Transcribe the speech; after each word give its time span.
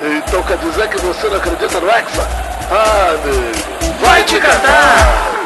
Então 0.00 0.42
quer 0.44 0.56
dizer 0.58 0.88
que 0.88 0.98
você 0.98 1.28
não 1.28 1.36
acredita 1.38 1.80
no 1.80 1.90
Hexa? 1.90 2.28
Ah, 2.70 3.14
amigo. 3.14 3.98
Vai 4.00 4.22
te 4.24 4.38
catar! 4.40 5.37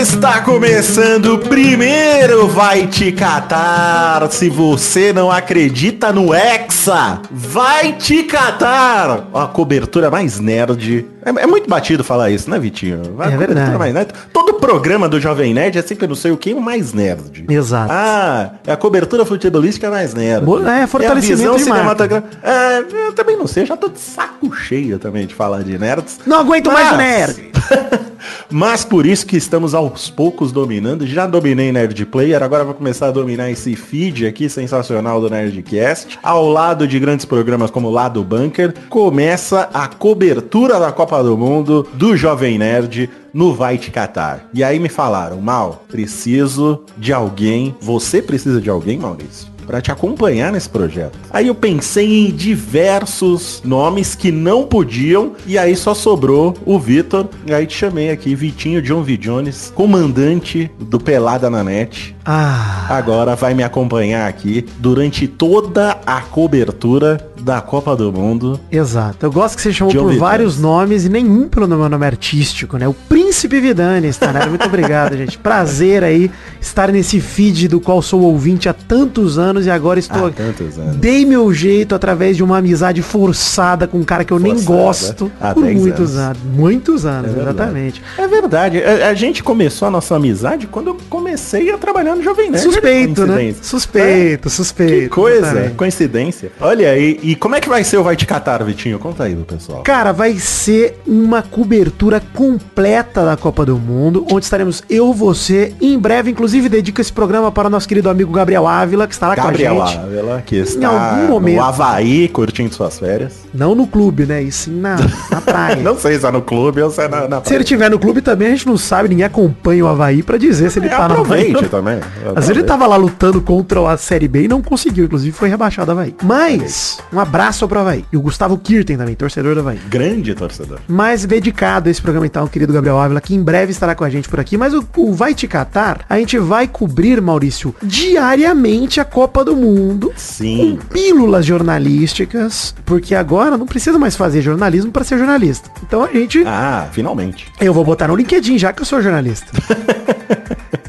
Está 0.00 0.40
começando 0.42 1.34
o 1.34 1.38
primeiro 1.38 2.46
Vai 2.46 2.86
Te 2.86 3.10
Catar. 3.10 4.30
Se 4.30 4.48
você 4.48 5.12
não 5.12 5.30
acredita 5.30 6.12
no 6.12 6.32
Hexa, 6.32 7.20
vai 7.30 7.92
te 7.94 8.22
catar. 8.22 9.28
A 9.34 9.46
cobertura 9.46 10.10
mais 10.10 10.38
nerd. 10.38 11.04
É, 11.24 11.30
é 11.42 11.46
muito 11.46 11.68
batido 11.68 12.04
falar 12.04 12.30
isso, 12.30 12.48
né, 12.48 12.58
Vitinho? 12.58 13.16
A 13.18 13.30
É 13.30 13.36
verdade. 13.36 13.76
mais 13.76 13.92
nerd. 13.92 14.10
Todo 14.32 14.54
programa 14.54 15.08
do 15.08 15.20
Jovem 15.20 15.52
Nerd 15.52 15.76
é 15.78 15.82
sempre 15.82 16.06
não 16.06 16.14
sei 16.14 16.30
o 16.30 16.36
que, 16.36 16.54
mais 16.54 16.92
nerd. 16.92 17.44
Exato. 17.48 17.90
Ah, 17.92 18.50
é 18.66 18.72
a 18.72 18.76
cobertura 18.76 19.24
futebolística 19.26 19.90
mais 19.90 20.14
nerd. 20.14 20.44
Bo- 20.44 20.66
é, 20.66 20.86
fortalecimento 20.86 21.42
é 21.42 21.48
a 21.48 21.56
visão 21.56 21.74
cinematográfica. 21.74 22.38
É, 22.42 22.78
eu 23.08 23.12
também 23.14 23.36
não 23.36 23.46
sei, 23.46 23.66
já 23.66 23.76
tô 23.76 23.88
de 23.88 23.98
saco 24.00 24.54
cheio 24.54 24.98
também 24.98 25.26
de 25.26 25.34
falar 25.34 25.62
de 25.64 25.76
nerds. 25.76 26.20
Não 26.26 26.38
aguento 26.40 26.70
mais 26.70 26.88
Mas- 26.92 26.96
nerd. 26.96 27.48
Mas 28.50 28.84
por 28.84 29.06
isso 29.06 29.26
que 29.26 29.36
estamos 29.36 29.74
aos 29.74 30.10
poucos 30.10 30.52
dominando. 30.52 31.06
Já 31.06 31.26
dominei 31.26 31.72
Nerd 31.72 32.06
Player, 32.06 32.42
agora 32.42 32.64
vou 32.64 32.74
começar 32.74 33.08
a 33.08 33.10
dominar 33.10 33.50
esse 33.50 33.74
feed 33.76 34.26
aqui 34.26 34.48
sensacional 34.48 35.20
do 35.20 35.30
Nerdcast. 35.30 36.18
Ao 36.22 36.48
lado 36.48 36.86
de 36.86 36.98
grandes 36.98 37.24
programas 37.24 37.70
como 37.70 37.90
Lado 37.90 38.22
Bunker, 38.22 38.74
começa 38.88 39.68
a 39.72 39.88
cobertura 39.88 40.78
da 40.78 40.92
Copa 40.92 41.22
do 41.22 41.36
Mundo 41.36 41.86
do 41.94 42.16
Jovem 42.16 42.58
Nerd 42.58 43.10
no 43.32 43.54
Vai 43.54 43.78
Te 43.78 43.90
Catar. 43.90 44.48
E 44.52 44.64
aí 44.64 44.78
me 44.78 44.88
falaram, 44.88 45.40
Mal, 45.40 45.84
preciso 45.88 46.84
de 46.96 47.12
alguém. 47.12 47.74
Você 47.80 48.20
precisa 48.22 48.60
de 48.60 48.70
alguém, 48.70 48.98
Maurício? 48.98 49.57
Pra 49.68 49.82
te 49.82 49.92
acompanhar 49.92 50.50
nesse 50.50 50.66
projeto. 50.66 51.18
Aí 51.30 51.48
eu 51.48 51.54
pensei 51.54 52.26
em 52.26 52.30
diversos 52.30 53.60
nomes 53.62 54.14
que 54.14 54.32
não 54.32 54.64
podiam 54.64 55.32
e 55.46 55.58
aí 55.58 55.76
só 55.76 55.92
sobrou 55.92 56.56
o 56.64 56.78
Vitor. 56.78 57.28
E 57.44 57.52
aí 57.52 57.66
te 57.66 57.76
chamei 57.76 58.08
aqui, 58.10 58.34
Vitinho 58.34 58.80
John 58.80 59.02
V. 59.02 59.18
Jones, 59.18 59.70
comandante 59.74 60.70
do 60.80 60.98
Pelada 60.98 61.50
na 61.50 61.62
Net. 61.62 62.16
Ah, 62.24 62.86
Agora 62.88 63.36
vai 63.36 63.52
me 63.52 63.62
acompanhar 63.62 64.26
aqui 64.26 64.64
durante 64.78 65.28
toda 65.28 65.98
a 66.06 66.22
cobertura 66.22 67.28
da 67.40 67.60
Copa 67.60 67.94
do 67.96 68.12
Mundo. 68.12 68.60
exato. 68.70 69.24
Eu 69.24 69.32
gosto 69.32 69.56
que 69.56 69.62
você 69.62 69.72
chamou 69.72 69.92
John 69.92 70.02
por 70.02 70.16
vários 70.16 70.58
nomes 70.58 71.04
e 71.04 71.08
nenhum 71.08 71.48
pelo 71.48 71.68
meu 71.68 71.88
nome 71.88 72.04
artístico, 72.04 72.76
né? 72.76 72.88
O 72.88 72.94
Príncipe 72.94 73.60
Vidani 73.60 74.08
né? 74.08 74.46
Muito 74.46 74.66
obrigado, 74.66 75.16
gente. 75.16 75.38
Prazer 75.38 76.02
aí 76.04 76.30
estar 76.60 76.90
nesse 76.90 77.20
feed 77.20 77.68
do 77.68 77.80
qual 77.80 78.02
sou 78.02 78.22
ouvinte 78.22 78.68
há 78.68 78.72
tantos 78.72 79.38
anos 79.38 79.57
e 79.66 79.70
agora 79.70 79.98
estou 79.98 80.26
Há 80.26 80.30
tantos 80.30 80.78
anos. 80.78 80.96
Dei 80.96 81.24
meu 81.24 81.52
jeito 81.52 81.94
através 81.94 82.36
de 82.36 82.42
uma 82.42 82.58
amizade 82.58 83.02
forçada 83.02 83.86
com 83.86 83.98
um 83.98 84.04
cara 84.04 84.24
que 84.24 84.32
eu 84.32 84.38
nem 84.38 84.56
Forçada. 84.56 84.76
gosto 84.82 85.32
Há 85.40 85.54
por 85.54 85.64
10 85.64 85.80
muitos 85.80 86.16
anos. 86.16 86.38
anos. 86.38 86.38
Muitos 86.54 87.06
anos, 87.06 87.36
É 87.36 87.40
exatamente. 87.40 88.02
É 88.16 88.26
verdade. 88.26 88.82
A, 88.82 89.08
a 89.08 89.14
gente 89.14 89.42
começou 89.42 89.88
a 89.88 89.90
nossa 89.90 90.16
amizade 90.16 90.66
quando 90.66 90.88
eu 90.88 90.96
comecei 91.08 91.70
a 91.72 91.78
trabalhar 91.78 92.14
no 92.16 92.22
Jovem 92.22 92.50
Nerd. 92.50 92.62
Suspeito, 92.62 93.26
né? 93.26 93.54
Suspeito, 93.62 94.50
suspeito. 94.50 94.92
Que 95.02 95.08
coisa, 95.08 95.38
exatamente. 95.46 95.74
coincidência. 95.74 96.52
Olha 96.60 96.90
aí, 96.90 97.18
e 97.22 97.34
como 97.34 97.54
é 97.54 97.60
que 97.60 97.68
vai 97.68 97.84
ser 97.84 97.96
o 97.98 98.02
Vai 98.02 98.16
Te 98.16 98.26
Catar, 98.26 98.62
Vitinho? 98.64 98.98
Conta 98.98 99.24
aí 99.24 99.34
pro 99.34 99.44
pessoal. 99.56 99.82
Cara, 99.82 100.12
vai 100.12 100.34
ser 100.38 100.98
uma 101.06 101.42
cobertura 101.42 102.20
completa 102.34 103.24
da 103.24 103.36
Copa 103.36 103.64
do 103.64 103.76
Mundo, 103.78 104.26
onde 104.30 104.44
estaremos 104.44 104.82
eu, 104.88 105.12
você, 105.12 105.72
e 105.80 105.94
em 105.94 105.98
breve, 105.98 106.30
inclusive, 106.30 106.68
dedico 106.68 107.00
esse 107.00 107.12
programa 107.12 107.50
para 107.52 107.68
o 107.68 107.70
nosso 107.70 107.88
querido 107.88 108.08
amigo 108.10 108.32
Gabriel 108.32 108.66
Ávila, 108.66 109.06
que 109.06 109.14
estará 109.14 109.34
com 109.52 109.82
a 109.82 109.86
gente. 109.86 109.98
Ávila, 109.98 110.42
que 110.44 110.56
está 110.56 110.88
algum 110.88 111.28
momento. 111.28 111.56
no 111.56 111.62
Havaí, 111.62 112.28
curtindo 112.28 112.74
suas 112.74 112.98
férias. 112.98 113.48
Não 113.52 113.74
no 113.74 113.86
clube, 113.86 114.26
né? 114.26 114.42
E 114.42 114.52
sim 114.52 114.72
na, 114.72 114.96
na 115.30 115.40
praia. 115.40 115.76
Não 115.82 115.98
sei 115.98 116.18
se 116.18 116.26
é 116.26 116.30
no 116.30 116.42
clube 116.42 116.82
ou 116.82 116.90
se 116.90 117.02
é 117.02 117.08
na, 117.08 117.28
na 117.28 117.42
Se 117.44 117.54
ele 117.54 117.64
tiver 117.64 117.90
no 117.90 117.98
clube 117.98 118.20
também, 118.20 118.48
a 118.48 118.50
gente 118.50 118.66
não 118.66 118.76
sabe, 118.76 119.08
ninguém 119.08 119.24
acompanha 119.24 119.84
o 119.84 119.88
Havaí 119.88 120.22
pra 120.22 120.36
dizer 120.36 120.70
se 120.70 120.78
ele 120.78 120.86
É, 120.86 120.90
tá 120.90 120.98
na 120.98 121.06
aproveite 121.06 121.68
também. 121.68 121.98
Às 122.34 122.46
vezes 122.46 122.50
ele 122.50 122.64
tava 122.64 122.86
lá 122.86 122.96
lutando 122.96 123.40
contra 123.40 123.90
a 123.90 123.96
Série 123.96 124.28
B 124.28 124.44
e 124.44 124.48
não 124.48 124.60
conseguiu, 124.60 125.04
inclusive 125.04 125.32
foi 125.32 125.48
rebaixado 125.48 125.90
Havaí. 125.90 126.14
Mas, 126.22 126.98
um 127.12 127.20
abraço 127.20 127.66
pro 127.66 127.80
Havaí. 127.80 128.04
E 128.12 128.16
o 128.16 128.20
Gustavo 128.20 128.56
Kirten 128.58 128.96
também, 128.96 129.14
torcedor 129.14 129.54
do 129.54 129.60
Havaí. 129.60 129.78
Grande 129.88 130.34
torcedor. 130.34 130.78
mais 130.88 131.24
dedicado 131.24 131.88
a 131.88 131.90
esse 131.90 132.02
programa 132.02 132.26
então, 132.26 132.44
o 132.44 132.48
querido 132.48 132.72
Gabriel 132.72 132.98
Ávila, 132.98 133.20
que 133.20 133.34
em 133.34 133.42
breve 133.42 133.72
estará 133.72 133.94
com 133.94 134.04
a 134.04 134.10
gente 134.10 134.28
por 134.28 134.40
aqui. 134.40 134.56
Mas 134.56 134.74
o, 134.74 134.84
o 134.96 135.12
Vai 135.12 135.34
Te 135.34 135.46
Catar, 135.46 136.04
a 136.08 136.18
gente 136.18 136.38
vai 136.38 136.66
cobrir, 136.66 137.20
Maurício, 137.20 137.74
diariamente 137.82 139.00
a 139.00 139.04
Copa 139.04 139.27
do 139.44 139.54
Mundo. 139.56 140.12
Sim. 140.16 140.78
Com 140.80 140.86
pílulas 140.94 141.44
jornalísticas, 141.46 142.74
porque 142.84 143.14
agora 143.14 143.56
não 143.56 143.66
precisa 143.66 143.98
mais 143.98 144.16
fazer 144.16 144.42
jornalismo 144.42 144.90
para 144.90 145.04
ser 145.04 145.18
jornalista. 145.18 145.70
Então 145.86 146.02
a 146.02 146.08
gente 146.08 146.42
Ah, 146.46 146.88
finalmente. 146.92 147.46
eu 147.60 147.72
vou 147.72 147.84
botar 147.84 148.08
no 148.08 148.16
LinkedIn, 148.16 148.58
já 148.58 148.72
que 148.72 148.82
eu 148.82 148.86
sou 148.86 149.00
jornalista. 149.02 149.46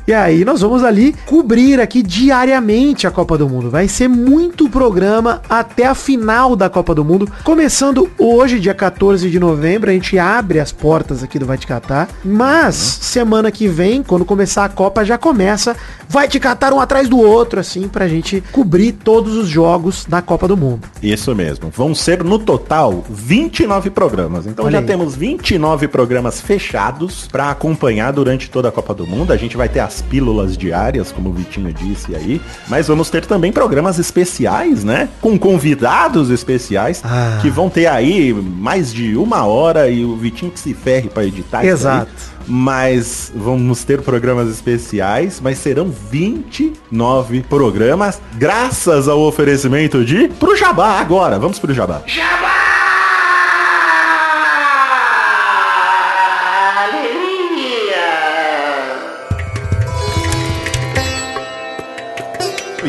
E 0.08 0.14
aí 0.14 0.44
nós 0.44 0.62
vamos 0.62 0.84
ali 0.84 1.16
cobrir 1.28 1.80
aqui 1.80 2.02
diariamente 2.02 3.06
a 3.06 3.12
Copa 3.12 3.38
do 3.38 3.48
Mundo. 3.48 3.70
Vai 3.70 3.88
ser 3.88 4.08
muito 4.08 4.68
programa 4.68 5.40
até 5.48 5.86
a 5.86 5.94
final 5.94 6.56
da 6.56 6.68
Copa 6.68 6.96
do 6.96 7.06
Mundo. 7.06 7.32
Começando 7.44 8.10
hoje, 8.18 8.60
dia 8.60 8.74
14 8.74 9.30
de 9.30 9.40
novembro, 9.40 9.92
a 9.92 9.94
gente 9.94 10.18
abre 10.18 10.60
as 10.60 10.72
portas 10.72 11.24
aqui 11.24 11.38
do 11.38 11.46
Vai 11.46 11.60
Te 11.60 11.68
Catar. 11.68 12.10
Mas 12.26 12.76
semana 12.76 13.52
que 13.52 13.68
vem, 13.68 14.02
quando 14.02 14.26
começar 14.26 14.66
a 14.66 14.70
Copa, 14.70 15.06
já 15.06 15.16
começa 15.16 15.76
Vai 16.12 16.28
Te 16.28 16.40
Catar 16.40 16.74
um 16.74 16.80
atrás 16.80 17.08
do 17.08 17.20
outro, 17.20 17.60
assim, 17.60 17.88
pra 17.88 18.08
gente 18.08 18.42
cobrir 18.52 18.94
todos 18.94 19.38
os 19.38 19.48
jogos 19.48 20.06
da 20.06 20.24
Copa 20.24 20.48
do 20.48 20.58
Mundo. 20.58 20.88
Isso 21.04 21.36
mesmo. 21.36 21.70
Vão 21.70 21.94
ser 21.94 22.24
no 22.24 22.40
total 22.40 23.04
29 23.08 23.92
programas. 23.92 24.48
Então 24.48 24.66
Olha 24.66 24.72
já 24.72 24.80
aí. 24.80 24.86
temos 24.86 25.16
29 25.16 25.88
programas 25.88 26.42
fechados 26.42 27.28
para 27.32 27.52
acompanhar 27.52 28.12
durante 28.12 28.50
toda 28.50 28.70
a 28.70 28.72
Copa 28.72 28.96
do 28.96 29.06
Mundo. 29.06 29.32
A 29.32 29.38
gente 29.38 29.49
vai 29.58 29.70
ter 29.70 29.80
as 29.80 30.02
pílulas 30.02 30.58
diárias, 30.58 31.12
como 31.12 31.30
o 31.30 31.34
Vitinho 31.34 31.72
disse 31.74 32.16
aí, 32.16 32.42
mas 32.68 32.88
vamos 32.88 33.10
ter 33.10 33.26
também 33.26 33.52
programas 33.52 34.00
especiais, 34.00 34.84
né? 34.84 35.10
Com 35.22 35.38
convidados 35.38 36.30
especiais 36.30 37.02
Ah. 37.04 37.40
que 37.42 37.50
vão 37.50 37.70
ter 37.70 37.88
aí 37.88 38.34
mais 38.34 38.94
de 38.94 39.16
uma 39.16 39.46
hora 39.46 39.90
e 39.90 40.04
o 40.06 40.16
Vitinho 40.16 40.52
que 40.52 40.60
se 40.60 40.74
ferre 40.74 41.10
para 41.10 41.24
editar 41.26 41.60
isso 41.60 41.68
aí. 41.68 41.74
Exato. 41.74 42.12
Mas 42.48 43.32
vamos 43.36 43.84
ter 43.84 44.02
programas 44.02 44.50
especiais, 44.50 45.40
mas 45.40 45.60
serão 45.60 45.92
29 46.12 47.42
programas, 47.44 48.20
graças 48.36 49.08
ao 49.08 49.20
oferecimento 49.20 50.04
de 50.04 50.28
pro 50.30 50.56
Jabá 50.56 51.00
agora. 51.00 51.38
Vamos 51.38 51.60
pro 51.60 51.74
Jabá. 51.74 52.02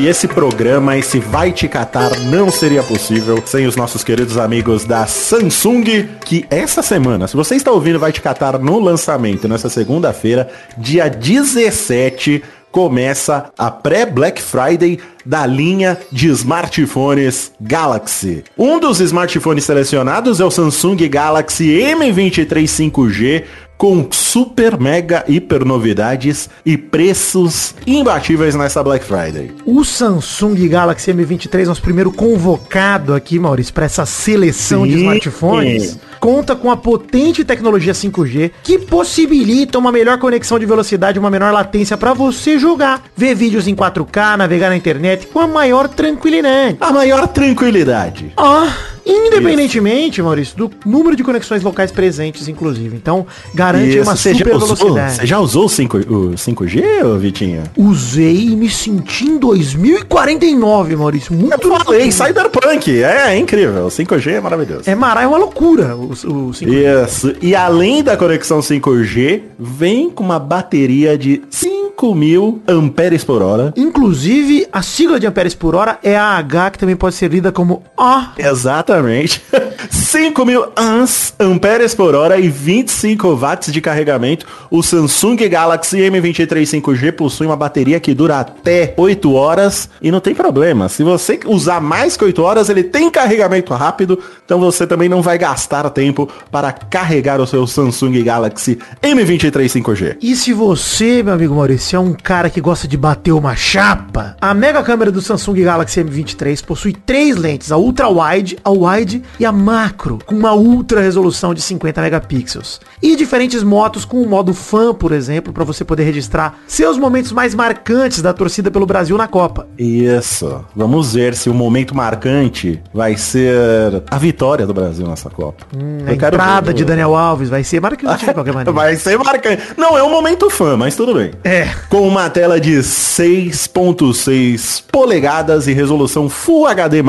E 0.01 0.09
esse 0.09 0.27
programa, 0.27 0.97
esse 0.97 1.19
Vai 1.19 1.53
Te 1.53 1.69
Catar, 1.69 2.19
não 2.21 2.51
seria 2.51 2.83
possível 2.83 3.43
sem 3.45 3.67
os 3.67 3.77
nossos 3.77 4.03
queridos 4.03 4.39
amigos 4.39 4.87
da 4.87 5.07
Samsung, 5.07 6.09
que 6.25 6.47
essa 6.49 6.81
semana, 6.81 7.29
se 7.29 7.37
você 7.37 7.55
está 7.55 7.71
ouvindo 7.71 7.99
Vai 7.99 8.11
Te 8.11 8.23
Catar 8.23 8.59
no 8.59 8.81
lançamento, 8.81 9.47
nessa 9.47 9.69
segunda-feira, 9.69 10.49
dia 10.79 11.07
17, 11.07 12.43
começa 12.73 13.51
a 13.59 13.71
pré-Black 13.71 14.41
Friday 14.41 14.99
da 15.27 15.45
linha 15.45 15.99
de 16.11 16.29
smartphones 16.29 17.53
Galaxy. 17.61 18.43
Um 18.57 18.81
dos 18.81 19.01
smartphones 19.01 19.65
selecionados 19.65 20.41
é 20.41 20.45
o 20.47 20.51
Samsung 20.51 20.97
Galaxy 21.11 21.79
M23 21.79 22.65
5G 22.65 23.45
com 23.81 24.07
super 24.11 24.79
mega 24.79 25.25
hiper 25.27 25.65
novidades 25.65 26.51
e 26.67 26.77
preços 26.77 27.75
imbatíveis 27.87 28.55
nessa 28.55 28.83
Black 28.83 29.03
Friday. 29.03 29.53
O 29.65 29.83
Samsung 29.87 30.69
Galaxy 30.69 31.11
M23, 31.11 31.65
nosso 31.65 31.81
primeiro 31.81 32.13
convocado 32.13 33.15
aqui, 33.15 33.39
Maurício, 33.39 33.73
para 33.73 33.87
essa 33.87 34.05
seleção 34.05 34.87
de 34.87 34.93
Sim. 34.93 34.99
smartphones, 34.99 35.99
conta 36.21 36.55
com 36.55 36.71
a 36.71 36.77
potente 36.77 37.43
tecnologia 37.45 37.93
5G 37.95 38.51
que 38.63 38.79
possibilita 38.79 39.79
uma 39.79 39.91
melhor 39.91 40.19
conexão 40.19 40.59
de 40.59 40.67
velocidade, 40.67 41.19
uma 41.19 41.31
menor 41.31 41.53
latência 41.53 41.97
para 41.97 42.13
você 42.13 42.59
jogar, 42.59 43.03
ver 43.17 43.35
vídeos 43.35 43.67
em 43.67 43.75
4K, 43.75 44.37
navegar 44.37 44.69
na 44.69 44.77
internet 44.77 45.27
com 45.27 45.41
a 45.41 45.47
maior 45.47 45.89
tranquilidade. 45.89 46.77
A 46.81 46.93
maior 46.93 47.27
tranquilidade. 47.27 48.33
Ah, 48.37 48.69
independentemente, 49.07 50.21
Maurício, 50.21 50.57
do 50.57 50.71
número 50.85 51.17
de 51.17 51.25
conexões 51.25 51.63
locais 51.63 51.91
presentes, 51.91 52.49
inclusive. 52.49 52.95
Então, 52.95 53.27
garante 53.55 53.97
Isso, 53.97 54.03
uma 54.03 54.17
você, 54.17 54.35
super 54.35 54.55
usou, 54.57 54.77
velocidade. 54.77 55.15
você 55.17 55.27
já 55.27 55.39
usou 55.39 55.65
o, 55.65 55.69
5, 55.69 55.97
o 55.97 56.31
5G, 56.35 57.05
ô 57.05 57.19
Vitinho? 57.19 57.63
Usei 57.77 58.49
e 58.49 58.57
me 58.57 58.69
senti 58.69 59.25
em 59.25 59.39
2049, 59.39 60.97
Maurício. 60.97 61.33
Muito 61.35 61.53
Eu 61.67 61.79
falei, 61.79 62.01
louco. 62.03 62.13
Cyberpunk, 62.13 63.03
é, 63.03 63.29
é 63.33 63.37
incrível, 63.39 63.87
o 63.87 63.89
5G 63.89 64.33
é 64.33 64.41
maravilhoso. 64.41 64.83
É 64.87 64.95
mara, 64.95 65.23
é 65.23 65.27
uma 65.27 65.39
loucura 65.39 65.97
o, 66.25 66.49
o 66.49 66.51
5G. 66.51 67.05
Isso, 67.07 67.35
e 67.41 67.55
além 67.55 68.03
da 68.03 68.17
conexão 68.17 68.61
5G, 68.61 69.43
vem 69.59 70.11
com 70.11 70.25
uma 70.25 70.39
bateria 70.39 71.17
de 71.17 71.43
5 71.51 71.81
5000 72.01 72.63
amperes 72.67 73.23
por 73.23 73.43
hora. 73.43 73.75
Inclusive, 73.77 74.67
a 74.73 74.81
sigla 74.81 75.21
de 75.21 75.27
amperes 75.27 75.55
por 75.55 75.75
hora 75.75 75.99
é 76.03 76.17
a 76.17 76.39
H, 76.39 76.71
que 76.71 76.79
também 76.79 76.97
pode 76.97 77.15
ser 77.15 77.31
lida 77.31 77.53
como 77.53 77.83
O. 77.97 78.23
Exatamente. 78.39 79.43
5000 79.91 80.73
ans, 80.77 81.35
amperes 81.39 81.95
por 81.95 82.15
hora 82.15 82.39
e 82.39 82.49
25 82.49 83.37
watts 83.37 83.73
de 83.73 83.81
carregamento. 83.81 84.47
O 84.71 84.83
Samsung 84.83 85.37
Galaxy 85.49 85.99
M23 85.99 86.81
5G 86.81 87.13
possui 87.13 87.47
uma 87.47 87.57
bateria 87.57 88.01
que 88.01 88.15
dura 88.15 88.41
até 88.41 88.95
8 88.97 89.33
horas 89.35 89.91
e 90.01 90.11
não 90.11 90.21
tem 90.21 90.35
problema. 90.35 90.89
Se 90.89 91.03
você 91.03 91.39
usar 91.47 91.81
mais 91.81 92.17
que 92.17 92.25
8 92.25 92.43
horas, 92.43 92.69
ele 92.69 92.83
tem 92.83 93.11
carregamento 93.11 93.75
rápido, 93.75 94.19
então 94.45 94.59
você 94.59 94.87
também 94.87 95.09
não 95.09 95.23
vai 95.23 95.37
gastar 95.37 95.85
tempo 96.01 96.27
para 96.51 96.73
carregar 96.73 97.43
o 97.43 97.47
seu 97.47 97.67
Samsung 97.67 98.23
Galaxy 98.23 98.79
M23 99.03 99.83
5G. 99.83 100.17
E 100.23 100.35
se 100.35 100.55
você, 100.55 101.23
meu 101.23 101.35
amigo 101.35 101.55
Maurício, 101.55 101.95
é 101.95 102.01
um 102.01 102.15
cara 102.15 102.49
que 102.49 102.59
gosta 102.59 102.89
de 102.89 102.97
bater 102.97 103.33
uma 103.33 103.55
chapa, 103.55 104.35
a 104.41 104.55
mega 104.55 104.83
câmera 104.83 105.13
do 105.13 105.21
Samsung 105.21 105.63
Galaxy 105.63 106.03
M23 106.03 106.65
possui 106.65 106.95
três 106.95 107.37
lentes, 107.37 107.71
a 107.71 107.77
ultra 107.77 108.09
wide, 108.09 108.57
a 108.65 108.71
wide 108.71 109.23
e 109.39 109.45
a 109.45 109.53
macro, 109.53 110.19
com 110.25 110.35
uma 110.35 110.55
ultra 110.55 111.03
resolução 111.03 111.53
de 111.53 111.61
50 111.61 112.01
megapixels. 112.01 112.81
E 113.03 113.15
diferentes 113.15 113.63
motos 113.63 114.07
com 114.07 114.23
o 114.23 114.29
modo 114.29 114.55
fan, 114.55 114.95
por 114.95 115.13
exemplo, 115.13 115.53
para 115.53 115.65
você 115.65 115.85
poder 115.85 116.05
registrar 116.05 116.61
seus 116.67 116.97
momentos 116.97 117.31
mais 117.31 117.55
marcantes 117.55 118.23
da 118.23 118.33
torcida 118.33 118.71
pelo 118.71 118.87
Brasil 118.87 119.19
na 119.19 119.29
Copa. 119.29 119.69
Isso. 119.77 120.65
Vamos 120.75 121.13
ver 121.13 121.35
se 121.35 121.51
o 121.51 121.55
momento 121.55 121.95
marcante 121.95 122.83
vai 122.95 123.19
ser 123.19 124.03
a 124.11 124.17
vitória 124.17 124.67
do 124.67 124.73
Brasil 124.73 125.07
nessa 125.07 125.29
Copa. 125.29 125.67
Hum, 125.77 125.90
a 126.07 126.13
entrada 126.13 126.67
ver. 126.69 126.75
de 126.75 126.85
Daniel 126.85 127.17
Alves 127.17 127.49
vai 127.49 127.65
ser 127.65 127.81
marcante 127.81 128.27
de 128.27 128.35
qualquer 128.35 128.53
maneira. 128.55 128.73
Vai 128.73 128.97
ser 128.97 129.19
marcante. 129.19 129.63
Não 129.77 129.97
é 129.97 130.03
um 130.03 130.11
momento 130.11 130.51
fã, 130.51 130.77
mas 130.77 130.97
tudo 130.97 131.15
bem. 131.15 131.31
É. 131.45 131.69
Com 131.89 132.07
uma 132.07 132.29
tela 132.31 132.61
de 132.61 132.79
6.6 132.79 134.83
polegadas 134.91 135.67
e 135.67 135.73
resolução 135.73 136.29
Full 136.29 136.67
HD+, 136.67 137.03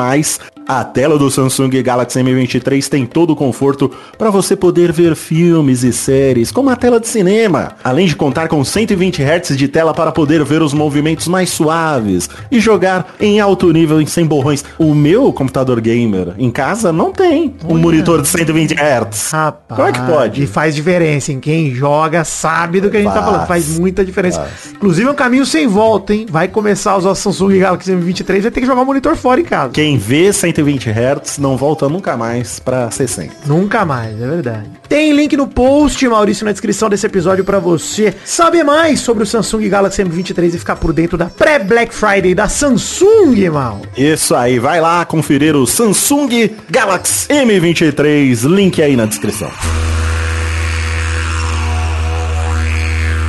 a 0.67 0.85
tela 0.85 1.17
do 1.17 1.29
Samsung 1.29 1.81
Galaxy 1.81 2.19
M23 2.19 2.87
tem 2.87 3.05
todo 3.05 3.31
o 3.31 3.35
conforto 3.35 3.91
para 4.17 4.29
você 4.29 4.55
poder 4.55 4.91
ver 4.91 5.15
filmes 5.15 5.83
e 5.83 5.91
séries 5.91 6.51
como 6.51 6.69
a 6.69 6.75
tela 6.75 6.99
de 6.99 7.09
cinema, 7.09 7.73
além 7.83 8.05
de 8.05 8.15
contar 8.15 8.47
com 8.47 8.63
120 8.63 9.21
Hz 9.21 9.57
de 9.57 9.67
tela 9.67 9.93
para 9.93 10.11
poder 10.11 10.43
ver 10.45 10.61
os 10.61 10.73
movimentos 10.73 11.27
mais 11.27 11.49
suaves 11.49 12.29
e 12.49 12.59
jogar 12.59 13.15
em 13.19 13.39
alto 13.39 13.71
nível 13.73 13.99
e 13.99 14.07
sem 14.07 14.25
borrões. 14.25 14.63
O 14.77 14.93
meu 14.93 15.33
computador 15.33 15.81
gamer 15.81 16.33
em 16.37 16.49
casa 16.49 16.93
não 16.93 17.11
tem 17.11 17.55
um 17.67 17.77
monitor 17.77 18.21
de 18.21 18.27
120 18.27 18.70
Hz. 18.73 19.31
Rapaz, 19.31 19.77
Como 19.77 19.87
é 19.87 19.91
que 19.91 20.01
pode? 20.01 20.43
E 20.43 20.47
faz 20.47 20.75
diferença 20.75 21.31
em 21.31 21.39
quem 21.39 21.73
joga, 21.73 22.23
sabe 22.23 22.81
do 22.81 22.89
que 22.89 22.97
a 22.97 23.01
gente 23.01 23.11
faz, 23.11 23.19
tá 23.19 23.31
falando. 23.31 23.47
Faz 23.47 23.77
muita 23.77 24.03
diferença. 24.03 24.39
Faz. 24.39 24.73
Inclusive 24.73 25.07
é 25.07 25.11
um 25.11 25.15
caminho 25.15 25.45
sem 25.45 25.67
volta, 25.67 26.13
hein? 26.13 26.25
Vai 26.29 26.47
começar 26.47 26.91
a 26.91 26.97
usar 26.97 27.11
o 27.11 27.15
Samsung 27.15 27.59
Galaxy 27.59 27.91
M23, 27.91 28.41
vai 28.41 28.51
ter 28.51 28.61
que 28.61 28.65
jogar 28.65 28.81
o 28.81 28.85
monitor 28.85 29.15
fora 29.15 29.39
em 29.39 29.45
casa. 29.45 29.73
Quem 29.73 29.97
vê 29.97 30.31
120 30.31 30.89
Hz 30.89 31.37
não 31.37 31.57
volta 31.57 31.87
nunca 31.89 32.15
mais 32.17 32.59
para 32.59 32.89
60. 32.89 33.33
Nunca 33.45 33.85
mais, 33.85 34.21
é 34.21 34.27
verdade. 34.27 34.69
Tem 34.87 35.13
link 35.13 35.37
no 35.37 35.47
post, 35.47 36.05
Maurício, 36.07 36.45
na 36.45 36.51
descrição 36.51 36.89
desse 36.89 37.05
episódio 37.05 37.45
para 37.45 37.59
você 37.59 38.13
saber 38.25 38.63
mais 38.63 38.99
sobre 38.99 39.23
o 39.23 39.25
Samsung 39.25 39.69
Galaxy 39.69 40.03
M23 40.03 40.55
e 40.55 40.59
ficar 40.59 40.75
por 40.75 40.91
dentro 40.91 41.17
da 41.17 41.27
pré-Black 41.27 41.93
Friday 41.93 42.35
da 42.35 42.49
Samsung, 42.49 43.49
mal. 43.49 43.81
Isso 43.95 44.35
aí, 44.35 44.59
vai 44.59 44.81
lá 44.81 45.05
conferir 45.05 45.55
o 45.55 45.65
Samsung 45.65 46.51
Galaxy 46.69 47.27
M23, 47.29 48.43
link 48.61 48.79
aí 48.79 48.95
na 48.95 49.05
descrição. 49.07 49.49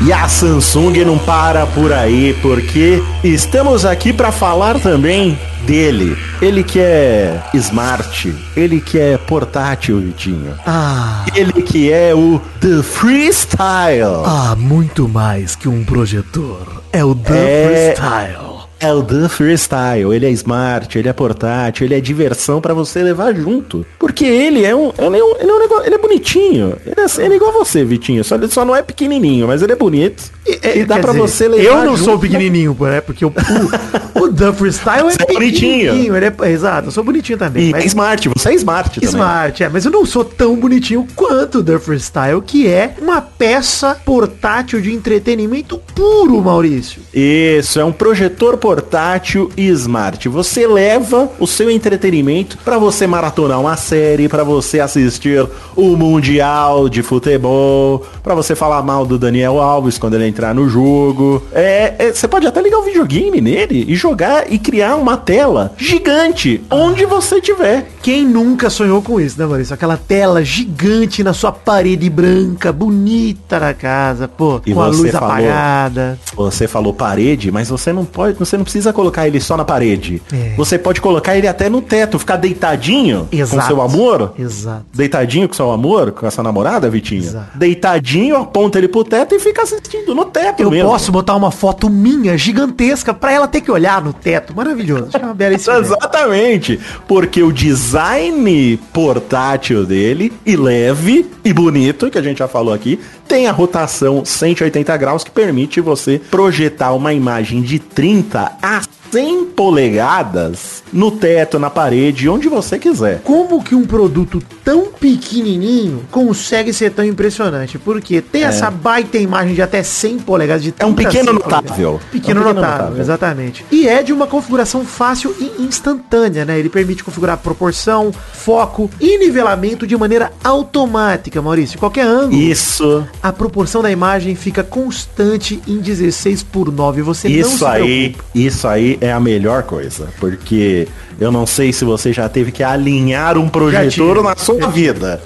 E 0.05 0.13
a 0.13 0.29
Samsung 0.29 1.05
não 1.07 1.17
para 1.17 1.65
por 1.67 1.93
aí, 1.93 2.37
porque 2.43 3.03
estamos 3.25 3.87
aqui 3.87 4.13
para 4.13 4.31
falar 4.31 4.79
também 4.81 5.39
dele. 5.65 6.19
Ele 6.43 6.63
que 6.63 6.81
é 6.81 7.41
smart, 7.55 8.35
ele 8.57 8.81
que 8.81 8.99
é 8.99 9.17
portátil, 9.17 10.01
Vitinho. 10.01 10.55
Ah. 10.67 11.25
Ele 11.35 11.63
que 11.63 11.91
é 11.91 12.13
o 12.15 12.41
The 12.61 12.83
Freestyle. 12.83 14.25
Ah, 14.27 14.55
muito 14.59 15.09
mais 15.09 15.55
que 15.57 15.69
um 15.69 15.85
projetor. 15.85 16.83
É 16.93 17.03
o 17.03 17.15
The 17.15 17.33
é... 17.33 17.95
Freestyle. 17.95 18.52
É 18.83 18.93
o 18.93 19.01
The 19.01 19.29
Freestyle, 19.29 20.13
ele 20.13 20.27
é 20.27 20.31
smart, 20.31 20.99
ele 20.99 21.09
é 21.09 21.13
portátil, 21.13 21.87
ele 21.87 21.95
é 21.95 22.01
diversão 22.01 22.61
para 22.61 22.75
você 22.75 23.01
levar 23.01 23.33
junto. 23.33 23.87
Porque 23.97 24.25
ele 24.25 24.65
é 24.65 24.75
um. 24.75 24.93
Ele 24.99 25.19
é, 25.19 25.25
um, 25.25 25.37
ele 25.39 25.51
é, 25.51 25.55
um 25.55 25.59
negócio, 25.61 25.87
ele 25.87 25.95
é 25.95 25.99
bonitinho. 25.99 26.77
Ele 26.85 26.97
é, 26.99 27.25
ele 27.25 27.35
é, 27.35 27.37
igual 27.37 27.51
a 27.51 27.59
você, 27.65 27.85
Vitinho. 27.85 28.25
Só, 28.25 28.35
ele 28.35 28.49
só 28.49 28.65
não 28.65 28.75
é 28.75 28.83
pequenininho, 28.83 29.47
mas 29.47 29.63
ele 29.63 29.71
é 29.71 29.77
bonito. 29.77 30.25
E, 30.45 30.59
é, 30.61 30.79
e 30.79 30.85
dá 30.85 30.99
para 30.99 31.13
você 31.13 31.47
levar. 31.47 31.63
Eu 31.63 31.85
não 31.85 31.97
junto. 31.97 32.11
sou 32.11 32.19
pequenininho, 32.19 32.77
né? 32.81 33.01
Porque 33.01 33.25
o, 33.25 33.29
o, 33.29 34.25
o 34.25 34.33
The 34.33 34.53
Freestyle 34.53 35.11
é, 35.11 35.31
é 35.31 35.33
bonitinho. 35.33 36.17
Ele 36.17 36.27
é, 36.27 36.51
exato, 36.51 36.89
eu 36.89 36.91
sou 36.91 37.05
bonitinho 37.05 37.39
também. 37.39 37.69
E 37.69 37.71
mas... 37.71 37.85
é 37.85 37.87
smart, 37.87 38.29
você 38.31 38.49
é 38.49 38.55
smart 38.55 38.95
também. 38.99 39.09
Smart, 39.09 39.63
é, 39.63 39.69
mas 39.69 39.85
eu 39.85 39.93
não 39.93 40.05
sou 40.05 40.25
tão 40.25 40.57
bonitinho 40.57 41.07
quanto 41.15 41.59
o 41.59 41.63
The 41.63 41.79
Freestyle, 41.79 42.43
que 42.45 42.67
é 42.67 42.97
uma 43.01 43.23
peça 43.23 43.97
portátil 44.05 44.81
de 44.81 44.93
entretenimento 44.93 45.79
puro, 45.95 46.43
Maurício. 46.43 47.01
Isso, 47.15 47.79
é 47.79 47.85
um 47.85 47.93
projetor 47.93 48.57
portátil 48.57 48.72
portátil 48.73 49.51
e 49.55 49.69
smart. 49.69 50.27
Você 50.31 50.67
leva 50.67 51.31
o 51.39 51.47
seu 51.47 51.71
entretenimento 51.71 52.57
para 52.65 52.79
você 52.79 53.07
maratonar 53.07 53.61
uma 53.61 53.77
série, 53.77 54.31
para 54.31 54.43
você 54.43 54.81
assistir 54.81 55.47
o 55.77 55.95
Mundial 55.95 56.89
de 56.89 57.03
Futebol, 57.03 58.03
para 58.23 58.35
você 58.35 58.55
falar 58.55 58.83
mal 58.83 59.05
do 59.05 59.19
Daniel 59.19 59.61
Alves 59.61 59.99
quando 59.99 60.15
ele 60.15 60.27
entrar 60.27 60.55
no 60.55 60.71
jogo. 60.71 61.43
É, 61.53 61.95
é, 61.99 62.13
você 62.15 62.27
pode 62.27 62.47
até 62.47 62.63
ligar 62.63 62.79
o 62.79 62.83
videogame 62.83 63.43
nele 63.43 63.85
e 63.87 63.95
jogar 63.95 64.51
e 64.51 64.59
criar 64.59 64.97
uma 64.97 65.19
tela 65.19 65.75
gigante 65.77 66.63
onde 66.71 67.05
você 67.05 67.43
tiver. 67.43 67.91
Quem 68.01 68.25
nunca 68.27 68.71
sonhou 68.71 69.03
com 69.03 69.21
isso, 69.21 69.39
né, 69.39 69.45
Maurício? 69.45 69.75
Aquela 69.75 69.99
tela 69.99 70.43
gigante 70.43 71.23
na 71.23 71.35
sua 71.35 71.53
parede 71.53 72.09
branca, 72.09 72.73
bonita 72.73 73.61
na 73.61 73.75
casa, 73.75 74.27
pô, 74.27 74.63
e 74.65 74.73
com 74.73 74.81
a 74.81 74.87
luz 74.87 75.11
falou, 75.11 75.31
apagada. 75.31 76.19
Você 76.35 76.67
falou 76.67 76.95
parede, 76.95 77.53
mas 77.53 77.69
você 77.69 77.93
não 77.93 78.07
pode, 78.07 78.39
você 78.39 78.57
não 78.57 78.62
precisa 78.63 78.93
colocar 78.93 79.27
ele 79.27 79.41
só 79.41 79.57
na 79.57 79.65
parede. 79.65 80.23
É. 80.33 80.55
Você 80.57 80.79
pode 80.79 81.01
colocar 81.01 81.37
ele 81.37 81.47
até 81.49 81.69
no 81.69 81.81
teto, 81.81 82.19
ficar 82.19 82.37
deitadinho 82.37 83.29
Exato. 83.31 83.61
com 83.61 83.67
seu 83.67 83.83
amor. 83.83 84.35
Exato. 84.39 84.85
Deitadinho 84.93 85.49
com 85.49 85.55
seu 85.55 85.71
amor, 85.71 86.13
com 86.13 86.27
essa 86.27 86.43
namorada, 86.43 86.89
Vitinho. 86.91 87.23
Exato. 87.23 87.59
Deitadinho, 87.59 88.37
aponta 88.37 88.79
ele 88.79 88.89
pro 88.89 89.05
teto 89.05 89.35
e 89.35 89.41
fica 89.41 89.63
assistindo 89.63 90.15
no 90.15 90.25
teto 90.27 90.63
Eu 90.63 90.71
mesmo. 90.71 90.89
posso 90.89 91.11
botar 91.13 91.35
uma 91.35 91.51
foto 91.51 91.89
minha 91.89 92.37
gigantesca 92.37 93.13
para 93.15 93.33
ela 93.33 93.49
ter 93.49 93.61
que 93.61 93.71
olhar 93.71 94.03
no 94.03 94.13
teto. 94.13 94.55
Maravilhoso. 94.55 95.09
É 95.13 95.19
uma 95.19 95.35
bela 95.35 95.55
Exatamente. 95.57 96.79
Porque 97.07 97.43
o 97.43 97.53
design 97.53 98.79
portátil 98.93 99.85
dele 99.85 100.33
e 100.45 100.57
leve 100.57 101.31
e 101.45 101.53
bonito, 101.53 102.11
que 102.11 102.19
a 102.19 102.23
gente 102.23 102.39
já 102.39 102.49
falou 102.49 102.73
aqui, 102.73 102.99
tem 103.33 103.47
a 103.47 103.51
rotação 103.51 104.27
180 104.27 104.95
graus 104.99 105.25
que 105.25 105.31
permite 105.31 105.81
você 105.81 106.21
projetar 106.31 106.93
uma 106.93 107.15
imagem 107.15 107.63
de 107.63 107.79
30 107.79 108.59
a 108.61 108.83
100 109.13 109.45
polegadas 109.49 110.83
no 110.91 111.11
teto, 111.11 111.59
na 111.59 111.69
parede, 111.69 112.31
onde 112.31 112.49
você 112.49 112.79
quiser. 112.79 113.21
Como 113.23 113.63
que 113.63 113.75
um 113.75 113.85
produto 113.85 114.43
tão 114.65 114.87
pequenininho 114.87 116.05
consegue 116.11 116.73
ser 116.73 116.93
tão 116.93 117.05
impressionante? 117.05 117.79
Porque 117.79 118.23
tem 118.23 118.43
é. 118.43 118.47
essa 118.47 118.71
baita 118.71 119.19
imagem 119.19 119.55
de 119.55 119.61
até 119.61 119.83
100 119.83 120.21
polegadas 120.21 120.63
de 120.63 120.73
É 120.79 120.87
um 120.87 120.95
pequeno 120.95 121.35
notável. 121.35 121.63
Pequeno, 121.63 121.89
é 121.89 121.93
um 121.93 121.99
pequeno 122.11 122.41
notável, 122.41 122.71
notável, 122.71 123.01
exatamente. 123.03 123.67
E 123.71 123.87
é 123.87 124.03
de 124.03 124.15
uma 124.15 124.27
configuração 124.27 124.83
fácil 124.83 125.37
e 125.39 125.63
instantânea, 125.63 126.47
né? 126.47 126.59
Ele 126.59 126.71
permite 126.71 127.05
configurar 127.05 127.37
proporção, 127.37 128.13
foco 128.13 128.91
e 128.99 129.19
nivelamento 129.19 129.87
de 129.87 129.95
maneira 129.95 130.33
automática, 130.43 131.43
Maurício. 131.43 131.79
Qualquer 131.79 132.07
ângulo. 132.07 132.41
Isso. 132.41 133.07
A 133.23 133.31
proporção 133.31 133.83
da 133.83 133.91
imagem 133.91 134.35
fica 134.35 134.65
constante 134.65 135.61
em 135.69 135.77
16 135.81 136.43
por 136.45 136.73
9. 136.73 137.03
Você 137.03 137.29
isso 137.29 137.51
não 137.51 137.59
se 137.59 137.65
aí, 137.67 138.09
preocupa. 138.11 138.25
Isso 138.35 138.67
aí 138.67 139.02
é 139.03 139.11
a 139.13 139.19
melhor 139.19 139.65
coisa, 139.65 140.09
porque 140.21 140.87
eu 141.23 141.31
não 141.31 141.47
sei 141.47 141.73
se 141.73 141.85
você 141.85 142.13
já 142.13 142.29
teve 142.29 142.51
que 142.51 142.63
alinhar 142.63 143.39
um 143.39 143.49
projetor 143.49 144.23
na 144.23 144.37
sua 144.37 144.69
vida. 144.69 145.23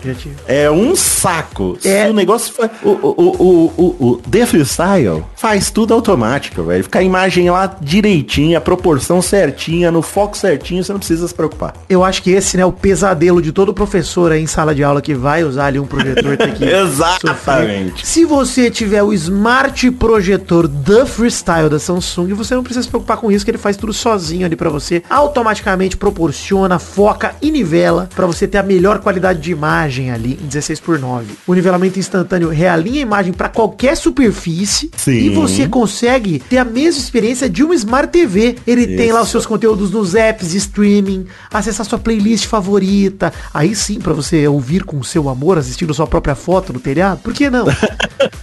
É 0.46 0.70
um 0.70 0.94
saco. 0.94 1.78
É. 1.84 2.04
Se 2.04 2.10
o 2.10 2.14
negócio 2.14 2.52
foi, 2.52 2.68
o, 2.82 2.90
o, 2.90 3.36
o, 3.38 3.72
o, 3.76 4.06
o 4.06 4.16
The 4.30 4.46
Freestyle 4.46 5.24
faz 5.34 5.70
tudo 5.70 5.94
automático, 5.94 6.62
velho. 6.62 6.84
Fica 6.84 6.98
a 6.98 7.02
imagem 7.02 7.50
lá 7.50 7.74
direitinha, 7.80 8.58
a 8.58 8.60
proporção 8.60 9.22
certinha, 9.22 9.90
no 9.90 10.02
foco 10.02 10.36
certinho, 10.36 10.84
você 10.84 10.92
não 10.92 10.98
precisa 10.98 11.26
se 11.26 11.34
preocupar. 11.34 11.74
Eu 11.88 12.04
acho 12.04 12.22
que 12.22 12.30
esse, 12.30 12.56
né, 12.56 12.62
é 12.62 12.66
o 12.66 12.72
pesadelo 12.72 13.40
de 13.40 13.52
todo 13.52 13.72
professor 13.72 14.32
aí 14.32 14.42
em 14.42 14.46
sala 14.46 14.74
de 14.74 14.84
aula 14.84 15.00
que 15.00 15.14
vai 15.14 15.44
usar 15.44 15.66
ali 15.66 15.78
um 15.78 15.86
projetor 15.86 16.36
que 16.56 16.64
Exatamente. 16.64 18.00
Sofrer. 18.00 18.06
Se 18.06 18.24
você 18.24 18.70
tiver 18.70 19.02
o 19.02 19.12
Smart 19.12 19.90
Projetor 19.92 20.68
The 20.68 21.06
Freestyle 21.06 21.68
da 21.68 21.78
Samsung, 21.78 22.34
você 22.34 22.54
não 22.54 22.62
precisa 22.62 22.82
se 22.82 22.88
preocupar 22.88 23.16
com 23.16 23.30
isso, 23.30 23.44
que 23.44 23.50
ele 23.50 23.58
faz 23.58 23.76
tudo 23.76 23.92
sozinho 23.92 24.44
ali 24.44 24.56
pra 24.56 24.68
você. 24.68 25.02
Automaticamente 25.08 25.85
proporciona, 25.94 26.78
foca 26.78 27.34
e 27.42 27.50
nivela 27.50 28.08
pra 28.14 28.26
você 28.26 28.48
ter 28.48 28.56
a 28.56 28.62
melhor 28.62 29.00
qualidade 29.00 29.40
de 29.40 29.52
imagem 29.52 30.10
ali 30.10 30.38
em 30.42 30.46
16 30.46 30.80
por 30.80 30.98
9. 30.98 31.34
O 31.46 31.52
nivelamento 31.52 31.98
instantâneo 31.98 32.48
realinha 32.48 33.00
a 33.00 33.02
imagem 33.02 33.32
pra 33.34 33.50
qualquer 33.50 33.94
superfície 33.96 34.90
Sim. 34.96 35.12
e 35.12 35.28
você 35.28 35.68
consegue 35.68 36.38
ter 36.38 36.56
a 36.56 36.64
mesma 36.64 37.00
experiência 37.00 37.50
de 37.50 37.62
uma 37.62 37.74
Smart 37.74 38.10
TV. 38.10 38.56
Ele 38.66 38.96
tem 38.96 39.12
lá 39.12 39.20
os 39.20 39.26
Isso. 39.26 39.32
seus 39.32 39.46
conteúdos 39.46 39.90
nos 39.90 40.14
apps 40.14 40.52
de 40.52 40.56
streaming, 40.56 41.26
acessar 41.52 41.84
sua 41.84 41.98
playlist 41.98 42.46
favorita. 42.46 43.32
Aí 43.52 43.74
sim, 43.74 43.98
pra 44.00 44.12
você 44.12 44.48
ouvir 44.48 44.84
com 44.84 44.98
o 44.98 45.04
seu 45.04 45.28
amor, 45.28 45.58
assistindo 45.58 45.92
sua 45.92 46.06
própria 46.06 46.34
foto 46.34 46.72
no 46.72 46.80
telhado. 46.80 47.20
Por 47.20 47.34
que 47.34 47.50
não? 47.50 47.66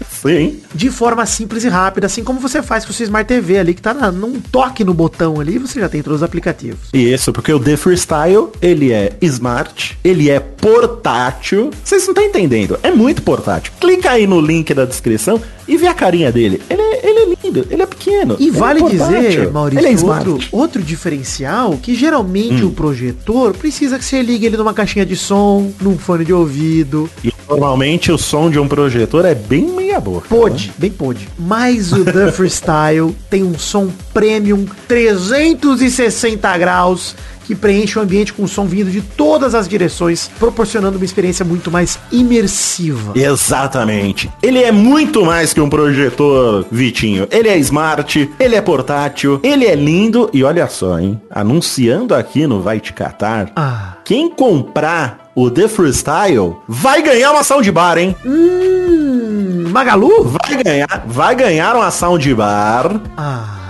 Sim. 0.09 0.61
de 0.73 0.89
forma 0.89 1.25
simples 1.25 1.63
e 1.63 1.69
rápida, 1.69 2.07
assim 2.07 2.23
como 2.23 2.39
você 2.39 2.61
faz 2.61 2.85
com 2.85 2.91
o 2.91 2.93
seu 2.93 3.03
Smart 3.03 3.27
TV 3.27 3.59
ali, 3.59 3.73
que 3.73 3.81
tá 3.81 3.93
na, 3.93 4.11
num 4.11 4.39
toque 4.39 4.83
no 4.83 4.93
botão 4.93 5.39
ali, 5.39 5.57
você 5.57 5.79
já 5.79 5.89
tem 5.89 6.01
todos 6.01 6.21
os 6.21 6.23
aplicativos. 6.23 6.79
Isso, 7.23 7.31
porque 7.31 7.53
o 7.53 7.57
The 7.59 7.77
Freestyle, 7.77 8.49
ele 8.61 8.91
é 8.91 9.13
smart, 9.21 9.97
ele 10.03 10.29
é 10.29 10.41
portátil. 10.41 11.71
Vocês 11.81 12.03
não 12.03 12.09
estão 12.11 12.21
entendendo, 12.25 12.77
é 12.83 12.91
muito 12.91 13.21
portátil. 13.21 13.71
Clica 13.79 14.11
aí 14.11 14.27
no 14.27 14.41
link 14.41 14.73
da 14.73 14.83
descrição 14.83 15.41
e 15.65 15.77
vê 15.77 15.87
a 15.87 15.93
carinha 15.93 16.33
dele. 16.33 16.61
Ele 16.69 16.81
é, 16.81 17.07
ele 17.09 17.19
é 17.19 17.35
lindo, 17.45 17.67
ele 17.71 17.81
é 17.81 17.85
pequeno. 17.85 18.35
E 18.37 18.49
ele 18.49 18.57
vale 18.57 18.83
é 18.83 18.89
dizer, 18.89 19.51
Maurício, 19.53 19.79
ele 19.79 19.87
é 19.87 19.91
smart. 19.93 20.29
outro, 20.29 20.47
outro 20.51 20.81
diferencial, 20.83 21.79
que 21.81 21.95
geralmente 21.95 22.65
Hum. 22.65 22.67
o 22.67 22.71
projetor 22.71 23.53
precisa 23.53 23.97
que 23.97 24.03
você 24.03 24.21
ligue 24.21 24.47
ele 24.47 24.57
numa 24.57 24.73
caixinha 24.73 25.05
de 25.05 25.15
som, 25.15 25.71
num 25.79 25.97
fone 25.97 26.25
de 26.25 26.33
ouvido. 26.33 27.09
E 27.23 27.31
normalmente 27.57 28.11
o 28.11 28.17
som 28.17 28.49
de 28.49 28.59
um 28.59 28.67
projetor 28.67 29.25
é 29.25 29.35
bem 29.35 29.67
meia 29.67 29.99
boca. 29.99 30.27
Pode, 30.29 30.71
bem 30.77 30.89
pode. 30.91 31.27
Mas 31.37 31.91
o 31.93 32.03
The 32.03 32.31
Freestyle 32.33 33.15
tem 33.29 33.43
um 33.43 33.57
som 33.57 33.89
premium 34.13 34.65
360 34.87 36.57
graus 36.57 37.15
que 37.45 37.53
preenche 37.53 37.99
o 37.99 38.01
ambiente 38.01 38.31
com 38.31 38.47
som 38.47 38.65
vindo 38.65 38.89
de 38.89 39.01
todas 39.01 39.53
as 39.53 39.67
direções, 39.67 40.31
proporcionando 40.39 40.95
uma 40.97 41.03
experiência 41.03 41.43
muito 41.43 41.69
mais 41.69 41.99
imersiva. 42.09 43.11
Exatamente. 43.15 44.29
Ele 44.41 44.59
é 44.63 44.71
muito 44.71 45.25
mais 45.25 45.53
que 45.53 45.59
um 45.59 45.69
projetor, 45.69 46.65
Vitinho. 46.71 47.27
Ele 47.29 47.49
é 47.49 47.57
smart, 47.57 48.29
ele 48.39 48.55
é 48.55 48.61
portátil, 48.61 49.41
ele 49.43 49.65
é 49.65 49.75
lindo 49.75 50.29
e 50.33 50.41
olha 50.41 50.67
só, 50.69 50.97
hein? 50.97 51.19
Anunciando 51.29 52.15
aqui 52.15 52.47
no 52.47 52.61
Vai 52.61 52.79
Te 52.79 52.93
Catar, 52.93 53.51
Ah. 53.57 53.95
quem 54.05 54.29
comprar 54.29 55.22
o 55.35 55.49
The 55.49 55.67
Freestyle 55.67 56.57
vai 56.67 57.01
ganhar 57.01 57.31
uma 57.31 57.43
soundbar, 57.43 57.97
hein? 57.97 58.15
Hum, 58.25 59.65
Magalu? 59.69 60.23
Vai 60.23 60.63
ganhar, 60.63 61.03
vai 61.07 61.35
ganhar 61.35 61.75
uma 61.75 61.89
soundbar 61.91 62.99
Ah. 63.17 63.62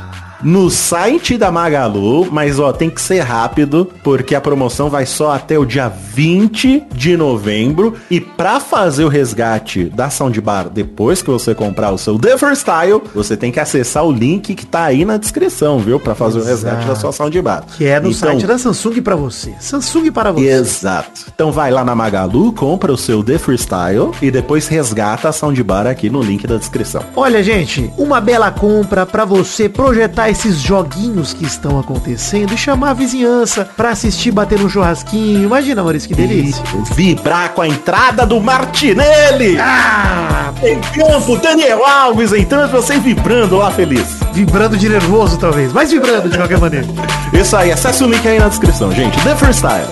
No 0.43 0.69
site 0.69 1.37
da 1.37 1.51
Magalu, 1.51 2.27
mas 2.31 2.59
ó, 2.59 2.71
tem 2.73 2.89
que 2.89 3.01
ser 3.01 3.19
rápido, 3.21 3.89
porque 4.03 4.35
a 4.35 4.41
promoção 4.41 4.89
vai 4.89 5.05
só 5.05 5.31
até 5.31 5.57
o 5.57 5.65
dia 5.65 5.87
20 5.89 6.83
de 6.93 7.15
novembro. 7.17 7.93
E 8.09 8.19
pra 8.19 8.59
fazer 8.59 9.03
o 9.05 9.07
resgate 9.09 9.85
da 9.85 10.09
soundbar 10.09 10.69
depois 10.69 11.21
que 11.21 11.29
você 11.29 11.55
comprar 11.55 11.91
o 11.91 11.97
seu 11.97 12.17
The 12.19 12.37
Freestyle, 12.37 13.01
você 13.13 13.35
tem 13.37 13.51
que 13.51 13.59
acessar 13.59 14.05
o 14.05 14.11
link 14.11 14.53
que 14.53 14.65
tá 14.65 14.83
aí 14.85 15.05
na 15.05 15.17
descrição, 15.17 15.79
viu? 15.79 15.99
Pra 15.99 16.13
fazer 16.15 16.39
o 16.39 16.43
resgate 16.43 16.77
Exato. 16.77 16.87
da 16.87 16.95
sua 16.95 17.11
soundbar. 17.11 17.63
Que 17.77 17.85
é 17.85 17.99
no 17.99 18.09
Então, 18.09 18.29
site 18.31 18.45
da 18.45 18.57
Samsung 18.57 19.01
pra 19.01 19.15
você. 19.15 19.53
Samsung 19.59 20.11
para 20.11 20.31
você. 20.31 20.47
Exato. 20.47 21.21
Então 21.33 21.51
vai 21.51 21.71
lá 21.71 21.83
na 21.85 21.95
Magalu, 21.95 22.51
compra 22.53 22.91
o 22.91 22.97
seu 22.97 23.23
The 23.23 23.37
Freestyle 23.37 24.11
e 24.21 24.29
depois 24.29 24.67
resgata 24.67 25.29
a 25.29 25.31
soundbar 25.31 25.87
aqui 25.87 26.09
no 26.09 26.21
link 26.21 26.45
da 26.45 26.57
descrição. 26.57 27.03
Olha, 27.15 27.41
gente, 27.43 27.91
uma 27.97 28.19
bela 28.19 28.51
compra 28.51 29.05
pra 29.05 29.25
você 29.25 29.69
projetar 29.69 30.29
esses 30.33 30.59
joguinhos 30.59 31.31
que 31.31 31.45
estão 31.45 31.79
acontecendo 31.79 32.53
e 32.53 32.57
chamar 32.57 32.89
a 32.89 32.93
vizinhança 32.93 33.69
pra 33.77 33.91
assistir 33.91 34.31
bater 34.31 34.59
um 34.59 34.67
churrasquinho. 34.67 35.43
Imagina, 35.43 35.83
Maurício, 35.83 36.09
que 36.09 36.15
delícia. 36.15 36.63
Vibrar 36.95 37.49
com 37.51 37.61
a 37.61 37.67
entrada 37.67 38.25
do 38.25 38.41
Martinelli! 38.41 39.57
Ah, 39.59 40.51
Em 40.63 40.79
campo, 40.81 41.37
Daniel 41.37 41.85
Alves 41.85 42.33
entrando, 42.33 42.71
você 42.71 42.97
vibrando 42.97 43.57
lá 43.57 43.69
feliz. 43.71 44.07
vibrando 44.33 44.75
de 44.75 44.89
nervoso, 44.89 45.37
talvez, 45.37 45.71
mas 45.71 45.91
vibrando 45.91 46.27
de 46.29 46.37
qualquer 46.37 46.57
maneira. 46.59 46.87
Isso 47.31 47.55
aí, 47.55 47.71
acesse 47.71 48.03
o 48.03 48.07
link 48.07 48.27
aí 48.27 48.39
na 48.39 48.47
descrição, 48.47 48.91
gente. 48.91 49.15
The 49.23 49.35
Freestyle. 49.35 49.87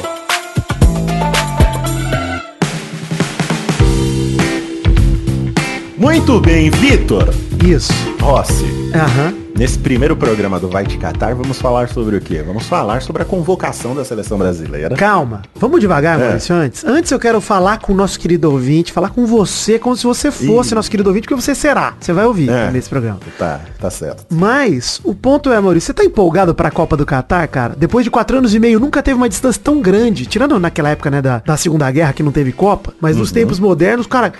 Muito 5.98 6.40
bem, 6.40 6.70
Vitor 6.70 7.30
Isso. 7.64 7.94
Rossi. 8.20 8.66
Aham. 8.94 9.41
Nesse 9.58 9.78
primeiro 9.78 10.16
programa 10.16 10.60
do 10.60 10.68
Vai 10.68 10.86
Te 10.88 10.98
Catar, 10.98 11.36
vamos 11.36 11.60
falar 11.60 11.88
sobre 11.90 12.16
o 12.16 12.22
quê? 12.22 12.42
Vamos 12.46 12.66
falar 12.66 13.02
sobre 13.02 13.22
a 13.22 13.26
convocação 13.26 13.94
da 13.94 14.04
seleção 14.04 14.38
brasileira. 14.38 14.96
Calma, 14.96 15.44
vamos 15.56 15.80
devagar, 15.80 16.20
É. 16.20 16.24
Maurício, 16.26 16.56
antes. 16.56 16.84
Antes 16.84 17.12
eu 17.12 17.20
quero 17.20 17.40
falar 17.40 17.78
com 17.80 17.94
o 17.94 17.96
nosso 17.96 18.20
querido 18.20 18.50
ouvinte, 18.52 18.92
falar 18.92 19.10
com 19.10 19.26
você 19.28 19.78
como 19.78 19.96
se 19.96 20.04
você 20.04 20.32
fosse 20.32 20.72
Ih. 20.72 20.76
nosso 20.76 20.90
querido 20.90 21.10
ouvinte, 21.10 21.28
porque 21.28 21.40
você 21.40 21.54
será. 21.54 21.94
Você 22.00 22.12
vai 22.12 22.26
ouvir 22.26 22.50
É. 22.50 22.72
nesse 22.72 22.90
programa. 22.90 23.20
Tá, 23.38 23.62
tá 23.80 23.90
certo. 23.92 24.26
Mas 24.32 25.00
o 25.04 25.14
ponto 25.14 25.52
é, 25.52 25.60
Maurício, 25.60 25.88
você 25.88 25.94
tá 25.94 26.04
empolgado 26.04 26.56
pra 26.56 26.72
Copa 26.72 26.98
do 26.98 27.06
Catar, 27.06 27.48
cara? 27.48 27.76
Depois 27.78 28.04
de 28.04 28.10
quatro 28.10 28.38
anos 28.40 28.56
e 28.56 28.60
meio, 28.60 28.80
nunca 28.80 29.04
teve 29.04 29.16
uma 29.18 29.30
distância 29.30 29.62
tão 29.64 29.80
grande. 29.80 30.26
Tirando 30.26 30.60
naquela 30.60 30.90
época, 30.90 31.12
né, 31.12 31.22
da, 31.22 31.38
da 31.40 31.56
Segunda 31.56 31.90
Guerra, 31.92 32.14
que 32.14 32.24
não 32.24 32.32
teve 32.32 32.52
Copa. 32.52 32.94
Mas 33.00 33.16
nos 33.16 33.32
tempos 33.32 33.60
modernos, 33.60 34.08
cara, 34.08 34.34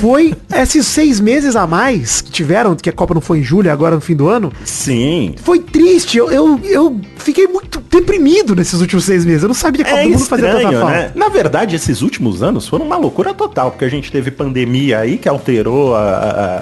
foi 0.00 0.34
esses 0.52 0.84
seis 0.86 1.20
meses 1.20 1.54
a 1.54 1.64
mais 1.66 2.20
que 2.20 2.32
tiveram, 2.32 2.74
que 2.74 2.90
a 2.90 2.92
Copa 2.92 3.14
não 3.14 3.20
foi 3.20 3.38
em 3.38 3.42
julho, 3.44 3.66
e 3.68 3.70
agora 3.70 3.94
no 3.94 4.00
fim 4.00 4.16
do 4.16 4.28
ano. 4.28 4.50
Sim. 4.64 5.34
Foi 5.42 5.58
triste. 5.60 6.18
Eu, 6.18 6.30
eu, 6.30 6.60
eu 6.64 7.00
fiquei 7.16 7.46
muito 7.46 7.82
deprimido 7.90 8.54
nesses 8.54 8.80
últimos 8.80 9.04
seis 9.04 9.24
meses. 9.24 9.42
Eu 9.42 9.48
não 9.48 9.54
sabia 9.54 9.84
Copa 9.84 9.96
É 9.98 10.02
do 10.04 10.10
Mundo 10.10 10.24
fazia 10.24 10.50
tanta 10.52 10.72
falta. 10.72 10.86
né? 10.90 11.12
Na 11.14 11.28
verdade, 11.28 11.76
esses 11.76 12.02
últimos 12.02 12.42
anos 12.42 12.66
foram 12.68 12.84
uma 12.86 12.96
loucura 12.96 13.32
total, 13.34 13.70
porque 13.70 13.84
a 13.84 13.88
gente 13.88 14.10
teve 14.12 14.30
pandemia 14.30 14.98
aí 15.00 15.16
que 15.18 15.28
alterou 15.28 15.94
a, 15.94 16.00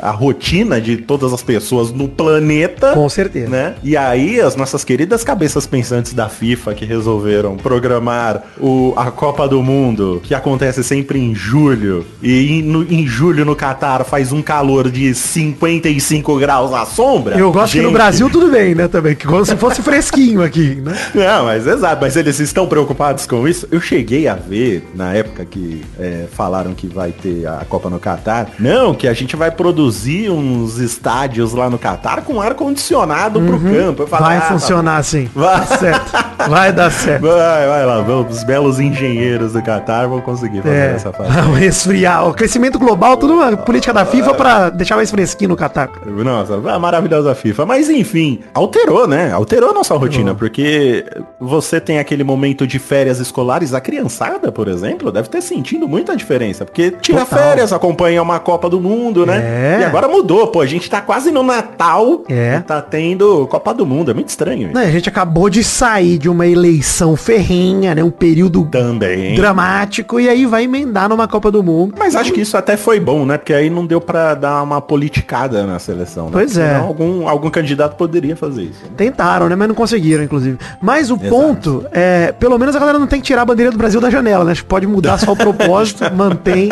a- 0.02 0.08
a 0.08 0.10
rotina 0.10 0.80
de 0.80 0.96
todas 0.98 1.32
as 1.32 1.42
pessoas 1.42 1.90
no 1.92 2.08
planeta. 2.08 2.92
Com 2.94 3.08
certeza. 3.08 3.48
Né? 3.48 3.74
E 3.82 3.96
aí, 3.96 4.40
as 4.40 4.56
nossas 4.56 4.84
queridas 4.84 5.22
cabeças 5.24 5.66
pensantes 5.66 6.12
da 6.12 6.28
FIFA 6.28 6.74
que 6.74 6.84
resolveram 6.84 7.56
programar 7.56 8.42
o, 8.60 8.92
a 8.96 9.10
Copa 9.10 9.48
do 9.48 9.62
Mundo, 9.62 10.20
que 10.22 10.34
acontece 10.34 10.82
sempre 10.84 11.18
em 11.18 11.34
julho, 11.34 12.04
e 12.22 12.58
em, 12.58 12.62
no- 12.62 12.82
em 12.84 13.06
julho 13.06 13.44
no 13.44 13.56
Catar 13.56 14.04
faz 14.04 14.32
um 14.32 14.42
calor 14.42 14.90
de 14.90 15.14
55 15.14 16.38
graus 16.38 16.72
à 16.72 16.84
sombra. 16.84 17.36
Eu 17.38 17.50
gosto 17.52 17.72
no 17.82 17.92
Brasil 17.92 18.28
tudo 18.30 18.48
bem, 18.50 18.74
né, 18.74 18.88
também. 18.88 19.14
Que 19.14 19.26
como 19.26 19.44
se 19.44 19.56
fosse 19.56 19.82
fresquinho 19.82 20.42
aqui, 20.42 20.76
né? 20.76 20.96
não, 21.14 21.44
mas 21.44 21.66
exato, 21.66 21.98
mas 22.00 22.16
eles 22.16 22.38
estão 22.40 22.66
preocupados 22.66 23.26
com 23.26 23.46
isso. 23.46 23.66
Eu 23.70 23.80
cheguei 23.80 24.28
a 24.28 24.34
ver, 24.34 24.88
na 24.94 25.12
época 25.14 25.44
que 25.44 25.82
é, 25.98 26.26
falaram 26.32 26.74
que 26.74 26.86
vai 26.86 27.10
ter 27.12 27.46
a 27.46 27.64
Copa 27.68 27.88
no 27.90 27.98
Catar, 27.98 28.48
não, 28.58 28.94
que 28.94 29.06
a 29.08 29.12
gente 29.12 29.36
vai 29.36 29.50
produzir 29.50 30.30
uns 30.30 30.78
estádios 30.78 31.52
lá 31.52 31.68
no 31.68 31.78
Catar 31.78 32.22
com 32.22 32.40
ar-condicionado 32.40 33.40
pro 33.40 33.58
campo. 33.60 34.02
Eu 34.02 34.06
falei, 34.06 34.26
Vai 34.26 34.36
ah, 34.38 34.40
tá 34.40 34.46
funcionar 34.48 34.96
assim. 34.96 35.28
Vai. 35.34 35.52
Tá 35.62 35.66
certo. 35.78 36.12
Vai 36.48 36.72
dar 36.72 36.90
certo. 36.90 37.22
Vai, 37.22 37.66
vai 37.68 37.86
lá, 37.86 38.00
vamos, 38.00 38.36
os 38.38 38.44
belos 38.44 38.80
engenheiros 38.80 39.52
do 39.52 39.62
Catar 39.62 40.06
vão 40.08 40.20
conseguir 40.20 40.62
fazer 40.62 40.74
É, 40.74 40.94
essa 40.94 41.12
fase. 41.12 41.30
vamos 41.30 41.58
resfriar. 41.58 42.26
O 42.28 42.34
crescimento 42.34 42.78
global, 42.78 43.16
tudo 43.16 43.34
uma 43.34 43.56
política 43.56 43.92
da 43.92 44.04
FIFA 44.04 44.34
pra 44.34 44.70
deixar 44.70 44.96
mais 44.96 45.10
fresquinho 45.10 45.50
no 45.50 45.56
Catar. 45.56 45.90
Nossa, 46.06 46.54
a 46.54 46.78
maravilhosa 46.78 47.34
FIFA. 47.34 47.66
Mas 47.72 47.88
enfim, 47.88 48.40
alterou, 48.52 49.08
né? 49.08 49.32
Alterou 49.32 49.70
a 49.70 49.72
nossa 49.72 49.96
rotina, 49.96 50.34
porque 50.34 51.06
você 51.40 51.80
tem 51.80 51.98
aquele 51.98 52.22
momento 52.22 52.66
de 52.66 52.78
férias 52.78 53.18
escolares, 53.18 53.72
a 53.72 53.80
criançada, 53.80 54.52
por 54.52 54.68
exemplo, 54.68 55.10
deve 55.10 55.30
ter 55.30 55.40
sentindo 55.40 55.88
muita 55.88 56.14
diferença, 56.14 56.66
porque 56.66 56.90
tira 57.00 57.24
Total. 57.24 57.38
férias, 57.38 57.72
acompanha 57.72 58.20
uma 58.22 58.38
Copa 58.38 58.68
do 58.68 58.78
Mundo, 58.78 59.24
né? 59.24 59.38
É. 59.38 59.80
E 59.80 59.84
agora 59.84 60.06
mudou, 60.06 60.48
pô, 60.48 60.60
a 60.60 60.66
gente 60.66 60.90
tá 60.90 61.00
quase 61.00 61.30
no 61.30 61.42
Natal 61.42 62.24
É. 62.28 62.60
tá 62.60 62.82
tendo 62.82 63.46
Copa 63.46 63.72
do 63.72 63.86
Mundo, 63.86 64.10
é 64.10 64.14
muito 64.14 64.28
estranho. 64.28 64.70
Né, 64.70 64.84
a 64.84 64.90
gente 64.90 65.08
acabou 65.08 65.48
de 65.48 65.64
sair 65.64 66.18
de 66.18 66.28
uma 66.28 66.46
eleição 66.46 67.16
ferrenha, 67.16 67.94
né? 67.94 68.04
Um 68.04 68.10
período 68.10 68.66
Também. 68.66 69.34
dramático 69.34 70.20
e 70.20 70.28
aí 70.28 70.44
vai 70.44 70.64
emendar 70.64 71.08
numa 71.08 71.26
Copa 71.26 71.50
do 71.50 71.62
Mundo. 71.62 71.94
Mas 71.98 72.14
acho 72.14 72.34
que 72.34 72.42
isso 72.42 72.54
até 72.54 72.76
foi 72.76 73.00
bom, 73.00 73.24
né? 73.24 73.38
Porque 73.38 73.54
aí 73.54 73.70
não 73.70 73.86
deu 73.86 73.98
pra 74.00 74.34
dar 74.34 74.62
uma 74.62 74.78
politicada 74.82 75.64
na 75.66 75.78
seleção. 75.78 76.26
Né? 76.26 76.32
Pois 76.32 76.58
é. 76.58 76.74
Senão 76.74 76.86
algum, 76.86 77.28
algum 77.28 77.48
candidato 77.62 77.96
poderia 77.96 78.36
fazer 78.36 78.62
isso. 78.62 78.82
né? 78.84 78.90
Tentaram, 78.96 79.48
né? 79.48 79.54
Mas 79.56 79.68
não 79.68 79.74
conseguiram, 79.74 80.22
inclusive. 80.24 80.58
Mas 80.80 81.10
o 81.10 81.16
ponto 81.18 81.84
é, 81.92 82.32
pelo 82.32 82.58
menos 82.58 82.74
a 82.76 82.78
galera 82.78 82.98
não 82.98 83.06
tem 83.06 83.20
que 83.20 83.26
tirar 83.26 83.42
a 83.42 83.44
bandeira 83.44 83.70
do 83.70 83.78
Brasil 83.78 84.00
da 84.00 84.10
janela, 84.10 84.44
né? 84.44 84.52
Acho 84.52 84.62
que 84.62 84.68
pode 84.68 84.86
mudar 84.86 85.18
só 85.18 85.32
o 85.32 85.36
propósito, 85.36 86.04
mantém. 86.14 86.68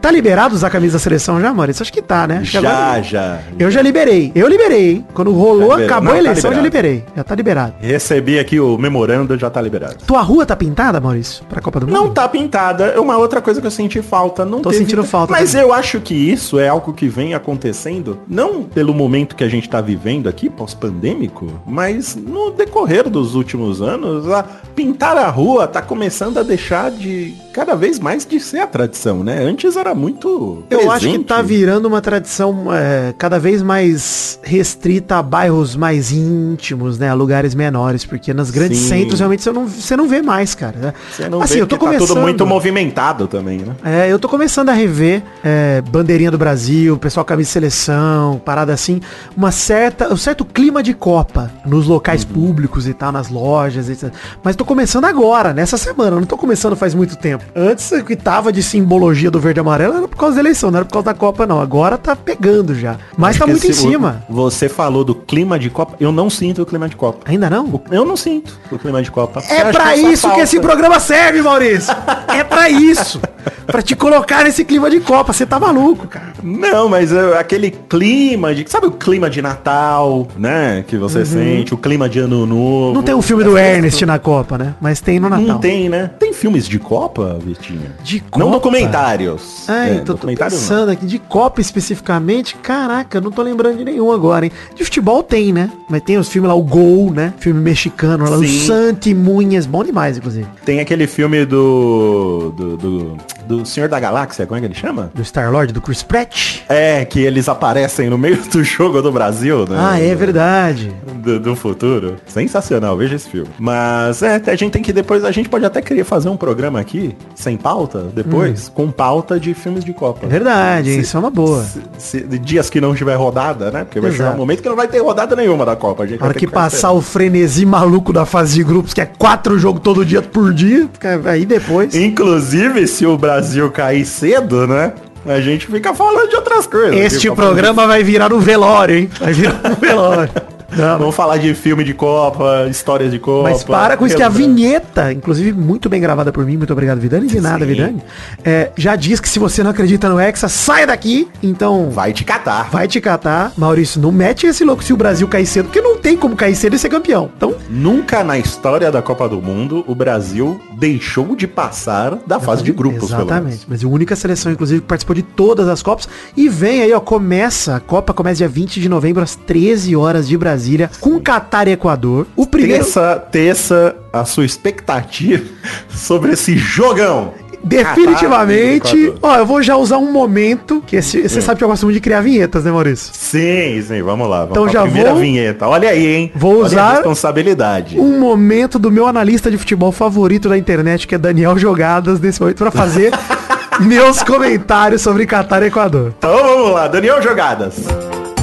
Tá 0.00 0.10
liberado 0.12 0.54
usar 0.54 0.68
a 0.68 0.70
camisa 0.70 0.92
da 0.94 0.98
seleção 1.00 1.40
já, 1.40 1.52
Maurício? 1.52 1.82
Acho 1.82 1.92
que 1.92 2.00
tá, 2.02 2.26
né? 2.28 2.40
Já, 2.44 2.58
agora- 2.60 3.02
já. 3.02 3.38
Eu 3.58 3.70
já 3.70 3.82
liberei. 3.82 4.30
Eu 4.36 4.46
liberei, 4.46 4.90
hein? 4.92 5.06
Quando 5.12 5.32
rolou, 5.32 5.72
acabou 5.72 6.04
Não, 6.04 6.10
a 6.12 6.14
tá 6.14 6.18
eleição, 6.18 6.50
eu 6.52 6.56
já 6.56 6.62
liberei. 6.62 7.04
Já 7.16 7.24
tá 7.24 7.34
liberado. 7.34 7.74
Recebi 7.80 8.38
aqui 8.38 8.60
o 8.60 8.78
memorando, 8.78 9.36
já 9.36 9.50
tá 9.50 9.60
liberado. 9.60 9.96
Tua 10.06 10.22
rua 10.22 10.46
tá 10.46 10.54
pintada, 10.54 11.00
Maurício? 11.00 11.44
Pra 11.48 11.60
Copa 11.60 11.80
do 11.80 11.86
Mundo? 11.88 11.96
Não 11.96 12.10
tá 12.12 12.28
pintada. 12.28 12.84
É 12.86 13.00
uma 13.00 13.16
outra 13.16 13.40
coisa 13.40 13.60
que 13.60 13.66
eu 13.66 13.70
senti 13.70 14.00
falta. 14.00 14.44
Não 14.44 14.60
Tô 14.60 14.70
teve- 14.70 14.82
sentindo 14.84 15.02
falta 15.02 15.32
Mas 15.32 15.50
também. 15.52 15.66
eu 15.66 15.72
acho 15.74 16.00
que 16.00 16.14
isso 16.14 16.58
é 16.60 16.68
algo 16.68 16.92
que 16.92 17.08
vem 17.08 17.34
acontecendo, 17.34 18.20
não 18.28 18.62
pelo 18.62 18.94
momento 18.94 19.34
que 19.34 19.42
a 19.42 19.48
gente 19.48 19.68
tá 19.68 19.80
vivendo 19.80 19.95
aqui, 20.28 20.48
pós-pandêmico, 20.48 21.46
mas 21.66 22.14
no 22.14 22.50
decorrer 22.50 23.08
dos 23.08 23.34
últimos 23.34 23.82
anos, 23.82 24.30
a 24.30 24.42
pintar 24.42 25.16
a 25.16 25.28
rua 25.28 25.66
tá 25.66 25.82
começando 25.82 26.38
a 26.38 26.42
deixar 26.42 26.90
de 26.90 27.34
cada 27.56 27.74
vez 27.74 27.98
mais 27.98 28.26
de 28.26 28.38
ser 28.38 28.58
a 28.58 28.66
tradição, 28.66 29.24
né? 29.24 29.42
Antes 29.42 29.76
era 29.76 29.94
muito 29.94 30.62
Eu 30.68 30.90
acho 30.90 31.06
que 31.06 31.12
presente. 31.12 31.24
tá 31.26 31.40
virando 31.40 31.88
uma 31.88 32.02
tradição 32.02 32.66
é, 32.70 33.14
cada 33.16 33.38
vez 33.38 33.62
mais 33.62 34.38
restrita 34.42 35.16
a 35.16 35.22
bairros 35.22 35.74
mais 35.74 36.12
íntimos, 36.12 36.98
né? 36.98 37.08
A 37.08 37.14
lugares 37.14 37.54
menores, 37.54 38.04
porque 38.04 38.34
nos 38.34 38.50
grandes 38.50 38.78
Sim. 38.80 38.88
centros 38.88 39.20
realmente 39.20 39.42
você 39.42 39.50
não, 39.52 39.66
você 39.66 39.96
não 39.96 40.06
vê 40.06 40.20
mais, 40.20 40.54
cara. 40.54 40.76
né? 40.78 40.94
Você 41.10 41.30
não 41.30 41.40
assim, 41.40 41.54
vê 41.54 41.60
eu 41.62 41.66
tô 41.66 41.76
porque 41.78 41.86
tá 41.86 41.92
começando. 41.92 42.08
tudo 42.16 42.20
muito 42.20 42.44
movimentado 42.46 43.26
também, 43.26 43.60
né? 43.60 43.74
É, 43.82 44.12
eu 44.12 44.18
tô 44.18 44.28
começando 44.28 44.68
a 44.68 44.74
rever 44.74 45.22
é, 45.42 45.80
bandeirinha 45.80 46.30
do 46.30 46.36
Brasil, 46.36 46.98
pessoal 46.98 47.24
camisa 47.24 47.48
de 47.48 47.52
seleção, 47.54 48.38
parada 48.44 48.74
assim, 48.74 49.00
uma 49.34 49.50
certa, 49.50 50.12
um 50.12 50.16
certo 50.18 50.44
clima 50.44 50.82
de 50.82 50.92
Copa 50.92 51.50
nos 51.64 51.86
locais 51.86 52.22
Uhum. 52.22 52.32
públicos 52.48 52.86
e 52.86 52.92
tal, 52.92 53.10
nas 53.12 53.30
lojas, 53.30 53.88
etc. 53.88 54.12
Mas 54.44 54.54
tô 54.56 54.64
começando 54.64 55.06
agora, 55.06 55.54
nessa 55.54 55.78
semana, 55.78 56.16
não 56.16 56.24
tô 56.26 56.36
começando 56.36 56.76
faz 56.76 56.92
muito 56.94 57.16
tempo. 57.16 57.45
Antes 57.54 57.90
o 57.92 58.04
que 58.04 58.16
tava 58.16 58.52
de 58.52 58.62
simbologia 58.62 59.30
do 59.30 59.40
verde 59.40 59.60
e 59.60 59.62
amarelo 59.62 59.94
era 59.96 60.08
por 60.08 60.16
causa 60.16 60.34
da 60.36 60.40
eleição, 60.40 60.70
não 60.70 60.78
era 60.78 60.84
por 60.84 60.92
causa 60.92 61.06
da 61.06 61.14
Copa 61.14 61.46
não. 61.46 61.60
Agora 61.60 61.96
tá 61.96 62.14
pegando 62.14 62.74
já. 62.74 62.96
Mas 63.16 63.30
Acho 63.30 63.38
tá 63.40 63.46
muito 63.46 63.66
em 63.66 63.72
cima. 63.72 64.24
o- 64.28 64.34
Você 64.34 64.68
falou 64.68 65.04
do 65.04 65.14
clima 65.14 65.58
de 65.58 65.70
Copa. 65.70 65.94
Eu 66.00 66.12
não 66.12 66.28
sinto 66.28 66.62
o 66.62 66.66
clima 66.66 66.88
de 66.88 66.96
Copa. 66.96 67.20
Ainda 67.24 67.48
não? 67.48 67.66
O- 67.66 67.82
Eu 67.90 68.04
não 68.04 68.16
sinto 68.16 68.58
o 68.70 68.78
clima 68.78 69.02
de 69.02 69.10
Copa. 69.10 69.40
É 69.48 69.70
que 69.70 69.76
essa 69.78 69.96
isso 69.96 70.30
que 70.34 70.40
esse 70.40 70.60
programa 70.60 70.98
serve, 71.00 71.42
Maurício. 71.42 71.94
É 72.28 72.44
pra 72.44 72.68
isso. 72.68 73.20
Pra 73.66 73.82
te 73.82 73.96
colocar 73.96 74.44
nesse 74.44 74.64
clima 74.64 74.88
de 74.90 75.00
Copa. 75.00 75.32
Você 75.32 75.44
tá 75.46 75.58
maluco, 75.58 76.06
cara. 76.06 76.32
Não, 76.42 76.88
mas 76.88 77.12
é, 77.12 77.38
aquele 77.38 77.70
clima 77.70 78.54
de. 78.54 78.64
Sabe 78.70 78.86
o 78.86 78.92
clima 78.92 79.28
de 79.30 79.40
Natal, 79.42 80.26
né? 80.36 80.84
Que 80.86 80.96
você 80.96 81.24
sente, 81.24 81.74
o 81.74 81.76
clima 81.76 82.08
de 82.08 82.18
ano 82.20 82.46
novo. 82.46 82.86
Uhum. 82.88 82.92
Não 82.94 83.02
tem 83.02 83.14
um 83.14 83.22
filme 83.22 83.42
do 83.44 83.56
Ernest 83.58 84.04
na 84.06 84.18
Copa, 84.18 84.56
né? 84.58 84.74
Mas 84.80 85.00
tem 85.00 85.18
no 85.18 85.28
Natal. 85.28 85.46
Não 85.46 85.58
tem, 85.58 85.88
né? 85.88 86.10
Tem 86.18 86.32
filmes 86.32 86.68
de 86.68 86.78
Copa, 86.78 87.35
Vitinha? 87.38 87.92
De 88.02 88.22
Não 88.36 88.46
Copa? 88.46 88.50
documentários. 88.52 89.64
Ai, 89.68 89.90
É, 89.90 89.94
tô, 89.96 90.04
tô 90.06 90.12
documentário 90.14 90.54
não. 90.54 90.60
pensando 90.62 90.90
aqui, 90.90 91.06
de 91.06 91.18
Copa 91.18 91.60
especificamente, 91.60 92.54
caraca, 92.56 93.20
não 93.20 93.30
tô 93.30 93.42
lembrando 93.42 93.78
de 93.78 93.84
nenhum 93.84 94.10
agora, 94.12 94.46
hein? 94.46 94.52
De 94.74 94.84
futebol 94.84 95.22
tem, 95.22 95.52
né? 95.52 95.70
Mas 95.88 96.02
tem 96.02 96.16
os 96.18 96.28
filmes 96.28 96.48
lá, 96.48 96.54
o 96.54 96.62
Gol, 96.62 97.10
né? 97.12 97.32
Filme 97.38 97.60
mexicano 97.60 98.28
lá, 98.28 98.36
o 98.36 98.44
Sim. 98.46 98.66
Santi 98.66 99.14
Munhas, 99.14 99.66
bom 99.66 99.82
demais, 99.84 100.16
inclusive. 100.18 100.46
Tem 100.64 100.80
aquele 100.80 101.06
filme 101.06 101.44
do, 101.44 102.52
do. 102.56 102.76
do. 102.76 103.16
do 103.46 103.66
Senhor 103.66 103.88
da 103.88 103.98
Galáxia, 104.00 104.46
como 104.46 104.56
é 104.58 104.60
que 104.60 104.66
ele 104.66 104.74
chama? 104.74 105.10
Do 105.14 105.22
Star-Lord, 105.24 105.72
do 105.72 105.80
Chris 105.80 106.02
Pratt. 106.02 106.60
É, 106.68 107.04
que 107.04 107.20
eles 107.20 107.48
aparecem 107.48 108.08
no 108.10 108.18
meio 108.18 108.38
do 108.50 108.62
jogo 108.64 109.00
do 109.02 109.10
Brasil, 109.12 109.66
né? 109.68 109.76
Ah, 109.78 109.98
é 110.00 110.14
verdade. 110.14 110.92
do, 111.22 111.38
do 111.40 111.56
futuro. 111.56 112.16
Sensacional, 112.26 112.96
veja 112.96 113.16
esse 113.16 113.28
filme. 113.28 113.48
Mas 113.58 114.22
é, 114.22 114.40
a 114.46 114.56
gente 114.56 114.72
tem 114.72 114.82
que 114.82 114.92
depois, 114.92 115.24
a 115.24 115.30
gente 115.30 115.48
pode 115.48 115.64
até 115.64 115.80
querer 115.80 116.04
fazer 116.04 116.28
um 116.28 116.36
programa 116.36 116.80
aqui, 116.80 117.16
sem 117.34 117.56
pauta, 117.56 118.06
depois, 118.14 118.68
com 118.68 118.90
pauta 118.90 119.38
de 119.38 119.52
filmes 119.54 119.84
de 119.84 119.92
Copa. 119.92 120.24
É 120.26 120.28
verdade, 120.28 120.92
Se- 120.94 121.00
isso 121.00 121.16
é 121.16 121.20
uma 121.20 121.30
boa. 121.30 121.62
Se- 121.64 121.82
se- 121.98 122.20
dias 122.38 122.70
que 122.70 122.80
não 122.80 122.94
tiver 122.94 123.14
rodada, 123.14 123.70
né? 123.70 123.84
Porque 123.84 124.00
vai 124.00 124.10
chegar 124.10 124.24
Exato. 124.24 124.36
um 124.36 124.40
momento 124.40 124.62
que 124.62 124.68
não 124.68 124.76
vai 124.76 124.88
ter 124.88 125.00
rodada 125.00 125.36
nenhuma 125.36 125.64
da 125.64 125.76
Copa. 125.76 126.04
A 126.04 126.06
gente 126.06 126.22
hora 126.22 126.32
que 126.34 126.40
ficar 126.46 126.52
passar 126.60 126.92
o 126.92 127.00
frenesi 127.02 127.66
maluco 127.66 128.12
da 128.12 128.24
fase 128.24 128.54
de 128.54 128.64
grupos, 128.64 128.94
que 128.94 129.00
é 129.00 129.06
quatro 129.06 129.58
jogos 129.58 129.82
todo 129.82 130.04
dia 130.04 130.22
por 130.22 130.52
dia, 130.52 130.88
aí 131.26 131.44
depois. 131.44 131.94
Inclusive, 131.94 132.86
se 132.86 133.04
o 133.06 133.16
Brasil 133.18 133.70
cair 133.70 134.04
cedo, 134.04 134.66
né? 134.66 134.92
A 135.26 135.40
gente 135.40 135.66
fica 135.66 135.92
falando 135.92 136.28
de 136.30 136.36
outras 136.36 136.66
coisas. 136.68 136.94
Este 136.94 137.30
programa 137.32 137.86
vai 137.86 138.02
virar 138.04 138.32
um 138.32 138.38
velório, 138.38 138.96
hein? 138.96 139.10
Vai 139.20 139.32
virar 139.32 139.60
um 139.64 139.74
velório. 139.74 140.30
Não, 140.70 140.98
Vamos 140.98 141.14
falar 141.14 141.36
de 141.36 141.54
filme 141.54 141.84
de 141.84 141.94
Copa, 141.94 142.66
histórias 142.70 143.10
de 143.10 143.18
Copa. 143.18 143.50
Mas 143.50 143.62
para 143.62 143.96
com 143.96 144.06
isso 144.06 144.16
que 144.16 144.22
a 144.22 144.28
vinheta, 144.28 145.12
inclusive 145.12 145.52
muito 145.52 145.88
bem 145.88 146.00
gravada 146.00 146.32
por 146.32 146.44
mim, 146.44 146.56
muito 146.56 146.72
obrigado, 146.72 146.98
Vidani, 146.98 147.26
de 147.26 147.40
nada, 147.40 147.64
Sim. 147.64 147.72
Vidani, 147.72 148.02
é, 148.44 148.70
já 148.76 148.96
diz 148.96 149.20
que 149.20 149.28
se 149.28 149.38
você 149.38 149.62
não 149.62 149.70
acredita 149.70 150.08
no 150.08 150.18
Hexa, 150.18 150.48
saia 150.48 150.86
daqui, 150.86 151.28
então 151.42 151.90
vai, 151.90 152.06
Vai 152.06 152.12
te 152.12 152.24
catar. 152.24 152.70
te 152.88 153.00
catar. 153.00 153.52
Maurício, 153.56 154.00
não 154.00 154.12
mete 154.12 154.46
esse 154.46 154.64
louco 154.64 154.84
se 154.84 154.92
o 154.92 154.96
Brasil 154.96 155.26
cair 155.26 155.44
cedo, 155.46 155.66
porque 155.66 155.80
não 155.80 155.96
tem 155.96 156.16
como 156.16 156.36
cair 156.36 156.54
cedo 156.54 156.76
e 156.76 156.78
ser 156.78 156.88
campeão. 156.88 157.30
Então, 157.36 157.54
Nunca 157.68 158.22
na 158.22 158.38
história 158.38 158.92
da 158.92 159.02
Copa 159.02 159.28
do 159.28 159.42
Mundo 159.42 159.84
o 159.88 159.94
Brasil 159.94 160.60
deixou 160.78 161.34
de 161.34 161.46
passar 161.48 162.16
da 162.26 162.38
fase 162.38 162.62
de 162.62 162.70
grupos. 162.70 163.10
Exatamente. 163.10 163.66
Mas 163.66 163.82
a 163.84 163.88
única 163.88 164.14
seleção, 164.14 164.52
inclusive, 164.52 164.80
que 164.82 164.86
participou 164.86 165.16
de 165.16 165.22
todas 165.22 165.68
as 165.68 165.82
Copas. 165.82 166.08
E 166.36 166.48
vem 166.48 166.82
aí, 166.82 166.92
ó, 166.92 167.00
começa, 167.00 167.76
a 167.76 167.80
Copa 167.80 168.12
começa 168.12 168.36
dia 168.36 168.48
20 168.48 168.80
de 168.80 168.88
novembro, 168.88 169.22
às 169.22 169.34
13 169.34 169.96
horas 169.96 170.28
de 170.28 170.36
Brasília, 170.56 170.90
com 171.00 171.20
Catar 171.20 171.68
e 171.68 171.72
Equador. 171.72 172.26
O 172.34 172.46
primeiro... 172.46 172.82
Terça, 172.82 173.22
terça, 173.30 173.94
a 174.12 174.24
sua 174.24 174.44
expectativa 174.46 175.44
sobre 175.90 176.32
esse 176.32 176.56
jogão. 176.56 177.34
Definitivamente. 177.62 179.08
Catar. 179.12 179.18
Ó, 179.22 179.36
eu 179.36 179.46
vou 179.46 179.62
já 179.62 179.76
usar 179.76 179.98
um 179.98 180.10
momento. 180.12 180.82
Que 180.86 180.96
esse- 180.96 181.28
você 181.28 181.40
sabe 181.40 181.58
que 181.58 181.64
eu 181.64 181.68
gosto 181.68 181.82
muito 181.84 181.94
de 181.96 182.00
criar 182.00 182.20
vinhetas, 182.20 182.64
né, 182.64 182.70
Maurício? 182.70 183.10
Sim, 183.12 183.82
sim, 183.86 184.02
vamos 184.02 184.28
lá. 184.28 184.44
Vamos 184.44 184.52
Então 184.52 184.68
já 184.68 184.82
primeira 184.82 185.10
vou- 185.10 185.20
vinheta. 185.20 185.66
Olha 185.66 185.90
aí, 185.90 186.06
hein? 186.06 186.32
Vou 186.34 186.54
Olha 186.56 186.62
a 186.62 186.66
usar 186.66 186.92
responsabilidade. 186.94 187.98
Um 187.98 188.18
momento 188.20 188.78
do 188.78 188.90
meu 188.90 189.06
analista 189.06 189.50
de 189.50 189.58
futebol 189.58 189.90
favorito 189.92 190.48
da 190.48 190.56
internet, 190.56 191.06
que 191.06 191.14
é 191.14 191.18
Daniel 191.18 191.58
Jogadas, 191.58 192.20
nesse 192.20 192.40
momento, 192.40 192.56
pra 192.58 192.70
fazer 192.70 193.12
meus 193.80 194.22
comentários 194.22 195.02
sobre 195.02 195.26
Catar 195.26 195.62
e 195.62 195.66
Equador. 195.66 196.14
Então 196.18 196.36
vamos 196.36 196.72
lá, 196.72 196.86
Daniel 196.88 197.20
Jogadas. 197.20 197.74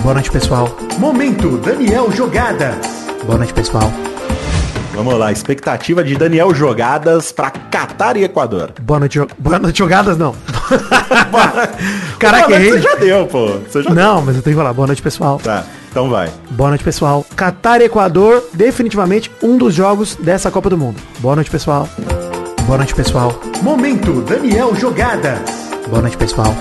Boa 0.04 0.14
noite, 0.16 0.30
pessoal. 0.32 0.70
Momento, 0.98 1.58
Daniel 1.58 2.12
Jogadas. 2.12 2.76
Boa 3.26 3.38
noite, 3.38 3.54
pessoal. 3.54 3.92
Vamos 4.94 5.16
lá, 5.18 5.32
expectativa 5.32 6.04
de 6.04 6.16
Daniel 6.16 6.54
Jogadas 6.54 7.32
pra 7.32 7.50
Catar 7.50 8.16
e 8.18 8.24
Equador. 8.26 8.72
Boa 8.82 9.00
noite, 9.00 9.14
jo- 9.18 9.28
Boa 9.40 9.58
noite 9.58 9.80
Jogadas, 9.80 10.18
não. 10.18 10.36
Caraca, 12.20 12.54
errei. 12.54 12.72
Você 12.74 12.82
já 12.82 12.96
deu, 12.96 13.26
pô. 13.26 13.48
Você 13.68 13.82
já 13.82 13.90
Não, 13.92 14.22
mas 14.22 14.36
eu 14.36 14.42
tenho 14.44 14.56
que 14.56 14.62
falar. 14.62 14.74
Boa 14.74 14.86
noite, 14.88 15.02
pessoal. 15.02 15.40
Tá, 15.44 15.64
então 15.90 16.10
vai. 16.10 16.30
Boa 16.52 16.70
noite, 16.70 16.84
pessoal. 16.84 17.26
Catar 17.36 17.82
e 17.82 17.86
Equador, 17.86 18.44
definitivamente 18.54 19.32
um 19.42 19.58
dos 19.58 19.74
jogos 19.74 20.16
dessa 20.18 20.52
Copa 20.52 20.70
do 20.70 20.78
Mundo. 20.78 20.98
Boa 21.20 21.36
noite, 21.36 21.50
pessoal. 21.50 21.88
Boa 22.68 22.78
noite, 22.78 22.94
pessoal. 22.94 23.40
Momento, 23.64 24.22
Daniel 24.22 24.76
Jogadas. 24.76 25.40
Boa 25.90 26.02
noite, 26.02 26.18
pessoal. 26.18 26.54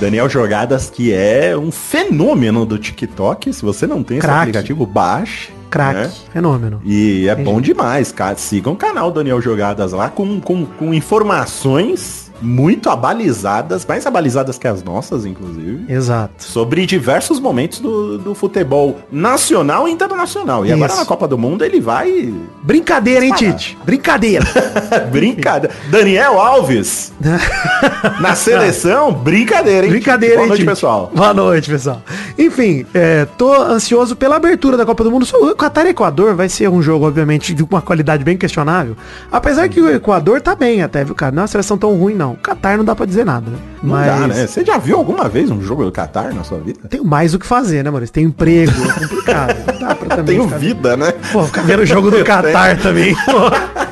Daniel 0.00 0.28
Jogadas, 0.28 0.88
que 0.88 1.12
é 1.12 1.56
um 1.56 1.72
fenômeno 1.72 2.64
do 2.64 2.78
TikTok. 2.78 3.52
Se 3.52 3.62
você 3.62 3.86
não 3.86 4.04
tem 4.04 4.18
esse 4.18 4.26
Craque. 4.26 4.42
aplicativo, 4.42 4.86
baixe. 4.86 5.50
Craque. 5.68 6.00
né? 6.00 6.12
Fenômeno. 6.32 6.80
E 6.84 7.28
é 7.28 7.34
bom 7.34 7.60
demais, 7.60 8.12
cara. 8.12 8.36
Sigam 8.36 8.72
o 8.74 8.76
canal 8.76 9.10
Daniel 9.10 9.40
Jogadas 9.40 9.92
lá 9.92 10.08
com, 10.08 10.40
com, 10.40 10.64
com 10.64 10.94
informações 10.94 12.27
muito 12.40 12.88
abalizadas, 12.90 13.84
mais 13.86 14.06
abalizadas 14.06 14.58
que 14.58 14.66
as 14.68 14.82
nossas, 14.82 15.24
inclusive. 15.26 15.84
Exato. 15.92 16.42
Sobre 16.42 16.86
diversos 16.86 17.40
momentos 17.40 17.80
do, 17.80 18.18
do 18.18 18.34
futebol 18.34 18.98
nacional 19.10 19.88
e 19.88 19.92
internacional. 19.92 20.64
E 20.64 20.72
agora 20.72 20.92
Isso. 20.92 21.00
na 21.00 21.06
Copa 21.06 21.26
do 21.26 21.36
Mundo 21.36 21.64
ele 21.64 21.80
vai. 21.80 22.32
Brincadeira, 22.62 23.24
hein, 23.24 23.32
Disparar. 23.32 23.56
Tite? 23.56 23.78
Brincadeira. 23.84 24.44
Brincadeira. 25.10 25.74
Daniel 25.90 26.40
Alves 26.40 27.12
na 28.20 28.34
seleção, 28.34 29.12
brincadeira, 29.12 29.86
hein? 29.86 29.92
Brincadeira, 29.92 30.36
Boa 30.36 30.44
hein, 30.44 30.48
noite, 30.48 30.60
Tite? 30.60 30.70
pessoal. 30.70 31.10
Boa 31.14 31.34
noite, 31.34 31.70
pessoal. 31.70 32.02
Enfim, 32.38 32.86
é, 32.94 33.24
tô 33.36 33.52
ansioso 33.52 34.14
pela 34.14 34.36
abertura 34.36 34.76
da 34.76 34.86
Copa 34.86 35.02
do 35.02 35.10
Mundo. 35.10 35.26
O 35.40 35.54
Qatar 35.56 35.86
e 35.86 35.88
Equador 35.90 36.36
vai 36.36 36.48
ser 36.48 36.68
um 36.68 36.80
jogo, 36.80 37.04
obviamente, 37.06 37.52
de 37.52 37.64
uma 37.64 37.82
qualidade 37.82 38.22
bem 38.22 38.36
questionável. 38.36 38.96
Apesar 39.32 39.68
que 39.68 39.80
o 39.80 39.90
Equador 39.90 40.40
tá 40.40 40.54
bem 40.54 40.80
até, 40.82 41.02
viu, 41.02 41.16
cara? 41.16 41.32
Não 41.32 41.40
é 41.40 41.42
uma 41.42 41.48
seleção 41.48 41.76
tão 41.76 41.92
ruim, 41.96 42.14
não. 42.14 42.34
O 42.34 42.36
Qatar 42.36 42.76
não 42.78 42.84
dá 42.84 42.94
pra 42.94 43.06
dizer 43.06 43.24
nada, 43.26 43.50
né? 43.50 43.58
Não 43.82 43.94
dá, 43.96 44.28
né? 44.28 44.46
Você 44.46 44.64
já 44.64 44.78
viu 44.78 44.96
alguma 44.96 45.28
vez 45.28 45.50
um 45.50 45.60
jogo 45.60 45.84
do 45.84 45.90
Qatar 45.90 46.32
na 46.32 46.44
sua 46.44 46.58
vida? 46.58 46.78
Tenho 46.88 47.04
mais 47.04 47.34
o 47.34 47.38
que 47.40 47.46
fazer, 47.46 47.82
né, 47.82 47.90
Maurício? 47.90 48.12
Tem 48.12 48.24
emprego, 48.24 48.70
é 48.88 49.00
complicado. 49.00 49.56
Não 49.72 49.88
dá 49.88 49.94
pra 49.96 50.08
também 50.16 50.36
Tenho 50.36 50.44
ficar- 50.44 50.58
vida, 50.58 50.96
né? 50.96 51.12
Pô, 51.32 51.42
ficar 51.44 51.62
vendo 51.62 51.80
o 51.82 51.86
jogo 51.86 52.08
do 52.10 52.18
Qatar 52.24 52.78
também. 52.80 53.14
pô. 53.16 53.87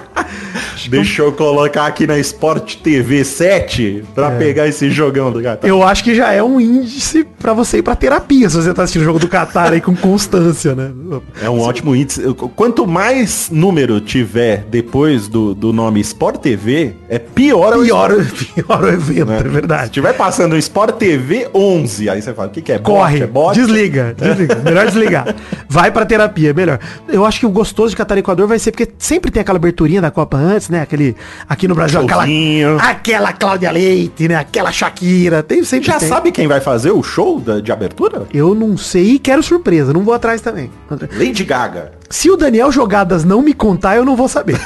Deixa 0.90 1.22
eu 1.22 1.32
colocar 1.32 1.86
aqui 1.86 2.06
na 2.06 2.18
Sport 2.18 2.76
TV 2.76 3.24
7 3.24 4.04
pra 4.14 4.32
É. 4.32 4.38
pegar 4.38 4.66
esse 4.68 4.90
jogão 4.90 5.30
do 5.32 5.40
Qatar. 5.42 5.68
Eu 5.68 5.82
acho 5.82 6.02
que 6.04 6.14
já 6.14 6.32
é 6.32 6.42
um 6.42 6.60
índice 6.60 7.24
pra 7.38 7.52
você 7.52 7.78
ir 7.78 7.82
pra 7.82 7.94
terapia 7.94 8.48
se 8.50 8.56
você 8.56 8.72
tá 8.74 8.82
assistindo 8.82 9.02
o 9.02 9.04
jogo 9.04 9.18
do 9.18 9.28
Qatar 9.28 9.72
aí 9.72 9.80
com 9.80 9.94
constância, 9.94 10.74
né? 10.74 10.90
É 11.42 11.48
um 11.50 11.60
ótimo 11.60 11.94
índice. 11.94 12.22
Quanto 12.54 12.86
mais 12.86 13.48
número 13.50 14.00
tiver 14.00 14.64
depois 14.70 15.28
do, 15.28 15.54
do 15.54 15.72
nome 15.72 16.00
Sport 16.00 16.40
TV, 16.40 16.94
é 17.08 17.18
pior 17.18 17.76
o 17.76 17.82
Pior, 17.82 18.10
pior 18.54 18.84
o 18.84 18.88
evento, 18.88 19.32
é 19.32 19.38
Se 19.42 19.48
verdade. 19.48 19.90
tiver 19.90 20.12
passando 20.14 20.54
o 20.54 20.56
Sport 20.56 20.96
TV 20.96 21.48
11, 21.54 22.08
aí 22.10 22.20
você 22.22 22.32
fala, 22.34 22.48
o 22.48 22.50
que, 22.50 22.60
que 22.62 22.72
é? 22.72 22.78
Corre? 22.78 23.20
É 23.22 23.26
bot? 23.26 23.54
desliga, 23.58 24.14
desliga. 24.18 24.56
Melhor 24.56 24.86
desligar. 24.86 25.34
Vai 25.68 25.90
pra 25.90 26.04
terapia, 26.06 26.52
melhor. 26.54 26.78
Eu 27.08 27.24
acho 27.24 27.40
que 27.40 27.46
o 27.46 27.50
gostoso 27.50 27.90
de 27.90 27.96
Catar 27.96 28.16
e 28.16 28.20
Equador 28.20 28.46
vai 28.46 28.58
ser 28.58 28.70
porque 28.72 28.88
sempre 28.98 29.30
tem 29.30 29.40
aquela 29.40 29.56
aberturinha 29.58 30.00
da 30.00 30.10
Copa 30.10 30.36
antes, 30.36 30.68
né? 30.68 30.75
Aquele 30.82 31.16
aqui 31.48 31.66
no 31.68 31.74
Brasil 31.74 32.00
aquela 32.00 32.24
aquela 32.82 33.32
Cláudia 33.32 33.70
Leite, 33.70 34.28
né? 34.28 34.36
Aquela 34.36 34.70
Shakira, 34.72 35.42
tem 35.42 35.62
sempre 35.64 35.86
Já 35.88 35.98
tem. 35.98 36.08
sabe 36.08 36.32
quem 36.32 36.46
vai 36.46 36.60
fazer 36.60 36.90
o 36.92 37.02
show 37.02 37.38
da- 37.40 37.60
de 37.60 37.70
abertura? 37.72 38.22
Eu 38.32 38.54
não 38.54 38.76
sei 38.76 39.12
e 39.12 39.18
quero 39.18 39.42
surpresa, 39.42 39.92
não 39.92 40.02
vou 40.02 40.14
atrás 40.14 40.40
também. 40.40 40.70
Lady 41.16 41.44
Gaga. 41.44 41.92
Se 42.08 42.30
o 42.30 42.36
Daniel 42.36 42.70
Jogadas 42.70 43.24
não 43.24 43.42
me 43.42 43.52
contar, 43.52 43.96
eu 43.96 44.04
não 44.04 44.14
vou 44.16 44.28
saber. 44.28 44.60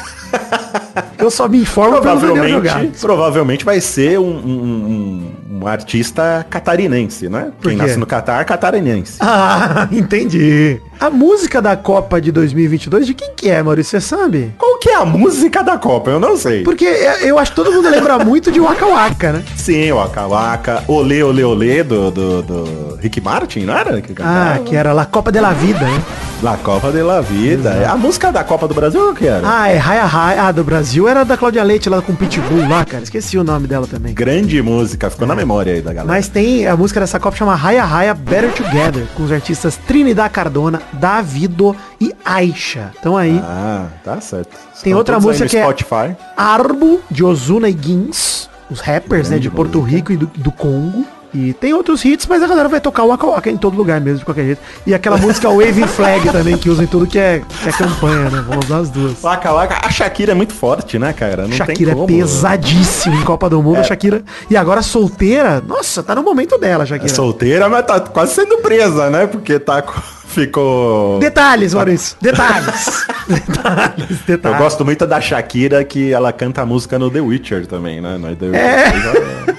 eu 1.19 1.31
só 1.31 1.49
me 1.49 1.59
informo 1.61 2.01
pelo 2.01 2.03
Daniel 2.21 2.35
Provavelmente, 2.35 2.53
Jogadas. 2.69 3.01
provavelmente 3.01 3.65
vai 3.65 3.81
ser 3.81 4.19
um, 4.19 4.25
um- 4.25 4.63
um- 4.63 5.31
um 5.51 5.67
artista 5.67 6.47
catarinense, 6.49 7.29
né? 7.29 7.51
Quem 7.61 7.77
nasce 7.77 7.97
no 7.99 8.07
Catar, 8.07 8.45
catarinense. 8.45 9.19
Ah, 9.33 9.89
entendi. 9.91 10.81
A 10.99 11.09
música 11.09 11.63
da 11.63 11.77
Copa 11.77 12.21
de 12.21 12.31
2022, 12.31 13.07
de 13.07 13.15
quem 13.15 13.31
que 13.35 13.49
é, 13.49 13.63
Maurício? 13.63 13.99
Você 14.01 14.07
sabe? 14.07 14.53
Qual 14.59 14.79
que 14.79 14.91
é 14.91 14.97
a 14.97 15.05
música 15.05 15.63
da 15.63 15.79
Copa? 15.79 16.11
Eu 16.11 16.21
não 16.21 16.37
sei. 16.37 16.63
Porque 16.63 16.85
é, 16.85 17.31
eu 17.31 17.39
acho 17.39 17.53
que 17.53 17.57
todo 17.57 17.73
mundo 17.73 17.89
lembra 17.89 18.19
muito 18.25 18.53
de 18.53 18.61
Waka 18.61 18.87
Waka, 18.87 19.33
né? 19.33 19.45
Sim, 19.57 19.93
Waka 19.93 20.27
Waka, 20.27 20.85
Olê 20.87 21.23
Olê 21.23 21.43
Olê 21.43 21.83
do, 21.83 22.11
do, 22.11 22.43
do 22.43 22.97
Rick 23.01 23.21
Martin, 23.21 23.61
não 23.61 23.77
era? 23.77 24.01
Que 24.01 24.15
Ah, 24.23 24.61
que 24.65 24.77
era 24.77 24.93
La 24.93 25.07
Copa 25.07 25.33
de 25.33 25.41
la 25.41 25.53
Vida, 25.53 25.81
né? 25.81 26.03
La 26.43 26.57
Copa 26.57 26.91
de 26.91 27.03
la 27.03 27.21
Vida. 27.21 27.87
A 27.91 27.97
música 27.97 28.33
da 28.33 28.43
Copa 28.43 28.67
do 28.67 28.73
Brasil 28.75 29.11
o 29.11 29.15
que 29.15 29.27
era? 29.27 29.43
Ah, 29.45 29.69
é 29.69 29.77
Raya 29.77 30.05
Raya. 30.05 30.43
Ah, 30.45 30.53
do 30.53 30.65
Brasil 30.65 31.07
era 31.07 31.23
da 31.23 31.37
Cláudia 31.37 31.63
Leite 31.63 31.91
lá 31.91 32.01
com 32.01 32.15
Pitbull 32.15 32.67
lá, 32.67 32.83
cara. 32.85 33.03
Esqueci 33.03 33.37
o 33.37 33.45
nome 33.45 33.67
dela 33.67 33.87
também. 33.87 34.15
Grande 34.15 34.63
música, 34.63 35.11
ficou 35.11 35.27
na 35.27 35.35
memória 35.41 35.75
aí 35.75 35.81
da 35.83 35.93
galera. 35.93 36.07
Mas 36.15 36.29
tem 36.29 36.67
a 36.67 36.77
música 36.77 37.01
dessa 37.01 37.19
Copa 37.19 37.37
chama 37.37 37.55
Raya 37.55 37.85
Raya 37.85 38.15
Better 38.15 38.53
Together, 38.55 39.07
com 39.17 39.25
os 39.25 39.33
artistas 39.33 39.77
Trinidad 39.87 40.31
Cardona, 40.31 40.81
Davido 40.93 41.75
e 42.01 42.15
Aisha. 42.25 42.91
Então 42.99 43.17
aí, 43.17 43.41
Ah, 43.43 43.87
tá 44.05 44.21
certo. 44.21 44.51
Tem 44.83 44.91
Estão 44.93 44.99
outra 44.99 45.15
todos 45.17 45.27
aí 45.27 45.33
música 45.33 45.49
que 45.49 45.57
é- 45.57 45.63
Spotify. 45.63 46.17
Arbo, 46.37 47.01
de 47.11 47.25
Ozuna 47.25 47.69
e 47.69 47.73
Guins, 47.73 48.49
os 48.71 48.81
rappers, 48.81 49.29
né, 49.31 49.39
de 49.39 49.49
Grande 49.49 49.57
Porto. 49.57 49.81
Rico 49.81 50.13
e 50.13 50.17
do, 50.17 50.27
do 50.27 50.53
Congo. 50.53 51.05
E 51.33 51.53
tem 51.53 51.73
outros 51.73 52.05
hits, 52.05 52.27
mas 52.27 52.43
a 52.43 52.47
galera 52.49 52.69
vai 52.69 52.81
tocar 52.81 53.05
o 53.05 53.09
Waka 53.09 53.27
Waka 53.27 53.51
em 53.51 53.57
todo 53.57 53.77
lugar 53.77 54.01
mesmo, 54.01 54.19
de 54.19 54.25
qualquer 54.25 54.45
jeito. 54.45 54.61
E 54.87 54.93
aquela 54.93 55.17
música 55.17 55.49
Waving 55.51 55.87
Flag 55.87 56.29
também, 56.31 56.59
que 56.59 56.69
usa 56.69 56.83
em 56.83 56.87
tudo 56.87 57.07
que 57.07 57.19
é, 57.19 57.41
que 57.63 57.69
é 57.69 57.73
campanha, 57.73 58.29
né? 58.31 58.45
Vamos 58.49 58.67
usar 58.67 58.79
as 58.79 58.91
duas. 58.91 59.21
Waka 59.23 59.53
Waka. 59.53 59.79
A 59.87 59.91
Shakira 59.91 60.33
é 60.33 60.35
muito 60.35 60.53
forte, 60.53 60.99
né, 60.99 61.13
cara? 61.13 61.43
Não 61.47 61.53
Shakira 61.57 61.93
é 61.93 61.95
como. 61.95 62.07
pesadíssima 62.07 63.15
em 63.17 63.23
Copa 63.25 63.49
do 63.49 63.63
Mundo, 63.63 63.79
a 63.79 63.83
Shakira. 63.85 64.23
E 64.51 64.57
agora 64.57 64.83
solteira, 64.83 65.63
nossa, 65.67 66.03
tá 66.03 66.15
no 66.15 66.23
momento 66.23 66.59
dela, 66.59 66.85
É 66.85 66.87
Shakira. 66.87 67.15
solteira, 67.15 67.69
mas 67.69 67.87
tá 67.87 68.01
quase 68.01 68.35
sendo 68.35 68.59
presa, 68.59 69.09
né? 69.11 69.27
Porque 69.27 69.59
tá 69.59 69.83
com- 69.83 69.93
ficou 70.31 71.19
Detalhes, 71.19 71.75
Maurício. 71.75 72.17
Detalhes. 72.21 73.07
detalhes, 73.29 74.11
Eu 74.11 74.17
detalhes. 74.27 74.59
gosto 74.59 74.85
muito 74.85 75.07
da 75.07 75.21
Shakira 75.21 75.85
que 75.85 76.13
ela 76.13 76.33
canta 76.33 76.63
a 76.63 76.67
música 76.67 76.99
no 76.99 77.11
The 77.11 77.21
Witcher 77.21 77.67
também, 77.67 78.01
né? 78.01 78.17
No 78.19 78.35
The 78.35 78.47
É. 78.57 78.85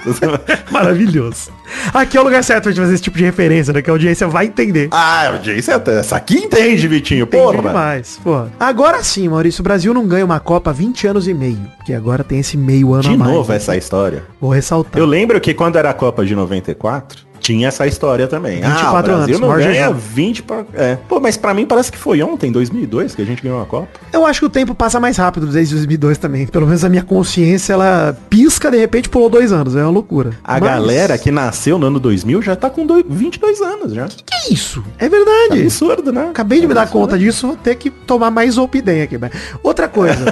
Witcher. 0.06 0.40
Maravilhoso. 0.70 1.50
Aqui 1.92 2.16
é 2.16 2.20
o 2.20 2.24
lugar 2.24 2.42
certo 2.42 2.64
pra 2.64 2.72
gente 2.72 2.80
fazer 2.80 2.94
esse 2.94 3.02
tipo 3.02 3.16
de 3.18 3.24
referência, 3.24 3.72
né? 3.72 3.82
Que 3.82 3.90
a 3.90 3.92
audiência 3.92 4.26
vai 4.26 4.46
entender. 4.46 4.88
ah, 4.90 5.32
o 5.36 5.38
Jason, 5.38 5.80
essa 5.86 6.16
aqui 6.16 6.36
entende, 6.38 6.88
Vitinho, 6.88 7.24
Entendi 7.24 7.42
porra. 7.42 7.56
demais, 7.62 8.18
porra. 8.22 8.50
Agora 8.58 9.02
sim, 9.02 9.28
Maurício, 9.28 9.60
o 9.60 9.64
Brasil 9.64 9.92
não 9.94 10.06
ganha 10.06 10.24
uma 10.24 10.40
Copa 10.40 10.70
há 10.70 10.72
20 10.72 11.06
anos 11.06 11.28
e 11.28 11.34
meio. 11.34 11.60
Que 11.84 11.94
agora 11.94 12.24
tem 12.24 12.38
esse 12.40 12.56
meio 12.56 12.92
ano 12.92 13.02
De 13.02 13.10
a 13.10 13.16
mais. 13.16 13.30
novo 13.32 13.50
né? 13.50 13.56
essa 13.56 13.76
história. 13.76 14.24
Vou 14.40 14.50
ressaltar. 14.50 14.98
Eu 15.00 15.06
lembro 15.06 15.40
que 15.40 15.54
quando 15.54 15.76
era 15.76 15.90
a 15.90 15.94
Copa 15.94 16.24
de 16.24 16.34
94, 16.34 17.22
tinha 17.42 17.68
essa 17.68 17.86
história 17.86 18.26
também. 18.28 18.60
24 18.60 18.72
ah, 18.76 19.00
o 19.00 19.02
Brasil 19.02 19.34
anos, 19.36 19.40
não 19.40 19.48
ganha 19.56 19.72
jejum. 19.74 19.92
20 19.94 20.42
pra... 20.44 20.64
É. 20.74 20.96
Pô, 21.08 21.18
mas 21.20 21.36
pra 21.36 21.52
mim 21.52 21.66
parece 21.66 21.90
que 21.90 21.98
foi 21.98 22.22
ontem, 22.22 22.50
2002, 22.52 23.14
que 23.14 23.22
a 23.22 23.24
gente 23.24 23.42
ganhou 23.42 23.60
a 23.60 23.66
Copa. 23.66 23.88
Eu 24.12 24.24
acho 24.24 24.40
que 24.40 24.46
o 24.46 24.50
tempo 24.50 24.74
passa 24.74 25.00
mais 25.00 25.16
rápido 25.16 25.46
desde 25.46 25.74
2002 25.74 26.18
também. 26.18 26.46
Pelo 26.46 26.66
menos 26.66 26.84
a 26.84 26.88
minha 26.88 27.02
consciência, 27.02 27.72
ela 27.72 28.16
pisca, 28.30 28.70
de 28.70 28.78
repente 28.78 29.08
pulou 29.08 29.28
dois 29.28 29.52
anos. 29.52 29.74
É 29.74 29.82
uma 29.82 29.90
loucura. 29.90 30.30
A 30.44 30.52
Mas- 30.52 30.62
galera 30.62 31.18
que 31.18 31.30
nasceu 31.30 31.78
no 31.78 31.86
ano 31.88 31.98
2000 31.98 32.40
já 32.42 32.54
tá 32.54 32.70
com 32.70 32.86
dois- 32.86 33.04
22 33.08 33.60
anos 33.60 33.92
já. 33.92 34.06
Que 34.06 34.34
é 34.50 34.52
isso? 34.54 34.82
É 34.98 35.08
verdade. 35.08 35.62
Absurdo, 35.62 36.12
né? 36.12 36.28
Acabei 36.30 36.60
de 36.60 36.66
me 36.68 36.74
dar 36.74 36.82
Absurdo. 36.82 37.06
conta 37.06 37.18
disso, 37.18 37.48
vou 37.48 37.56
ter 37.56 37.74
que 37.74 37.90
tomar 37.90 38.30
mais 38.30 38.54
Zolpidem 38.54 39.02
aqui. 39.02 39.18
mas- 39.18 39.32
Outra 39.62 39.88
coisa. 39.88 40.24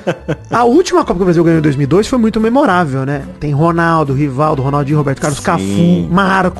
a 0.50 0.64
última 0.64 1.00
Copa 1.00 1.14
que 1.16 1.22
o 1.22 1.24
Brasil 1.24 1.44
ganhou 1.44 1.58
em 1.58 1.62
2002 1.62 2.06
foi 2.08 2.18
muito 2.18 2.40
memorável, 2.40 3.04
né? 3.04 3.22
Tem 3.38 3.52
Ronaldo, 3.52 4.14
Rivaldo, 4.14 4.62
Ronaldinho, 4.62 4.96
Roberto 4.98 5.20
Carlos, 5.20 5.38
Sim. 5.38 5.44
Cafu, 5.44 6.14
Marcos. 6.14 6.53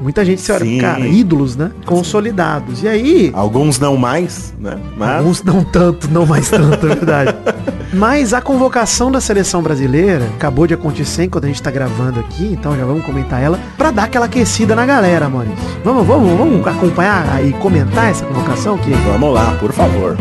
Muita 0.00 0.24
gente 0.24 0.40
se 0.40 0.52
olha, 0.52 0.64
Sim. 0.64 0.78
cara, 0.78 1.00
ídolos, 1.00 1.56
né? 1.56 1.70
Consolidados. 1.86 2.82
E 2.82 2.88
aí, 2.88 3.30
Alguns 3.34 3.78
não 3.78 3.96
mais, 3.96 4.52
né? 4.58 4.78
Mas 4.96 5.18
alguns 5.18 5.42
não 5.42 5.64
tanto, 5.64 6.08
não 6.10 6.26
mais 6.26 6.48
tanto, 6.50 6.86
é 6.86 6.94
verdade. 6.94 7.34
Mas 7.94 8.34
a 8.34 8.40
convocação 8.40 9.10
da 9.10 9.20
seleção 9.20 9.62
brasileira 9.62 10.24
acabou 10.34 10.66
de 10.66 10.74
acontecer 10.74 11.24
enquanto 11.24 11.44
a 11.44 11.46
gente 11.46 11.62
tá 11.62 11.70
gravando 11.70 12.18
aqui, 12.18 12.44
então 12.44 12.76
já 12.76 12.84
vamos 12.84 13.04
comentar 13.04 13.40
ela, 13.40 13.58
pra 13.78 13.92
dar 13.92 14.04
aquela 14.04 14.26
aquecida 14.26 14.74
na 14.74 14.84
galera, 14.84 15.28
Maurício. 15.28 15.56
Vamos, 15.84 16.04
vamos, 16.04 16.36
vamos 16.36 16.66
acompanhar 16.66 17.44
e 17.44 17.52
comentar 17.52 18.10
essa 18.10 18.24
convocação 18.24 18.76
que 18.76 18.90
vamos 18.90 19.32
lá, 19.32 19.56
por 19.60 19.72
favor. 19.72 20.16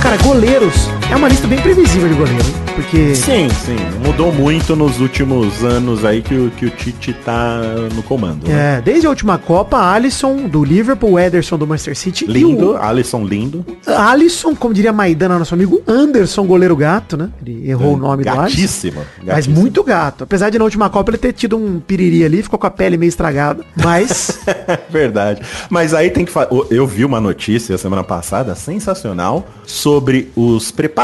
Cara, 0.00 0.16
goleiros 0.18 0.88
é 1.10 1.16
uma 1.16 1.28
lista 1.28 1.46
bem 1.46 1.58
previsível 1.60 2.08
de 2.08 2.14
goleiro, 2.14 2.44
hein? 2.46 2.54
porque 2.74 3.14
Sim, 3.14 3.48
sim. 3.48 3.76
Mudou 4.04 4.32
muito 4.32 4.76
nos 4.76 5.00
últimos 5.00 5.64
anos 5.64 6.04
aí 6.04 6.20
que 6.20 6.34
o, 6.34 6.50
que 6.50 6.66
o 6.66 6.70
Tite 6.70 7.12
tá 7.24 7.60
no 7.94 8.02
comando. 8.02 8.46
né? 8.46 8.78
é, 8.78 8.80
desde 8.82 9.06
a 9.06 9.10
última 9.10 9.38
Copa, 9.38 9.78
Alisson 9.78 10.48
do 10.48 10.62
Liverpool, 10.64 11.18
Ederson 11.18 11.56
do 11.56 11.66
Manchester 11.66 11.96
City 11.96 12.26
Lindo, 12.26 12.74
e 12.74 12.76
Alisson 12.76 13.24
lindo. 13.24 13.64
o 13.86 13.90
Alisson, 13.90 14.54
como 14.54 14.74
diria 14.74 14.92
Maidana, 14.92 15.38
nosso 15.38 15.54
amigo 15.54 15.80
Anderson, 15.86 16.44
goleiro 16.44 16.76
gato, 16.76 17.16
né? 17.16 17.30
Ele 17.40 17.70
errou 17.70 17.94
o 17.94 17.96
nome 17.96 18.24
do 18.24 18.28
Alisson. 18.28 18.42
Gatíssimo. 18.42 19.00
Mas 19.18 19.26
gatíssimo. 19.26 19.56
muito 19.56 19.82
gato. 19.82 20.24
Apesar 20.24 20.50
de 20.50 20.58
na 20.58 20.64
última 20.64 20.90
Copa 20.90 21.10
ele 21.12 21.18
ter 21.18 21.32
tido 21.32 21.56
um 21.56 21.80
piriri 21.80 22.24
ali, 22.24 22.42
ficou 22.42 22.58
com 22.58 22.66
a 22.66 22.70
pele 22.70 22.96
meio 22.96 23.08
estragada. 23.08 23.64
Mas 23.82 24.40
Verdade. 24.90 25.40
Mas 25.70 25.94
aí 25.94 26.10
tem 26.10 26.24
que 26.24 26.32
falar. 26.32 26.48
Eu 26.70 26.86
vi 26.86 27.04
uma 27.04 27.20
notícia 27.20 27.78
semana 27.78 28.04
passada 28.04 28.54
sensacional 28.54 29.46
sobre 29.64 30.30
os 30.36 30.70
preparativos 30.70 30.95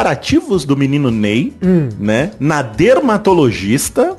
do 0.66 0.76
menino 0.76 1.10
Ney, 1.10 1.52
Hum. 1.62 1.88
né? 2.00 2.30
Na 2.40 2.62
dermatologista 2.62 4.16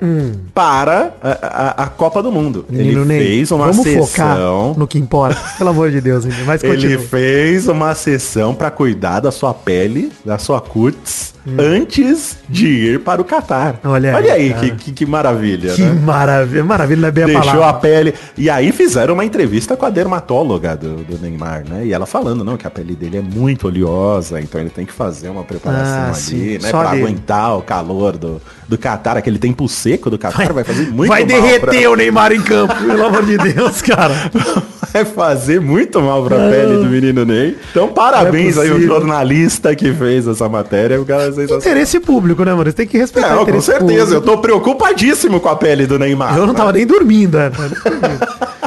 para 0.54 1.14
a, 1.22 1.30
a- 1.32 1.84
a 1.84 1.88
Copa 1.88 2.22
do 2.22 2.32
Mundo. 2.32 2.66
menino 2.70 3.02
Ele 3.02 3.06
Ney, 3.06 3.20
fez 3.26 3.52
uma 3.52 3.68
vamos 3.72 3.84
sessão. 3.84 4.06
focar 4.08 4.38
no 4.78 4.88
que 4.88 5.00
importa. 5.00 5.40
Pelo 5.58 5.70
amor 5.72 5.90
de 5.92 6.00
Deus. 6.00 6.26
Mas 6.46 6.64
Ele 6.64 6.98
fez 6.98 7.68
uma 7.68 7.96
sessão 7.96 8.54
para 8.54 8.70
cuidar 8.70 9.20
da 9.20 9.32
sua 9.32 9.54
pele, 9.54 10.12
da 10.24 10.38
sua 10.38 10.62
cutis, 10.62 11.34
antes 11.60 12.38
de 12.48 12.68
ir 12.68 13.00
para 13.00 13.22
o 13.22 13.26
Catar. 13.26 13.76
Hum. 13.84 13.90
Olha 13.90 14.10
aí, 14.12 14.16
Olha 14.16 14.34
aí, 14.34 14.54
que, 14.54 14.72
que, 14.76 14.92
que 14.92 15.06
maravilha, 15.06 15.74
Que 15.74 15.82
né? 15.82 15.92
maravilha. 16.06 16.64
Maravilha 16.64 17.02
não 17.02 17.08
é 17.08 17.12
bem 17.12 17.24
a 17.24 17.28
Deixou 17.28 17.44
palavra. 17.44 17.70
a 17.70 17.74
pele. 17.74 18.14
E 18.38 18.50
aí 18.50 18.72
fizeram 18.72 19.14
uma 19.16 19.26
entrevista 19.26 19.76
com 19.76 19.86
a 19.86 19.90
dermatóloga 19.90 20.76
do, 20.78 20.98
do 21.04 21.18
Neymar, 21.20 21.64
né? 21.68 21.86
E 21.86 21.94
ela 21.94 22.06
falando, 22.06 22.44
não, 22.44 22.56
que 22.58 22.66
a 22.68 22.70
pele 22.70 22.96
dele 22.96 23.18
é 23.18 23.22
muito 23.22 23.68
oleosa, 23.68 24.40
então 24.40 24.62
ele 24.62 24.70
tem 24.70 24.86
que 24.86 24.94
fazer 24.94 25.30
uma 25.30 25.44
preparação 25.44 25.63
Ah, 25.70 26.12
ali, 26.16 26.60
né? 26.62 26.70
Só 26.70 26.80
Pra 26.82 26.92
dele. 26.92 27.04
aguentar 27.04 27.58
o 27.58 27.62
calor 27.62 28.18
do, 28.18 28.42
do 28.68 28.78
Catar, 28.78 29.18
aquele 29.18 29.38
tempo 29.40 29.68
seco 29.68 30.10
do 30.10 30.18
Catar 30.18 30.52
vai 30.54 30.64
fazer 30.64 30.90
muito 30.92 31.10
Vai 31.10 31.20
mal 31.26 31.28
derreter 31.28 31.88
o 31.90 31.96
Neymar 31.96 32.32
em 32.32 32.42
campo, 32.42 32.74
pelo 32.76 33.06
amor 33.06 33.26
de 33.26 33.38
Deus, 33.38 33.82
cara. 33.82 34.14
pra- 34.32 34.64
Vai 34.94 35.06
fazer 35.06 35.60
muito 35.60 36.00
mal 36.00 36.24
pra 36.24 36.38
pele 36.38 36.76
do 36.78 36.86
menino 36.86 37.26
Ney. 37.26 37.58
Então, 37.72 37.88
parabéns 37.88 38.58
é 38.58 38.62
aí 38.62 38.68
ao 38.68 38.76
possível. 38.76 38.96
jornalista 39.00 39.76
que 39.76 39.92
fez 39.92 40.28
essa 40.28 40.48
matéria. 40.48 41.02
O 41.02 41.06
cara 41.06 41.34
é. 41.36 41.44
Interesse 41.56 42.00
público, 42.00 42.44
né, 42.46 42.52
mano? 42.54 42.66
Você 42.70 42.74
tem 42.74 42.86
que 42.86 42.96
respeitar 43.00 43.34
o 43.34 43.38
Não, 43.38 43.46
com 43.48 43.60
certeza. 43.60 44.14
Eu 44.14 44.22
público. 44.22 44.22
tô 44.22 44.38
preocupadíssimo 44.38 45.40
com 45.40 45.50
a 45.50 45.56
pele 45.56 45.88
do 45.88 45.98
Neymar. 45.98 46.38
Eu 46.38 46.46
não 46.46 46.54
tava 46.54 46.72
nem 46.74 46.86
dormindo, 46.86 47.40
é. 47.40 47.50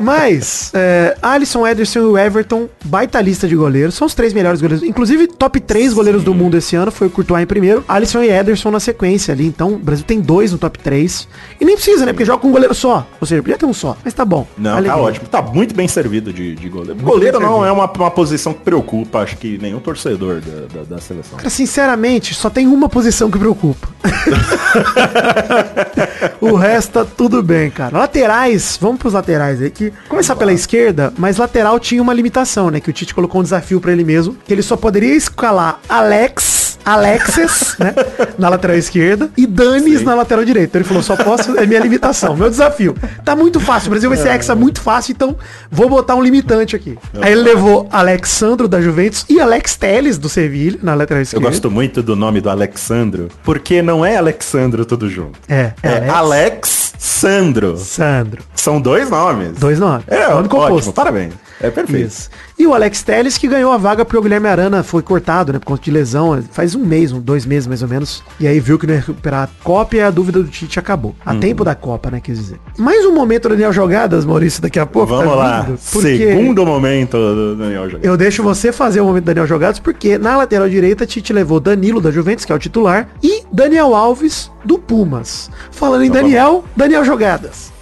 Mas, 0.00 0.70
é, 0.74 1.16
Alisson, 1.20 1.66
Ederson 1.66 1.98
e 2.00 2.02
o 2.02 2.18
Everton, 2.18 2.68
baita 2.84 3.20
lista 3.20 3.46
de 3.46 3.54
goleiros. 3.54 3.94
São 3.94 4.06
os 4.06 4.14
três 4.14 4.32
melhores 4.32 4.60
goleiros. 4.60 4.86
Inclusive, 4.86 5.26
top 5.26 5.60
3 5.60 5.92
goleiros 5.92 6.24
do 6.24 6.34
mundo 6.34 6.56
esse 6.56 6.74
ano 6.74 6.90
foi 6.90 7.06
o 7.06 7.10
Courtois 7.10 7.42
em 7.42 7.46
primeiro, 7.46 7.84
Alisson 7.86 8.22
e 8.22 8.30
Ederson 8.30 8.70
na 8.70 8.80
sequência 8.80 9.32
ali. 9.32 9.46
Então, 9.46 9.74
o 9.74 9.78
Brasil 9.78 10.04
tem 10.04 10.20
dois 10.20 10.52
no 10.52 10.58
top 10.58 10.78
3. 10.78 11.28
E 11.60 11.64
nem 11.64 11.74
precisa, 11.74 12.06
né? 12.06 12.12
Porque 12.12 12.24
joga 12.24 12.40
com 12.40 12.48
um 12.48 12.52
goleiro 12.52 12.74
só. 12.74 13.06
Ou 13.20 13.26
seja, 13.26 13.42
podia 13.42 13.58
ter 13.58 13.66
um 13.66 13.74
só. 13.74 13.96
Mas 14.04 14.14
tá 14.14 14.24
bom. 14.24 14.46
Não, 14.56 14.72
Alegria. 14.72 14.92
tá 14.92 14.98
ótimo. 14.98 15.28
Tá 15.28 15.42
muito 15.42 15.74
bem 15.74 15.86
servido 15.86 16.32
de, 16.32 16.54
de 16.54 16.68
goleiro. 16.68 16.94
goleiro 17.00 17.38
bem 17.38 17.46
não 17.46 17.60
servido. 17.60 17.66
é 17.66 17.72
uma, 17.72 17.92
uma 17.92 18.10
posição 18.10 18.52
que 18.52 18.60
preocupa, 18.60 19.20
acho 19.20 19.36
que 19.36 19.58
nenhum 19.58 19.80
torcedor 19.80 20.40
da, 20.40 20.78
da, 20.78 20.84
da 20.96 20.98
seleção. 21.00 21.36
Cara, 21.36 21.50
sinceramente, 21.50 22.34
só 22.34 22.48
tem 22.48 22.66
uma 22.66 22.88
posição 22.88 23.30
que 23.30 23.38
preocupa. 23.38 23.88
o 26.40 26.54
resto 26.54 26.92
tá 26.92 27.04
tudo 27.04 27.42
bem, 27.42 27.70
cara. 27.70 27.98
Laterais, 27.98 28.78
vamos 28.80 28.98
pros 28.98 29.12
laterais 29.12 29.60
aí. 29.60 29.70
Que 29.70 29.89
começar 30.08 30.36
pela 30.36 30.52
esquerda, 30.52 31.12
mas 31.16 31.36
lateral 31.36 31.78
tinha 31.78 32.02
uma 32.02 32.14
limitação, 32.14 32.70
né? 32.70 32.80
Que 32.80 32.90
o 32.90 32.92
Tite 32.92 33.14
colocou 33.14 33.40
um 33.40 33.44
desafio 33.44 33.80
pra 33.80 33.92
ele 33.92 34.04
mesmo, 34.04 34.36
que 34.44 34.52
ele 34.52 34.62
só 34.62 34.76
poderia 34.76 35.14
escalar 35.14 35.80
Alex, 35.88 36.59
Alexis, 36.84 37.76
né? 37.78 37.94
Na 38.38 38.48
lateral 38.48 38.76
esquerda 38.76 39.30
e 39.36 39.46
Danis 39.46 40.02
na 40.02 40.14
lateral 40.14 40.44
direita. 40.44 40.78
Ele 40.78 40.84
falou, 40.84 41.02
só 41.02 41.16
posso, 41.16 41.56
é 41.58 41.66
minha 41.66 41.80
limitação, 41.80 42.36
meu 42.36 42.48
desafio. 42.50 42.94
Tá 43.24 43.34
muito 43.36 43.60
fácil, 43.60 43.88
o 43.88 43.90
Brasil 43.90 44.08
vai 44.08 44.18
ser 44.18 44.28
hexa 44.28 44.54
muito 44.54 44.80
fácil, 44.80 45.12
então 45.12 45.36
vou 45.70 45.88
botar 45.88 46.14
um 46.14 46.22
limitante 46.22 46.74
aqui. 46.76 46.98
Aí 47.20 47.32
ele 47.32 47.42
levou 47.42 47.88
Alexandro 47.90 48.66
da 48.68 48.80
Juventus 48.80 49.24
e 49.28 49.40
Alex 49.40 49.76
Teles 49.76 50.18
do 50.18 50.28
Sevilha 50.28 50.78
na 50.82 50.94
lateral 50.94 51.20
Eu 51.20 51.22
esquerda. 51.22 51.46
gosto 51.46 51.70
muito 51.70 52.02
do 52.02 52.16
nome 52.16 52.40
do 52.40 52.50
Alexandro, 52.50 53.28
porque 53.42 53.82
não 53.82 54.04
é 54.04 54.16
Alexandro 54.16 54.84
tudo 54.84 55.08
junto. 55.08 55.38
É, 55.48 55.72
É, 55.82 55.88
é 56.06 56.08
Alex 56.08 56.92
Sandro. 56.98 57.76
Sandro. 57.78 58.42
São 58.54 58.80
dois 58.80 59.08
nomes. 59.10 59.58
Dois 59.58 59.78
nomes. 59.78 60.04
É, 60.06 60.28
Nome 60.28 60.34
ótimo, 60.48 60.48
composto. 60.48 60.92
parabéns. 60.92 61.32
É 61.60 61.70
perfeito. 61.70 62.06
Isso. 62.08 62.30
E 62.60 62.66
o 62.66 62.74
Alex 62.74 63.02
Telles 63.02 63.38
que 63.38 63.48
ganhou 63.48 63.72
a 63.72 63.78
vaga 63.78 64.04
porque 64.04 64.18
o 64.18 64.20
Guilherme 64.20 64.46
Arana 64.46 64.82
foi 64.82 65.00
cortado, 65.00 65.50
né? 65.50 65.58
Por 65.58 65.64
conta 65.64 65.82
de 65.82 65.90
lesão. 65.90 66.44
Faz 66.52 66.74
um 66.74 66.84
mês, 66.84 67.10
um, 67.10 67.18
dois 67.18 67.46
meses 67.46 67.66
mais 67.66 67.80
ou 67.80 67.88
menos. 67.88 68.22
E 68.38 68.46
aí 68.46 68.60
viu 68.60 68.78
que 68.78 68.86
não 68.86 68.92
ia 68.92 69.00
recuperar 69.00 69.44
a 69.44 69.64
Copa 69.64 69.96
e 69.96 70.00
a 70.02 70.10
dúvida 70.10 70.42
do 70.42 70.48
Tite 70.50 70.78
acabou. 70.78 71.14
A 71.24 71.32
Uhum. 71.32 71.40
tempo 71.40 71.64
da 71.64 71.74
Copa, 71.74 72.10
né? 72.10 72.20
Quer 72.20 72.32
dizer. 72.32 72.60
Mais 72.76 73.02
um 73.06 73.14
momento 73.14 73.48
Daniel 73.48 73.72
Jogadas, 73.72 74.26
Maurício, 74.26 74.60
daqui 74.60 74.78
a 74.78 74.84
pouco. 74.84 75.08
Vamos 75.08 75.30
tá 75.32 75.34
lá. 75.34 75.60
vindo, 75.62 75.78
Segundo 75.78 76.66
momento 76.66 77.12
do 77.16 77.56
Daniel 77.56 77.88
jogando. 77.88 78.04
Eu 78.04 78.14
deixo 78.14 78.42
você 78.42 78.70
fazer 78.72 79.00
o 79.00 79.06
momento 79.06 79.24
Daniel 79.24 79.46
Jogadas, 79.46 79.78
porque 79.78 80.18
na 80.18 80.36
lateral 80.36 80.68
direita 80.68 81.06
Tite 81.06 81.32
levou 81.32 81.60
Danilo 81.60 81.98
da 81.98 82.10
Juventus, 82.10 82.44
que 82.44 82.52
é 82.52 82.54
o 82.54 82.58
titular, 82.58 83.08
e 83.22 83.42
Daniel 83.50 83.94
Alves 83.96 84.50
do 84.66 84.78
Pumas. 84.78 85.50
Falando 85.70 86.02
em 86.02 86.08
Então 86.08 86.20
Daniel, 86.20 86.62
Daniel 86.76 87.06
Jogadas. 87.06 87.72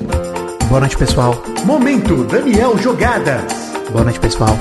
Boa 0.69 0.79
noite, 0.79 0.97
pessoal. 0.97 1.43
Momento 1.65 2.23
Daniel 2.23 2.79
Jogada. 2.79 3.45
Boa 3.91 4.05
noite, 4.05 4.21
pessoal. 4.21 4.57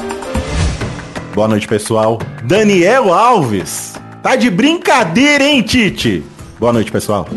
Boa 1.33 1.47
noite, 1.47 1.67
pessoal. 1.67 2.17
Daniel 2.45 3.13
Alves. 3.13 3.95
Tá 4.23 4.35
de 4.35 4.49
brincadeira, 4.49 5.43
hein, 5.43 5.61
Tite? 5.61 6.23
Boa 6.59 6.73
noite, 6.73 6.91
pessoal. 6.91 7.27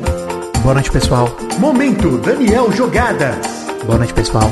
Boa 0.62 0.74
noite, 0.74 0.90
pessoal. 0.90 1.28
Momento 1.58 2.18
Daniel 2.18 2.70
Jogada. 2.72 3.38
Boa 3.84 3.98
noite, 3.98 4.14
pessoal. 4.14 4.50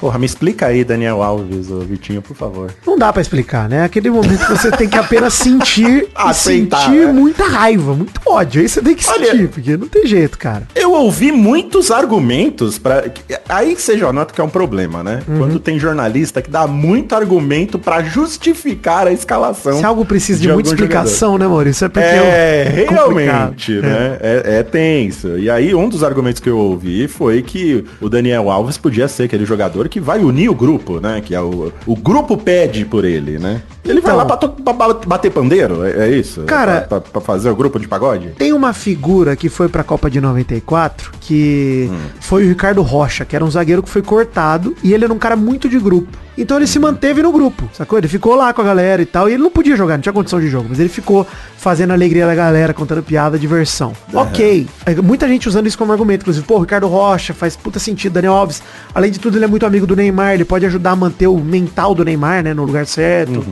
Porra, 0.00 0.18
me 0.18 0.26
explica 0.26 0.66
aí, 0.66 0.84
Daniel 0.84 1.22
Alves, 1.22 1.70
ô 1.70 1.80
Vitinho, 1.80 2.22
por 2.22 2.36
favor. 2.36 2.70
Não 2.86 2.96
dá 2.96 3.12
pra 3.12 3.20
explicar, 3.22 3.68
né? 3.68 3.84
Aquele 3.84 4.10
momento 4.10 4.46
que 4.46 4.52
você 4.52 4.70
tem 4.70 4.88
que 4.88 4.96
apenas 4.98 5.34
sentir 5.34 6.08
Aceitar, 6.14 6.86
sentir 6.86 7.06
né? 7.06 7.12
muita 7.12 7.44
raiva, 7.44 7.94
muito 7.94 8.20
ódio. 8.26 8.60
Aí 8.60 8.68
você 8.68 8.80
tem 8.82 8.94
que 8.94 9.08
Olha- 9.08 9.30
sentir, 9.32 9.48
porque 9.48 9.76
não 9.76 9.88
tem 9.88 10.06
jeito, 10.06 10.38
cara. 10.38 10.68
Eu 10.74 10.92
ouvi 10.92 11.32
muitos 11.32 11.90
argumentos 11.90 12.78
para 12.78 13.04
aí 13.48 13.74
você 13.74 13.96
já 13.98 14.12
nota 14.12 14.32
que 14.32 14.40
é 14.40 14.44
um 14.44 14.48
problema, 14.48 15.02
né? 15.02 15.20
Uhum. 15.28 15.38
Quando 15.38 15.58
tem 15.60 15.78
jornalista 15.78 16.40
que 16.42 16.50
dá 16.50 16.66
muito 16.66 17.14
argumento 17.14 17.78
pra 17.78 18.02
justificar 18.02 19.06
a 19.06 19.12
escalação. 19.12 19.78
Se 19.78 19.84
algo 19.84 20.04
precisa 20.04 20.40
de, 20.40 20.46
de 20.46 20.52
muita 20.52 20.70
explicação, 20.70 21.36
né, 21.38 21.46
Maurício? 21.46 21.84
É 21.84 21.88
porque 21.88 22.06
É, 22.06 22.84
é 22.86 22.90
realmente, 22.90 23.72
né? 23.72 24.18
É. 24.20 24.58
é 24.58 24.62
tenso. 24.62 25.38
E 25.38 25.50
aí, 25.50 25.74
um 25.74 25.88
dos 25.88 26.02
argumentos 26.02 26.40
que 26.40 26.48
eu 26.48 26.58
ouvi 26.58 27.08
foi 27.08 27.42
que 27.42 27.84
o 28.00 28.08
Daniel 28.08 28.50
Alves 28.50 28.76
podia 28.78 29.08
ser 29.08 29.24
aquele 29.24 29.44
jogador 29.44 29.87
que 29.88 30.00
vai 30.00 30.20
unir 30.20 30.48
o 30.50 30.54
grupo, 30.54 31.00
né? 31.00 31.20
Que 31.24 31.34
é 31.34 31.40
o, 31.40 31.72
o 31.86 31.96
grupo 31.96 32.36
pede 32.36 32.84
por 32.84 33.04
ele, 33.04 33.38
né? 33.38 33.62
Ele 33.84 34.00
vai 34.00 34.12
Então. 34.12 34.16
lá 34.16 34.36
pra, 34.36 34.48
pra 34.48 34.72
ba- 34.72 35.00
bater 35.06 35.30
pandeiro, 35.32 35.82
é, 35.84 36.08
é 36.08 36.10
isso? 36.16 36.42
Cara- 36.42 36.82
Pra, 36.82 37.00
pra- 37.00 37.10
pra 37.12 37.20
fazer 37.20 37.48
o 37.50 37.56
grupo 37.56 37.78
de 37.80 37.88
pagode? 37.88 38.28
Tem 38.38 38.52
uma 38.52 38.72
figura 38.72 39.34
que 39.34 39.48
foi 39.48 39.68
pra 39.68 39.82
Copa 39.82 40.10
de 40.10 40.20
94, 40.20 41.12
que 41.20 41.90
foi 42.20 42.44
o 42.44 42.48
Ricardo 42.48 42.82
Rocha, 42.82 43.24
que 43.24 43.34
era 43.34 43.44
um 43.44 43.50
zagueiro 43.50 43.82
que 43.82 43.88
foi 43.88 44.02
cortado, 44.02 44.74
e 44.82 44.92
ele 44.92 45.04
era 45.04 45.12
um 45.12 45.18
cara 45.18 45.36
muito 45.36 45.68
de 45.68 45.78
grupo. 45.78 46.16
Então 46.38 46.56
ele 46.56 46.66
se 46.66 46.78
manteve 46.78 47.20
no 47.20 47.32
grupo, 47.32 47.68
sacou? 47.72 47.98
Ele 47.98 48.06
ficou 48.06 48.34
lá 48.36 48.52
com 48.52 48.62
a 48.62 48.64
galera 48.64 49.02
e 49.02 49.06
tal, 49.06 49.28
e 49.28 49.34
ele 49.34 49.42
não 49.42 49.50
podia 49.50 49.76
jogar, 49.76 49.94
não 49.96 50.02
tinha 50.02 50.12
condição 50.12 50.40
de 50.40 50.48
jogo, 50.48 50.66
mas 50.68 50.78
ele 50.78 50.88
ficou 50.88 51.26
fazendo 51.56 51.90
a 51.90 51.94
alegria 51.94 52.26
da 52.26 52.34
galera, 52.34 52.72
contando 52.72 53.02
piada, 53.02 53.38
diversão. 53.38 53.92
Ok, 54.14 54.66
É, 54.86 54.94
muita 54.94 55.26
gente 55.26 55.48
usando 55.48 55.66
isso 55.66 55.76
como 55.76 55.90
argumento, 55.92 56.22
inclusive, 56.22 56.46
pô, 56.46 56.58
Ricardo 56.60 56.86
Rocha 56.86 57.34
faz 57.34 57.56
puta 57.56 57.78
sentido, 57.80 58.12
Daniel 58.12 58.34
Alves, 58.34 58.62
além 58.94 59.10
de 59.10 59.18
tudo 59.18 59.36
ele 59.36 59.44
é 59.44 59.48
muito 59.48 59.66
amigo 59.66 59.86
do 59.86 59.96
Neymar, 59.96 60.34
ele 60.34 60.44
pode 60.44 60.64
ajudar 60.64 60.92
a 60.92 60.96
manter 60.96 61.26
o 61.26 61.38
mental 61.38 61.94
do 61.94 62.04
Neymar, 62.04 62.44
né, 62.44 62.54
no 62.54 62.64
lugar 62.64 62.86
certo. 62.86 63.44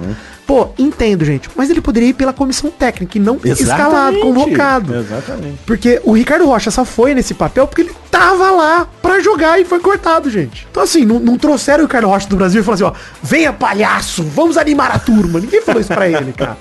Pô, 0.47 0.69
entendo, 0.79 1.25
gente, 1.25 1.51
mas 1.57 1.69
ele 1.71 1.81
poderia 1.81 2.09
ir 2.11 2.13
pela 2.13 2.33
comissão 2.33 2.71
técnica 2.71 3.19
e 3.19 3.21
não 3.21 3.37
escalado, 3.45 4.17
Exatamente. 4.17 4.21
convocado. 4.23 4.95
Exatamente. 4.95 5.59
Porque 5.67 6.01
o 6.05 6.13
Ricardo 6.13 6.47
Rocha 6.47 6.71
só 6.71 6.85
foi 6.85 7.15
nesse 7.15 7.35
papel 7.35 7.67
porque 7.67 7.83
ele 7.83 7.93
tava 8.11 8.51
lá 8.53 8.89
pra 9.03 9.19
jogar 9.19 9.61
e 9.61 9.65
foi 9.65 9.81
cortado, 9.81 10.31
gente. 10.31 10.67
Então 10.71 10.85
assim, 10.85 11.05
não, 11.05 11.19
não 11.19 11.37
trouxeram 11.37 11.83
o 11.83 11.87
Ricardo 11.87 12.07
Rocha 12.07 12.29
do 12.29 12.37
Brasil 12.37 12.61
e 12.61 12.65
falaram 12.65 12.87
assim, 12.89 12.97
ó, 12.97 13.19
venha 13.23 13.53
palhaço, 13.53 14.23
vamos 14.23 14.57
animar 14.57 14.93
a 14.93 14.99
turma. 15.01 15.41
Ninguém 15.41 15.61
falou 15.63 15.81
isso 15.81 15.93
pra 15.93 16.09
ele, 16.09 16.33
cara. 16.33 16.57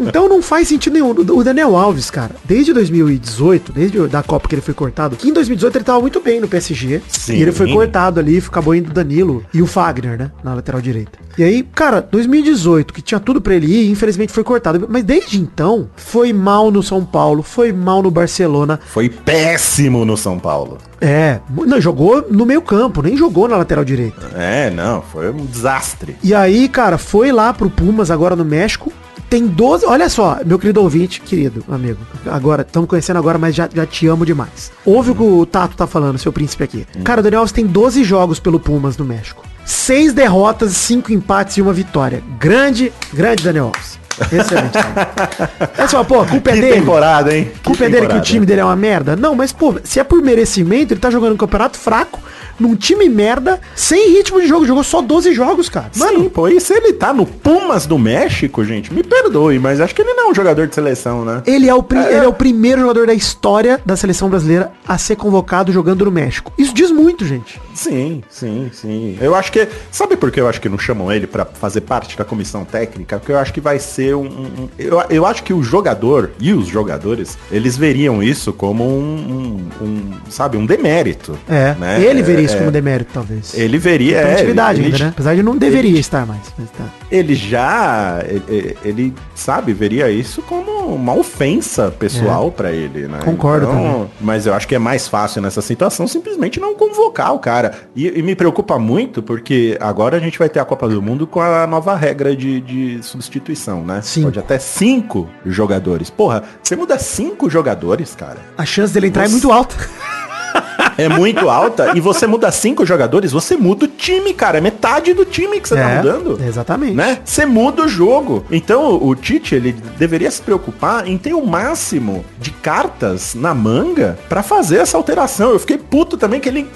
Então 0.00 0.28
não 0.28 0.40
faz 0.40 0.68
sentido 0.68 0.94
nenhum. 0.94 1.10
O 1.10 1.44
Daniel 1.44 1.76
Alves, 1.76 2.10
cara, 2.10 2.34
desde 2.44 2.72
2018, 2.72 3.72
desde 3.72 4.08
da 4.08 4.22
Copa 4.22 4.48
que 4.48 4.54
ele 4.54 4.62
foi 4.62 4.72
cortado, 4.74 5.16
que 5.16 5.28
em 5.28 5.32
2018 5.34 5.76
ele 5.76 5.84
tava 5.84 6.00
muito 6.00 6.18
bem 6.20 6.40
no 6.40 6.48
PSG. 6.48 7.02
Sim. 7.08 7.34
E 7.34 7.42
ele 7.42 7.52
foi 7.52 7.70
cortado 7.70 8.18
ali, 8.18 8.38
acabou 8.38 8.74
indo 8.74 8.90
o 8.90 8.92
Danilo 8.94 9.44
e 9.52 9.60
o 9.60 9.66
Fagner, 9.66 10.18
né, 10.18 10.30
na 10.42 10.54
lateral 10.54 10.80
direita. 10.80 11.18
E 11.36 11.44
aí, 11.44 11.62
cara, 11.62 12.00
2018, 12.00 12.92
que 12.92 13.01
tinha 13.02 13.20
tudo 13.20 13.40
pra 13.40 13.54
ele 13.54 13.66
ir, 13.66 13.90
infelizmente 13.90 14.32
foi 14.32 14.44
cortado. 14.44 14.86
Mas 14.88 15.04
desde 15.04 15.40
então, 15.40 15.88
foi 15.96 16.32
mal 16.32 16.70
no 16.70 16.82
São 16.82 17.04
Paulo, 17.04 17.42
foi 17.42 17.72
mal 17.72 18.02
no 18.02 18.10
Barcelona. 18.10 18.80
Foi 18.86 19.08
péssimo 19.08 20.04
no 20.04 20.16
São 20.16 20.38
Paulo. 20.38 20.78
É, 21.00 21.40
não, 21.50 21.80
jogou 21.80 22.24
no 22.30 22.46
meio 22.46 22.62
campo, 22.62 23.02
nem 23.02 23.16
jogou 23.16 23.48
na 23.48 23.56
lateral 23.56 23.84
direita. 23.84 24.30
É, 24.36 24.70
não, 24.70 25.02
foi 25.02 25.30
um 25.30 25.44
desastre. 25.44 26.16
E 26.22 26.32
aí, 26.32 26.68
cara, 26.68 26.96
foi 26.96 27.32
lá 27.32 27.52
pro 27.52 27.68
Pumas, 27.68 28.10
agora 28.10 28.36
no 28.36 28.44
México. 28.44 28.92
Tem 29.28 29.46
12. 29.46 29.86
Olha 29.86 30.08
só, 30.08 30.38
meu 30.44 30.58
querido 30.58 30.82
ouvinte, 30.82 31.20
querido 31.20 31.64
amigo. 31.68 31.98
Agora, 32.26 32.62
estamos 32.62 32.88
conhecendo 32.88 33.16
agora, 33.16 33.38
mas 33.38 33.54
já, 33.54 33.68
já 33.72 33.86
te 33.86 34.06
amo 34.06 34.26
demais. 34.26 34.70
Ouve 34.84 35.10
o 35.10 35.14
que 35.14 35.22
o 35.22 35.46
Tato 35.46 35.74
tá 35.74 35.86
falando, 35.86 36.18
seu 36.18 36.32
príncipe 36.32 36.62
aqui. 36.62 36.86
Cara, 37.02 37.20
o 37.20 37.22
Daniel 37.24 37.40
Alves 37.40 37.52
tem 37.52 37.66
12 37.66 38.04
jogos 38.04 38.38
pelo 38.38 38.60
Pumas 38.60 38.96
no 38.96 39.04
México. 39.04 39.42
Seis 39.64 40.12
derrotas, 40.12 40.72
cinco 40.72 41.12
empates 41.12 41.56
e 41.56 41.62
uma 41.62 41.72
vitória. 41.72 42.22
Grande, 42.38 42.92
grande 43.12 43.44
Daniel 43.44 43.66
Alves. 43.66 44.01
Excelente. 44.30 44.78
É 45.78 45.86
só, 45.88 46.04
pô, 46.04 46.24
culpa 46.24 46.50
é 46.50 46.54
Que 46.54 46.60
dele. 46.60 46.74
temporada, 46.80 47.34
hein? 47.36 47.50
Que 47.54 47.60
culpa 47.60 47.84
é 47.84 47.88
dele 47.88 48.06
que 48.06 48.16
o 48.16 48.20
time 48.20 48.44
dele 48.46 48.60
é 48.60 48.64
uma 48.64 48.76
merda? 48.76 49.16
Não, 49.16 49.34
mas 49.34 49.52
pô, 49.52 49.74
se 49.82 49.98
é 49.98 50.04
por 50.04 50.20
merecimento, 50.22 50.92
ele 50.92 51.00
tá 51.00 51.10
jogando 51.10 51.32
um 51.34 51.36
campeonato 51.36 51.78
fraco, 51.78 52.20
num 52.60 52.76
time 52.76 53.08
merda, 53.08 53.60
sem 53.74 54.12
ritmo 54.16 54.40
de 54.40 54.46
jogo. 54.46 54.66
Jogou 54.66 54.84
só 54.84 55.00
12 55.02 55.32
jogos, 55.34 55.68
cara. 55.68 55.90
Mano, 55.96 56.28
pô, 56.30 56.48
e 56.48 56.60
se 56.60 56.72
ele 56.74 56.92
tá 56.92 57.12
no 57.12 57.26
Pumas 57.26 57.86
do 57.86 57.98
México, 57.98 58.64
gente, 58.64 58.92
me 58.92 59.02
perdoe, 59.02 59.58
mas 59.58 59.80
acho 59.80 59.94
que 59.94 60.02
ele 60.02 60.12
não 60.14 60.28
é 60.28 60.30
um 60.30 60.34
jogador 60.34 60.66
de 60.66 60.74
seleção, 60.74 61.24
né? 61.24 61.42
Ele 61.46 61.68
é, 61.68 61.74
o 61.74 61.82
pri- 61.82 61.98
ele 61.98 62.24
é 62.24 62.28
o 62.28 62.32
primeiro 62.32 62.80
jogador 62.82 63.06
da 63.06 63.14
história 63.14 63.80
da 63.84 63.96
seleção 63.96 64.28
brasileira 64.28 64.70
a 64.86 64.98
ser 64.98 65.16
convocado 65.16 65.72
jogando 65.72 66.04
no 66.04 66.10
México. 66.10 66.52
Isso 66.58 66.72
diz 66.74 66.90
muito, 66.90 67.24
gente. 67.24 67.60
Sim, 67.74 68.22
sim, 68.30 68.70
sim. 68.72 69.18
Eu 69.20 69.34
acho 69.34 69.50
que. 69.50 69.66
Sabe 69.90 70.16
por 70.16 70.30
que 70.30 70.40
eu 70.40 70.48
acho 70.48 70.60
que 70.60 70.68
não 70.68 70.78
chamam 70.78 71.10
ele 71.10 71.26
pra 71.26 71.44
fazer 71.44 71.80
parte 71.80 72.16
da 72.16 72.24
comissão 72.24 72.64
técnica? 72.64 73.18
Porque 73.18 73.32
eu 73.32 73.38
acho 73.38 73.52
que 73.52 73.60
vai 73.60 73.78
ser 73.78 74.11
um. 74.14 74.26
um- 74.26 74.68
eu, 74.78 75.02
eu 75.10 75.26
acho 75.26 75.42
que 75.42 75.52
o 75.52 75.62
jogador 75.62 76.30
e 76.40 76.52
os 76.52 76.66
jogadores, 76.66 77.36
eles 77.50 77.76
veriam 77.76 78.22
isso 78.22 78.52
como 78.52 78.84
um. 78.84 79.68
um- 79.80 79.84
um, 79.84 80.10
sabe, 80.28 80.56
um 80.56 80.66
demérito. 80.66 81.38
É. 81.48 81.74
né? 81.78 82.02
Ele 82.02 82.22
veria 82.22 82.42
É, 82.42 82.44
isso 82.46 82.54
é. 82.56 82.58
como 82.58 82.70
demérito, 82.70 83.10
talvez. 83.12 83.54
Ele 83.54 83.78
veria. 83.78 84.18
É, 84.18 84.32
atividade 84.34 84.78
ele, 84.78 84.86
ainda, 84.86 84.96
ele- 84.96 85.04
né? 85.04 85.10
Apesar 85.10 85.34
de 85.34 85.42
não 85.42 85.56
deveria 85.56 85.98
estar 85.98 86.26
mais. 86.26 86.40
tá. 86.76 86.84
ele 87.10 87.34
já, 87.34 88.22
ele, 88.26 88.76
ele, 88.84 89.14
sabe, 89.34 89.72
veria 89.72 90.10
isso 90.10 90.42
como 90.42 90.70
uma 90.94 91.14
ofensa 91.14 91.90
pessoal 91.90 92.50
pra 92.50 92.72
ele, 92.72 93.06
né? 93.08 93.18
É. 93.20 93.24
Concordo 93.24 93.66
também. 93.66 94.06
Mas 94.20 94.46
eu 94.46 94.54
acho 94.54 94.66
que 94.68 94.74
é 94.74 94.78
mais 94.78 95.08
fácil 95.08 95.42
nessa 95.42 95.60
situação 95.60 96.06
simplesmente 96.06 96.58
não 96.60 96.74
convocar 96.74 97.34
o 97.34 97.38
cara. 97.38 97.72
E, 97.94 98.06
e 98.18 98.22
me 98.22 98.34
preocupa 98.34 98.78
muito 98.78 99.22
porque 99.22 99.76
agora 99.80 100.16
a 100.16 100.20
gente 100.20 100.38
vai 100.38 100.48
ter 100.48 100.60
a 100.60 100.64
Copa 100.64 100.88
do 100.88 101.02
Mundo 101.02 101.26
com 101.26 101.40
a 101.40 101.66
nova 101.66 101.94
regra 101.96 102.34
de, 102.36 102.60
de 102.60 103.02
substituição, 103.02 103.84
né? 103.84 103.91
Sim. 104.00 104.22
Pode 104.22 104.38
até 104.38 104.58
cinco 104.58 105.28
jogadores. 105.44 106.08
Porra, 106.08 106.42
você 106.62 106.76
muda 106.76 106.98
cinco 106.98 107.50
jogadores, 107.50 108.14
cara. 108.14 108.38
A 108.56 108.64
chance 108.64 108.92
dele 108.94 109.08
entrar 109.08 109.24
é 109.24 109.28
muito 109.28 109.50
alta. 109.52 109.74
é 110.96 111.08
muito 111.08 111.48
alta 111.48 111.92
e 111.96 112.00
você 112.00 112.26
muda 112.26 112.50
cinco 112.50 112.84
jogadores, 112.84 113.32
você 113.32 113.56
muda 113.56 113.84
o 113.84 113.88
time, 113.88 114.32
cara. 114.34 114.58
É 114.58 114.60
metade 114.60 115.12
do 115.14 115.24
time 115.24 115.60
que 115.60 115.68
você 115.68 115.74
tá 115.74 115.80
É, 115.90 115.96
mudando. 115.96 116.40
Exatamente. 116.42 116.94
Né? 116.94 117.18
Você 117.24 117.44
muda 117.46 117.82
o 117.84 117.88
jogo. 117.88 118.44
Então 118.50 119.02
o 119.02 119.14
Tite, 119.14 119.54
ele 119.54 119.72
deveria 119.98 120.30
se 120.30 120.40
preocupar 120.42 121.06
em 121.06 121.16
ter 121.18 121.34
o 121.34 121.44
máximo 121.46 122.24
de 122.38 122.50
cartas 122.50 123.34
na 123.34 123.54
manga 123.54 124.18
pra 124.28 124.42
fazer 124.42 124.76
essa 124.78 124.96
alteração. 124.96 125.50
Eu 125.50 125.58
fiquei 125.58 125.78
puto 125.78 126.16
também 126.16 126.40
que 126.40 126.48
ele 126.48 126.68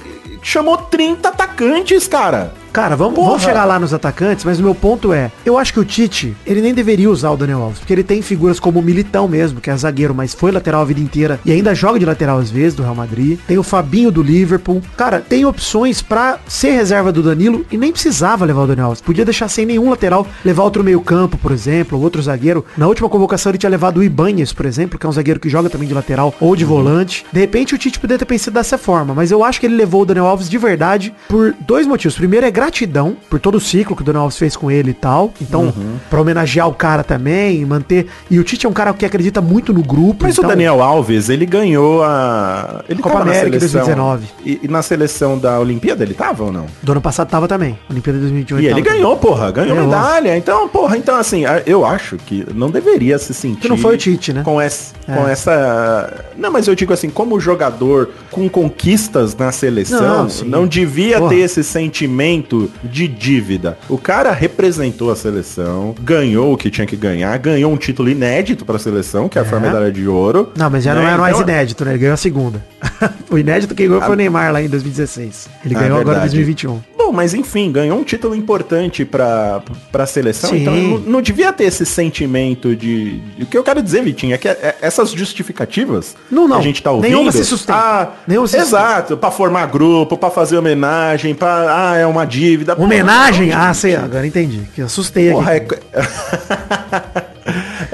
chamou 0.43 0.77
30 0.77 1.29
atacantes, 1.29 2.07
cara. 2.07 2.53
Cara, 2.77 2.95
vamos, 2.95 3.15
Porra. 3.15 3.29
vamos 3.29 3.43
chegar 3.43 3.65
lá 3.65 3.79
nos 3.79 3.95
atacantes, 3.95 4.45
mas 4.45 4.61
o 4.61 4.63
meu 4.63 4.75
ponto 4.75 5.11
é, 5.11 5.33
eu 5.47 5.57
acho 5.57 5.73
que 5.73 5.81
o 5.81 5.85
Tite, 5.85 6.37
ele 6.45 6.61
nem 6.61 6.75
deveria 6.75 7.11
usar 7.11 7.31
o 7.31 7.37
Daniel 7.39 7.63
Alves, 7.63 7.79
porque 7.79 7.91
ele 7.91 8.05
tem 8.05 8.21
figuras 8.21 8.61
como 8.61 8.81
o 8.81 8.83
Militão 8.83 9.27
mesmo, 9.27 9.63
que 9.63 9.71
é 9.71 9.77
zagueiro, 9.79 10.15
mas 10.15 10.35
foi 10.35 10.53
lateral 10.53 10.83
a 10.83 10.85
vida 10.85 11.01
inteira 11.01 11.41
e 11.43 11.51
ainda 11.51 11.75
joga 11.75 11.99
de 11.99 12.05
lateral 12.05 12.39
às 12.39 12.51
vezes 12.51 12.75
do 12.75 12.83
Real 12.83 12.95
Madrid. 12.95 13.39
Tem 13.47 13.57
o 13.57 13.63
Fabinho 13.63 14.13
do 14.13 14.23
Liverpool. 14.23 14.83
Cara, 14.95 15.23
tem 15.27 15.47
opções 15.47 16.03
pra 16.03 16.39
ser 16.47 16.73
reserva 16.73 17.11
do 17.11 17.23
Danilo 17.23 17.65
e 17.73 17.79
nem 17.79 17.91
precisava 17.91 18.45
levar 18.45 18.65
o 18.65 18.67
Daniel 18.67 18.89
Alves. 18.89 19.01
Podia 19.01 19.25
deixar 19.25 19.49
sem 19.49 19.65
nenhum 19.65 19.89
lateral, 19.89 20.27
levar 20.45 20.65
outro 20.65 20.85
meio-campo, 20.85 21.39
por 21.39 21.53
exemplo, 21.53 21.97
ou 21.97 22.05
outro 22.05 22.21
zagueiro. 22.21 22.63
Na 22.77 22.87
última 22.87 23.09
convocação 23.09 23.51
ele 23.53 23.59
tinha 23.59 23.71
levado 23.71 24.01
o 24.01 24.05
Ibanez, 24.05 24.53
por 24.53 24.67
exemplo, 24.67 24.99
que 24.99 25.07
é 25.07 25.09
um 25.09 25.13
zagueiro 25.13 25.41
que 25.41 25.49
joga 25.49 25.71
também 25.71 25.89
de 25.89 25.95
lateral 25.95 26.35
ou 26.39 26.55
de 26.55 26.67
volante. 26.67 27.25
De 27.33 27.41
repente 27.41 27.75
o 27.75 27.79
Tite 27.79 27.99
poderia 27.99 28.19
ter 28.19 28.27
pensado 28.27 28.53
dessa 28.53 28.77
forma, 28.77 29.15
mas 29.15 29.31
eu 29.31 29.43
acho 29.43 29.59
que 29.61 29.65
ele 29.65 29.77
levou 29.77 30.03
o 30.03 30.05
Daniel 30.05 30.27
Alves 30.27 30.51
de 30.51 30.59
verdade 30.59 31.15
por 31.27 31.55
dois 31.61 31.87
motivos. 31.87 32.19
Primeiro 32.19 32.45
é 32.45 32.51
gratidão 32.67 33.17
por 33.31 33.39
todo 33.39 33.57
o 33.57 33.61
ciclo 33.61 33.95
que 33.95 34.03
o 34.03 34.05
Daniel 34.05 34.23
Alves 34.23 34.39
fez 34.39 34.57
com 34.57 34.71
ele 34.71 34.91
e 34.91 34.95
tal. 34.95 35.33
Então, 35.41 35.73
pra 36.11 36.21
homenagear 36.21 36.69
o 36.69 36.75
cara 36.75 37.03
também, 37.05 37.65
manter. 37.65 38.07
E 38.31 38.39
o 38.39 38.45
Tite 38.45 38.67
é 38.67 38.69
um 38.69 38.73
cara 38.73 38.93
que 38.93 39.05
acredita 39.07 39.41
muito 39.41 39.73
no 39.73 39.83
grupo. 39.83 40.25
Mas 40.25 40.37
então... 40.37 40.45
o 40.45 40.53
Daniel 40.53 40.83
Alves, 40.83 41.29
ele 41.29 41.47
ganhou 41.47 42.03
a. 42.03 42.85
Ele 42.89 43.01
Copa 43.01 43.21
América 43.21 43.59
seleção. 43.59 43.81
2019. 43.85 44.27
E, 44.45 44.61
e 44.65 44.69
na 44.69 44.83
seleção 44.83 45.39
da 45.39 45.59
Olimpíada 45.61 46.03
ele 46.03 46.15
tava 46.15 46.45
ou 46.45 46.53
não? 46.53 46.67
Do 46.83 46.93
ano 46.93 47.01
passado 47.01 47.29
tava 47.29 47.47
também. 47.47 47.79
Olimpíada 47.89 48.19
2021 48.19 48.61
E 48.61 48.67
ele 48.67 48.83
ganhou, 48.83 49.17
porra, 49.17 49.51
ganhou 49.51 49.77
Ganhou. 49.77 49.89
medalha. 49.89 50.37
Então, 50.37 50.69
porra, 50.69 50.97
então 50.97 51.17
assim, 51.17 51.43
eu 51.65 51.85
acho 51.85 52.17
que 52.17 52.45
não 52.55 52.71
deveria 52.71 53.19
se 53.19 53.33
sentir. 53.33 53.61
Que 53.61 53.69
não 53.69 53.77
foi 53.77 53.95
o 53.95 53.99
Tite, 53.99 54.33
né? 54.33 54.43
Com 54.43 54.61
essa, 54.61 54.93
É. 55.07 55.15
com 55.15 55.29
essa. 55.29 56.25
Não, 56.37 56.51
mas 56.51 56.67
eu 56.67 56.75
digo 56.75 56.93
assim, 56.93 57.09
como 57.11 57.39
jogador 57.39 58.11
com 58.31 58.49
conquistas 58.49 59.35
na 59.37 59.53
seleção, 59.53 60.27
Não, 60.43 60.61
não, 60.61 60.67
devia 60.67 61.19
Porra. 61.19 61.31
ter 61.31 61.37
esse 61.41 61.63
sentimento 61.65 62.56
de 62.85 63.07
dívida. 63.09 63.77
O 63.89 63.99
cara 63.99 64.33
representou 64.33 65.11
a 65.11 65.17
seleção, 65.17 65.95
ganhou 66.01 66.53
o 66.53 66.57
que 66.57 66.71
tinha 66.71 66.87
que 66.87 66.97
ganhar, 66.97 67.37
ganhou 67.39 67.73
um 67.73 67.77
título 67.77 68.09
inédito 68.09 68.65
pra 68.65 68.79
seleção, 68.79 69.29
que 69.29 69.39
é, 69.39 69.45
foi 69.45 69.59
a 69.59 69.61
É. 69.61 69.65
medalha 69.67 69.93
de 69.93 70.07
ouro. 70.09 70.53
Não, 70.57 70.71
mas 70.71 70.85
já 70.85 70.95
não 70.95 71.03
né? 71.03 71.09
era 71.09 71.19
mais 71.19 71.37
Então, 71.39 71.49
inédito, 71.49 71.85
né? 71.85 71.93
Ele 71.93 71.99
ganhou 71.99 72.15
a 72.15 72.17
segunda. 72.19 72.65
o 73.31 73.39
inédito 73.39 73.75
que 73.75 73.87
ganhou 73.87 74.01
foi 74.03 74.13
o 74.13 74.17
Neymar 74.17 74.53
lá 74.53 74.63
em 74.63 74.69
2016. 74.69 75.49
Ele 75.65 75.75
Ah, 75.77 75.81
ganhou 75.81 76.01
agora 76.01 76.19
em 76.19 76.21
verdade. 76.23 76.37
2021. 76.37 76.96
Mas 77.13 77.35
enfim, 77.35 77.71
ganhou 77.73 77.99
um 77.99 78.05
título 78.05 78.35
importante 78.35 79.05
pra, 79.05 79.63
pra 79.93 80.07
seleção, 80.07 80.51
Sim. 80.51 80.63
então 80.63 80.75
não, 80.75 80.99
não 80.99 81.23
devia 81.23 81.53
ter 81.53 81.65
esse 81.65 81.85
sentimento 81.87 82.75
de... 82.77 83.21
O 83.41 83.47
que 83.47 83.57
eu 83.57 83.63
quero 83.65 83.83
dizer, 83.83 84.03
Vitinho, 84.03 84.35
é 84.35 84.39
que 84.39 84.49
é- 84.49 84.77
essas 84.81 85.11
justificativas 85.11 86.17
Não, 86.31 86.47
não. 86.49 86.57
que 86.57 86.63
a 86.63 86.65
gente 86.65 86.83
tá 86.83 86.91
ouvindo... 86.91 87.11
Nenhuma 87.11 87.33
se 87.33 87.45
sustenta. 87.45 87.79
Ah, 87.79 88.09
Nenhuma 88.27 88.47
se 88.47 88.57
exato, 88.57 89.17
pra 89.17 89.31
formar 89.31 89.67
grupo, 89.67 90.17
pra 90.17 90.31
fazer 90.31 90.57
homenagem, 90.59 91.35
pra... 91.35 91.91
Ah, 91.93 91.97
é 91.97 92.07
uma 92.07 92.25
dívida. 92.25 92.75
Homenagem? 92.81 93.51
não, 93.51 93.59
Ah, 93.61 93.75
sei, 93.75 93.97
agora 93.97 94.27
entendi. 94.27 94.63
Que 94.75 94.83
assustei 94.83 95.31
Porra, 95.31 95.53
aqui. 95.55 95.75
é... 95.93 97.26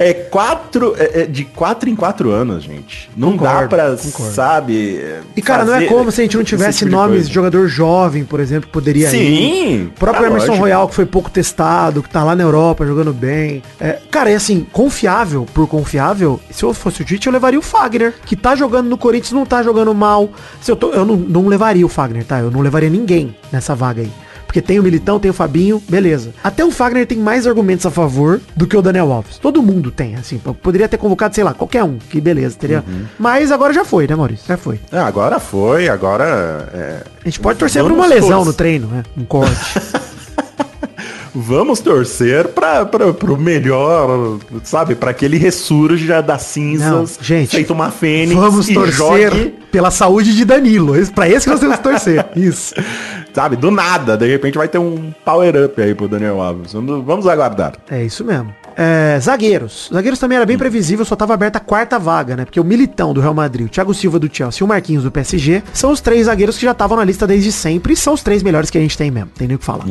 É 0.03 0.15
quatro, 0.15 0.95
é, 0.99 1.23
é 1.23 1.27
de 1.27 1.45
quatro 1.45 1.89
em 1.89 1.95
quatro 1.97 2.31
anos, 2.31 2.65
gente. 2.65 3.09
Não 3.17 3.37
dá 3.37 3.39
Concordo, 3.39 3.69
pra, 3.69 3.97
concordo. 3.97 4.33
sabe... 4.35 5.05
E 5.37 5.43
cara, 5.43 5.65
não 5.65 5.75
é 5.75 5.87
como 5.87 6.11
se 6.11 6.21
a 6.21 6.25
gente 6.25 6.35
não 6.35 6.43
esse 6.43 6.49
tivesse 6.51 6.79
tipo 6.79 6.91
de 6.91 6.97
nomes 6.97 7.13
coisa. 7.13 7.29
de 7.29 7.35
jogador 7.35 7.69
jovem, 7.69 8.25
por 8.25 8.41
exemplo, 8.41 8.67
que 8.67 8.73
poderia 8.73 9.09
ir. 9.09 9.11
Sim, 9.11 9.87
O 9.87 9.99
próprio 9.99 10.25
é 10.25 10.29
Emerson 10.29 10.47
lógico. 10.49 10.63
Royal, 10.65 10.89
que 10.89 10.95
foi 10.95 11.07
pouco 11.07 11.31
testado, 11.31 12.03
que 12.03 12.09
tá 12.09 12.25
lá 12.25 12.35
na 12.35 12.43
Europa 12.43 12.85
jogando 12.87 13.13
bem. 13.13 13.63
É, 13.81 13.99
cara, 14.11 14.31
é 14.31 14.35
assim, 14.35 14.67
confiável 14.73 15.47
por 15.53 15.67
confiável. 15.67 16.41
Se 16.51 16.65
eu 16.65 16.75
fosse 16.75 17.03
o 17.03 17.05
Tite, 17.05 17.27
eu 17.27 17.33
levaria 17.33 17.59
o 17.59 17.63
Fagner, 17.63 18.15
que 18.25 18.37
tá 18.37 18.55
jogando 18.55 18.89
no 18.89 18.99
Corinthians, 18.99 19.33
não 19.33 19.47
tá 19.47 19.63
jogando 19.63 19.95
mal. 19.95 20.31
Se 20.61 20.71
eu, 20.71 20.77
tô, 20.77 20.91
eu 20.91 21.05
não, 21.05 21.17
não 21.17 21.47
levaria 21.49 21.85
o 21.87 21.89
Fagner, 21.89 22.25
tá? 22.25 22.41
Eu 22.41 22.51
não 22.51 22.61
levaria 22.61 22.91
ninguém 22.91 23.35
nessa 23.51 23.75
vaga 23.75 24.03
aí. 24.03 24.11
Porque 24.53 24.61
tem 24.61 24.79
o 24.79 24.83
Militão, 24.83 25.19
tem 25.19 25.31
o 25.31 25.35
Fabinho, 25.35 25.83
beleza. 25.89 26.35
Até 26.45 26.63
o 26.63 26.71
Fagner 26.71 27.07
tem 27.07 27.17
mais 27.17 27.47
argumentos 27.47 27.87
a 27.87 27.91
favor 27.91 28.39
do 28.55 28.67
que 28.67 28.77
o 28.77 28.83
Daniel 28.83 29.11
Alves. 29.11 29.39
Todo 29.39 29.63
mundo 29.63 29.91
tem, 29.91 30.15
assim. 30.15 30.39
Poderia 30.63 30.87
ter 30.87 30.99
convocado, 30.99 31.35
sei 31.35 31.43
lá, 31.43 31.55
qualquer 31.55 31.83
um, 31.83 31.97
que 31.97 32.21
beleza, 32.21 32.55
teria. 32.59 32.85
Uhum. 32.87 33.07
Mas 33.19 33.51
agora 33.51 33.73
já 33.73 33.83
foi, 33.83 34.07
né, 34.07 34.15
Maurício? 34.15 34.47
Já 34.47 34.59
foi. 34.59 34.79
Ah, 34.93 35.07
agora 35.07 35.41
foi, 35.41 35.89
agora 35.89 36.69
é, 36.75 37.03
A 37.23 37.25
gente 37.25 37.41
pode 37.41 37.59
torcer 37.59 37.83
por 37.83 37.93
uma 37.93 38.07
lesão 38.07 38.45
no 38.45 38.53
treino, 38.53 38.89
né? 38.89 39.03
Um 39.17 39.25
corte. 39.25 39.57
vamos 41.35 41.81
torcer 41.81 42.49
para 42.49 42.85
pro 42.85 43.39
melhor, 43.39 44.39
sabe, 44.65 44.95
para 44.95 45.15
que 45.15 45.25
ele 45.25 45.39
ressurja 45.39 46.21
das 46.21 46.43
cinzas, 46.43 46.91
Não, 46.91 47.07
gente, 47.21 47.57
feito 47.57 47.73
uma 47.73 47.91
fênix 47.91 48.39
Vamos 48.39 48.69
torcer 48.69 49.31
jogue, 49.31 49.55
pela 49.71 49.91
saúde 49.91 50.37
de 50.37 50.45
Danilo. 50.45 50.95
Pra 51.13 51.29
esse 51.29 51.47
que 51.47 51.51
nós 51.51 51.61
temos 51.61 51.77
que 51.77 51.83
torcer. 51.83 52.27
Isso. 52.37 52.75
Sabe, 53.33 53.57
do 53.57 53.71
nada, 53.71 54.17
de 54.17 54.27
repente 54.27 54.59
vai 54.59 54.69
ter 54.69 54.79
um 54.79 55.13
power 55.25 55.65
up 55.65 55.81
aí 55.81 55.95
pro 55.95 56.09
Daniel 56.09 56.41
Alves. 56.41 56.73
Vamos, 56.73 57.27
aguardar. 57.27 57.75
É 57.91 58.05
isso 58.05 58.25
mesmo. 58.25 58.55
É, 58.77 59.19
zagueiros. 59.21 59.91
Zagueiros 59.93 60.19
também 60.19 60.37
era 60.37 60.47
bem 60.47 60.57
previsível, 60.57 61.05
só 61.05 61.15
tava 61.15 61.35
aberta 61.35 61.59
a 61.59 61.61
quarta 61.61 61.99
vaga, 61.99 62.37
né? 62.37 62.45
Porque 62.45 62.59
o 62.59 62.65
Militão 62.65 63.13
do 63.13 63.21
Real 63.21 63.35
Madrid, 63.35 63.67
o 63.67 63.69
Thiago 63.69 63.93
Silva 63.93 64.19
do 64.19 64.35
Chelsea 64.35 64.63
e 64.63 64.65
o 64.65 64.69
Marquinhos 64.69 65.05
do 65.05 65.11
PSG 65.11 65.63
são 65.75 65.91
os 65.91 66.01
três 66.01 66.27
zagueiros 66.27 66.57
que 66.57 66.65
já 66.65 66.73
estavam 66.73 66.97
na 66.97 67.05
lista 67.05 67.27
desde 67.27 67.53
sempre 67.53 67.93
e 67.93 67.97
são 67.97 68.15
os 68.15 68.23
três 68.23 68.43
melhores 68.43 68.71
que 68.71 68.79
a 68.79 68.81
gente 68.81 68.97
tem 68.97 69.11
mesmo. 69.11 69.31
Tem 69.37 69.47
nem 69.47 69.57
o 69.57 69.59
que 69.59 69.65
falar. 69.65 69.85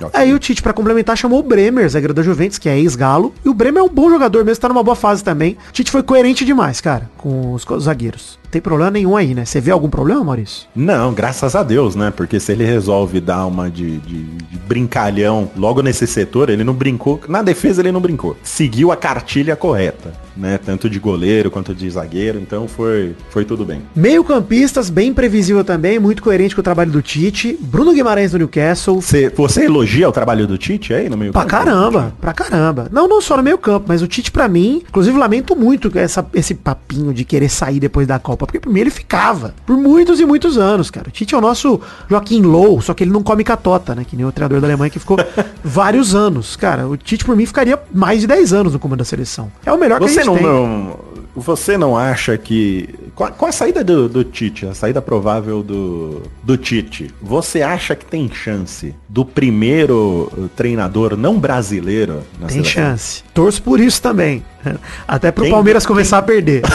Ok. 0.00 0.10
Aí 0.12 0.32
o 0.32 0.38
Tite, 0.38 0.62
pra 0.62 0.72
complementar, 0.72 1.16
chamou 1.16 1.40
o 1.40 1.42
Bremer, 1.42 1.88
zagueiro 1.88 2.14
da 2.14 2.22
Juventus, 2.22 2.58
que 2.58 2.68
é 2.68 2.78
ex-galo. 2.78 3.34
E 3.44 3.48
o 3.48 3.54
Bremer 3.54 3.80
é 3.80 3.84
um 3.84 3.88
bom 3.88 4.08
jogador 4.08 4.44
mesmo, 4.44 4.60
tá 4.60 4.68
numa 4.68 4.82
boa 4.82 4.96
fase 4.96 5.24
também. 5.24 5.56
O 5.68 5.72
Tite 5.72 5.90
foi 5.90 6.02
coerente 6.02 6.44
demais, 6.44 6.80
cara, 6.80 7.10
com 7.16 7.52
os 7.52 7.64
zagueiros. 7.82 8.38
Tem 8.54 8.62
problema 8.62 8.92
nenhum 8.92 9.16
aí, 9.16 9.34
né? 9.34 9.44
Você 9.44 9.60
vê 9.60 9.72
algum 9.72 9.88
problema, 9.90 10.22
Maurício? 10.22 10.68
Não, 10.76 11.12
graças 11.12 11.56
a 11.56 11.64
Deus, 11.64 11.96
né? 11.96 12.12
Porque 12.16 12.38
se 12.38 12.52
ele 12.52 12.64
resolve 12.64 13.20
dar 13.20 13.46
uma 13.46 13.68
de, 13.68 13.98
de- 13.98 14.22
de 14.22 14.58
brincalhão 14.68 15.50
logo 15.56 15.82
nesse 15.82 16.06
setor, 16.06 16.48
ele 16.50 16.62
não 16.62 16.72
brincou. 16.72 17.20
Na 17.28 17.42
defesa 17.42 17.82
ele 17.82 17.90
não 17.90 18.00
brincou. 18.00 18.36
Seguiu 18.44 18.92
a 18.92 18.96
cartilha 18.96 19.56
correta, 19.56 20.12
né? 20.36 20.56
Tanto 20.64 20.88
de 20.88 21.00
goleiro 21.00 21.50
quanto 21.50 21.74
de 21.74 21.90
zagueiro, 21.90 22.38
então 22.38 22.68
foi, 22.68 23.16
foi 23.30 23.44
tudo 23.44 23.64
bem. 23.64 23.82
Meio 23.96 24.22
campistas, 24.22 24.88
bem 24.88 25.12
previsível 25.12 25.64
também, 25.64 25.98
muito 25.98 26.22
coerente 26.22 26.54
com 26.54 26.60
o 26.60 26.64
trabalho 26.64 26.92
do 26.92 27.02
Tite. 27.02 27.58
Bruno 27.60 27.92
Guimarães 27.92 28.30
do 28.30 28.38
Newcastle. 28.38 29.00
Você, 29.02 29.30
você 29.30 29.64
elogia 29.64 30.08
o 30.08 30.12
trabalho 30.12 30.46
do 30.46 30.56
Tite 30.56 30.94
aí 30.94 31.08
no 31.08 31.16
meio 31.16 31.32
Pra 31.32 31.42
campo? 31.44 31.64
caramba, 31.64 32.14
pra 32.20 32.32
caramba. 32.32 32.88
Não, 32.92 33.08
não 33.08 33.20
só 33.20 33.36
no 33.36 33.42
meio 33.42 33.58
campo, 33.58 33.86
mas 33.88 34.00
o 34.00 34.06
Tite 34.06 34.30
pra 34.30 34.46
mim, 34.46 34.80
inclusive 34.88 35.18
lamento 35.18 35.56
muito 35.56 35.90
essa, 35.98 36.24
esse 36.34 36.54
papinho 36.54 37.12
de 37.12 37.24
querer 37.24 37.48
sair 37.48 37.80
depois 37.80 38.06
da 38.06 38.18
Copa, 38.18 38.43
porque 38.46 38.60
primeiro 38.60 38.88
ele 38.88 38.94
ficava 38.94 39.54
por 39.66 39.76
muitos 39.76 40.20
e 40.20 40.24
muitos 40.26 40.56
anos, 40.58 40.90
cara. 40.90 41.08
O 41.08 41.10
Tite 41.10 41.34
é 41.34 41.38
o 41.38 41.40
nosso 41.40 41.80
Joaquim 42.08 42.42
Low, 42.42 42.80
só 42.80 42.94
que 42.94 43.04
ele 43.04 43.10
não 43.10 43.22
come 43.22 43.44
catota, 43.44 43.94
né? 43.94 44.04
Que 44.08 44.16
nem 44.16 44.24
o 44.26 44.32
treinador 44.32 44.60
da 44.60 44.66
Alemanha 44.66 44.90
que 44.90 44.98
ficou 44.98 45.16
vários 45.64 46.14
anos. 46.14 46.56
Cara, 46.56 46.86
o 46.88 46.96
Tite 46.96 47.24
por 47.24 47.36
mim 47.36 47.46
ficaria 47.46 47.78
mais 47.92 48.20
de 48.20 48.26
10 48.26 48.52
anos 48.52 48.72
no 48.72 48.78
comando 48.78 48.98
da 49.00 49.04
seleção. 49.04 49.50
É 49.64 49.72
o 49.72 49.78
melhor 49.78 49.98
que 49.98 50.04
a 50.04 50.08
Você 50.08 50.22
gente 50.22 50.26
não, 50.42 50.66
não- 50.66 51.14
você 51.36 51.76
não 51.76 51.96
acha 51.98 52.38
que 52.38 52.88
com 53.16 53.24
a, 53.24 53.30
com 53.32 53.44
a 53.46 53.50
saída 53.50 53.82
do, 53.82 54.08
do 54.08 54.22
Tite, 54.22 54.66
a 54.66 54.74
saída 54.74 55.02
provável 55.02 55.64
do, 55.64 56.22
do 56.44 56.56
Tite, 56.56 57.12
você 57.20 57.60
acha 57.60 57.96
que 57.96 58.04
tem 58.06 58.30
chance 58.32 58.94
do 59.08 59.24
primeiro 59.24 60.30
treinador 60.54 61.16
não 61.16 61.36
brasileiro 61.40 62.22
na 62.40 62.46
Tem 62.46 62.62
seleção? 62.62 62.72
chance. 62.84 63.24
Torço 63.34 63.60
por 63.62 63.80
isso 63.80 64.00
também. 64.00 64.44
Até 65.08 65.32
pro 65.32 65.42
Quem- 65.42 65.52
Palmeiras 65.52 65.84
começar 65.84 66.18
a 66.18 66.22
perder. 66.22 66.62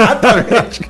Exatamente. 0.00 0.88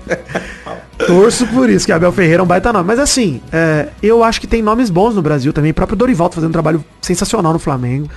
Torço 1.06 1.46
por 1.46 1.68
isso, 1.68 1.86
que 1.86 1.92
Abel 1.92 2.12
Ferreira 2.12 2.40
é 2.40 2.42
um 2.42 2.46
baita 2.46 2.72
nome. 2.72 2.86
Mas 2.86 2.98
assim, 2.98 3.40
é, 3.52 3.88
eu 4.02 4.22
acho 4.22 4.40
que 4.40 4.46
tem 4.46 4.62
nomes 4.62 4.90
bons 4.90 5.14
no 5.14 5.22
Brasil 5.22 5.52
também. 5.52 5.70
O 5.70 5.74
próprio 5.74 5.96
Dorival 5.96 6.28
tá 6.28 6.36
fazendo 6.36 6.50
um 6.50 6.52
trabalho 6.52 6.84
sensacional 7.00 7.52
no 7.52 7.58
Flamengo. 7.58 8.08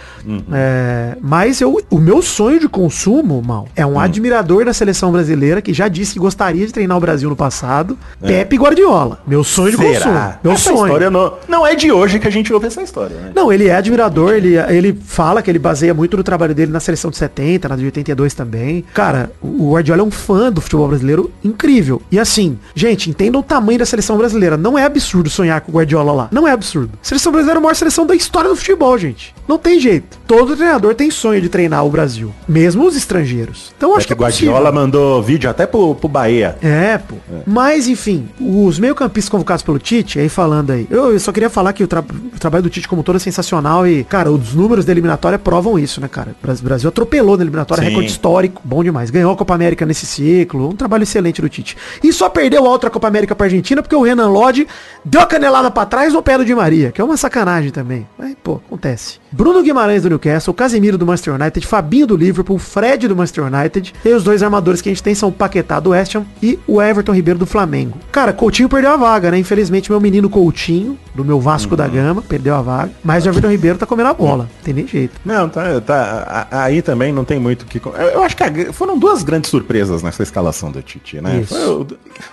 É, 0.52 1.18
mas 1.22 1.62
eu, 1.62 1.82
o 1.90 1.98
meu 1.98 2.22
sonho 2.22 2.60
de 2.60 2.68
consumo, 2.68 3.42
mal, 3.42 3.68
é 3.76 3.86
um 3.86 4.00
admirador 4.00 4.66
da 4.66 4.74
seleção 4.74 5.12
brasileira 5.12 5.62
que 5.62 5.74
já 5.74 5.88
disse 5.88 6.14
que 6.14 6.20
gostaria 6.20 6.66
de 6.66 6.74
treinar 6.74 6.98
o 6.98 7.00
Brasil 7.00 7.30
no 7.30 7.36
passado. 7.36 7.98
Pepe 8.22 8.58
Guardiola. 8.58 9.20
Meu 9.26 9.44
sonho 9.44 9.72
de 9.72 9.78
consumo. 9.78 10.34
Meu 10.44 10.54
Essa 10.54 10.70
sonho. 10.70 10.86
história 10.86 11.10
não, 11.10 11.34
não 11.48 11.66
é 11.66 11.76
de 11.76 11.92
hoje 11.92 12.20
que 12.20 12.28
a 12.28 12.32
gente 12.32 12.54
ouve 12.54 12.68
essa 12.68 12.82
história, 12.82 13.16
né? 13.16 13.32
Não, 13.36 13.52
ele 13.52 13.68
é 13.68 13.76
admirador, 13.76 14.34
ele, 14.34 14.56
ele 14.56 14.98
fala 15.06 15.42
que 15.42 15.50
ele 15.50 15.60
baseia 15.60 15.94
muito 15.94 16.18
no 16.18 16.24
trabalho 16.24 16.54
dele 16.54 16.72
na 16.72 16.80
seleção 16.80 17.10
de 17.10 17.18
70, 17.18 17.70
na 17.70 17.76
de 17.76 17.86
82 17.86 18.34
também. 18.34 18.84
Cara, 18.94 19.32
o 19.42 19.72
Guardiola 19.72 20.02
é 20.02 20.06
um 20.06 20.12
fã 20.12 20.52
do 20.52 20.62
futebol 20.62 20.88
brasileiro 20.88 21.32
incrível. 21.44 22.02
E 22.12 22.20
assim, 22.20 22.58
Gente, 22.76 23.10
entendam 23.10 23.42
o 23.42 23.44
tamanho 23.44 23.80
da 23.80 23.86
seleção 23.86 24.18
brasileira. 24.18 24.58
Não 24.58 24.78
é 24.78 24.84
absurdo 24.84 25.30
sonhar 25.30 25.62
com 25.62 25.72
o 25.72 25.76
Guardiola 25.76 26.12
lá. 26.12 26.28
Não 26.32 26.48
é 26.48 26.52
absurdo. 26.52 26.92
A 27.02 27.06
seleção 27.06 27.32
brasileira 27.32 27.60
é 27.60 27.62
a 27.62 27.64
maior 27.64 27.76
seleção 27.76 28.06
da 28.06 28.16
história 28.16 28.50
do 28.50 28.56
futebol, 28.56 28.98
gente. 28.98 29.34
Não 29.48 29.58
tem 29.58 29.80
jeito. 29.80 30.18
Todo 30.26 30.56
treinador 30.56 30.96
tem 30.96 31.12
sonho 31.12 31.42
de 31.42 31.50
treinar 31.50 31.86
o 31.86 31.90
Brasil. 31.90 32.34
Mesmo 32.48 32.86
os 32.88 32.96
estrangeiros. 32.96 33.72
Então 33.78 33.94
É 33.94 33.98
acho 33.98 34.08
que 34.08 34.16
que 34.16 34.22
o 34.22 34.26
é 34.26 34.28
possível. 34.30 34.54
Guardiola 34.54 34.72
mandou 34.74 35.22
vídeo 35.22 35.50
até 35.50 35.66
pro, 35.66 35.94
pro 35.96 36.08
Bahia. 36.08 36.58
É, 36.62 36.98
pô. 36.98 37.16
Mas, 37.46 37.88
enfim, 37.88 38.28
os 38.40 38.80
meio-campistas 38.80 39.30
convocados 39.30 39.64
pelo 39.64 39.78
Tite, 39.80 40.20
aí 40.20 40.30
falando 40.30 40.72
aí, 40.72 40.88
eu, 40.90 41.12
eu 41.12 41.20
só 41.20 41.32
queria 41.32 41.50
falar 41.50 41.74
que 41.74 41.84
o, 41.84 41.88
tra- 41.88 42.00
o 42.36 42.40
trabalho 42.40 42.64
do 42.64 42.70
Tite 42.70 42.88
como 42.88 43.04
todo 43.04 43.18
é 43.18 43.20
sensacional 43.20 43.86
e, 43.88 44.04
cara, 44.04 44.32
os 44.32 44.54
números 44.54 44.86
da 44.86 44.92
eliminatória 44.92 45.38
provam 45.38 45.78
isso, 45.78 46.00
né, 46.02 46.08
cara? 46.08 46.32
O 46.42 46.46
Bras- 46.46 46.62
Brasil 46.62 46.88
atropelou 46.90 47.38
na 47.38 47.44
eliminatória, 47.44 47.84
Sim. 47.84 47.90
recorde 47.90 48.10
histórico, 48.10 48.62
bom 48.64 48.84
demais. 48.84 49.10
Ganhou 49.10 49.32
a 49.32 49.36
Copa 49.36 49.54
América 49.54 49.86
nesse 49.86 50.06
ciclo, 50.06 50.70
um 50.70 50.76
trabalho 50.76 51.04
excelente 51.04 51.42
do 51.42 51.50
Tite. 51.50 51.76
E 52.04 52.12
só 52.14 52.30
perdeu 52.30 52.63
a 52.66 52.70
outra 52.70 52.90
Copa 52.90 53.08
América 53.08 53.36
pra 53.36 53.46
Argentina 53.46 53.82
porque 53.82 53.96
o 53.96 54.02
Renan 54.02 54.30
Lodge 54.30 54.68
deu 55.04 55.22
a 55.22 55.26
canelada 55.26 55.72
pra 55.72 55.86
trás 55.86 56.14
no 56.14 56.22
pé 56.22 56.38
do 56.38 56.46
Di 56.46 56.54
Maria, 56.54 56.92
que 56.92 57.02
é 57.02 57.04
uma 57.04 57.18
sacanagem 57.18 57.72
também. 57.72 58.08
Mas, 58.18 58.36
pô, 58.44 58.62
acontece. 58.68 59.23
Bruno 59.34 59.64
Guimarães 59.64 60.04
do 60.04 60.10
Newcastle, 60.10 60.54
Casemiro 60.54 60.98
do 60.98 61.06
Manchester 61.08 61.34
United, 61.34 61.66
Fabinho 61.66 62.06
do 62.06 62.16
Liverpool, 62.16 62.60
Fred 62.60 63.08
do 63.08 63.16
Manchester 63.16 63.44
United. 63.46 63.94
E 64.06 64.10
os 64.10 64.24
dois 64.24 64.44
armadores 64.44 64.80
que 64.80 64.90
a 64.90 64.92
gente 64.92 65.02
tem 65.02 65.16
são 65.16 65.30
o 65.30 65.32
Paquetá 65.32 65.80
do 65.80 65.90
West 65.90 66.16
Ham 66.16 66.24
e 66.42 66.60
o 66.68 66.80
Everton 66.82 67.14
Ribeiro 67.14 67.40
do 67.40 67.46
Flamengo. 67.48 67.98
Cara, 68.12 68.32
Coutinho 68.32 68.70
perdeu 68.70 68.92
a 68.92 68.98
vaga, 68.98 69.32
né? 69.32 69.40
Infelizmente, 69.40 69.90
meu 69.92 70.00
menino 70.00 70.30
Coutinho, 70.30 70.98
do 71.16 71.26
meu 71.26 71.40
Vasco 71.40 71.76
da 71.76 71.88
Gama, 71.88 72.22
perdeu 72.22 72.54
a 72.56 72.62
vaga. 72.62 72.92
Mas 73.04 73.26
o 73.26 73.30
Everton 73.30 73.50
Ribeiro 73.50 73.78
tá 73.80 73.86
comendo 73.88 74.10
a 74.10 74.14
bola. 74.14 74.44
Não 74.44 74.64
tem 74.64 74.74
nem 74.74 74.88
jeito. 74.88 75.20
Não, 75.26 75.50
tá, 75.50 75.82
tá. 75.82 76.48
Aí 76.52 76.82
também 76.84 77.12
não 77.12 77.26
tem 77.26 77.40
muito 77.40 77.64
o 77.64 77.66
que. 77.66 77.82
Eu, 78.14 78.24
acho 78.24 78.38
que 78.38 78.72
foram 78.72 78.98
duas 79.00 79.24
grandes 79.24 79.50
surpresas 79.50 80.04
nessa 80.04 80.22
escalação 80.22 80.72
do 80.72 80.82
Tite, 80.84 81.20
né? 81.20 81.44
Foi 81.48 81.60
o, 81.68 81.88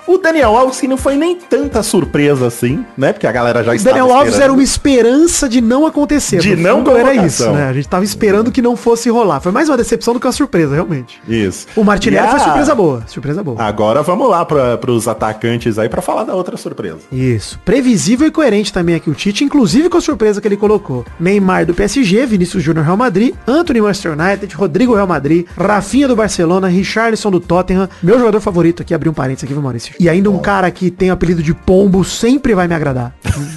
o 0.07 0.19
Daniel 0.19 0.55
Alves, 0.57 0.79
que 0.79 0.87
não 0.87 0.99
foi 0.99 1.17
nem 1.17 1.37
tanta 1.37 1.83
surpresa 1.83 2.47
assim, 2.47 2.85
né? 2.97 3.13
Porque 3.15 3.27
a 3.27 3.33
galera 3.33 3.65
já 3.65 3.73
O 3.73 3.75
estava 3.75 3.97
Daniel 3.97 4.15
Alves 4.15 4.33
esperando. 4.33 4.43
era 4.45 4.53
uma 4.53 4.63
esperança 4.63 5.49
de 5.49 5.61
não 5.63 5.87
acontecer. 5.87 6.41
De 6.41 6.55
não 6.57 6.83
fundo, 6.97 7.09
era 7.09 7.27
isso, 7.27 7.51
né? 7.51 7.69
A 7.69 7.73
gente 7.73 7.89
tava 7.89 8.05
esperando 8.05 8.51
que 8.51 8.61
não 8.63 8.77
fosse 8.77 9.09
rolar. 9.11 9.41
Foi 9.41 9.53
mais 9.53 9.69
uma 9.69 9.77
decepção 9.77 10.15
do 10.15 10.21
que 10.21 10.27
uma 10.27 10.33
surpresa, 10.33 10.75
realmente. 10.75 11.21
Isso. 11.29 11.67
O 11.77 11.83
Martinelli 11.85 12.27
a- 12.27 12.31
foi 12.31 12.41
surpresa 12.41 12.75
boa. 12.75 13.03
Surpresa 13.07 13.43
boa. 13.43 13.61
Agora 13.63 14.03
vamos 14.03 14.29
lá 14.29 14.45
para 14.45 14.91
os 14.91 15.07
atacantes 15.09 15.79
aí 15.79 15.89
pra 15.89 16.03
falar 16.03 16.25
da 16.25 16.35
outra 16.35 16.57
surpresa. 16.57 16.99
Isso. 17.13 17.59
Previsível 17.65 18.27
e 18.27 18.31
coerente 18.31 18.73
também 18.73 18.95
aqui 18.95 19.11
o 19.11 19.15
Tite, 19.15 19.45
inclusive 19.45 19.89
com 19.89 19.99
a 19.99 20.01
surpresa 20.01 20.41
que 20.41 20.49
ele 20.49 20.57
colocou. 20.57 21.05
Neymar 21.19 21.67
do 21.67 21.75
PSG, 21.75 22.27
Vinícius 22.27 22.63
Júnior 22.63 22.85
Real 22.85 22.97
Madrid, 22.97 23.35
Anthony 23.47 23.81
Manchester 23.81 24.13
United, 24.19 24.55
Rodrigo 24.55 24.95
Real 24.95 25.07
Madrid, 25.07 25.47
Rafinha 25.57 26.07
do 26.09 26.17
Barcelona, 26.17 26.69
Richarlison 26.69 27.31
do 27.31 27.41
Tottenham, 27.41 27.89
meu 28.03 28.19
jogador 28.19 28.41
favorito 28.41 28.83
aqui, 28.83 28.95
abri 28.95 29.09
um 29.09 29.13
parênteses 29.13 29.45
aqui, 29.45 29.53
viu, 29.53 29.63
Maurício? 29.63 29.95
E 29.99 30.09
ainda 30.09 30.31
um 30.31 30.39
cara 30.39 30.71
que 30.71 30.91
tem 30.91 31.11
o 31.11 31.13
apelido 31.15 31.43
de 31.43 31.53
Pombo 31.55 32.05
sempre 32.05 32.55
vai 32.55 32.67
me 32.69 32.75
agradar. 32.75 33.13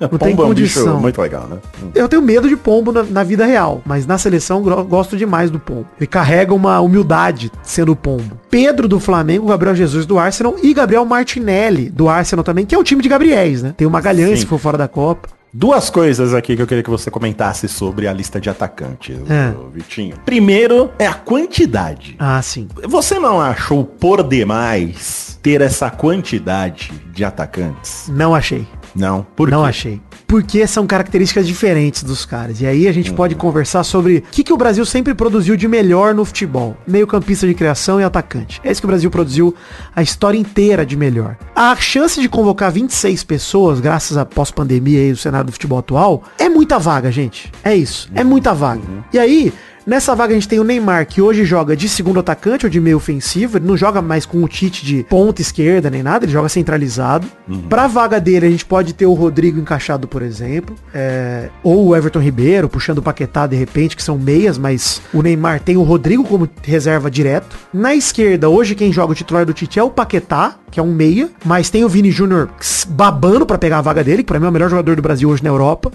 Não 0.00 0.18
tem 0.18 0.30
Pombo 0.34 0.42
é 0.42 0.46
um 0.46 0.54
bicho 0.54 0.74
condição. 0.80 1.00
muito 1.00 1.20
legal, 1.20 1.46
né? 1.48 1.58
Eu 1.94 2.08
tenho 2.08 2.20
medo 2.22 2.48
de 2.48 2.56
pombo 2.62 2.92
na, 2.92 3.02
na 3.02 3.22
vida 3.22 3.44
real, 3.44 3.82
mas 3.84 4.06
na 4.06 4.18
seleção 4.18 4.62
gosto 4.62 5.16
demais 5.16 5.50
do 5.50 5.58
pombo. 5.58 5.86
Ele 5.98 6.06
carrega 6.06 6.54
uma 6.54 6.80
humildade 6.80 7.50
sendo 7.62 7.94
pombo. 7.96 8.38
Pedro 8.50 8.86
do 8.88 9.00
Flamengo, 9.00 9.46
Gabriel 9.48 9.74
Jesus 9.74 10.06
do 10.06 10.18
Arsenal 10.18 10.56
e 10.62 10.72
Gabriel 10.72 11.04
Martinelli 11.04 11.90
do 11.90 12.08
Arsenal 12.08 12.44
também, 12.44 12.64
que 12.66 12.74
é 12.74 12.78
o 12.78 12.84
time 12.84 13.02
de 13.02 13.08
Gabriéis, 13.08 13.62
né? 13.62 13.74
Tem 13.76 13.86
o 13.86 13.90
Magalhães 13.90 14.38
Sim. 14.40 14.44
que 14.44 14.50
foi 14.50 14.58
fora 14.58 14.78
da 14.78 14.88
Copa. 14.88 15.28
Duas 15.54 15.90
coisas 15.90 16.32
aqui 16.32 16.56
que 16.56 16.62
eu 16.62 16.66
queria 16.66 16.82
que 16.82 16.88
você 16.88 17.10
comentasse 17.10 17.68
sobre 17.68 18.08
a 18.08 18.12
lista 18.12 18.40
de 18.40 18.48
atacantes, 18.48 19.18
É. 19.28 19.52
Vitinho. 19.74 20.16
Primeiro 20.24 20.90
é 20.98 21.06
a 21.06 21.12
quantidade. 21.12 22.16
Ah, 22.18 22.40
sim. 22.40 22.68
Você 22.88 23.18
não 23.18 23.38
achou 23.38 23.84
por 23.84 24.22
demais 24.26 25.38
ter 25.42 25.60
essa 25.60 25.90
quantidade 25.90 26.90
de 27.12 27.22
atacantes? 27.22 28.08
Não 28.08 28.34
achei. 28.34 28.66
Não. 28.94 29.26
Por 29.36 29.50
não 29.50 29.62
quê? 29.62 29.68
achei. 29.68 30.00
Porque 30.26 30.66
são 30.66 30.86
características 30.86 31.46
diferentes 31.46 32.02
dos 32.02 32.24
caras. 32.24 32.60
E 32.60 32.66
aí 32.66 32.88
a 32.88 32.92
gente 32.92 33.12
pode 33.12 33.34
conversar 33.34 33.84
sobre 33.84 34.18
o 34.18 34.22
que, 34.30 34.42
que 34.42 34.52
o 34.52 34.56
Brasil 34.56 34.84
sempre 34.86 35.14
produziu 35.14 35.56
de 35.56 35.68
melhor 35.68 36.14
no 36.14 36.24
futebol. 36.24 36.76
Meio 36.86 37.06
campista 37.06 37.46
de 37.46 37.54
criação 37.54 38.00
e 38.00 38.04
atacante. 38.04 38.60
É 38.64 38.70
isso 38.70 38.80
que 38.80 38.86
o 38.86 38.88
Brasil 38.88 39.10
produziu 39.10 39.54
a 39.94 40.02
história 40.02 40.38
inteira 40.38 40.86
de 40.86 40.96
melhor. 40.96 41.36
A 41.54 41.76
chance 41.76 42.20
de 42.20 42.28
convocar 42.28 42.72
26 42.72 43.24
pessoas, 43.24 43.80
graças 43.80 44.16
à 44.16 44.24
pós-pandemia 44.24 45.08
e 45.08 45.12
o 45.12 45.16
cenário 45.16 45.46
do 45.46 45.52
futebol 45.52 45.78
atual, 45.78 46.22
é 46.38 46.48
muita 46.48 46.78
vaga, 46.78 47.10
gente. 47.10 47.52
É 47.62 47.74
isso. 47.74 48.08
É 48.14 48.24
muita 48.24 48.54
vaga. 48.54 48.82
E 49.12 49.18
aí, 49.18 49.52
Nessa 49.86 50.14
vaga 50.14 50.32
a 50.32 50.34
gente 50.34 50.48
tem 50.48 50.60
o 50.60 50.64
Neymar, 50.64 51.06
que 51.06 51.20
hoje 51.20 51.44
joga 51.44 51.76
de 51.76 51.88
segundo 51.88 52.20
atacante 52.20 52.66
ou 52.66 52.70
de 52.70 52.80
meio 52.80 52.96
ofensivo. 52.96 53.58
Ele 53.58 53.66
não 53.66 53.76
joga 53.76 54.00
mais 54.00 54.24
com 54.24 54.42
o 54.42 54.48
Tite 54.48 54.84
de 54.84 55.02
ponta 55.04 55.42
esquerda 55.42 55.90
nem 55.90 56.02
nada, 56.02 56.24
ele 56.24 56.32
joga 56.32 56.48
centralizado. 56.48 57.26
Pra 57.68 57.86
vaga 57.86 58.20
dele 58.20 58.46
a 58.46 58.50
gente 58.50 58.64
pode 58.64 58.92
ter 58.92 59.06
o 59.06 59.12
Rodrigo 59.12 59.58
encaixado, 59.60 60.06
por 60.06 60.22
exemplo. 60.22 60.76
é, 60.94 61.48
ou 61.62 61.88
o 61.88 61.96
Everton 61.96 62.20
Ribeiro, 62.20 62.68
puxando 62.68 62.98
o 62.98 63.02
Paquetá 63.02 63.46
de 63.46 63.56
repente, 63.56 63.96
que 63.96 64.02
são 64.02 64.18
meias, 64.18 64.56
mas 64.58 65.00
o 65.12 65.22
Neymar 65.22 65.60
tem 65.60 65.76
o 65.76 65.82
Rodrigo 65.82 66.24
como 66.24 66.48
reserva 66.62 67.10
direto. 67.10 67.56
Na 67.72 67.94
esquerda, 67.94 68.48
hoje 68.48 68.74
quem 68.74 68.92
joga 68.92 69.12
o 69.12 69.14
titular 69.14 69.44
do 69.46 69.52
Tite 69.52 69.78
é 69.78 69.82
o 69.82 69.90
Paquetá, 69.90 70.56
que 70.70 70.80
é 70.80 70.82
um 70.82 70.92
meia, 70.92 71.28
mas 71.44 71.68
tem 71.70 71.84
o 71.84 71.88
Vini 71.88 72.10
Júnior 72.10 72.48
babando 72.88 73.44
pra 73.44 73.58
pegar 73.58 73.78
a 73.78 73.82
vaga 73.82 74.02
dele, 74.02 74.18
que 74.22 74.28
pra 74.28 74.38
mim 74.40 74.46
é 74.46 74.48
o 74.48 74.52
melhor 74.52 74.70
jogador 74.70 74.96
do 74.96 75.02
Brasil 75.02 75.28
hoje 75.28 75.42
na 75.42 75.50
Europa. 75.50 75.90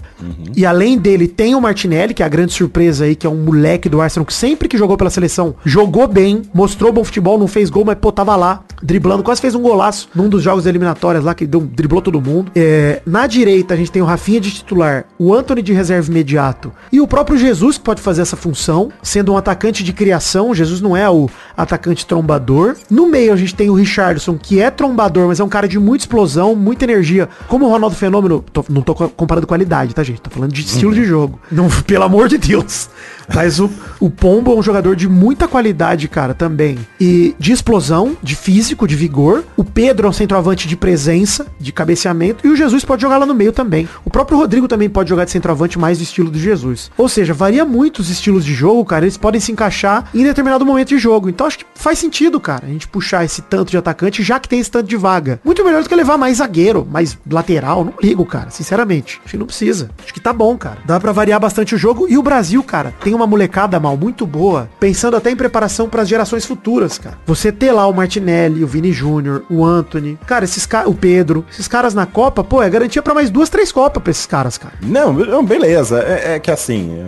E 0.56 0.64
além 0.64 0.96
dele 0.98 1.26
tem 1.28 1.54
o 1.54 1.60
Martinelli, 1.60 2.14
que 2.14 2.22
é 2.22 2.26
a 2.26 2.28
grande 2.28 2.52
surpresa 2.52 3.04
aí, 3.04 3.14
que 3.16 3.26
é 3.26 3.30
um 3.30 3.36
moleque 3.44 3.77
do 3.86 4.00
Arsenal 4.00 4.24
que 4.24 4.32
sempre 4.32 4.66
que 4.66 4.78
jogou 4.78 4.96
pela 4.96 5.10
seleção, 5.10 5.54
jogou 5.62 6.08
bem, 6.08 6.40
mostrou 6.54 6.90
bom 6.90 7.04
futebol, 7.04 7.38
não 7.38 7.46
fez 7.46 7.68
gol, 7.68 7.84
mas 7.84 7.98
pô, 8.00 8.10
tava 8.10 8.34
lá, 8.34 8.62
driblando, 8.82 9.22
quase 9.22 9.42
fez 9.42 9.54
um 9.54 9.60
golaço 9.60 10.08
num 10.14 10.26
dos 10.30 10.42
jogos 10.42 10.64
eliminatórios 10.64 11.22
lá, 11.22 11.34
que 11.34 11.46
deu, 11.46 11.60
driblou 11.60 12.00
todo 12.00 12.18
mundo. 12.18 12.50
É, 12.56 13.02
na 13.04 13.26
direita 13.26 13.74
a 13.74 13.76
gente 13.76 13.92
tem 13.92 14.00
o 14.00 14.06
Rafinha 14.06 14.40
de 14.40 14.50
titular, 14.50 15.04
o 15.18 15.34
Anthony 15.34 15.60
de 15.60 15.74
reserva 15.74 16.10
imediato 16.10 16.72
e 16.90 16.98
o 17.02 17.06
próprio 17.06 17.36
Jesus 17.36 17.76
que 17.76 17.84
pode 17.84 18.00
fazer 18.00 18.22
essa 18.22 18.36
função, 18.36 18.90
sendo 19.02 19.32
um 19.32 19.36
atacante 19.36 19.84
de 19.84 19.92
criação, 19.92 20.54
Jesus 20.54 20.80
não 20.80 20.96
é 20.96 21.10
o 21.10 21.28
atacante 21.56 22.06
trombador. 22.06 22.76
No 22.88 23.06
meio 23.08 23.32
a 23.32 23.36
gente 23.36 23.54
tem 23.54 23.68
o 23.68 23.74
Richardson, 23.74 24.38
que 24.40 24.60
é 24.62 24.70
trombador, 24.70 25.26
mas 25.26 25.40
é 25.40 25.44
um 25.44 25.48
cara 25.48 25.66
de 25.68 25.78
muita 25.78 26.04
explosão, 26.04 26.54
muita 26.54 26.84
energia. 26.84 27.28
Como 27.48 27.66
o 27.66 27.68
Ronaldo 27.68 27.96
Fenômeno, 27.96 28.44
tô- 28.52 28.64
não 28.68 28.80
tô 28.80 28.94
co- 28.94 29.08
comparando 29.10 29.46
qualidade, 29.46 29.92
tá, 29.94 30.02
gente? 30.04 30.20
Tô 30.20 30.30
falando 30.30 30.52
de 30.52 30.60
estilo 30.62 30.94
de 30.94 31.04
jogo. 31.04 31.40
Não, 31.50 31.68
pelo 31.86 32.04
amor 32.04 32.28
de 32.28 32.38
Deus. 32.38 32.88
Mas 33.34 33.58
o, 33.60 33.67
o 34.00 34.10
Pombo 34.10 34.52
é 34.52 34.56
um 34.56 34.62
jogador 34.62 34.96
de 34.96 35.08
muita 35.08 35.48
qualidade, 35.48 36.08
cara, 36.08 36.34
também. 36.34 36.78
E 37.00 37.34
de 37.38 37.52
explosão, 37.52 38.16
de 38.22 38.34
físico, 38.34 38.86
de 38.86 38.96
vigor. 38.96 39.44
O 39.56 39.64
Pedro 39.64 40.06
é 40.06 40.10
um 40.10 40.12
centroavante 40.12 40.68
de 40.68 40.76
presença, 40.76 41.46
de 41.58 41.72
cabeceamento. 41.72 42.46
E 42.46 42.50
o 42.50 42.56
Jesus 42.56 42.84
pode 42.84 43.02
jogar 43.02 43.18
lá 43.18 43.26
no 43.26 43.34
meio 43.34 43.52
também. 43.52 43.88
O 44.04 44.10
próprio 44.10 44.38
Rodrigo 44.38 44.68
também 44.68 44.88
pode 44.88 45.08
jogar 45.08 45.24
de 45.24 45.30
centroavante 45.30 45.78
mais 45.78 45.98
do 45.98 46.04
estilo 46.04 46.30
do 46.30 46.38
Jesus. 46.38 46.90
Ou 46.96 47.08
seja, 47.08 47.34
varia 47.34 47.64
muito 47.64 48.00
os 48.00 48.10
estilos 48.10 48.44
de 48.44 48.54
jogo, 48.54 48.84
cara. 48.84 49.04
Eles 49.04 49.16
podem 49.16 49.40
se 49.40 49.52
encaixar 49.52 50.08
em 50.14 50.22
determinado 50.22 50.64
momento 50.64 50.88
de 50.88 50.98
jogo. 50.98 51.28
Então 51.28 51.46
acho 51.46 51.58
que 51.58 51.66
faz 51.78 51.98
sentido, 51.98 52.38
cara, 52.40 52.66
a 52.66 52.68
gente 52.68 52.88
puxar 52.88 53.24
esse 53.24 53.40
tanto 53.42 53.70
de 53.70 53.76
atacante, 53.78 54.22
já 54.22 54.38
que 54.38 54.48
tem 54.48 54.60
esse 54.60 54.70
tanto 54.70 54.86
de 54.88 54.96
vaga. 54.96 55.40
Muito 55.44 55.64
melhor 55.64 55.82
do 55.82 55.88
que 55.88 55.94
levar 55.94 56.18
mais 56.18 56.38
zagueiro, 56.38 56.86
mais 56.90 57.16
lateral. 57.30 57.84
Não 57.84 57.94
ligo, 58.02 58.24
cara, 58.26 58.50
sinceramente. 58.50 59.20
Acho 59.24 59.32
que 59.32 59.38
não 59.38 59.46
precisa. 59.46 59.90
Acho 60.02 60.12
que 60.12 60.20
tá 60.20 60.32
bom, 60.32 60.56
cara. 60.56 60.78
Dá 60.84 60.98
pra 61.00 61.12
variar 61.12 61.40
bastante 61.40 61.74
o 61.74 61.78
jogo. 61.78 62.06
E 62.08 62.18
o 62.18 62.22
Brasil, 62.22 62.62
cara, 62.62 62.92
tem 63.02 63.14
uma 63.14 63.26
molecada 63.26 63.78
mal 63.80 63.96
muito 63.96 64.26
boa, 64.26 64.68
pensando 64.80 65.16
até 65.16 65.30
em 65.30 65.36
preparação 65.36 65.88
para 65.88 66.02
as 66.02 66.08
gerações 66.08 66.44
futuras, 66.44 66.98
cara. 66.98 67.16
Você 67.26 67.52
ter 67.52 67.72
lá 67.72 67.86
o 67.86 67.92
Martinelli, 67.94 68.64
o 68.64 68.66
Vini 68.66 68.92
Júnior, 68.92 69.44
o 69.50 69.64
Anthony, 69.64 70.18
cara, 70.26 70.44
esses 70.44 70.66
caras, 70.66 70.88
o 70.90 70.94
Pedro, 70.94 71.44
esses 71.50 71.68
caras 71.68 71.94
na 71.94 72.06
Copa, 72.06 72.42
pô, 72.42 72.62
é 72.62 72.68
garantia 72.70 73.02
pra 73.02 73.14
mais 73.14 73.30
duas, 73.30 73.48
três 73.48 73.70
Copas 73.72 74.02
pra 74.02 74.10
esses 74.10 74.26
caras, 74.26 74.58
cara. 74.58 74.74
Não, 74.82 75.44
beleza. 75.44 76.00
É, 76.00 76.34
é 76.34 76.38
que 76.38 76.50
assim, 76.50 76.98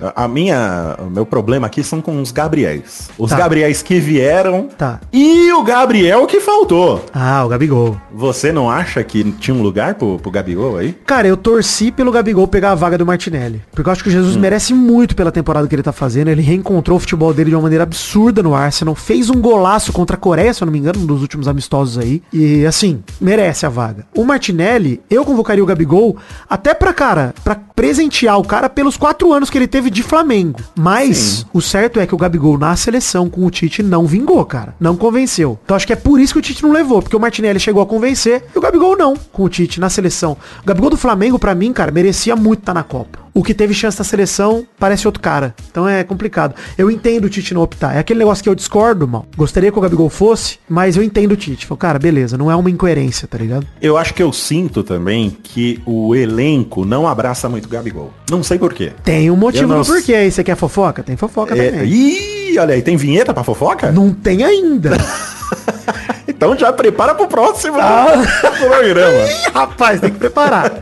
é, 0.00 0.12
a 0.14 0.26
minha, 0.26 0.96
o 0.98 1.10
meu 1.10 1.26
problema 1.26 1.66
aqui 1.66 1.82
são 1.82 2.00
com 2.00 2.20
os 2.20 2.30
Gabriéis. 2.32 3.10
Os 3.18 3.30
Tá. 3.30 3.36
Gabriéis 3.36 3.82
que 3.82 3.98
vieram 4.14 4.68
Tá. 4.78 5.00
e 5.12 5.50
o 5.52 5.62
Gabriel 5.64 6.24
que 6.26 6.38
faltou. 6.40 7.04
Ah, 7.12 7.44
o 7.44 7.48
Gabigol. 7.48 7.96
Você 8.14 8.52
não 8.52 8.70
acha 8.70 9.02
que 9.02 9.24
tinha 9.32 9.54
um 9.54 9.60
lugar 9.62 9.94
pro, 9.96 10.18
pro 10.20 10.30
Gabigol 10.30 10.76
aí? 10.76 10.92
Cara, 11.04 11.26
eu 11.26 11.36
torci 11.36 11.90
pelo 11.90 12.12
Gabigol 12.12 12.46
pegar 12.46 12.70
a 12.70 12.74
vaga 12.76 12.96
do 12.96 13.04
Martinelli. 13.04 13.60
Porque 13.72 13.88
eu 13.88 13.92
acho 13.92 14.04
que 14.04 14.08
o 14.08 14.12
Jesus 14.12 14.36
merece 14.36 14.72
muito 14.72 15.16
pela 15.16 15.32
temporada 15.32 15.66
que 15.66 15.74
ele 15.74 15.82
tá 15.82 15.92
fazendo. 15.92 16.28
Ele 16.28 16.42
reencontrou 16.42 16.96
o 16.96 17.00
futebol 17.00 17.34
dele 17.34 17.50
de 17.50 17.56
uma 17.56 17.62
maneira 17.62 17.82
absurda 17.82 18.40
no 18.42 18.54
Arsenal. 18.54 18.94
Fez 18.94 19.28
um 19.30 19.40
golaço 19.40 19.92
contra 19.92 20.16
a 20.16 20.18
Coreia, 20.18 20.54
se 20.54 20.62
eu 20.62 20.66
não 20.66 20.72
me 20.72 20.78
engano, 20.78 21.00
um 21.00 21.06
dos 21.06 21.20
últimos 21.20 21.48
amistosos 21.48 21.98
aí. 21.98 22.22
E 22.32 22.64
assim, 22.64 23.02
merece 23.20 23.66
a 23.66 23.68
vaga. 23.68 24.06
O 24.16 24.24
Martinelli, 24.24 25.00
eu 25.10 25.24
convocaria 25.24 25.62
o 25.62 25.66
Gabigol 25.66 26.16
até 26.48 26.72
pra, 26.72 26.92
cara, 26.92 27.34
pra 27.42 27.56
presentear 27.56 28.38
o 28.38 28.44
cara 28.44 28.68
pelos 28.68 28.96
quatro 28.96 29.32
anos 29.32 29.50
que 29.50 29.58
ele 29.58 29.66
teve 29.66 29.90
de 29.90 30.02
Flamengo. 30.04 30.60
Mas 30.78 31.44
o 31.52 31.60
certo 31.60 31.98
é 31.98 32.06
que 32.06 32.14
o 32.14 32.18
Gabigol 32.18 32.56
na 32.56 32.76
seleção 32.76 33.28
com 33.28 33.44
o 33.44 33.50
Tite 33.50 33.82
não 33.82 34.03
vingou, 34.06 34.44
cara. 34.44 34.74
Não 34.78 34.96
convenceu. 34.96 35.58
Então 35.64 35.76
acho 35.76 35.86
que 35.86 35.92
é 35.92 35.96
por 35.96 36.20
isso 36.20 36.32
que 36.32 36.38
o 36.38 36.42
Tite 36.42 36.62
não 36.62 36.72
levou. 36.72 37.02
Porque 37.02 37.16
o 37.16 37.20
Martinelli 37.20 37.60
chegou 37.60 37.82
a 37.82 37.86
convencer 37.86 38.44
e 38.54 38.58
o 38.58 38.60
Gabigol 38.60 38.96
não, 38.96 39.14
com 39.32 39.44
o 39.44 39.48
Tite 39.48 39.80
na 39.80 39.90
seleção. 39.90 40.36
O 40.62 40.66
Gabigol 40.66 40.90
do 40.90 40.96
Flamengo, 40.96 41.38
pra 41.38 41.54
mim, 41.54 41.72
cara, 41.72 41.90
merecia 41.90 42.36
muito 42.36 42.60
estar 42.60 42.74
na 42.74 42.82
Copa. 42.82 43.23
O 43.34 43.42
que 43.42 43.52
teve 43.52 43.74
chance 43.74 43.98
na 43.98 44.04
seleção 44.04 44.64
parece 44.78 45.06
outro 45.08 45.20
cara. 45.20 45.54
Então 45.70 45.88
é 45.88 46.04
complicado. 46.04 46.54
Eu 46.78 46.90
entendo 46.90 47.24
o 47.24 47.28
Tite 47.28 47.52
não 47.52 47.62
optar. 47.62 47.94
É 47.96 47.98
aquele 47.98 48.20
negócio 48.20 48.42
que 48.42 48.48
eu 48.48 48.54
discordo, 48.54 49.08
mal. 49.08 49.26
Gostaria 49.36 49.72
que 49.72 49.78
o 49.78 49.82
Gabigol 49.82 50.08
fosse, 50.08 50.58
mas 50.68 50.96
eu 50.96 51.02
entendo 51.02 51.32
o 51.32 51.36
Tite. 51.36 51.66
Falei, 51.66 51.78
cara, 51.80 51.98
beleza, 51.98 52.38
não 52.38 52.50
é 52.50 52.54
uma 52.56 52.70
incoerência, 52.70 53.26
tá 53.26 53.36
ligado? 53.36 53.66
Eu 53.82 53.96
acho 53.96 54.14
que 54.14 54.22
eu 54.22 54.32
sinto 54.32 54.82
também 54.84 55.36
que 55.42 55.82
o 55.84 56.14
elenco 56.14 56.84
não 56.84 57.08
abraça 57.08 57.48
muito 57.48 57.66
o 57.66 57.68
Gabigol. 57.68 58.12
Não 58.30 58.42
sei 58.42 58.58
porquê. 58.58 58.92
Tem 59.02 59.30
um 59.30 59.36
motivo 59.36 59.66
não 59.66 59.80
do 59.80 59.86
porquê 59.86 60.14
aí. 60.14 60.30
Você 60.30 60.44
quer 60.44 60.56
fofoca? 60.56 61.02
Tem 61.02 61.16
fofoca 61.16 61.56
É, 61.56 61.70
também. 61.72 61.88
ih, 61.88 62.58
olha 62.58 62.74
aí, 62.74 62.82
tem 62.82 62.96
vinheta 62.96 63.34
pra 63.34 63.42
fofoca? 63.42 63.90
Não 63.90 64.12
tem 64.12 64.44
ainda. 64.44 64.92
Então 66.26 66.56
já 66.58 66.72
prepara 66.72 67.14
pro 67.14 67.28
próximo 67.28 67.76
Ah. 67.78 68.06
programa. 68.58 69.18
Ih, 69.26 69.50
rapaz, 69.54 70.00
tem 70.00 70.10
que 70.10 70.18
preparar. 70.18 70.72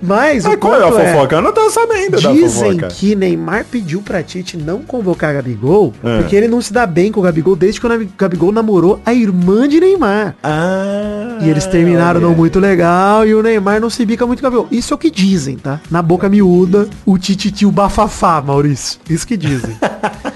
Mas 0.00 0.44
o 0.44 0.48
Mas 0.48 0.58
qual 0.58 0.74
é 0.80 0.84
a 0.84 0.88
é, 0.88 1.12
fofoca? 1.12 1.36
Eu 1.36 1.42
não 1.42 1.52
tô 1.52 1.70
sabendo 1.70 2.16
Dizem 2.18 2.78
que 2.88 3.14
Neymar 3.14 3.64
pediu 3.70 4.02
pra 4.02 4.22
Tite 4.22 4.56
não 4.56 4.80
convocar 4.82 5.34
Gabigol, 5.34 5.92
É. 6.02 6.18
porque 6.18 6.34
ele 6.34 6.48
não 6.48 6.60
se 6.60 6.72
dá 6.72 6.84
bem 6.86 7.12
com 7.12 7.20
o 7.20 7.22
Gabigol 7.22 7.54
desde 7.54 7.80
que 7.80 7.86
o 7.86 8.08
Gabigol 8.18 8.50
namorou 8.50 9.00
a 9.06 9.12
irmã 9.14 9.68
de 9.68 9.78
Neymar. 9.78 10.34
Ah, 10.42 11.38
E 11.42 11.48
eles 11.48 11.66
terminaram 11.66 12.18
olha. 12.20 12.28
não 12.28 12.34
muito 12.34 12.58
legal 12.58 13.26
e 13.26 13.34
o 13.34 13.42
Neymar 13.42 13.80
não 13.80 13.90
se 13.90 14.04
bica 14.04 14.26
muito 14.26 14.40
com 14.40 14.48
o 14.48 14.50
Gabigol. 14.50 14.68
Isso 14.70 14.92
é 14.92 14.96
o 14.96 14.98
que 14.98 15.10
dizem, 15.10 15.56
tá? 15.56 15.80
Na 15.90 16.02
boca 16.02 16.28
miúda, 16.28 16.88
o 17.06 17.16
tititi, 17.18 17.64
o 17.66 17.70
bafafá, 17.70 18.40
Maurício. 18.42 18.98
Isso 19.08 19.26
que 19.26 19.36
dizem. 19.36 19.76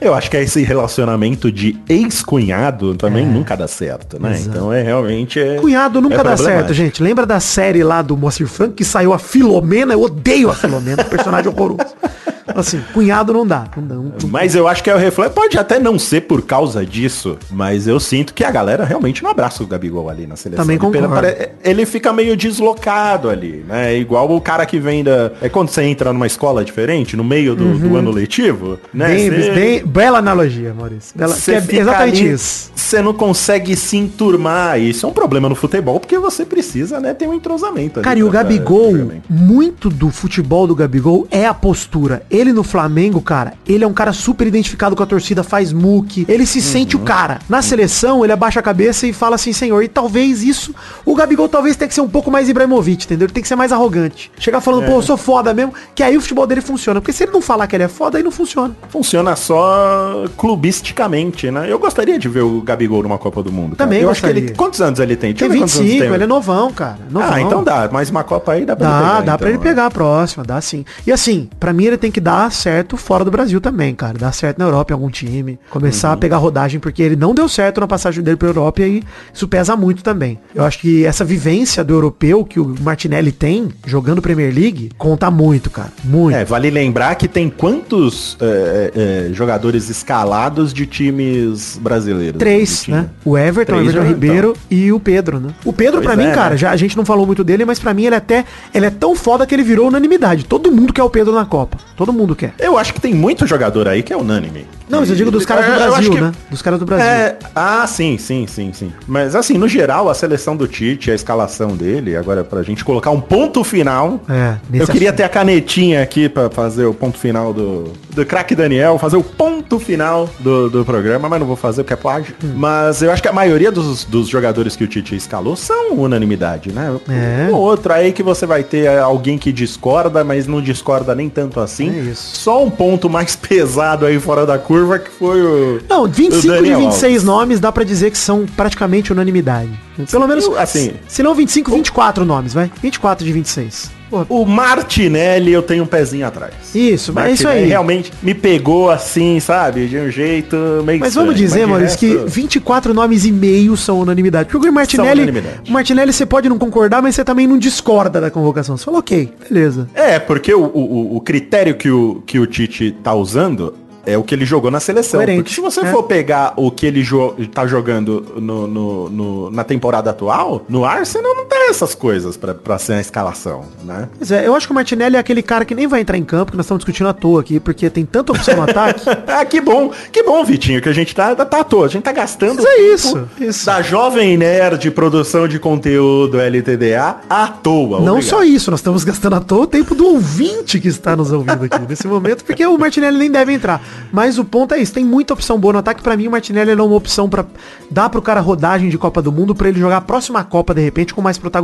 Eu 0.00 0.14
acho 0.14 0.30
que 0.30 0.36
esse 0.36 0.62
relacionamento 0.62 1.50
de 1.50 1.76
ex-cunhado 1.88 2.94
também 2.94 3.24
É. 3.24 3.28
nunca 3.28 3.56
dá 3.56 3.68
certo, 3.68 4.20
né? 4.20 4.32
Exato. 4.32 4.48
Então 4.48 4.72
é 4.72 4.82
realmente... 4.82 5.38
É, 5.40 5.56
Cunhado 5.56 6.00
nunca 6.00 6.20
é 6.20 6.24
dá 6.24 6.36
certo, 6.36 6.72
gente. 6.72 7.02
Lembra 7.02 7.24
da 7.26 7.40
série 7.40 7.82
lá 7.82 8.02
do 8.02 8.16
Moacir 8.16 8.46
Franco 8.46 8.74
que 8.74 8.84
saiu 8.84 9.12
a 9.12 9.18
Filomena? 9.18 9.92
Eu 9.94 10.02
odeio 10.02 10.50
a 10.50 10.54
Filomena, 10.54 11.04
personagem 11.04 11.50
horroroso. 11.50 11.94
Assim, 12.54 12.80
cunhado 12.92 13.32
não 13.32 13.46
dá. 13.46 13.66
Não 13.76 13.86
dá 13.86 13.94
não- 13.94 14.12
Mas 14.30 14.54
eu 14.54 14.66
acho 14.66 14.82
que 14.82 14.90
é 14.90 14.94
o 14.94 14.98
reflexo. 14.98 15.34
Pode 15.34 15.58
até 15.58 15.78
não 15.78 15.98
ser 15.98 16.22
por 16.22 16.42
causa 16.42 16.84
disso, 16.84 17.38
mas 17.50 17.86
eu 17.86 17.98
sinto 18.00 18.32
que 18.34 18.44
a 18.44 18.50
galera 18.50 18.84
realmente 18.84 19.22
não 19.22 19.30
abraça 19.30 19.62
o 19.62 19.66
Gabigol 19.66 20.08
ali 20.08 20.26
na 20.26 20.36
seleção. 20.36 20.64
Também 20.64 20.76
Ele 20.76 20.98
concordo. 21.06 21.28
Ele 21.64 21.86
fica 21.86 22.12
meio 22.12 22.36
deslocado 22.36 23.28
ali, 23.30 23.64
né? 23.68 23.96
Igual 23.96 24.30
o 24.34 24.40
cara 24.40 24.64
que 24.66 24.78
vem 24.78 25.02
da. 25.04 25.32
É 25.40 25.48
quando 25.48 25.68
você 25.68 25.82
entra 25.82 26.12
numa 26.12 26.26
escola 26.26 26.64
diferente, 26.64 27.16
no 27.16 27.24
meio 27.24 27.54
do, 27.54 27.78
do 27.78 27.96
ano 27.96 28.10
letivo, 28.10 28.78
né? 28.92 29.08
Bem, 29.08 29.30
Você- 29.30 29.50
bem- 29.52 29.86
bela 29.86 30.18
analogia, 30.18 30.74
Maurício. 30.74 31.16
Bela, 31.16 31.34
é 31.34 31.56
exatamente 31.80 32.20
ali, 32.22 32.32
isso. 32.32 32.70
Você 32.74 33.02
não 33.02 33.12
consegue 33.14 33.76
se 33.76 33.96
enturmar. 33.96 34.80
Isso 34.80 35.04
é 35.06 35.08
um 35.08 35.12
problema 35.12 35.48
no 35.48 35.54
futebol, 35.54 35.98
porque 36.00 36.18
você 36.18 36.44
precisa, 36.44 37.00
né, 37.00 37.14
ter 37.14 37.26
um 37.28 37.34
entrosamento. 37.34 37.98
ali 38.00 38.04
Cara, 38.04 38.18
e 38.18 38.22
o 38.22 38.30
Gabigol, 38.30 38.92
muito 39.28 39.88
do 39.90 40.10
futebol 40.10 40.66
do 40.66 40.74
Gabigol 40.74 41.26
é 41.30 41.46
a 41.46 41.54
postura. 41.54 42.22
Ele 42.30 42.37
no 42.52 42.62
Flamengo, 42.62 43.20
cara, 43.20 43.54
ele 43.66 43.84
é 43.84 43.86
um 43.86 43.92
cara 43.92 44.12
super 44.12 44.46
identificado 44.46 44.94
com 44.96 45.02
a 45.02 45.06
torcida, 45.06 45.42
faz 45.42 45.72
muque, 45.72 46.24
ele 46.28 46.46
se 46.46 46.60
sente 46.60 46.96
Uhum. 46.96 47.02
o 47.02 47.04
cara. 47.04 47.38
Na 47.48 47.60
seleção, 47.62 48.24
ele 48.24 48.32
abaixa 48.32 48.60
a 48.60 48.62
cabeça 48.62 49.06
e 49.06 49.12
fala 49.12 49.34
assim, 49.36 49.52
senhor, 49.52 49.82
e 49.82 49.88
talvez 49.88 50.42
isso, 50.42 50.74
o 51.04 51.14
Gabigol 51.14 51.48
talvez 51.48 51.76
tenha 51.76 51.88
que 51.88 51.94
ser 51.94 52.00
um 52.00 52.08
pouco 52.08 52.30
mais 52.30 52.48
Ibrahimovic, 52.48 53.04
entendeu? 53.04 53.26
Ele 53.26 53.32
tem 53.32 53.42
que 53.42 53.48
ser 53.48 53.56
mais 53.56 53.72
arrogante. 53.72 54.30
Chegar 54.38 54.60
falando, 54.60 54.84
É. 54.84 54.86
pô, 54.86 54.92
eu 54.98 55.02
sou 55.02 55.16
foda 55.16 55.52
mesmo, 55.54 55.72
que 55.94 56.02
aí 56.02 56.16
o 56.16 56.20
futebol 56.20 56.46
dele 56.46 56.60
funciona. 56.60 57.00
Porque 57.00 57.12
se 57.12 57.24
ele 57.24 57.32
não 57.32 57.40
falar 57.42 57.66
que 57.66 57.76
ele 57.76 57.84
é 57.84 57.88
foda, 57.88 58.18
aí 58.18 58.24
não 58.24 58.30
funciona. 58.30 58.74
Funciona 58.88 59.34
só 59.36 60.24
clubisticamente, 60.36 61.50
né? 61.50 61.70
Eu 61.70 61.78
gostaria 61.78 62.18
de 62.18 62.28
ver 62.28 62.42
o 62.42 62.60
Gabigol 62.60 63.02
numa 63.02 63.18
Copa 63.18 63.42
do 63.42 63.50
Mundo. 63.52 63.76
cara. 63.76 63.88
Também 63.88 64.02
eu 64.02 64.10
acho 64.10 64.20
que 64.20 64.26
ele. 64.26 64.40
gostaria. 64.40 64.56
Quantos 64.56 64.80
anos 64.80 65.00
ele 65.00 65.16
tem? 65.16 65.32
Deixa 65.32 65.44
Tem 65.44 65.46
eu 65.48 65.52
ver 65.52 65.58
quantos 65.60 65.76
anos 65.76 65.88
25, 65.90 66.14
ele 66.14 66.24
é 66.24 66.26
novão, 66.26 66.72
cara. 66.72 66.98
Novão. 67.10 67.30
Ah, 67.32 67.40
então 67.40 67.64
dá. 67.64 67.88
Mais 67.90 68.10
uma 68.10 68.22
Copa 68.24 68.52
aí 68.52 68.64
dá 68.64 68.76
pra 68.76 68.86
Dá, 68.88 68.94
ele 68.98 69.04
pegar. 69.08 69.20
dá 69.22 69.38
pra 69.38 69.48
ele 69.48 69.56
então, 69.56 69.64
né? 69.64 69.70
pegar 69.70 69.86
a 69.86 69.90
próxima, 69.90 70.44
dá 70.44 70.60
sim. 70.60 70.84
E 71.06 71.12
assim, 71.12 71.48
pra 71.58 71.72
mim 71.72 71.84
ele 71.84 71.96
tem 71.96 72.10
que 72.10 72.20
dar 72.28 72.52
certo 72.52 72.98
fora 72.98 73.24
do 73.24 73.30
Brasil 73.30 73.58
também, 73.58 73.94
cara. 73.94 74.18
Dar 74.18 74.32
certo 74.32 74.58
na 74.58 74.66
Europa 74.66 74.92
em 74.92 74.94
algum 74.94 75.08
time. 75.08 75.58
Começar 75.70 76.10
a 76.10 76.12
Uhum. 76.12 76.18
pegar 76.18 76.36
rodagem, 76.36 76.78
porque 76.78 77.02
ele 77.02 77.16
não 77.16 77.34
deu 77.34 77.48
certo 77.48 77.80
na 77.80 77.86
passagem 77.86 78.22
dele 78.22 78.36
pra 78.36 78.48
Europa 78.48 78.82
e 78.82 79.02
isso 79.32 79.48
pesa 79.48 79.74
muito 79.74 80.02
também. 80.02 80.38
Eu 80.54 80.62
acho 80.62 80.78
que 80.78 81.06
essa 81.06 81.24
vivência 81.24 81.82
do 81.82 81.94
europeu 81.94 82.44
que 82.44 82.60
o 82.60 82.74
Martinelli 82.82 83.32
tem, 83.32 83.70
jogando 83.86 84.20
Premier 84.20 84.54
League, 84.54 84.90
conta 84.98 85.30
muito, 85.30 85.70
cara. 85.70 85.90
Muito. 86.04 86.36
É, 86.36 86.44
vale 86.44 86.68
lembrar 86.68 87.14
que 87.14 87.26
tem 87.26 87.48
quantos 87.48 88.36
é, 88.42 88.90
é, 88.94 89.28
é, 89.30 89.32
jogadores 89.32 89.88
escalados 89.88 90.74
de 90.74 90.84
times 90.84 91.80
brasileiros? 91.80 92.38
Três, 92.38 92.82
time? 92.82 92.98
né? 92.98 93.10
O 93.24 93.38
Everton, 93.38 93.72
o 93.72 93.76
Três 93.76 93.88
Everton 93.88 94.06
já, 94.06 94.14
Ribeiro 94.14 94.54
e 94.70 94.92
o 94.92 95.00
Pedro, 95.00 95.40
né? 95.40 95.54
O 95.64 95.72
Pedro, 95.72 96.02
pra 96.02 96.14
mim, 96.14 96.26
é, 96.26 96.32
cara, 96.32 96.50
né? 96.50 96.56
já, 96.58 96.70
a 96.72 96.76
gente 96.76 96.94
não 96.94 97.06
falou 97.06 97.24
muito 97.24 97.42
dele, 97.42 97.64
mas 97.64 97.78
pra 97.78 97.94
mim 97.94 98.04
ele 98.04 98.16
até 98.16 98.44
ele 98.74 98.84
é 98.84 98.90
tão 98.90 99.16
foda 99.16 99.46
que 99.46 99.54
ele 99.54 99.62
virou 99.62 99.88
unanimidade. 99.88 100.44
Todo 100.44 100.70
mundo 100.70 100.92
quer 100.92 101.02
o 101.02 101.08
Pedro 101.08 101.34
na 101.34 101.46
Copa. 101.46 101.78
Todo 101.96 102.12
mundo 102.12 102.17
quer. 102.36 102.54
Eu 102.58 102.78
acho 102.78 102.92
que 102.92 103.00
tem 103.00 103.14
muito 103.14 103.46
jogador 103.46 103.88
aí 103.88 104.02
que 104.02 104.12
é 104.12 104.16
unânime. 104.16 104.66
Não, 104.88 105.00
mas 105.00 105.10
eu 105.10 105.16
digo 105.16 105.30
dos 105.30 105.44
caras 105.44 105.66
do 105.66 105.72
É, 105.72 105.76
Brasil, 105.76 106.10
que- 106.12 106.20
né? 106.20 106.32
Dos 106.50 106.62
caras 106.62 106.78
do 106.78 106.86
Brasil. 106.86 107.06
É, 107.06 107.36
ah, 107.54 107.86
sim, 107.86 108.16
sim, 108.18 108.46
sim, 108.46 108.72
sim. 108.72 108.92
Mas 109.06 109.34
assim, 109.36 109.54
no 109.58 109.68
geral, 109.68 110.08
a 110.08 110.14
seleção 110.14 110.56
do 110.56 110.66
Tite, 110.66 111.10
a 111.10 111.14
escalação 111.14 111.76
dele, 111.76 112.16
agora 112.16 112.42
pra 112.44 112.62
gente 112.62 112.84
colocar 112.84 113.10
um 113.10 113.20
ponto 113.20 113.62
final. 113.64 114.20
É, 114.28 114.54
nesse 114.70 114.82
eu 114.84 114.86
queria 114.92 115.08
assunto. 115.10 115.16
ter 115.18 115.24
a 115.24 115.28
canetinha 115.28 116.02
aqui 116.02 116.28
pra 116.28 116.48
fazer 116.50 116.86
o 116.86 116.94
ponto 116.94 117.18
final 117.18 117.52
do, 117.52 117.92
do 118.10 118.24
craque 118.24 118.54
Daniel, 118.54 118.98
fazer 118.98 119.16
o 119.16 119.22
ponto 119.22 119.78
final 119.78 120.28
do, 120.40 120.70
do 120.70 120.84
programa, 120.84 121.28
mas 121.28 121.40
não 121.40 121.46
vou 121.46 121.56
fazer 121.56 121.82
porque 121.82 121.94
é 121.94 121.96
plágio. 121.96 122.34
Hum. 122.42 122.52
Mas 122.56 123.02
eu 123.02 123.10
acho 123.12 123.20
que 123.22 123.28
a 123.28 123.32
maioria 123.32 123.70
dos, 123.70 124.04
dos 124.04 124.28
jogadores 124.28 124.74
que 124.76 124.84
o 124.84 124.86
Tite 124.86 125.14
escalou 125.14 125.54
são 125.56 125.92
unanimidade, 125.94 126.72
né? 126.72 126.96
É. 127.08 127.50
Um 127.50 127.54
ou 127.54 127.60
outro 127.60 127.92
aí 127.92 128.12
que 128.12 128.22
você 128.22 128.46
vai 128.46 128.62
ter 128.64 128.88
alguém 128.98 129.36
que 129.38 129.52
discorda, 129.52 130.24
mas 130.24 130.46
não 130.46 130.62
discorda 130.62 131.14
nem 131.14 131.28
tanto 131.28 131.60
assim. 131.60 131.90
É 131.90 132.00
isso. 132.10 132.36
Só 132.36 132.62
um 132.64 132.70
ponto 132.70 133.08
mais 133.10 133.34
pesado 133.36 134.06
aí 134.06 134.18
fora 134.18 134.46
da 134.46 134.58
curva 134.58 134.77
que 134.98 135.10
foi 135.10 135.40
o. 135.42 135.80
Não, 135.88 136.06
25 136.06 136.40
de 136.42 136.48
Daniel 136.48 136.78
26 136.80 137.04
Alves. 137.04 137.24
nomes 137.24 137.60
dá 137.60 137.72
pra 137.72 137.84
dizer 137.84 138.10
que 138.10 138.18
são 138.18 138.46
praticamente 138.56 139.12
unanimidade. 139.12 139.70
Pelo 140.10 140.28
menos, 140.28 140.44
eu, 140.44 140.58
assim- 140.58 140.92
se 141.08 141.22
não 141.22 141.34
25, 141.34 141.72
24 141.72 142.24
nomes, 142.24 142.54
vai. 142.54 142.70
24 142.80 143.24
de 143.26 143.32
26. 143.32 143.90
Porra, 144.08 144.24
O 144.30 144.46
Martinelli 144.46 145.52
eu 145.52 145.60
tenho 145.60 145.84
um 145.84 145.86
pezinho 145.86 146.26
atrás. 146.26 146.54
Isso, 146.74 147.12
mas 147.12 147.26
é 147.26 147.32
isso 147.32 147.48
aí. 147.48 147.66
realmente 147.66 148.10
me 148.22 148.32
pegou 148.32 148.90
assim, 148.90 149.38
sabe? 149.38 149.86
De 149.86 149.98
um 149.98 150.10
jeito 150.10 150.56
meio 150.84 150.98
Mas 151.00 151.14
vamos 151.14 151.34
dizer, 151.34 151.60
de 151.60 151.66
Maurício, 151.66 151.98
que 151.98 152.12
resto- 152.14 152.26
24 152.28 152.94
nomes 152.94 153.26
e 153.26 153.32
meio 153.32 153.76
são 153.76 154.00
unanimidade. 154.00 154.48
Porque 154.50 154.68
o 154.68 154.72
Martinelli, 154.72 155.22
unanimidade. 155.24 155.68
o 155.68 155.72
Martinelli 155.72 156.12
você 156.12 156.24
pode 156.24 156.48
não 156.48 156.56
concordar, 156.58 157.02
mas 157.02 157.16
você 157.16 157.24
também 157.24 157.46
não 157.46 157.58
discorda 157.58 158.18
da 158.18 158.30
convocação. 158.30 158.78
Você 158.78 158.84
fala, 158.86 158.98
ok, 158.98 159.30
beleza. 159.50 159.86
É, 159.94 160.18
porque 160.18 160.54
o, 160.54 160.62
o, 160.64 161.16
o 161.16 161.20
critério 161.20 161.74
que 161.76 161.90
o, 161.90 162.22
que 162.24 162.38
o 162.38 162.46
Tite 162.46 162.92
tá 163.02 163.12
usando 163.12 163.74
é 164.12 164.18
o 164.18 164.22
que 164.22 164.34
ele 164.34 164.44
jogou 164.44 164.70
na 164.70 164.80
seleção. 164.80 165.18
Coerente, 165.18 165.38
Porque 165.42 165.54
se 165.54 165.60
você 165.60 165.80
é. 165.80 165.90
for 165.92 166.02
pegar 166.04 166.54
o 166.56 166.70
que 166.70 166.86
ele 166.86 167.02
jo 167.02 167.34
tá 167.52 167.66
jogando 167.66 168.24
no, 168.36 168.66
no- 168.66 169.08
no- 169.10 169.50
na 169.50 169.64
temporada 169.64 170.10
atual, 170.10 170.62
no 170.68 170.84
Arsenal 170.84 171.34
não 171.34 171.46
essas 171.68 171.94
coisas 171.94 172.36
pra, 172.36 172.54
pra 172.54 172.78
ser 172.78 172.94
a 172.94 173.00
escalação, 173.00 173.64
né? 173.84 174.08
Pois 174.16 174.30
é, 174.30 174.46
eu 174.46 174.54
acho 174.54 174.66
que 174.66 174.72
o 174.72 174.74
Martinelli 174.74 175.16
é 175.16 175.18
aquele 175.18 175.42
cara 175.42 175.64
que 175.64 175.74
nem 175.74 175.86
vai 175.86 176.00
entrar 176.00 176.16
em 176.16 176.24
campo, 176.24 176.52
que 176.52 176.56
nós 176.56 176.66
estamos 176.66 176.80
discutindo 176.80 177.08
à 177.08 177.12
toa 177.12 177.40
aqui, 177.40 177.60
porque 177.60 177.88
tem 177.90 178.04
tanta 178.04 178.32
opção 178.32 178.56
no 178.56 178.62
ataque. 178.62 179.02
ah, 179.26 179.44
que 179.44 179.60
bom, 179.60 179.90
que 180.12 180.22
bom, 180.22 180.44
Vitinho, 180.44 180.80
que 180.80 180.88
a 180.88 180.92
gente 180.92 181.14
tá, 181.14 181.34
tá 181.34 181.60
à 181.60 181.64
toa. 181.64 181.86
A 181.86 181.88
gente 181.88 182.02
tá 182.02 182.12
gastando 182.12 182.62
Mas 182.62 182.64
é 182.64 182.76
tempo 182.76 182.94
isso, 182.94 183.28
isso. 183.40 183.66
da 183.66 183.82
Jovem 183.82 184.36
Nerd 184.36 184.90
Produção 184.90 185.46
de 185.46 185.58
Conteúdo 185.58 186.40
LTDA 186.40 187.16
à 187.28 187.48
toa. 187.48 188.00
Não 188.00 188.14
Obrigado. 188.14 188.22
só 188.22 188.42
isso, 188.42 188.70
nós 188.70 188.80
estamos 188.80 189.04
gastando 189.04 189.36
à 189.36 189.40
toa 189.40 189.62
o 189.62 189.66
tempo 189.66 189.94
do 189.94 190.06
ouvinte 190.06 190.80
que 190.80 190.88
está 190.88 191.14
nos 191.14 191.30
ouvindo 191.30 191.64
aqui 191.64 191.78
nesse 191.88 192.06
momento, 192.06 192.44
porque 192.44 192.66
o 192.66 192.78
Martinelli 192.78 193.18
nem 193.18 193.30
deve 193.30 193.52
entrar. 193.52 193.80
Mas 194.12 194.38
o 194.38 194.44
ponto 194.44 194.74
é 194.74 194.78
isso, 194.78 194.92
tem 194.92 195.04
muita 195.04 195.34
opção 195.34 195.58
boa 195.58 195.72
no 195.72 195.78
ataque. 195.80 196.02
Pra 196.02 196.16
mim, 196.16 196.28
o 196.28 196.30
Martinelli 196.30 196.70
é 196.70 196.74
uma 196.74 196.94
opção 196.94 197.28
pra 197.28 197.44
dar 197.90 198.08
pro 198.08 198.22
cara 198.22 198.40
rodagem 198.40 198.88
de 198.88 198.98
Copa 198.98 199.20
do 199.20 199.30
Mundo 199.30 199.54
pra 199.54 199.68
ele 199.68 199.78
jogar 199.78 199.98
a 199.98 200.00
próxima 200.00 200.42
Copa, 200.44 200.74
de 200.74 200.80
repente, 200.80 201.12
com 201.14 201.20
mais 201.20 201.36
protagonismo. 201.36 201.57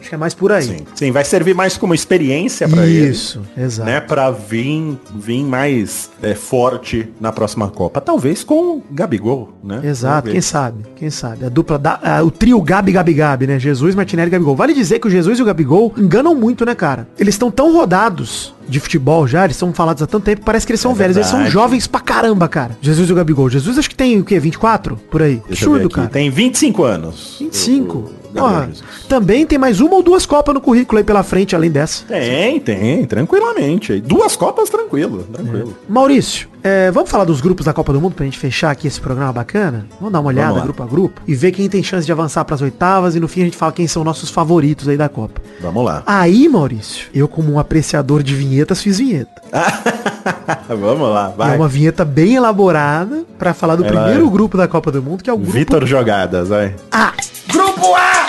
Acho 0.00 0.08
que 0.08 0.14
é 0.14 0.18
mais 0.18 0.34
por 0.34 0.52
aí. 0.52 0.62
Sim, 0.64 0.86
sim, 0.94 1.10
vai 1.10 1.24
servir 1.24 1.54
mais 1.54 1.76
como 1.76 1.94
experiência 1.94 2.68
pra 2.68 2.86
ele. 2.86 3.08
Isso, 3.10 3.40
exato. 3.56 3.88
Né, 3.90 4.00
pra 4.00 4.30
vir, 4.30 4.98
vir 5.14 5.42
mais 5.44 6.10
é, 6.22 6.34
forte 6.34 7.08
na 7.20 7.32
próxima 7.32 7.68
Copa. 7.68 8.00
Talvez 8.00 8.42
com 8.44 8.54
o 8.78 8.82
Gabigol, 8.90 9.52
né? 9.62 9.80
Exato, 9.84 10.22
Vamos 10.28 10.32
quem 10.32 10.40
sabe, 10.40 10.84
quem 10.96 11.10
sabe. 11.10 11.44
A 11.44 11.48
dupla, 11.48 11.78
da, 11.78 11.98
a- 12.02 12.22
o 12.22 12.30
trio 12.30 12.60
Gabi, 12.60 12.92
Gabi, 12.92 13.14
Gabi, 13.14 13.46
né? 13.46 13.58
Jesus, 13.58 13.94
Martinelli 13.94 14.28
e 14.28 14.32
Gabigol. 14.32 14.56
Vale 14.56 14.72
dizer 14.74 14.98
que 14.98 15.06
o 15.06 15.10
Jesus 15.10 15.38
e 15.38 15.42
o 15.42 15.44
Gabigol 15.44 15.92
enganam 15.96 16.34
muito, 16.34 16.64
né, 16.64 16.74
cara? 16.74 17.08
Eles 17.18 17.34
estão 17.34 17.50
tão 17.50 17.72
rodados 17.72 18.54
de 18.68 18.80
futebol 18.80 19.28
já, 19.28 19.44
eles 19.44 19.56
são 19.56 19.72
falados 19.72 20.02
há 20.02 20.06
tanto 20.08 20.24
tempo, 20.24 20.42
parece 20.44 20.66
que 20.66 20.72
eles 20.72 20.80
são 20.80 20.90
É 20.90 20.94
velhos. 20.94 21.16
Eles 21.16 21.28
são 21.28 21.36
verdade. 21.38 21.52
jovens 21.52 21.86
pra 21.86 22.00
caramba, 22.00 22.48
cara. 22.48 22.76
Jesus 22.80 23.08
e 23.08 23.12
o 23.12 23.16
Gabigol. 23.16 23.48
Jesus 23.48 23.78
acho 23.78 23.88
que 23.88 23.94
tem 23.94 24.18
o 24.18 24.24
quê? 24.24 24.40
24? 24.40 24.96
Por 25.10 25.22
aí. 25.22 25.40
Deixa 25.46 25.64
Absurdo, 25.66 25.88
cara. 25.88 26.08
Tem 26.08 26.28
25 26.30 26.82
anos. 26.82 27.36
25. 27.38 28.10
Porra, 28.36 28.68
também 29.08 29.46
tem 29.46 29.58
mais 29.58 29.80
uma 29.80 29.94
ou 29.96 30.02
duas 30.02 30.26
Copas 30.26 30.54
no 30.54 30.60
currículo 30.60 30.98
aí 30.98 31.04
pela 31.04 31.22
frente, 31.22 31.54
além 31.56 31.70
dessa. 31.70 32.04
Tem, 32.06 32.60
tem, 32.60 33.04
tranquilamente. 33.04 34.00
Duas 34.00 34.36
Copas, 34.36 34.68
tranquilo, 34.68 35.24
tranquilo. 35.32 35.76
Maurício, 35.88 36.48
é, 36.62 36.90
vamos 36.90 37.08
falar 37.10 37.24
dos 37.24 37.40
grupos 37.40 37.66
da 37.66 37.72
Copa 37.72 37.92
do 37.92 38.00
Mundo 38.00 38.14
pra 38.14 38.24
gente 38.24 38.38
fechar 38.38 38.70
aqui 38.70 38.86
esse 38.88 39.00
programa 39.00 39.32
bacana? 39.32 39.86
Vamos 39.98 40.12
dar 40.12 40.20
uma 40.20 40.28
olhada 40.28 40.60
grupo 40.60 40.82
a 40.82 40.86
grupo 40.86 41.20
e 41.26 41.34
ver 41.34 41.52
quem 41.52 41.68
tem 41.68 41.82
chance 41.82 42.04
de 42.04 42.12
avançar 42.12 42.44
pras 42.44 42.60
oitavas 42.60 43.14
e 43.14 43.20
no 43.20 43.28
fim 43.28 43.42
a 43.42 43.44
gente 43.44 43.56
fala 43.56 43.72
quem 43.72 43.86
são 43.86 44.02
nossos 44.02 44.30
favoritos 44.30 44.88
aí 44.88 44.96
da 44.96 45.08
Copa. 45.08 45.40
Vamos 45.60 45.84
lá. 45.84 46.02
Aí, 46.06 46.48
Maurício, 46.48 47.08
eu 47.14 47.28
como 47.28 47.52
um 47.52 47.58
apreciador 47.58 48.22
de 48.22 48.34
vinhetas 48.34 48.82
fiz 48.82 48.98
vinheta. 48.98 49.30
Vamos 50.68 51.08
lá, 51.08 51.32
É 51.34 51.36
vai. 51.36 51.56
uma 51.56 51.68
vinheta 51.68 52.04
bem 52.04 52.34
elaborada 52.34 53.24
pra 53.38 53.54
falar 53.54 53.76
do 53.76 53.84
Ela 53.84 53.92
primeiro 54.02 54.26
é. 54.26 54.30
grupo 54.30 54.56
da 54.56 54.66
Copa 54.66 54.90
do 54.90 55.02
Mundo, 55.02 55.22
que 55.22 55.30
é 55.30 55.32
o 55.32 55.36
grupo 55.38 55.52
Vitor 55.52 55.86
Jogadas, 55.86 56.48
vai. 56.48 56.74
A. 56.90 57.12
Grupo 57.52 57.94
A! 57.94 58.25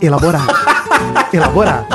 Elaborado. 0.00 0.52
Elaborado. 1.32 1.86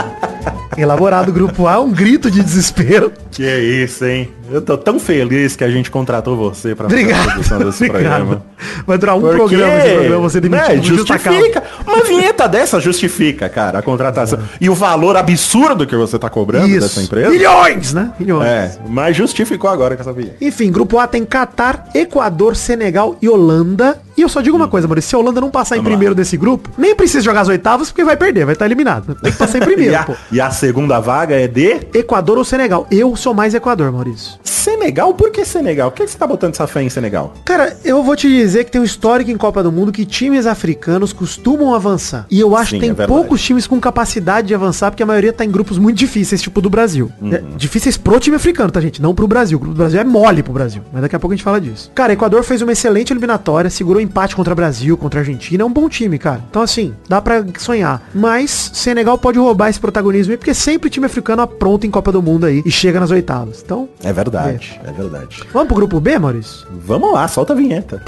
Elaborado 0.77 1.31
grupo 1.31 1.67
A, 1.67 1.79
um 1.79 1.91
grito 1.91 2.31
de 2.31 2.41
desespero. 2.41 3.11
Que 3.31 3.43
isso, 3.43 4.05
hein? 4.05 4.29
Eu 4.51 4.61
tô 4.61 4.77
tão 4.77 4.99
feliz 4.99 5.55
que 5.55 5.63
a 5.63 5.69
gente 5.69 5.89
contratou 5.89 6.35
você 6.35 6.75
pra 6.75 6.85
Obrigado. 6.85 7.25
produção 7.25 7.59
desse 7.59 7.87
programa. 7.87 8.17
Obrigado. 8.23 8.43
Vai 8.85 8.97
durar 8.97 9.15
um 9.17 9.21
Porque, 9.21 9.35
programa 9.37 9.77
esse 9.77 9.93
programa, 9.95 10.17
você 10.29 10.41
demitido 10.41 10.75
né, 10.75 10.83
justa 10.83 11.17
causa. 11.19 11.39
justifica. 11.39 11.63
Uma 11.87 12.03
vinheta 12.03 12.47
dessa 12.47 12.79
justifica, 12.79 13.49
cara, 13.49 13.79
a 13.79 13.81
contratação. 13.81 14.39
E 14.59 14.69
o 14.69 14.75
valor 14.75 15.15
absurdo 15.15 15.87
que 15.87 15.95
você 15.95 16.19
tá 16.19 16.29
cobrando 16.29 16.67
dessa 16.79 17.01
empresa. 17.01 17.29
Milhões, 17.29 17.93
né? 17.93 18.11
Milhões. 18.19 18.47
É, 18.47 18.77
mas 18.87 19.15
justificou 19.15 19.69
agora 19.69 19.95
com 19.95 20.01
essa 20.01 20.13
vinheta. 20.13 20.35
Enfim, 20.41 20.71
grupo 20.71 20.99
A 20.99 21.07
tem 21.07 21.23
Catar, 21.25 21.87
Equador, 21.95 22.55
Senegal 22.55 23.15
e 23.21 23.29
Holanda. 23.29 23.99
E 24.15 24.21
eu 24.21 24.29
só 24.29 24.41
digo 24.41 24.55
uma 24.55 24.67
coisa, 24.67 24.87
Maurício, 24.87 25.09
se 25.09 25.15
a 25.15 25.19
Holanda 25.19 25.41
não 25.41 25.49
passar 25.49 25.75
em 25.75 25.79
Vamos 25.79 25.89
primeiro 25.91 26.13
desse 26.13 26.37
grupo, 26.37 26.69
nem 26.77 26.93
precisa 26.95 27.21
jogar 27.21 27.41
as 27.41 27.47
oitavas 27.47 27.89
porque 27.89 28.03
vai 28.03 28.15
perder, 28.15 28.45
vai 28.45 28.53
estar 28.53 28.65
eliminado. 28.65 29.15
Tem 29.15 29.31
que 29.31 29.37
passar 29.39 29.57
em 29.57 29.61
primeiro, 29.61 29.97
pô. 30.05 30.13
E 30.33 30.41
a 30.41 30.49
segunda 30.49 30.99
vaga 30.99 31.39
é 31.39 31.47
de 31.47 31.79
Equador 31.93 32.39
ou 32.39 32.43
Senegal? 32.43 32.87
Eu 32.89 33.15
sou 33.15 33.35
mais 33.35 33.53
Equador, 33.53 33.91
Maurício. 33.91 34.39
Senegal. 34.63 35.13
Por 35.13 35.29
que 35.29 35.43
Senegal? 35.43 35.91
Por 35.91 35.97
que 35.97 36.07
você 36.07 36.17
tá 36.17 36.25
botando 36.25 36.53
essa 36.53 36.65
fé 36.65 36.81
em 36.81 36.89
Senegal? 36.89 37.33
Cara, 37.43 37.75
eu 37.83 38.01
vou 38.01 38.15
te 38.15 38.29
dizer 38.29 38.63
que 38.63 38.71
tem 38.71 38.79
um 38.79 38.83
histórico 38.85 39.29
em 39.29 39.35
Copa 39.37 39.61
do 39.61 39.71
Mundo 39.71 39.91
que 39.91 40.05
times 40.05 40.45
africanos 40.45 41.11
costumam 41.11 41.75
avançar. 41.75 42.25
E 42.31 42.39
eu 42.39 42.55
acho 42.55 42.71
Sim, 42.71 42.79
que 42.79 42.93
tem 42.93 43.03
é 43.03 43.07
poucos 43.07 43.41
times 43.41 43.67
com 43.67 43.79
capacidade 43.79 44.47
de 44.47 44.55
avançar, 44.55 44.89
porque 44.89 45.03
a 45.03 45.05
maioria 45.05 45.33
tá 45.33 45.43
em 45.43 45.51
grupos 45.51 45.77
muito 45.77 45.97
difíceis, 45.97 46.41
tipo 46.41 46.61
do 46.61 46.69
Brasil. 46.69 47.11
Uhum. 47.21 47.33
É, 47.33 47.43
difíceis 47.57 47.97
pro 47.97 48.19
time 48.19 48.37
africano, 48.37 48.71
tá, 48.71 48.79
gente? 48.79 49.01
Não 49.01 49.13
pro 49.13 49.27
Brasil. 49.27 49.57
O 49.57 49.59
grupo 49.59 49.75
do 49.75 49.77
Brasil 49.77 49.99
é 49.99 50.03
mole 50.05 50.41
pro 50.41 50.53
Brasil. 50.53 50.81
Mas 50.93 51.01
daqui 51.01 51.15
a 51.15 51.19
pouco 51.19 51.33
a 51.33 51.35
gente 51.35 51.43
fala 51.43 51.59
disso. 51.59 51.91
Cara, 51.93 52.13
Equador 52.13 52.43
fez 52.43 52.61
uma 52.61 52.71
excelente 52.71 53.11
eliminatória, 53.11 53.69
segurou 53.69 54.01
empate 54.01 54.33
contra 54.33 54.53
o 54.53 54.55
Brasil, 54.55 54.97
contra 54.97 55.19
a 55.19 55.21
Argentina. 55.21 55.61
É 55.61 55.65
um 55.65 55.73
bom 55.73 55.89
time, 55.89 56.17
cara. 56.17 56.41
Então, 56.49 56.61
assim, 56.61 56.93
dá 57.09 57.21
pra 57.21 57.43
sonhar. 57.59 58.01
Mas 58.13 58.71
Senegal 58.73 59.17
pode 59.17 59.37
roubar 59.37 59.69
esse 59.69 59.79
protagonismo 59.79 60.31
aí, 60.31 60.37
porque 60.37 60.53
sempre 60.53 60.87
o 60.87 60.89
time 60.89 61.05
africano 61.05 61.41
apronta 61.41 61.85
em 61.85 61.91
Copa 61.91 62.11
do 62.11 62.21
Mundo 62.21 62.45
aí 62.45 62.61
e 62.65 62.71
chega 62.71 62.99
nas 62.99 63.11
oitavas. 63.11 63.61
Então, 63.63 63.89
É 64.03 64.13
verdade, 64.13 64.52
é, 64.85 64.91
verdade. 64.91 65.43
vamos 65.51 65.67
pro 65.67 65.75
grupo 65.75 65.99
B, 65.99 66.17
Maurício? 66.19 66.67
Vamos 66.85 67.11
lá, 67.13 67.27
solta 67.27 67.53
a 67.53 67.55
vinheta. 67.55 68.01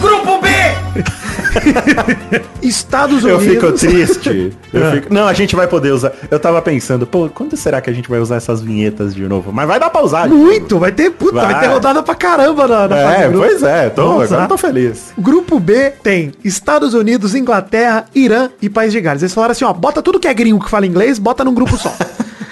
Grupo 0.00 0.40
B! 0.40 0.48
Estados 2.62 3.24
Eu 3.24 3.36
Unidos. 3.38 3.54
fico 3.54 3.72
triste. 3.72 4.52
Eu 4.72 4.86
É. 4.86 4.92
fico- 5.00 5.12
Não, 5.14 5.26
a 5.26 5.32
gente 5.32 5.54
vai 5.56 5.66
poder 5.66 5.92
usar. 5.92 6.12
Eu 6.30 6.38
tava 6.38 6.60
pensando, 6.62 7.06
pô, 7.06 7.28
quando 7.28 7.56
será 7.56 7.80
que 7.80 7.90
a 7.90 7.92
gente 7.92 8.08
vai 8.08 8.18
usar 8.18 8.36
essas 8.36 8.60
vinhetas 8.60 9.14
de 9.14 9.26
novo? 9.26 9.52
Mas 9.52 9.66
vai 9.66 9.78
dar 9.80 9.90
pra 9.90 10.02
usar. 10.02 10.28
Muito, 10.28 10.78
vai 10.78 10.92
ter, 10.92 11.10
puta, 11.10 11.34
vai, 11.40 11.52
Vai. 11.52 11.60
ter 11.62 11.66
rodada 11.68 12.02
pra 12.02 12.14
caramba 12.14 12.66
na, 12.66 12.88
na 12.88 12.96
É, 13.12 13.28
pois 13.30 13.62
é, 13.62 13.88
tô, 13.90 14.02
Vamos 14.08 14.24
agora 14.24 14.44
eu 14.44 14.48
tô 14.48 14.58
feliz. 14.58 15.12
Grupo 15.18 15.58
B 15.58 15.90
tem 16.02 16.32
Estados 16.44 16.94
Unidos, 16.94 17.34
Inglaterra, 17.34 18.04
Irã 18.14 18.50
e 18.60 18.68
País 18.68 18.92
de 18.92 19.00
Gales. 19.00 19.22
Eles 19.22 19.34
falaram 19.34 19.52
assim, 19.52 19.64
ó, 19.64 19.72
bota 19.72 20.02
tudo 20.02 20.20
que 20.20 20.28
é 20.28 20.34
gringo 20.34 20.62
que 20.64 20.70
fala 20.70 20.86
inglês, 20.86 21.18
bota 21.18 21.44
num 21.44 21.54
grupo 21.54 21.76
só. 21.76 21.92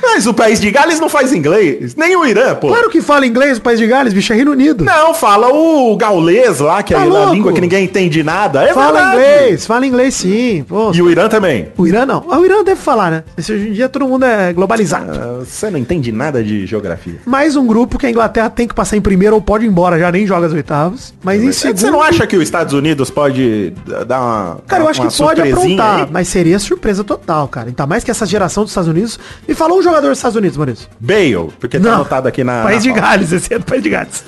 Mas 0.06 0.26
o 0.26 0.32
país 0.34 0.60
de 0.60 0.70
Gales 0.70 0.98
não 1.00 1.08
faz 1.08 1.32
inglês, 1.32 1.94
nem 1.94 2.16
o 2.16 2.24
Irã, 2.24 2.54
pô. 2.54 2.68
claro 2.68 2.88
que 2.88 3.00
fala 3.02 3.26
inglês 3.26 3.58
o 3.58 3.60
País 3.60 3.78
de 3.78 3.86
Gales, 3.86 4.12
bicho, 4.14 4.32
é 4.32 4.36
Reino 4.36 4.52
Unido. 4.52 4.84
Não, 4.84 5.12
fala 5.14 5.48
o 5.52 5.96
gaulês 5.96 6.60
lá, 6.60 6.82
que 6.82 6.94
Tá 6.94 7.00
é 7.00 7.02
a 7.02 7.26
língua 7.32 7.52
que 7.52 7.60
ninguém 7.60 7.84
entende 7.84 8.22
nada. 8.22 8.62
É 8.62 8.72
fala 8.72 8.92
verdade. 8.92 9.16
inglês, 9.16 9.66
fala 9.66 9.86
inglês 9.86 10.14
sim. 10.14 10.64
Pô, 10.68 10.92
E 10.94 11.02
o 11.02 11.10
Irã 11.10 11.28
também. 11.28 11.68
o 11.76 11.86
Irã 11.86 12.06
não. 12.06 12.24
Ah, 12.30 12.38
O 12.38 12.44
Irã 12.44 12.62
deve 12.64 12.80
falar, 12.80 13.10
né? 13.10 13.24
Esse, 13.36 13.52
hoje 13.52 13.68
em 13.68 13.72
dia 13.72 13.88
todo 13.88 14.06
mundo 14.08 14.24
é 14.24 14.52
globalizado. 14.52 15.10
Ah, 15.12 15.44
Você 15.44 15.68
não 15.70 15.78
entende 15.78 16.10
nada 16.12 16.42
de 16.42 16.66
geografia. 16.66 17.16
Mais 17.26 17.56
um 17.56 17.66
grupo 17.66 17.98
que 17.98 18.06
a 18.06 18.10
Inglaterra 18.10 18.48
tem 18.48 18.66
que 18.68 18.74
passar 18.74 18.96
em 18.96 19.00
primeiro 19.00 19.34
ou 19.34 19.42
pode 19.42 19.64
ir 19.64 19.68
embora, 19.68 19.98
já 19.98 20.10
nem 20.12 20.26
joga 20.26 20.46
as 20.46 20.52
oitavas. 20.52 21.12
Mas 21.22 21.42
em 21.42 21.52
segundo... 21.52 21.78
Você 21.78 21.90
não 21.90 22.00
acha 22.02 22.26
que 22.26 22.36
os 22.36 22.42
Estados 22.42 22.72
Unidos 22.72 23.10
pode 23.10 23.72
dar 24.06 24.20
uma 24.20 24.58
Cara, 24.66 24.84
eu 24.84 24.88
acho 24.88 25.02
que 25.02 25.16
pode 25.18 25.40
aprontar, 25.42 26.00
aí? 26.00 26.08
mas 26.10 26.28
seria 26.28 26.58
surpresa 26.58 27.02
total, 27.04 27.48
cara. 27.48 27.68
Ainda 27.68 27.86
mais 27.86 28.04
que 28.04 28.10
essa 28.10 28.24
geração 28.26 28.62
dos 28.62 28.70
Estados 28.70 28.88
Unidos. 28.88 29.18
Me 29.48 29.54
falou 29.54 29.78
um 29.78 29.82
jogador 29.82 29.95
dos 30.00 30.18
Estados 30.18 30.36
Unidos, 30.36 30.56
Maurício. 30.56 30.88
Bale, 31.00 31.48
porque 31.60 31.78
tá 31.80 31.94
anotado 31.94 32.28
aqui 32.28 32.42
na... 32.44 32.62
País 32.62 32.76
na 32.84 32.92
de 32.92 33.00
pauta. 33.00 33.00
Gales, 33.16 33.32
esse 33.32 33.54
é 33.54 33.58
do 33.58 33.64
País 33.64 33.82
de 33.82 33.90
Gales. 33.90 34.24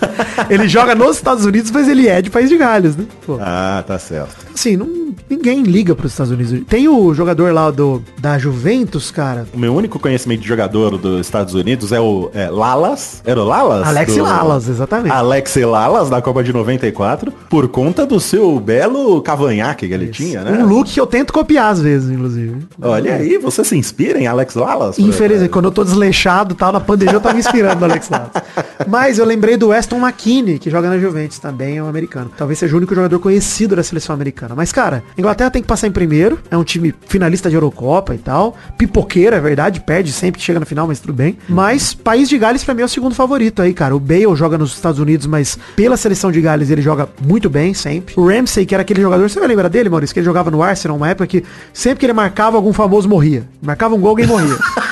ele 0.51 0.69
joga 0.69 0.95
nos 0.95 1.16
Estados 1.16 1.45
Unidos, 1.45 1.71
mas 1.71 1.89
ele 1.89 2.07
é 2.09 2.21
de 2.23 2.31
País 2.31 2.49
de 2.49 2.57
Gales, 2.57 2.97
né? 2.97 3.05
Pô, 3.27 3.39
Ah, 3.41 3.83
tá 3.87 3.99
certo. 3.99 4.37
assim, 4.55 4.77
não, 4.77 5.12
ninguém 5.29 5.62
liga 5.62 5.95
pros 5.95 6.12
Estados 6.12 6.33
Unidos. 6.33 6.64
Tem 6.69 6.89
o 6.89 7.12
jogador 7.14 7.53
lá 7.53 7.71
do, 7.71 8.03
da 8.19 8.39
Juventus, 8.39 9.11
cara. 9.11 9.47
O 9.53 9.59
meu 9.59 9.75
único 9.75 9.99
conhecimento 9.99 10.41
de 10.43 10.49
jogador 10.49 10.97
dos 10.99 11.21
Estados 11.21 11.55
Unidos 11.55 11.93
é 11.93 12.01
o 12.01 12.31
é, 12.35 12.49
Lalas. 12.51 13.23
Era 13.25 13.41
o 13.41 13.45
Lalas? 13.45 13.87
Alex 13.87 14.14
Do- 14.14 14.23
Lalas, 14.23 14.69
exatamente. 14.69 15.12
Alex 15.12 15.57
Lalas, 15.57 16.11
da 16.11 16.21
Copa 16.23 16.43
de 16.43 16.53
94, 16.53 17.33
por 17.49 17.69
conta 17.69 18.05
do 18.07 18.19
seu 18.21 18.59
belo 18.61 19.21
cavanhaque 19.23 19.87
que 19.89 19.95
ele 19.95 20.09
tinha, 20.09 20.43
né? 20.43 20.62
Um 20.62 20.66
look 20.66 20.91
que 20.93 21.01
eu 21.01 21.07
tento 21.07 21.33
copiar 21.33 21.73
às 21.73 21.81
vezes, 21.81 22.11
inclusive. 22.11 22.57
Olha 22.81 23.14
aí, 23.14 23.39
você 23.39 23.62
se 23.64 23.77
inspira 23.77 24.19
em 24.19 24.27
Alex 24.27 24.55
Lalas? 24.55 24.99
Infelizmente, 24.99 25.51
quando 25.59 25.65
eu 25.65 25.73
tô 25.73 25.83
desleixado 25.83 26.55
tal, 26.55 26.71
na 26.71 26.79
pandemia 26.79 27.15
eu 27.15 27.21
tava 27.21 27.35
me 27.35 27.41
inspirando 27.41 27.81
no 27.81 27.87
Alex 27.87 28.09
Lalas. 28.09 28.31
Mas 28.87 29.19
eu 29.19 29.25
lembrei 29.25 29.57
do 29.57 29.71
Weston 29.71 29.99
McKinney, 29.99 30.57
que 30.57 30.71
joga 30.71 30.89
na 30.89 30.97
Juventus, 30.97 31.41
também 31.41 31.79
é 31.79 31.83
um 31.83 31.89
americano. 31.89 32.31
Talvez 32.37 32.61
seja 32.61 32.75
o 32.75 32.77
único 32.77 32.95
jogador 32.95 33.19
conhecido 33.19 33.75
da 33.75 33.83
seleção 33.83 34.15
americana. 34.15 34.55
Mas, 34.55 34.71
cara, 34.71 35.03
Inglaterra 35.19 35.51
tem 35.51 35.61
que 35.61 35.67
passar 35.67 35.89
em 35.89 35.91
primeiro. 35.91 36.39
É 36.49 36.57
um 36.57 36.63
time 36.63 36.95
finalista 37.09 37.51
de 37.51 37.57
Eurocopa 37.57 38.15
e 38.15 38.19
tal. 38.19 38.57
Pipoqueiro, 38.79 39.35
é 39.35 39.41
verdade, 39.41 39.81
perde 39.81 40.13
sempre 40.13 40.41
chega 40.41 40.61
na 40.61 40.67
final, 40.67 40.87
mas 40.87 41.01
tudo 41.01 41.13
bem. 41.13 41.37
Mas 41.49 41.93
País 41.93 42.29
de 42.29 42.39
Gales, 42.39 42.63
pra 42.63 42.73
mim, 42.73 42.83
é 42.83 42.85
o 42.85 42.89
segundo 42.89 43.17
favorito 43.17 43.61
aí, 43.61 43.75
cara. 43.75 43.97
O 43.97 43.99
Bale 43.99 44.37
joga 44.37 44.57
nos 44.57 44.75
Estados 44.75 45.01
Unidos, 45.01 45.27
mas 45.27 45.59
pela 45.75 45.97
seleção 45.97 46.31
de 46.31 46.41
Gales 46.41 46.71
ele 46.71 46.83
joga 46.83 47.09
muito 47.21 47.51
bem, 47.51 47.75
sempre. 47.75 48.15
O 48.17 48.29
Ramsey, 48.29 48.65
que 48.65 48.77
era 48.77 48.83
aquele 48.83 49.03
jogador, 49.03 49.29
você 49.29 49.41
vai 49.41 49.49
lembrar 49.49 49.67
dele, 49.67 49.89
Maurício? 49.89 50.15
Que 50.15 50.21
ele 50.21 50.25
jogava 50.25 50.53
no 50.53 50.63
Arsenal, 50.63 50.97
uma 50.97 51.09
época 51.09 51.27
que 51.27 51.43
sempre 51.73 51.99
que 51.99 52.07
ele 52.07 52.13
marcava, 52.13 52.57
algum 52.57 52.73
famoso 52.73 53.09
morria. 53.09 53.43
Marcava 53.61 53.97
um 53.97 54.01
gol, 54.01 54.11
alguém 54.11 54.27
morria. 54.27 54.57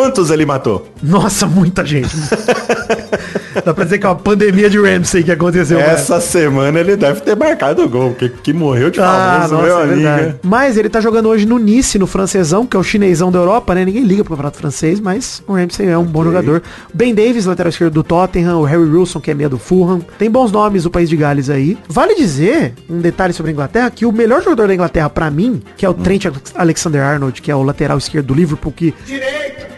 Quantos 0.00 0.30
ele 0.30 0.46
matou? 0.46 0.88
Nossa, 1.02 1.46
muita 1.46 1.84
gente. 1.84 2.08
Dá 3.64 3.74
pra 3.74 3.84
dizer 3.84 3.98
que 3.98 4.06
é 4.06 4.08
uma 4.08 4.14
pandemia 4.16 4.70
de 4.70 4.78
Ramsey 4.80 5.22
que 5.22 5.30
aconteceu. 5.30 5.76
né? 5.78 5.92
Essa 5.92 6.20
semana 6.20 6.80
ele 6.80 6.96
deve 6.96 7.20
ter 7.20 7.36
marcado 7.36 7.82
o 7.84 7.88
gol, 7.88 8.10
porque 8.10 8.30
que 8.30 8.52
morreu 8.52 8.90
de 8.90 8.98
Ah, 8.98 9.40
famoso, 9.42 9.54
nossa, 9.54 9.66
meu 9.66 9.78
é 9.78 9.82
amigo. 9.82 10.00
verdade. 10.00 10.34
Mas 10.42 10.76
ele 10.78 10.88
tá 10.88 11.00
jogando 11.02 11.28
hoje 11.28 11.44
no 11.44 11.58
Nice, 11.58 11.98
no 11.98 12.06
francesão, 12.06 12.64
que 12.64 12.76
é 12.76 12.80
o 12.80 12.82
chinesão 12.82 13.30
da 13.30 13.38
Europa, 13.40 13.74
né? 13.74 13.84
Ninguém 13.84 14.04
liga 14.04 14.24
pro 14.24 14.30
campeonato 14.34 14.56
francês, 14.56 14.98
mas 15.00 15.42
o 15.46 15.52
Ramsey 15.54 15.86
é 15.88 15.98
um 15.98 16.04
bom 16.04 16.24
jogador. 16.24 16.62
Ben 16.94 17.14
Davis, 17.14 17.44
lateral 17.44 17.68
esquerdo 17.68 17.92
do 17.92 18.02
Tottenham, 18.02 18.58
o 18.58 18.64
Harry 18.64 18.84
Wilson, 18.84 19.20
que 19.20 19.30
é 19.30 19.34
meia 19.34 19.48
do 19.50 19.58
Fulham. 19.58 20.00
Tem 20.18 20.30
bons 20.30 20.50
nomes 20.50 20.86
o 20.86 20.90
país 20.90 21.10
de 21.10 21.16
Gales 21.16 21.50
aí. 21.50 21.76
Vale 21.88 22.14
dizer, 22.14 22.72
um 22.88 23.00
detalhe 23.00 23.34
sobre 23.34 23.50
a 23.50 23.52
Inglaterra, 23.52 23.90
que 23.90 24.06
o 24.06 24.12
melhor 24.12 24.42
jogador 24.42 24.66
da 24.68 24.74
Inglaterra, 24.74 25.10
pra 25.10 25.30
mim, 25.30 25.60
que 25.76 25.84
é 25.84 25.88
o 25.90 25.92
Trent 25.94 26.24
Alexander-Arnold, 26.54 27.42
que 27.42 27.50
é 27.50 27.54
o 27.54 27.62
lateral 27.62 27.98
esquerdo 27.98 28.26
do 28.26 28.34
Liverpool, 28.34 28.72
que 28.72 28.94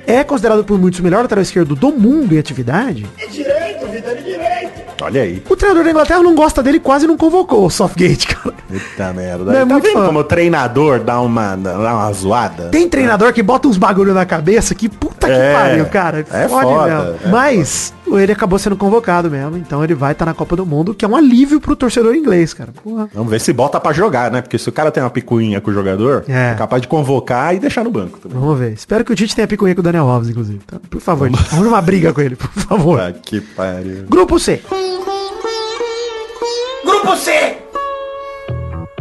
é 0.07 0.23
considerado 0.25 0.65
por 0.65 0.79
muitos 0.79 1.01
o 1.01 1.03
melhor 1.03 1.23
lateral 1.23 1.43
esquerdo 1.43 1.75
do 1.75 1.91
mundo 1.93 2.35
em 2.35 2.39
atividade. 2.39 3.07
Olha 5.01 5.23
aí. 5.23 5.43
O 5.49 5.57
treinador 5.57 5.83
da 5.85 5.91
Inglaterra 5.91 6.23
não 6.23 6.35
gosta 6.35 6.63
dele, 6.63 6.79
quase 6.79 7.07
não 7.09 7.17
convocou 7.17 7.67
o 7.67 7.71
Southgate, 7.71 8.29
cara. 8.29 8.55
Puta 8.69 9.13
merda. 9.13 9.45
Não 9.45 9.53
é 9.53 9.59
tá 9.61 9.67
muito 9.67 9.83
vendo 9.85 9.95
fã. 9.99 10.07
como 10.07 10.19
o 10.21 10.25
treinador 10.25 11.01
dá 11.01 11.21
uma, 11.21 11.57
dá 11.57 11.77
uma 11.95 12.13
zoada? 12.13 12.69
Tem 12.69 12.89
treinador 12.89 13.33
que 13.33 13.43
bota 13.43 13.67
uns 13.67 13.77
bagulho 13.77 14.15
na 14.15 14.25
cabeça 14.25 14.75
que 14.77 14.89
puta 14.89 15.27
que 15.27 15.33
É, 15.33 15.53
pariu, 15.53 15.87
cara. 15.87 16.25
é 16.31 16.49
Fode 16.49 16.65
foda, 16.67 17.03
mesmo. 17.05 17.19
é 17.25 17.29
Mas 17.31 17.93
ele 18.19 18.33
acabou 18.33 18.59
sendo 18.59 18.77
convocado 18.77 19.31
mesmo, 19.31 19.57
então 19.57 19.83
ele 19.85 19.95
vai 19.95 20.13
estar 20.13 20.25
na 20.25 20.35
Copa 20.35 20.57
do 20.57 20.65
Mundo, 20.67 20.95
que 20.95 21.05
é 21.05 21.09
um 21.09 21.17
alívio 21.17 21.61
pro 21.61 21.75
torcedor 21.77 22.15
inglês, 22.15 22.53
cara. 22.55 22.73
Porra. 22.83 23.09
Vamos 23.15 23.31
ver 23.31 23.41
se 23.41 23.53
bota 23.53 23.79
pra 23.81 23.93
jogar, 23.93 24.31
né? 24.31 24.41
Porque 24.43 24.59
se 24.59 24.69
o 24.69 24.73
cara 24.73 24.91
tem 24.91 25.03
uma 25.03 25.11
picuinha 25.11 25.61
com 25.61 25.71
o 25.71 25.75
jogador, 25.75 26.25
É. 26.29 26.53
é, 26.53 26.55
capaz 26.55 26.83
de 26.83 26.89
convocar 26.89 27.55
e 27.55 27.59
deixar 27.59 27.85
no 27.85 27.91
banco 27.91 28.19
também. 28.19 28.39
Vamos 28.39 28.59
ver. 28.59 28.73
Espero 28.73 29.05
que 29.05 29.13
o 29.13 29.17
Tite 29.17 29.35
tenha 29.37 29.47
picuinha 29.49 29.75
com 29.75 29.81
o 29.81 29.85
Daniel 29.85 30.09
Alves, 30.09 30.29
inclusive. 30.29 30.61
Tá? 30.67 30.79
Por 30.91 31.01
favor, 31.01 31.31
Tite, 31.31 31.51
vamos 31.51 31.67
uma 31.69 31.81
briga 31.83 32.13
com 32.13 32.21
ele, 32.21 32.37
por 32.37 32.49
favor. 32.51 32.99
Puta 32.99 33.13
que 33.25 33.41
pariu. 33.41 34.05
Grupo 34.09 34.39
C. 34.39 34.61
Grupo 36.85 37.17
C! 37.17 37.59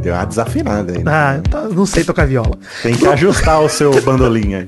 Deu 0.01 0.13
uma 0.15 0.25
desafinada 0.25 0.93
aí. 0.93 1.03
né? 1.03 1.11
Ah, 1.11 1.41
tá- 1.47 1.67
não 1.69 1.85
sei 1.85 2.03
tocar 2.03 2.25
viola. 2.25 2.57
Tem 2.81 2.95
que 2.95 3.05
ajustar 3.07 3.61
o 3.61 3.69
seu 3.69 3.91
bandolim 4.01 4.55
aí. 4.55 4.65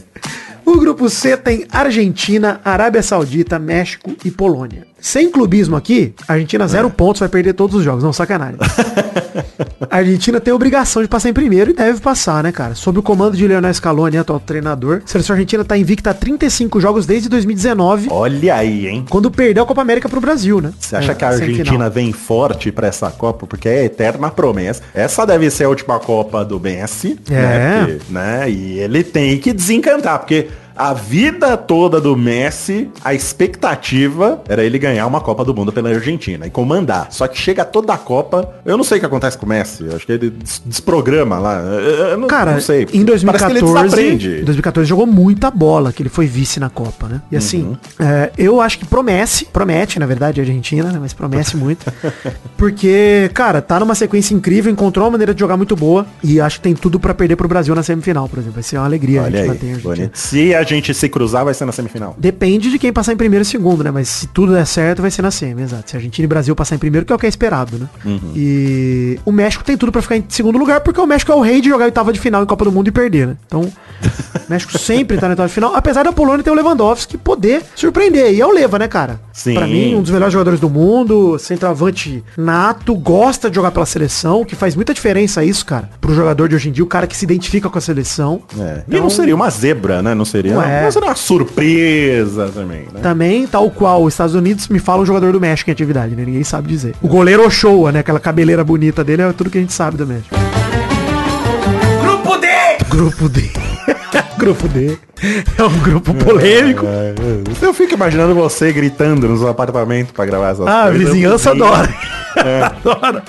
O 0.66 0.78
grupo 0.78 1.10
C 1.10 1.36
tem 1.36 1.66
Argentina, 1.72 2.62
Arábia 2.64 3.04
Saudita, 3.04 3.60
México 3.60 4.16
e 4.24 4.32
Polônia. 4.32 4.93
Sem 5.06 5.30
clubismo 5.30 5.76
aqui, 5.76 6.14
a 6.26 6.32
Argentina 6.34 6.66
zero 6.66 6.90
pontos, 6.90 7.20
vai 7.20 7.28
perder 7.28 7.52
todos 7.52 7.76
os 7.76 7.84
jogos. 7.84 8.02
Não, 8.06 8.14
sacanagem. 8.14 8.56
A 9.90 9.98
Argentina 9.98 10.40
tem 10.40 10.52
a 10.52 10.56
obrigação 10.56 11.02
de 11.02 11.08
passar 11.08 11.30
em 11.30 11.34
primeiro 11.34 11.72
e 11.72 11.74
deve 11.74 12.00
passar, 12.00 12.44
né, 12.44 12.52
cara? 12.52 12.74
Sob 12.74 12.98
o 13.00 13.04
comando 13.04 13.36
de 13.36 13.46
Leonel 13.48 13.74
Scaloni, 13.74 14.18
atual 14.18 14.40
treinador. 14.40 15.02
A 15.04 15.08
seleção 15.08 15.34
argentina 15.36 15.64
tá 15.64 15.78
invicta 15.78 16.10
a 16.12 16.14
35 16.14 16.80
jogos 16.80 17.06
desde 17.06 17.28
2019, 17.30 18.08
Olha 18.10 18.56
aí, 18.56 18.88
hein? 18.88 19.06
quando 19.10 19.30
perdeu 19.30 19.64
a 19.64 19.66
Copa 19.68 19.82
América 19.82 20.08
pro 20.10 20.22
Brasil, 20.22 20.62
né? 20.62 20.72
Você 20.80 20.96
acha 20.96 21.12
É, 21.12 21.16
que 21.16 21.26
a. 21.26 21.30
Argentina 21.30 21.90
vem 21.90 22.12
forte 22.12 22.72
pra 22.72 22.88
essa 22.88 23.12
Copa? 23.12 23.46
Porque 23.46 23.68
é 23.68 23.86
eterna 23.86 24.32
promessa. 24.32 24.82
Essa 24.94 25.26
deve 25.26 25.50
ser 25.52 25.66
a 25.66 25.70
última 25.70 26.00
Copa 26.00 26.44
do 26.46 26.60
Messi. 26.60 27.20
É. 27.30 27.34
Né? 27.34 27.86
Porque, 27.86 28.14
né? 28.14 28.50
E 28.50 28.80
ele 28.80 29.04
tem 29.04 29.38
que 29.38 29.52
desencantar, 29.54 30.20
porque 30.20 30.48
a 30.76 30.94
vida 30.94 31.56
toda 31.58 32.00
do 32.02 32.16
Messi, 32.16 32.90
a 33.04 33.14
expectativa 33.14 34.42
era 34.48 34.64
ele 34.64 34.78
ganhar 34.80 35.06
uma 35.08 35.22
Copa 35.22 35.46
do 35.46 35.54
Mundo 35.54 35.72
pela 35.72 35.90
Argentina 35.90 36.46
e 36.48 36.50
comandar. 36.50 37.08
Só 37.12 37.28
que 37.28 37.38
chega 37.38 37.64
toda 37.64 37.94
a 37.94 37.98
Copa, 37.98 38.50
eu 38.66 38.76
não 38.78 38.84
sei 38.84 38.98
o 38.98 39.00
que 39.00 39.06
acontece 39.06 39.38
com 39.38 39.46
o 39.46 39.50
Messi. 39.50 39.86
Eu 39.86 39.96
acho 39.96 40.06
que 40.06 40.12
ele 40.12 40.30
des- 40.30 40.62
desprograma 40.66 41.38
lá. 41.40 41.60
Eu- 41.60 42.18
não, 42.18 42.28
Cara, 42.28 42.54
não 42.54 42.62
sei. 42.62 42.88
em 42.94 43.06
Parece 43.06 43.24
que 43.46 43.52
ele 43.52 43.60
2014, 43.62 43.84
desaprende. 43.84 44.28
em 44.42 44.44
2014 44.46 44.90
jogou 44.90 45.06
muita 45.06 45.50
bola, 45.52 45.92
que 45.94 46.02
ele 46.02 46.10
foi 46.10 46.26
vice 46.26 46.60
na 46.60 46.70
Copa, 46.70 47.08
né? 47.08 47.22
E 47.32 47.38
assim, 47.38 47.64
Uhum. 47.64 47.78
é, 48.00 48.32
eu 48.38 48.60
acho 48.62 48.80
que 48.80 48.86
promete, 48.86 49.46
promete, 49.46 50.00
na 50.00 50.06
verdade, 50.06 50.40
a 50.40 50.44
Argentina, 50.44 50.92
né? 50.92 50.98
Mas 51.02 51.14
promete 51.14 51.56
muito. 51.58 51.86
porque, 52.58 53.30
cara, 53.34 53.62
tá 53.62 53.80
numa 53.80 53.96
sequência 53.96 54.34
incrível, 54.34 54.72
encontrou 54.72 55.06
uma 55.06 55.12
maneira 55.12 55.34
de 55.34 55.40
jogar 55.40 55.58
muito 55.58 55.76
boa 55.76 56.06
e 56.24 56.40
acho 56.40 56.58
que 56.58 56.64
tem 56.64 56.74
tudo 56.74 57.00
pra 57.00 57.14
perder 57.14 57.36
pro 57.36 57.48
Brasil 57.48 57.74
na 57.76 57.84
semifinal, 57.84 58.28
por 58.28 58.40
exemplo. 58.40 58.54
Vai 58.56 58.64
ser 58.64 58.78
uma 58.78 58.86
alegria 58.86 59.22
a 59.22 59.24
Olha 59.26 59.32
gente 59.38 59.42
aí, 59.42 59.48
bater 59.48 59.66
a 59.68 59.76
Argentina. 59.90 60.12
Se 60.14 60.56
a 60.56 60.63
gente 60.64 60.94
se 60.94 61.10
cruzar, 61.10 61.46
vai 61.46 61.54
ser 61.54 61.66
na 61.66 61.72
semifinal. 61.72 62.16
Depende 62.18 62.70
de 62.70 62.80
quem 62.80 62.92
passar 62.94 63.14
em 63.14 63.18
primeiro 63.18 63.44
e 63.44 63.46
segundo, 63.46 63.84
né? 63.84 63.92
Mas 63.92 64.08
se 64.10 64.28
tudo 64.28 64.54
der 64.54 64.66
certo, 64.66 65.02
vai 65.02 65.12
ser 65.12 65.22
na 65.22 65.32
semi, 65.32 65.62
exato. 65.64 65.90
Se 65.90 65.96
a 65.96 66.00
Argentina 66.00 66.26
e 66.26 66.28
Brasil 66.28 66.56
passar 66.56 66.76
em 66.76 66.80
primeiro, 66.80 67.06
que 67.06 67.12
é 67.14 67.16
o 67.16 67.20
que 67.20 67.26
é 67.26 67.30
esperado, 67.30 67.78
né? 67.78 67.88
Uhum. 68.06 68.32
E 68.36 69.20
o 69.26 69.32
México 69.32 69.64
tem 69.64 69.78
tudo 69.78 69.92
pra 69.92 70.02
ficar 70.02 70.18
em 70.18 70.24
segundo 70.30 70.58
lugar, 70.58 70.82
porque 70.82 71.00
o 71.00 71.06
México 71.06 71.32
é 71.32 71.36
o 71.36 71.42
rei 71.42 71.62
de 71.62 71.70
jogar 71.70 71.86
oitava 71.86 72.12
de 72.14 72.20
final 72.20 72.44
em 72.44 72.46
Copa 72.46 72.66
do 72.66 72.72
Mundo 72.72 72.88
e 72.88 72.92
perder, 72.92 73.28
né? 73.28 73.38
Então, 73.46 73.62
o 73.62 73.72
México 74.50 74.76
sempre 74.78 75.18
tá 75.18 75.28
na 75.28 75.32
oitava 75.34 75.48
de 75.48 75.54
final, 75.54 75.76
apesar 75.76 76.04
da 76.04 76.12
Polônia 76.12 76.44
ter 76.44 76.52
o 76.52 76.54
Lewandowski 76.54 77.18
poder 77.18 77.64
surpreender. 77.76 78.34
E 78.34 78.42
é 78.42 78.46
o 78.46 78.52
Leva, 78.52 78.78
né, 78.80 78.88
cara? 78.88 79.20
Sim. 79.32 79.54
Pra 79.56 79.66
mim, 79.68 79.96
um 79.96 80.02
dos 80.02 80.12
melhores 80.12 80.34
jogadores 80.34 80.60
do 80.60 80.70
mundo, 80.70 81.38
centroavante 81.40 82.24
nato, 82.38 82.94
gosta 82.96 83.50
de 83.50 83.56
jogar 83.56 83.72
pela 83.72 83.86
seleção, 83.86 84.44
que 84.46 84.56
faz 84.56 84.76
muita 84.76 84.94
diferença 84.94 85.44
isso, 85.44 85.66
cara. 85.66 85.90
Pro 86.00 86.14
jogador 86.14 86.48
de 86.50 86.56
hoje 86.56 86.70
em 86.70 86.72
dia, 86.72 86.84
o 86.84 86.88
cara 86.88 87.08
que 87.08 87.16
se 87.16 87.26
identifica 87.26 87.70
com 87.70 87.78
a 87.78 87.82
seleção. 87.82 88.42
É. 88.60 88.78
e 88.80 88.84
Então- 88.90 89.02
não 89.02 89.10
seria 89.10 89.36
uma 89.36 89.50
zebra, 89.50 90.02
né? 90.02 90.14
Não 90.14 90.26
seria, 90.26 90.53
Não 90.54 90.64
é. 90.64 90.84
não 90.84 90.92
seria 90.92 91.10
uma 91.10 91.16
surpresa 91.16 92.50
também, 92.54 92.82
né? 92.94 93.00
Também, 93.02 93.48
tal 93.48 93.70
qual 93.72 94.04
os 94.04 94.14
Estados 94.14 94.36
Unidos, 94.36 94.68
me 94.68 94.80
fala 94.80 95.02
um 95.02 95.06
jogador 95.06 95.32
do 95.32 95.40
México 95.42 95.70
em 95.70 95.74
atividade, 95.74 96.16
né? 96.16 96.24
Ninguém 96.26 96.44
sabe 96.44 96.68
dizer. 96.68 96.96
O 97.02 97.08
goleiro 97.08 97.46
Ochoa, 97.46 97.92
né? 97.92 98.00
Aquela 98.00 98.20
cabeleira 98.20 98.64
bonita 98.64 99.04
dele 99.04 99.22
é 99.22 99.32
tudo 99.34 99.50
que 99.50 99.58
a 99.58 99.62
gente 99.62 99.74
sabe 99.74 99.98
do 99.98 100.06
México. 100.08 100.36
Grupo 102.02 102.38
D! 102.38 102.48
Grupo 102.90 103.30
D. 103.30 103.50
grupo 104.38 104.68
D. 104.68 104.98
É 105.58 105.64
um 105.64 105.80
grupo 105.80 106.14
polêmico. 106.14 106.86
É, 106.86 107.14
é. 107.18 107.66
Eu 107.66 107.74
fico 107.74 107.94
imaginando 107.94 108.36
você 108.36 108.74
gritando 108.74 109.28
no 109.28 109.38
seu 109.38 109.48
apartamento 109.48 110.14
pra 110.14 110.26
gravar 110.26 110.50
essas 110.50 110.68
Ah, 110.68 110.84
a 110.84 110.90
coisas. 110.90 111.08
vizinhança 111.08 111.52
Sim. 111.52 111.56
adora. 111.62 111.74
adora. 111.84 112.23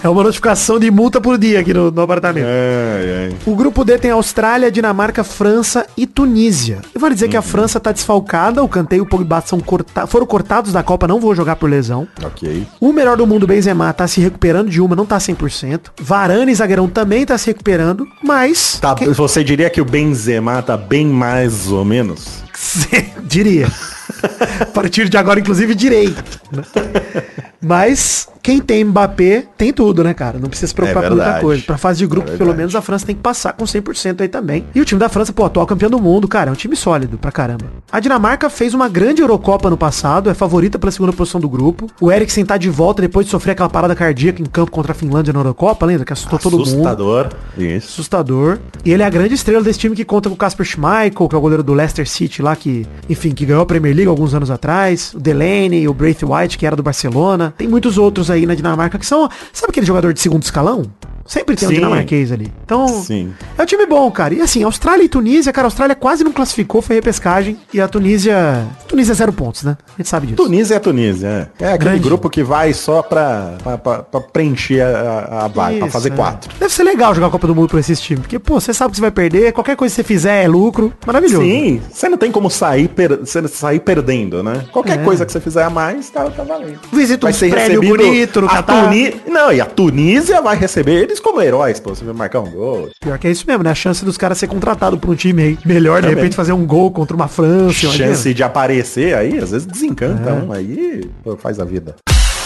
É 0.03 0.09
uma 0.09 0.23
notificação 0.23 0.79
de 0.79 0.91
multa 0.91 1.21
por 1.21 1.39
dia 1.39 1.61
aqui 1.61 1.73
no, 1.73 1.91
no 1.91 2.03
apartamento. 2.03 2.47
Ai, 2.47 3.27
ai. 3.27 3.37
O 3.47 3.55
grupo 3.55 3.85
D 3.85 3.99
tem 3.99 4.11
Austrália, 4.11 4.71
Dinamarca, 4.71 5.23
França 5.23 5.87
e 5.97 6.07
Tunísia. 6.07 6.81
Eu 6.95 7.01
vou 7.01 7.11
dizer 7.11 7.29
que 7.29 7.37
a 7.37 7.43
França 7.43 7.79
tá 7.79 7.93
desfalcada, 7.93 8.63
o 8.63 8.69
Kanté 8.69 8.97
e 8.97 9.01
o 9.01 9.07
Pogba 9.07 9.43
são 9.45 9.61
corta 9.61 10.07
foram 10.07 10.27
cortados 10.27 10.73
da 10.73 10.83
Copa, 10.83 11.07
não 11.07 11.21
vou 11.21 11.35
jogar 11.35 11.57
por 11.57 11.69
lesão. 11.69 12.07
Ok. 12.23 12.67
O 12.81 12.93
melhor 12.93 13.17
do 13.17 13.27
mundo, 13.27 13.47
Benzema, 13.47 13.93
tá 13.93 14.07
se 14.07 14.21
recuperando 14.21 14.71
de 14.71 14.81
uma, 14.81 14.97
não 14.97 15.07
tá 15.07 15.19
100%. 15.19 15.81
Varane, 16.01 16.55
zagueirão, 16.55 16.89
também 16.89 17.25
tá 17.25 17.37
se 17.39 17.47
recuperando, 17.47 18.07
mas... 18.23 18.79
Tá, 18.81 18.95
Você 18.95 19.45
diria 19.45 19.71
que 19.71 19.81
o 19.81 19.85
Benzema 19.85 20.63
tá 20.63 20.77
bem 20.77 21.07
mais 21.07 21.71
ou 21.71 21.85
menos? 21.85 22.45
diria. 23.25 23.69
A 24.61 24.67
partir 24.67 25.09
de 25.09 25.17
agora, 25.17 25.41
inclusive, 25.41 25.75
direi. 25.75 26.15
Mas 27.61 28.29
quem 28.43 28.61
tem 28.61 28.85
Mbappé 28.85 29.45
tem 29.57 29.73
tudo, 29.73 30.05
né, 30.05 30.13
cara? 30.13 30.39
Não 30.39 30.49
precisa 30.51 30.69
se 30.69 30.75
preocupar 30.75 31.05
É 31.05 31.09
com 31.09 31.15
muita 31.15 31.41
coisa. 31.41 31.63
Pra 31.65 31.79
fase 31.79 32.01
de 32.01 32.07
grupo, 32.07 32.31
É 32.31 32.37
pelo 32.37 32.55
menos, 32.55 32.75
a 32.77 32.83
França 32.83 33.07
tem 33.07 33.15
que 33.17 33.23
passar 33.23 33.55
com 33.55 33.65
100% 33.65 34.21
aí 34.21 34.29
também. 34.29 34.67
E 34.75 34.81
o 34.81 34.85
time 34.85 34.99
da 34.99 35.09
França, 35.09 35.33
pô, 35.33 35.47
atual 35.47 35.67
campeão 35.67 35.89
do 35.89 35.99
mundo, 35.99 36.29
cara, 36.29 36.51
é 36.51 36.53
um 36.53 36.57
time 36.57 36.77
sólido 36.77 37.17
pra 37.17 37.33
caramba. 37.33 37.67
A 37.91 38.01
Dinamarca 38.01 38.51
fez 38.51 38.75
uma 38.75 38.87
grande 38.87 39.23
Eurocopa 39.23 39.71
no 39.71 39.79
passado, 39.79 40.29
é 40.29 40.35
favorita 40.35 40.79
pela 40.79 40.93
segunda 40.93 41.13
posição 41.13 41.41
do 41.41 41.49
grupo. 41.49 41.87
O 42.01 42.13
Eriksen 42.13 42.45
tá 42.45 42.59
de 42.59 42.69
volta 42.69 43.01
depois 43.01 43.25
de 43.25 43.31
sofrer 43.31 43.53
aquela 43.53 43.71
parada 43.71 43.95
cardíaca 43.95 44.43
em 44.43 44.47
campo 44.47 44.71
contra 44.71 44.93
a 44.93 44.95
Finlândia 44.95 45.33
na 45.33 45.41
Eurocopa, 45.41 45.87
lembra? 45.87 46.05
Que 46.05 46.13
assustou 46.13 46.39
todo 46.39 46.59
mundo 46.59 46.69
Assustador. 46.69 47.29
Isso. 47.57 47.89
assustador. 47.89 48.59
E 48.85 48.93
ele 48.93 49.03
é 49.03 49.07
a 49.07 49.11
grande 49.11 49.33
estrela 49.35 49.63
desse 49.63 49.79
time 49.79 49.97
que 49.97 50.05
conta 50.05 50.29
com 50.29 50.35
o 50.35 50.39
Casper 50.39 50.67
Schmeichel, 50.67 51.29
que 51.29 51.35
é 51.35 51.39
o 51.39 51.41
goleiro 51.41 51.63
do 51.63 51.73
Leicester 51.73 52.07
City 52.07 52.43
lá, 52.43 52.55
que, 52.55 52.87
enfim, 53.09 53.31
que 53.31 53.47
ganhou 53.47 53.63
a 53.63 53.67
Premier 53.67 53.95
League 53.97 54.11
alguns 54.15 54.35
anos 54.35 54.51
atrás. 54.51 55.13
O 55.15 55.21
Delaney, 55.21 55.87
o 55.89 55.95
Braithwaite, 55.95 56.57
que 56.57 56.67
era 56.67 56.75
do 56.75 56.83
Barcelona. 56.83 57.55
Tem 57.57 57.69
muitos 57.69 57.99
outros 57.99 58.31
aí 58.31 58.47
na 58.47 58.55
Dinamarca 58.55 58.99
que 58.99 59.07
são, 59.07 59.29
sabe 59.53 59.71
aquele 59.71 59.87
jogador 59.87 60.13
de 60.13 60.21
segundo 60.21 60.43
escalão? 60.43 60.85
Sempre 61.27 61.57
tem 61.57 61.67
um 61.67 61.71
Sim. 61.71 61.77
dinamarquês 61.77 62.31
ali. 62.31 62.53
Então, 62.65 62.87
Sim. 62.87 63.33
é 63.57 63.63
um 63.63 63.67
time 63.67 63.87
bom, 63.87 64.11
cara. 64.11 64.35
E 64.35 64.41
assim, 64.41 64.63
Austrália 64.63 65.03
e 65.05 65.09
Tunísia, 65.09 65.53
cara, 65.53 65.67
a 65.67 65.69
Austrália 65.69 65.95
quase 65.95 66.23
não 66.23 66.33
classificou, 66.33 66.83
foi 66.83 66.97
repescagem. 66.97 67.57
E 67.73 67.81
a 67.81 67.89
Tunísia. 67.89 68.67
Tunísia 68.87 69.15
zero 69.15 69.33
pontos, 69.33 69.63
né? 69.65 69.77
A 69.89 69.97
gente 69.97 70.09
sabe 70.09 70.27
disso. 70.27 70.37
Tunísia 70.43 70.75
é 70.75 70.79
Tunísia, 70.79 71.51
é. 71.59 71.65
É 71.65 71.69
aquele 71.73 71.91
Grande. 71.91 72.01
grupo 72.09 72.29
que 72.29 72.43
vai 72.43 72.73
só 72.75 73.03
pra, 73.03 73.55
pra, 73.63 73.79
pra- 73.79 74.03
pra 74.03 74.21
preencher 74.21 74.83
a, 74.83 75.45
a, 75.45 75.49
vaga, 75.49 75.79
pra 75.79 75.89
fazer 75.91 76.13
é. 76.13 76.17
quatro. 76.17 76.51
Deve 76.59 76.73
ser 76.73 76.83
legal 76.85 77.15
jogar 77.15 77.29
a 77.29 77.31
Copa 77.31 77.47
do 77.47 77.55
Mundo 77.55 77.69
por 77.69 77.79
esses 77.81 78.01
times. 78.01 78.21
Porque, 78.23 78.39
pô, 78.39 78.61
você 78.61 78.75
sabe 78.75 78.91
que 78.91 78.97
você 78.97 79.01
vai 79.03 79.11
perder, 79.11 79.53
qualquer 79.53 79.77
coisa 79.77 79.93
que 79.93 79.97
você 79.97 80.05
fizer 80.05 80.45
é 80.45 80.49
lucro. 80.49 80.93
Maravilhoso. 81.07 81.43
Sim, 81.45 81.81
você 81.91 82.09
não 82.09 82.19
tem 82.19 82.31
como 82.31 82.51
sair, 82.51 82.89
per- 82.89 83.21
sair 83.49 83.81
perdendo, 83.81 84.43
né? 84.43 84.65
Qualquer 84.71 84.99
É. 85.01 85.03
coisa 85.03 85.25
que 85.25 85.33
você 85.33 85.41
fizer 85.41 85.65
a 85.65 85.71
mais, 85.71 86.11
tá, 86.11 86.25
tá 86.31 86.43
valendo. 86.45 86.79
Visita 86.93 87.27
prédios 87.29 87.53
recebido 87.53 87.97
bonitos 87.97 88.43
no 88.43 88.49
a 88.49 88.53
Catar. 88.57 88.85
Tuni... 88.85 89.15
Não, 89.27 89.53
e 89.53 89.61
a 89.61 89.65
Tunísia 89.67 90.41
vai 90.43 90.57
receber 90.57 91.14
eles 91.15 91.21
como 91.21 91.41
heróis, 91.41 91.81
pô. 91.81 91.95
Você 91.95 92.05
vai 92.05 92.15
marcar 92.15 92.41
um 92.41 92.51
gol. 92.51 92.89
Pior 93.01 93.19
que 93.19 93.27
é 93.27 93.31
isso 93.31 93.45
mesmo, 93.47 93.63
né? 93.63 93.71
A 93.71 93.75
chance 93.75 94.05
dos 94.05 94.17
caras 94.17 94.37
ser 94.39 94.47
contratado 94.49 94.99
por 94.99 95.11
um 95.11 95.15
time 95.15 95.43
aí 95.43 95.59
melhor, 95.65 95.97
de 95.97 96.03
Também. 96.03 96.17
repente 96.17 96.37
fazer 96.37 96.53
um 96.53 96.67
gol 96.67 96.91
contra 96.91 97.17
uma 97.17 97.29
França. 97.29 97.85
imagina. 97.87 98.09
Chance 98.09 98.35
de 98.35 98.43
aparecer 98.43 99.15
aí, 99.17 99.39
às 99.39 99.51
vezes 99.51 99.67
desencanta 99.67 100.31
É. 100.31 100.33
um 100.33 100.53
aí, 100.53 101.09
pô, 101.23 101.37
faz 101.37 101.59
a 101.61 101.65
vida. 101.65 101.95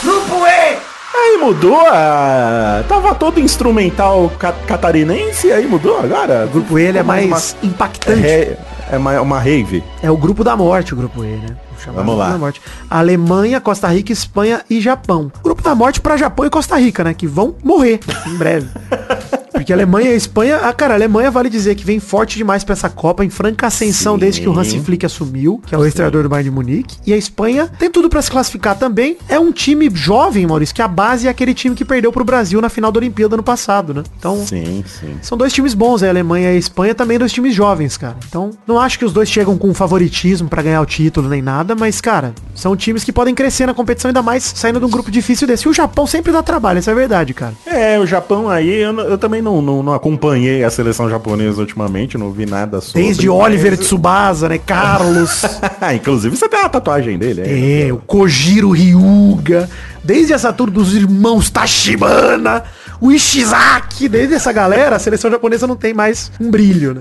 Grupo 0.03 0.47
E! 0.47 0.79
Aí 1.21 1.37
mudou 1.39 1.77
a... 1.87 2.85
Tava 2.89 3.15
todo 3.15 3.41
instrumental 3.41 4.31
ca- 4.39 4.53
catarinense, 4.67 5.51
aí 5.53 5.67
mudou 5.67 5.99
agora. 5.99 6.45
O 6.47 6.49
grupo 6.49 6.79
E 6.79 6.83
ele 6.83 6.99
é 6.99 7.03
Ficou 7.03 7.17
mais 7.17 7.57
impactante. 7.63 8.27
É, 8.27 8.57
é 8.93 8.97
uma, 8.99 9.21
uma 9.21 9.39
rave. 9.41 9.83
É 10.03 10.11
o 10.11 10.17
grupo 10.17 10.45
da 10.45 10.57
morte, 10.57 10.95
o 10.95 10.97
grupo 10.97 11.25
E, 11.25 11.29
né? 11.29 11.49
Chamado 11.79 12.05
Vamos 12.05 12.19
lá. 12.19 12.31
Da 12.31 12.39
morte. 12.39 12.61
Alemanha, 12.89 13.61
Costa 13.61 13.89
Rica, 13.89 14.13
Espanha 14.13 14.63
e 14.69 14.81
Japão. 14.81 15.31
Grupo 15.43 15.63
da 15.63 15.75
morte 15.75 16.01
pra 16.01 16.17
Japão 16.17 16.45
e 16.47 16.51
Costa 16.51 16.77
Rica, 16.77 17.05
né? 17.05 17.15
Que 17.15 17.27
vão 17.27 17.55
morrer 17.63 18.01
em 18.27 18.35
breve. 18.37 18.69
Porque 19.59 19.73
a 19.73 19.77
Alemanha 19.77 20.11
e 20.11 20.13
a 20.13 20.17
Espanha, 20.17 20.57
ah, 20.63 20.73
cara, 20.73 20.95
a 20.95 20.97
Alemanha 20.97 21.31
vale 21.31 21.51
dizer 21.51 21.75
que 21.75 21.85
vem 21.85 21.99
forte 22.01 22.37
demais 22.37 22.65
pra 22.65 22.73
essa 22.73 22.89
Copa, 22.89 23.25
em 23.25 23.31
franca 23.31 23.67
ascensão 23.67 24.15
Sim. 24.15 24.21
desde 24.21 24.41
que 24.41 24.49
o 24.49 24.59
Hansi 24.59 24.81
Flick 24.81 25.05
assumiu, 25.05 25.61
que 25.67 25.75
é 25.75 25.79
o 25.79 25.85
ex-treinador 25.85 26.23
do 26.23 26.29
Bayern 26.29 26.51
de 26.51 26.55
Munique. 26.55 26.97
E 27.07 27.13
a 27.13 27.17
Espanha 27.17 27.71
tem 27.79 27.91
tudo 27.91 28.09
pra 28.09 28.23
se 28.23 28.31
classificar 28.31 28.77
também. 28.79 29.17
É 29.29 29.39
um 29.39 29.53
time 29.53 29.91
jovem, 29.93 30.47
Maurício, 30.47 30.75
que 30.75 30.83
a 30.83 30.89
base 30.89 31.27
é 31.27 31.31
aquele 31.31 31.55
time 31.55 31.75
que 31.75 31.85
perdeu 31.85 32.13
pro 32.13 32.25
Brasil 32.25 32.61
na 32.61 32.69
final 32.69 32.91
da 32.93 32.99
Olimpíada 32.99 33.35
ano 33.37 33.43
passado, 33.43 33.93
né? 33.95 34.03
Então, 34.19 34.45
Sim, 34.47 34.85
sim. 34.87 35.17
são 35.23 35.37
dois 35.37 35.53
times 35.53 35.75
bons, 35.75 36.03
a 36.03 36.09
Alemanha 36.09 36.53
e 36.53 36.57
a 36.57 36.59
Espanha 36.59 36.95
também 36.95 37.19
dois 37.19 37.33
times 37.33 37.55
jovens, 37.55 37.97
cara. 37.97 38.17
Então, 38.29 38.51
não 38.67 38.79
acho 38.81 38.99
que 38.99 39.05
os 39.05 39.13
dois 39.13 39.29
chegam 39.29 39.57
com 39.59 39.73
favoritismo 39.75 40.49
pra 40.49 40.63
ganhar 40.63 40.81
o 40.81 40.87
título 40.87 41.29
nem 41.29 41.43
nada, 41.43 41.75
mas, 41.75 42.01
cara, 42.01 42.33
são 42.55 42.77
times 42.77 43.05
que 43.05 43.13
podem 43.13 43.35
crescer 43.35 43.67
na 43.67 43.75
competição, 43.75 44.09
ainda 44.09 44.23
mais 44.23 44.43
saindo 44.45 44.79
de 44.79 44.87
um 44.87 44.91
grupo 44.91 45.11
difícil 45.11 45.47
desse. 45.47 45.67
E 45.67 45.71
o 45.71 45.75
Japão 45.75 46.07
sempre 46.07 46.33
dá 46.33 46.43
trabalho, 46.43 46.79
isso 46.79 46.91
é 46.91 46.95
verdade, 46.95 47.35
cara. 47.35 47.55
É, 47.67 47.99
o 47.99 48.07
Japão 48.07 48.49
aí, 48.49 48.69
eu, 48.83 48.93
eu 49.01 49.19
também 49.19 49.41
não, 49.43 49.48
não, 49.63 49.83
não 49.83 49.93
acompanhei 49.95 50.63
a 50.65 50.71
seleção 50.71 51.09
japonesa 51.09 51.61
ultimamente, 51.61 52.17
não 52.19 52.31
vi 52.31 52.47
nada 52.47 52.81
sobre. 52.81 53.03
Desde 53.03 53.29
mas- 53.29 53.37
Oliver 53.39 53.77
Tsubasa, 53.77 54.49
né, 54.49 54.59
Carlos, 54.59 55.43
Inclusive 55.95 56.37
você 56.37 56.49
tem 56.49 56.61
a 56.61 56.69
tatuagem 56.69 57.19
dele, 57.19 57.43
é, 57.45 57.93
o 57.93 57.97
Kojiro 57.99 58.71
Ryuga, 58.71 59.69
desde 60.05 60.33
essa 60.33 60.53
turma 60.53 60.75
dos 60.75 60.95
irmãos 60.95 61.51
Tashibana, 61.51 62.63
o 63.01 63.13
Ishizaki, 63.13 64.09
desde 64.09 64.35
essa 64.35 64.53
galera, 64.53 64.97
a 64.97 64.99
seleção 64.99 65.31
japonesa 65.31 65.67
não 65.67 65.77
tem 65.77 65.95
mais 65.95 66.31
um 66.41 66.51
brilho, 66.51 66.95
né? 66.95 67.01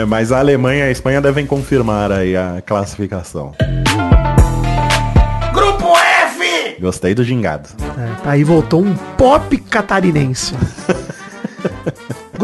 É, 0.00 0.04
mas 0.04 0.32
a 0.32 0.38
Alemanha 0.38 0.86
e 0.86 0.88
a 0.88 0.90
Espanha 0.90 1.20
devem 1.20 1.46
confirmar 1.46 2.10
aí 2.10 2.34
a 2.36 2.62
classificação. 2.64 3.52
Grupo 5.52 5.94
F! 5.96 6.76
Gostei 6.80 7.14
do 7.14 7.22
gingado. 7.22 7.68
É, 8.24 8.28
aí 8.30 8.42
voltou 8.44 8.82
um 8.82 8.94
pop 9.16 9.56
catarinense. 9.58 10.54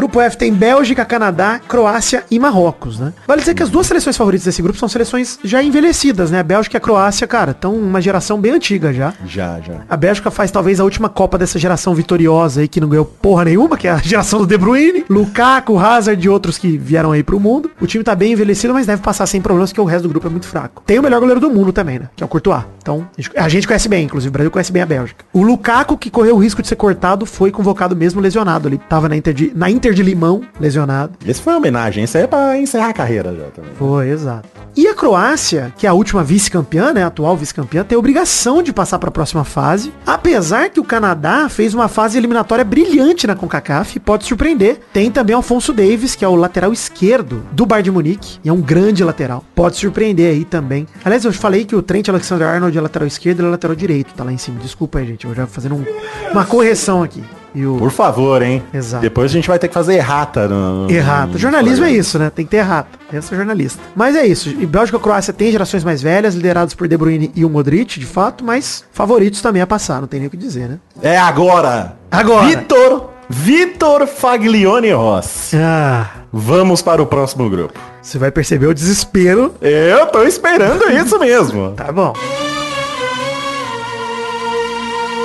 Grupo 0.01 0.19
F 0.19 0.35
tem 0.35 0.51
Bélgica, 0.51 1.05
Canadá, 1.05 1.59
Croácia 1.67 2.23
e 2.31 2.39
Marrocos, 2.39 2.97
né? 2.97 3.13
Vale 3.27 3.41
dizer 3.41 3.53
que 3.53 3.61
as 3.61 3.69
duas 3.69 3.85
seleções 3.85 4.17
favoritas 4.17 4.45
desse 4.45 4.59
grupo 4.59 4.79
são 4.79 4.89
seleções 4.89 5.37
já 5.43 5.61
envelhecidas, 5.61 6.31
né? 6.31 6.39
A 6.39 6.43
Bélgica 6.43 6.75
e 6.75 6.79
a 6.79 6.81
Croácia, 6.81 7.27
cara, 7.27 7.51
estão 7.51 7.75
uma 7.75 8.01
geração 8.01 8.41
bem 8.41 8.53
antiga 8.53 8.91
já. 8.91 9.13
Já, 9.27 9.59
já. 9.59 9.81
A 9.87 9.95
Bélgica 9.95 10.31
faz 10.31 10.49
talvez 10.49 10.79
a 10.79 10.83
última 10.83 11.07
Copa 11.07 11.37
dessa 11.37 11.59
geração 11.59 11.93
vitoriosa 11.93 12.61
aí, 12.61 12.67
que 12.67 12.81
não 12.81 12.89
ganhou 12.89 13.05
porra 13.05 13.45
nenhuma, 13.45 13.77
que 13.77 13.87
é 13.87 13.91
a 13.91 13.97
geração 14.03 14.39
do 14.39 14.47
De 14.47 14.57
Bruyne, 14.57 15.05
Lukaku, 15.07 15.77
Hazard 15.77 16.25
e 16.25 16.27
outros 16.27 16.57
que 16.57 16.79
vieram 16.79 17.11
aí 17.11 17.21
pro 17.21 17.39
mundo. 17.39 17.69
O 17.79 17.85
time 17.85 18.03
tá 18.03 18.15
bem 18.15 18.31
envelhecido, 18.33 18.73
mas 18.73 18.87
deve 18.87 19.03
passar 19.03 19.27
sem 19.27 19.39
problemas, 19.39 19.69
porque 19.69 19.81
o 19.81 19.85
resto 19.85 20.03
do 20.07 20.09
grupo 20.09 20.25
é 20.25 20.31
muito 20.31 20.47
fraco. 20.47 20.81
Tem 20.83 20.97
o 20.97 21.03
melhor 21.03 21.19
goleiro 21.19 21.39
do 21.39 21.51
mundo 21.51 21.71
também, 21.71 21.99
né? 21.99 22.09
Que 22.15 22.23
é 22.23 22.25
o 22.25 22.27
Courtois. 22.27 22.63
Então, 22.81 23.07
a 23.15 23.21
gente- 23.21 23.37
a 23.37 23.47
gente 23.49 23.67
conhece 23.67 23.87
bem, 23.87 24.05
inclusive 24.05 24.29
o 24.29 24.33
Brasil 24.33 24.49
conhece 24.49 24.71
bem 24.71 24.81
a 24.81 24.85
Bélgica. 24.87 25.23
O 25.31 25.43
Lukaku, 25.43 25.95
que 25.95 26.09
correu 26.09 26.35
o 26.37 26.39
risco 26.39 26.59
de 26.63 26.67
ser 26.67 26.75
cortado, 26.75 27.23
foi 27.27 27.51
convocado 27.51 27.95
mesmo 27.95 28.19
lesionado. 28.19 28.67
Ele 28.67 28.79
tava 28.89 29.07
na 29.07 29.15
Inter 29.15 29.33
de, 29.33 29.51
na 29.55 29.69
Inter 29.69 29.90
de 29.93 30.03
Limão, 30.03 30.41
lesionado. 30.59 31.13
Esse 31.25 31.41
foi 31.41 31.53
uma 31.53 31.59
homenagem, 31.59 32.03
isso 32.03 32.17
aí 32.17 32.23
é 32.23 32.27
pra 32.27 32.57
encerrar 32.57 32.89
a 32.89 32.93
carreira 32.93 33.33
já 33.35 33.45
também. 33.51 33.71
Foi, 33.77 34.09
exato. 34.09 34.47
E 34.75 34.87
a 34.87 34.95
Croácia, 34.95 35.73
que 35.77 35.85
é 35.85 35.89
a 35.89 35.93
última 35.93 36.23
vice-campeã, 36.23 36.93
né, 36.93 37.03
a 37.03 37.07
atual 37.07 37.35
vice-campeã, 37.35 37.83
tem 37.83 37.95
a 37.95 37.99
obrigação 37.99 38.63
de 38.63 38.71
passar 38.71 38.99
para 38.99 39.09
a 39.09 39.11
próxima 39.11 39.43
fase, 39.43 39.91
apesar 40.07 40.69
que 40.69 40.79
o 40.79 40.83
Canadá 40.83 41.49
fez 41.49 41.73
uma 41.73 41.89
fase 41.89 42.17
eliminatória 42.17 42.63
brilhante 42.63 43.27
na 43.27 43.35
CONCACAF, 43.35 43.99
pode 43.99 44.23
surpreender. 44.25 44.79
Tem 44.93 45.11
também 45.11 45.35
Alfonso 45.35 45.73
Davis, 45.73 46.15
que 46.15 46.23
é 46.23 46.27
o 46.27 46.35
lateral 46.35 46.71
esquerdo 46.71 47.43
do 47.51 47.65
Bayern 47.65 47.83
de 47.83 47.91
Munique, 47.91 48.39
e 48.45 48.47
é 48.49 48.53
um 48.53 48.61
grande 48.61 49.03
lateral. 49.03 49.43
Pode 49.53 49.75
surpreender 49.75 50.31
aí 50.31 50.45
também. 50.45 50.87
Aliás, 51.03 51.25
eu 51.25 51.33
falei 51.33 51.65
que 51.65 51.75
o 51.75 51.81
Trent 51.81 52.07
Alexander-Arnold 52.07 52.77
é 52.77 52.81
lateral 52.81 53.07
esquerdo, 53.07 53.39
ele 53.41 53.47
é 53.49 53.51
lateral 53.51 53.75
direito, 53.75 54.13
tá 54.13 54.23
lá 54.23 54.31
em 54.31 54.37
cima. 54.37 54.57
Desculpa 54.61 54.99
aí, 54.99 55.05
gente, 55.07 55.25
eu 55.25 55.35
já 55.35 55.45
fazendo 55.45 55.75
um- 55.75 55.85
uma 56.31 56.45
correção 56.45 57.03
aqui. 57.03 57.21
E 57.53 57.65
o... 57.65 57.75
Por 57.77 57.91
favor, 57.91 58.41
hein? 58.41 58.63
Exato. 58.73 59.01
Depois 59.01 59.29
a 59.29 59.33
gente 59.33 59.47
vai 59.47 59.59
ter 59.59 59.67
que 59.67 59.73
fazer 59.73 59.95
errata 59.95 60.47
no. 60.47 60.89
Errata. 60.89 61.33
no- 61.33 61.37
Jornalismo 61.37 61.85
é 61.85 61.91
isso, 61.91 62.17
né? 62.17 62.29
Tem 62.33 62.45
que 62.45 62.51
ter 62.51 62.57
errata. 62.57 62.89
Eu 63.11 63.21
sou 63.21 63.37
jornalista. 63.37 63.81
Mas 63.95 64.15
é 64.15 64.25
isso. 64.25 64.49
E 64.49 64.65
Bélgica 64.65 64.97
e 64.97 65.01
Croácia 65.01 65.33
tem 65.33 65.51
gerações 65.51 65.83
mais 65.83 66.01
velhas, 66.01 66.33
liderados 66.33 66.73
por 66.73 66.87
De 66.87 66.95
Bruyne 66.95 67.31
e 67.35 67.43
o 67.43 67.49
Modric, 67.49 67.99
de 67.99 68.05
fato, 68.05 68.43
mas 68.43 68.85
favoritos 68.93 69.41
também 69.41 69.61
a 69.61 69.67
passar, 69.67 69.99
não 69.99 70.07
tem 70.07 70.19
nem 70.21 70.27
o 70.27 70.31
que 70.31 70.37
dizer, 70.37 70.69
né? 70.69 70.79
É 71.01 71.17
agora. 71.17 71.95
Agora. 72.09 72.47
Vitor. 72.47 73.09
Vitor 73.29 74.07
Faglione 74.07 74.91
Rossi. 74.91 75.55
Ah, 75.57 76.09
Vamos 76.33 76.81
para 76.81 77.01
o 77.01 77.05
próximo 77.05 77.49
grupo. 77.49 77.77
você 78.01 78.17
vai 78.17 78.31
perceber 78.31 78.67
o 78.67 78.73
desespero. 78.73 79.53
Eu 79.61 80.05
tô 80.07 80.23
esperando 80.23 80.89
isso 80.91 81.17
mesmo. 81.19 81.71
Tá 81.71 81.91
bom. 81.91 82.13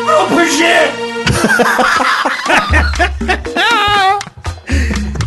Grupo 0.07 0.45
G! 0.45 1.06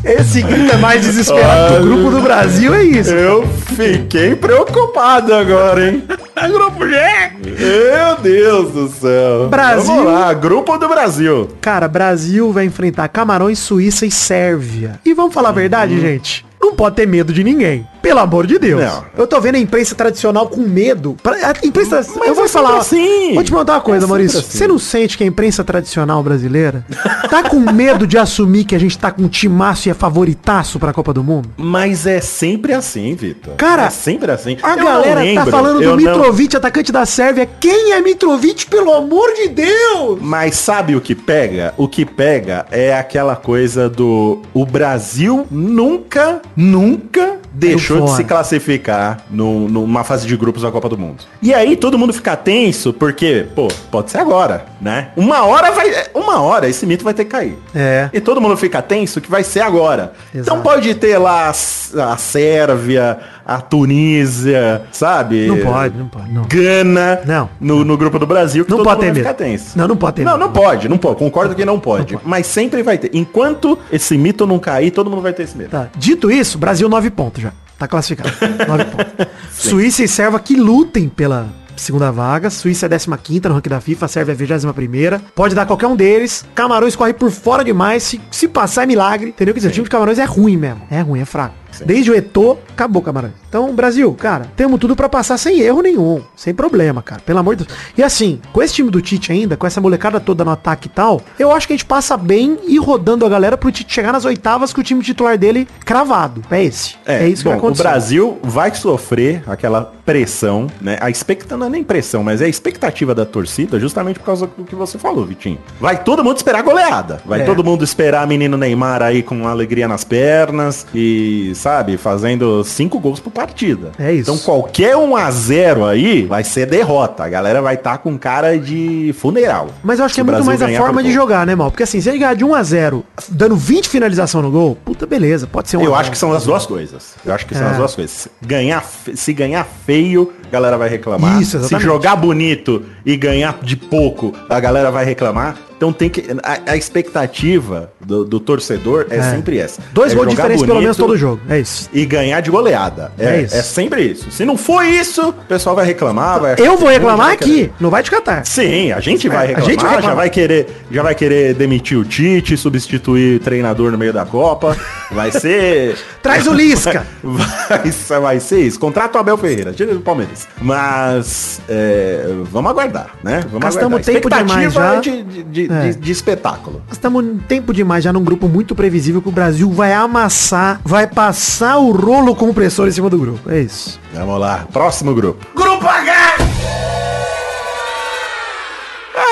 Esse 0.04 0.42
grito 0.42 0.72
é 0.72 0.78
mais 0.78 1.02
desesperado 1.02 1.76
que 1.76 1.82
o 1.82 1.86
grupo 1.86 2.12
do 2.12 2.22
Brasil, 2.22 2.74
é 2.74 2.84
isso. 2.84 3.12
Eu 3.12 3.46
fiquei 3.76 4.34
preocupado 4.36 5.34
agora, 5.36 5.90
hein? 5.90 6.04
Grupo 6.52 6.88
G! 6.88 6.96
Meu 7.44 8.18
Deus 8.22 8.72
do 8.72 8.88
céu. 8.88 9.50
Brasil. 9.50 9.86
Vamos 9.86 10.06
lá, 10.06 10.34
grupo 10.34 10.78
do 10.78 10.88
Brasil. 10.88 11.50
Cara, 11.60 11.86
Brasil 11.88 12.52
vai 12.54 12.66
enfrentar 12.66 13.10
Camarões, 13.10 13.60
Suíça 13.60 14.06
e 14.06 14.12
Sérvia. 14.12 15.00
E 15.04 15.14
vamos 15.14 15.34
falar 15.34 15.50
a 15.50 15.54
verdade, 15.54 16.00
gente? 16.00 16.46
Não 16.62 16.74
pode 16.74 16.96
ter 16.96 17.06
medo 17.06 17.34
de 17.34 17.44
ninguém. 17.44 17.86
Pelo 18.02 18.20
amor 18.20 18.48
de 18.48 18.58
Deus. 18.58 18.82
Não. 18.82 19.06
Eu 19.18 19.28
tô 19.28 19.40
vendo 19.42 19.56
a 19.56 19.60
imprensa 19.60 19.94
tradicional 19.96 20.48
com 20.48 20.62
medo. 20.62 21.16
A 21.24 21.66
imprensa. 21.66 22.06
eu 22.26 22.34
vou 22.34 22.46
é 22.46 22.48
falar. 22.48 22.78
assim. 22.78 23.34
Vou 23.34 23.44
te 23.44 23.52
perguntar 23.52 23.74
uma 23.74 23.82
coisa, 23.82 24.06
É 24.06 24.08
Maurício. 24.08 24.40
assim. 24.40 24.58
Você 24.58 24.68
não 24.68 24.80
sente 24.80 25.18
que 25.18 25.24
a 25.24 25.28
imprensa 25.28 25.64
tradicional 25.64 26.22
brasileira 26.24 26.86
tá 27.30 27.44
com 27.44 27.60
medo 27.60 28.08
de 28.08 28.18
assumir 28.18 28.64
que 28.64 28.76
a 28.76 28.80
gente 28.80 28.98
tá 28.98 29.12
com 29.12 29.24
um 29.24 29.28
timaço 29.28 29.88
e 29.88 29.92
é 29.92 29.94
favoritaço 29.94 30.80
pra 30.80 30.94
Copa 30.94 31.14
do 31.14 31.24
Mundo? 31.24 31.50
Mas 31.58 32.06
é 32.08 32.22
sempre 32.22 32.74
assim, 32.74 33.14
Vitor. 33.16 33.56
Cara, 33.56 33.86
é 33.86 33.90
sempre 33.90 34.32
assim. 34.32 34.58
A 34.62 34.72
Eu 34.72 34.78
não 34.78 34.84
galera 34.86 35.34
tá 35.36 35.46
falando 35.46 35.80
do 35.80 35.86
não- 35.90 35.96
Mitrovic, 35.98 36.56
atacante 36.56 36.92
da 36.92 37.06
Sérvia. 37.06 37.48
Quem 37.60 37.92
é 37.94 38.02
Mitrovic, 38.02 38.66
pelo 38.68 38.94
amor 38.94 39.34
de 39.34 39.50
Deus? 39.50 40.20
Mas 40.22 40.56
sabe 40.56 40.96
o 40.96 41.02
que 41.02 41.14
pega? 41.16 41.74
O 41.78 41.88
que 41.88 42.06
pega 42.06 42.66
é 42.72 42.94
aquela 42.98 43.36
coisa 43.36 43.90
do 43.90 44.42
o 44.54 44.66
Brasil 44.66 45.46
nunca, 45.52 46.42
nunca 46.56 47.38
deixou 47.52 48.06
de 48.06 48.12
se 48.12 48.24
classificar 48.24 49.20
no- 49.30 49.68
numa 49.68 50.04
fase 50.04 50.28
de 50.28 50.36
grupos 50.38 50.62
da 50.62 50.72
Copa 50.72 50.88
do 50.90 50.98
Mundo. 50.98 51.24
E 51.42 51.54
aí 51.54 51.76
todo 51.76 51.98
mundo 51.98 52.14
fica 52.14 52.36
tenso 52.36 52.94
porque, 52.94 53.48
pô, 53.56 53.68
pode 53.92 54.12
ser 54.12 54.20
agora, 54.20 54.66
né? 54.82 55.10
Uma 55.16 55.46
hora 55.46 55.72
vai, 55.72 55.90
uma 56.14 56.42
hora 56.42 56.68
esse 56.68 56.86
mito 56.86 57.04
vai 57.04 57.14
ter 57.14 57.26
que 57.26 57.32
cair. 57.32 57.58
É. 57.74 58.10
E 58.14 58.20
todo 58.22 58.40
mundo 58.42 58.56
fica 58.58 58.82
tenso 58.82 59.20
que 59.22 59.30
vai 59.30 59.44
ser 59.44 59.62
agora. 59.62 60.14
Exato. 60.34 60.38
Então 60.58 60.62
pode 60.62 60.94
ter 60.96 61.18
lá 61.18 61.48
a, 61.50 62.14
a 62.14 62.18
Sérvia, 62.18 63.18
a 63.50 63.62
Tunísia, 63.62 64.84
sabe? 64.92 65.48
Não 65.48 65.58
pode, 65.58 65.98
não 65.98 66.08
pode, 66.08 66.32
não. 66.32 66.44
Gana 66.44 67.20
Não. 67.26 67.50
no, 67.60 67.84
no 67.84 67.98
grupo 67.98 68.20
do 68.20 68.28
Brasil 68.28 68.64
que 68.64 68.72
Não 68.72 68.84
pode 68.84 69.02
ter 69.02 69.14
medo. 69.14 69.28
Não, 69.76 69.88
não 69.88 69.98
pode 69.98 70.16
ter 70.18 70.24
Não, 70.24 70.34
medo. 70.34 70.46
não 70.46 70.52
pode, 70.52 70.88
não 70.90 70.98
pode. 70.98 71.16
Concordo 71.18 71.56
que 71.56 71.66
não 71.66 71.80
pode. 71.80 72.18
Mas 72.24 72.48
sempre 72.48 72.84
vai 72.84 72.98
ter. 72.98 73.12
Enquanto 73.14 73.78
esse 73.92 74.18
mito 74.18 74.46
não 74.46 74.60
cair, 74.60 74.92
todo 74.92 75.10
mundo 75.10 75.22
vai 75.22 75.34
ter 75.34 75.44
esse 75.44 75.58
medo. 75.58 75.72
Tá. 75.72 75.88
Dito 75.98 76.30
isso, 76.32 76.58
Brasil 76.58 76.88
9 76.88 77.10
pontos 77.10 77.42
já. 77.42 77.52
Tá 77.78 77.88
classificado. 77.88 78.32
9 78.68 78.86
pontos. 78.92 79.28
Suíça 79.52 80.04
e 80.04 80.08
Sérvia 80.08 80.40
que 80.40 80.56
lutem 80.56 81.10
pela 81.10 81.48
segunda 81.80 82.12
vaga. 82.12 82.50
Suíça 82.50 82.86
é 82.86 82.90
15 82.90 83.42
no 83.48 83.56
ranking 83.56 83.70
da 83.70 83.82
FIFA, 83.82 84.06
a 84.06 84.10
Sérvia 84.10 84.34
é 84.34 84.36
21 84.36 85.20
Pode 85.34 85.56
dar 85.56 85.66
qualquer 85.66 85.88
um 85.88 85.96
deles. 85.96 86.46
Camarões 86.54 86.96
corre 86.96 87.14
por 87.14 87.32
fora 87.32 87.64
demais. 87.64 88.04
Se, 88.04 88.22
se 88.30 88.48
passar 88.48 88.84
é 88.84 88.86
milagre. 88.86 89.30
Entendeu? 89.30 89.54
Quer 89.54 89.60
dizer, 89.60 89.70
o 89.70 89.72
time 89.72 89.84
de 89.86 89.90
Camarões 89.90 90.20
é 90.20 90.26
ruim 90.26 90.58
mesmo. 90.58 90.82
É 90.92 91.02
ruim, 91.02 91.22
é 91.22 91.26
fraco. 91.26 91.56
Desde 91.86 92.12
o 92.12 92.16
Eto'o, 92.16 92.58
acabou 92.70 93.02
Camarões. 93.02 93.34
Então, 93.48 93.74
Brasil, 93.74 94.14
cara, 94.14 94.46
temos 94.56 94.80
tudo 94.80 94.96
pra 94.96 95.10
passar 95.10 95.38
sem 95.38 95.60
erro 95.62 95.82
nenhum. 95.82 96.22
Sem 96.36 96.54
problema, 96.54 97.02
cara. 97.02 97.22
Pelo 97.26 97.40
amor 97.40 97.56
de 97.56 97.66
Deus. 97.66 97.78
E 97.98 98.04
assim, 98.04 98.40
com 98.54 98.62
esse 98.62 98.74
time 98.76 98.92
do 98.92 99.02
Tite 99.02 99.32
ainda, 99.32 99.58
com 99.58 99.66
essa 99.66 99.82
molecada 99.82 100.20
toda 100.20 100.46
no 100.46 100.52
ataque 100.52 100.88
e 100.88 100.92
tal, 100.92 101.22
eu 101.38 101.52
acho 101.52 101.66
que 101.68 101.74
a 101.74 101.76
gente 101.76 101.86
passa 101.86 102.16
bem 102.16 102.58
e 102.68 102.78
rodando 102.78 103.26
a 103.26 103.30
galera 103.30 103.58
pro 103.58 103.72
Tite 103.72 103.94
chegar 103.94 104.12
nas 104.14 104.26
oitavas 104.26 104.72
com 104.74 104.82
o 104.82 104.84
time 104.84 105.02
titular 105.02 105.38
dele 105.38 105.68
cravado. 105.86 106.42
É 106.52 106.64
esse. 106.64 106.96
É, 107.06 107.28
isso 107.28 107.44
bom, 107.44 107.56
que 107.56 107.62
vai 107.62 107.72
o. 107.72 107.76
Brasil 107.76 108.38
vai 108.44 108.74
sofrer 108.76 109.44
aquela 109.48 109.94
pressão, 110.06 110.68
né? 110.82 110.98
A 111.02 111.10
expectativa 111.10 111.58
não 111.58 111.68
é 111.68 111.70
nem 111.70 111.84
pressão, 111.84 112.24
mas 112.24 112.42
é 112.42 112.46
a 112.46 112.48
expectativa 112.48 113.16
da 113.16 113.26
torcida, 113.26 113.80
justamente 113.80 114.20
por 114.20 114.26
causa 114.26 114.48
do 114.48 114.64
que 114.64 114.76
você 114.76 114.98
falou, 114.98 115.26
Vitinho. 115.26 115.58
Vai 115.80 116.04
todo 116.04 116.24
mundo 116.24 116.38
esperar 116.38 116.62
goleada. 116.64 117.22
Vai 117.26 117.42
É. 117.42 117.46
todo 117.46 117.64
mundo 117.64 117.84
esperar 117.84 118.28
menino 118.28 118.58
Neymar 118.58 119.02
aí 119.02 119.24
com 119.24 119.48
alegria 119.48 119.88
nas 119.88 120.04
pernas 120.04 120.86
e, 120.94 121.52
sabe, 121.60 121.98
fazendo 121.98 122.64
cinco 122.64 123.00
gols 123.00 123.20
por 123.20 123.32
partida. 123.32 123.92
É 124.00 124.12
isso. 124.14 124.32
Então 124.32 124.38
qualquer 124.44 124.96
1 124.96 125.16
a 125.16 125.30
0 125.30 125.86
aí 125.86 126.26
vai 126.26 126.44
ser 126.44 126.66
derrota. 126.66 127.24
A 127.24 127.30
galera 127.30 127.62
vai 127.62 127.76
estar 127.76 127.98
com 128.00 128.18
cara 128.18 128.58
de 128.58 129.14
funeral. 129.20 129.68
Mas 129.84 130.00
eu 130.00 130.06
acho 130.06 130.14
que 130.14 130.22
Se 130.22 130.22
é 130.22 130.24
muito 130.32 130.46
mais 130.46 130.62
a 130.62 130.70
forma 130.70 131.04
de 131.04 131.12
jogar, 131.12 131.46
né, 131.46 131.56
mal? 131.56 131.70
Porque 131.70 131.84
assim, 131.84 132.00
se 132.02 132.10
ele 132.10 132.18
ganhar 132.20 132.34
de 132.36 132.44
1 132.46 132.56
a 132.56 132.64
0 132.64 133.06
dando 133.30 133.56
20 133.56 133.90
finalização 133.90 134.42
no 134.42 134.50
gol, 134.50 134.78
puta 134.84 135.06
beleza, 135.06 135.46
pode 135.48 135.70
ser 135.70 135.78
um 135.78 135.84
Eu 135.84 135.94
acho 135.96 136.10
que 136.12 136.18
são 136.18 136.32
as 136.34 136.44
duas 136.46 136.66
coisas. 136.66 137.16
Eu 137.26 137.34
acho 137.34 137.46
que 137.46 137.54
são 137.56 137.68
É. 137.68 137.72
as 137.72 137.78
duas 137.78 137.96
coisas. 137.96 138.28
Ganhar, 138.42 138.84
se 139.14 139.34
ganhar 139.34 139.68
feio, 139.86 140.34
a 140.48 140.50
galera 140.52 140.78
vai 140.78 140.90
reclamar. 140.90 141.42
Isso, 141.42 141.52
se 141.52 141.58
exatamente. 141.58 141.84
jogar 141.86 142.16
bonito 142.16 142.84
e 143.06 143.16
ganhar 143.18 143.58
de 143.62 143.76
pouco, 143.76 144.34
a 144.50 144.60
galera 144.60 144.90
vai 144.92 145.04
reclamar. 145.06 145.56
Então 145.80 145.94
tem 145.94 146.10
que. 146.10 146.26
A, 146.44 146.74
a 146.74 146.76
expectativa 146.76 147.90
do, 148.02 148.26
do 148.26 148.38
torcedor 148.38 149.08
é, 149.10 149.16
É. 149.16 149.22
sempre 149.32 149.58
essa. 149.58 149.82
Dois 149.94 150.12
É 150.12 150.16
gols 150.16 150.28
de 150.28 150.36
diferença 150.36 150.66
pelo 150.66 150.82
menos 150.82 150.98
todo 150.98 151.16
jogo. 151.18 151.40
É 151.48 151.58
isso. 151.60 151.90
E 151.94 152.06
ganhar 152.06 152.42
de 152.42 152.52
goleada. 152.52 153.14
É, 153.18 153.26
É 153.38 153.42
isso. 153.44 153.56
é 153.56 153.62
sempre 153.64 154.02
isso. 154.04 154.30
Se 154.30 154.44
não 154.44 154.58
for 154.58 154.84
isso, 154.84 155.30
o 155.30 155.34
pessoal 155.34 155.78
vai 155.78 155.86
reclamar. 155.86 156.42
Vai 156.42 156.56
Eu 156.58 156.78
vou 156.78 156.90
reclamar 156.90 157.28
vai 157.28 157.38
querer- 157.38 157.52
aqui, 157.66 157.72
não 157.80 157.90
vai 157.90 158.04
te 158.04 158.12
catar. 158.12 158.46
Sim, 158.46 158.92
a 158.92 159.00
gente 159.00 159.28
É, 159.28 159.30
vai 159.30 159.38
a 159.38 159.48
reclamar, 159.48 159.70
gente 159.70 159.82
vai 159.82 159.90
reclamar. 159.96 160.12
já 160.12 160.16
vai 160.16 160.30
querer, 160.30 160.68
já 160.92 161.02
vai 161.04 161.16
querer 161.16 161.54
demitir 161.54 161.98
o 161.98 162.04
Tite, 162.04 162.58
substituir 162.58 163.38
o 163.38 163.40
treinador 163.40 163.90
no 163.90 163.98
meio 163.98 164.12
da 164.12 164.26
Copa. 164.26 164.76
Vai 165.12 165.32
ser 165.32 165.96
Traz 166.22 166.46
o 166.46 166.54
Lisca. 166.54 167.08
Vai, 167.24 167.92
ser- 167.92 168.20
vai 168.20 168.40
ser 168.42 168.60
isso. 168.60 168.78
Contrato 168.80 169.16
o 169.16 169.18
Abel 169.20 169.38
Ferreira, 169.38 169.72
tira 169.72 169.94
do 169.94 170.02
Palmeiras. 170.02 170.46
Mas 170.62 171.62
é, 171.70 172.26
vamos 172.52 172.72
aguardar, 172.72 173.12
né? 173.24 173.42
Vamos 173.46 173.60
Gastamos 173.64 173.94
aguardar. 174.08 174.14
tempo 174.16 174.30
demais 174.30 174.74
já. 174.74 174.96
de, 175.00 175.24
de, 175.24 175.44
de, 175.44 175.68
É. 175.70 175.90
de- 175.90 175.98
de 176.00 176.12
espetáculo. 176.12 176.82
Nós 176.88 176.98
estamos 176.98 177.24
um 177.24 177.38
tempo 177.38 177.74
demais 177.74 178.04
já 178.04 178.12
num 178.12 178.24
grupo 178.24 178.48
muito 178.48 178.74
previsível 178.76 179.22
que 179.22 179.30
o 179.30 179.32
Brasil 179.32 179.70
vai 179.72 179.94
amassar, 179.94 180.82
vai 180.84 181.06
passar 181.08 181.78
o 181.78 181.92
rolo 181.92 182.36
compressor 182.36 182.88
em 182.88 182.92
cima 182.92 183.10
do 183.10 183.18
grupo. 183.18 183.50
É 183.50 183.60
isso. 183.62 184.00
Vamos 184.14 184.40
lá, 184.40 184.66
próximo 184.74 185.14
grupo. 185.14 185.46
Grupo 185.56 185.86
H! 185.88 186.19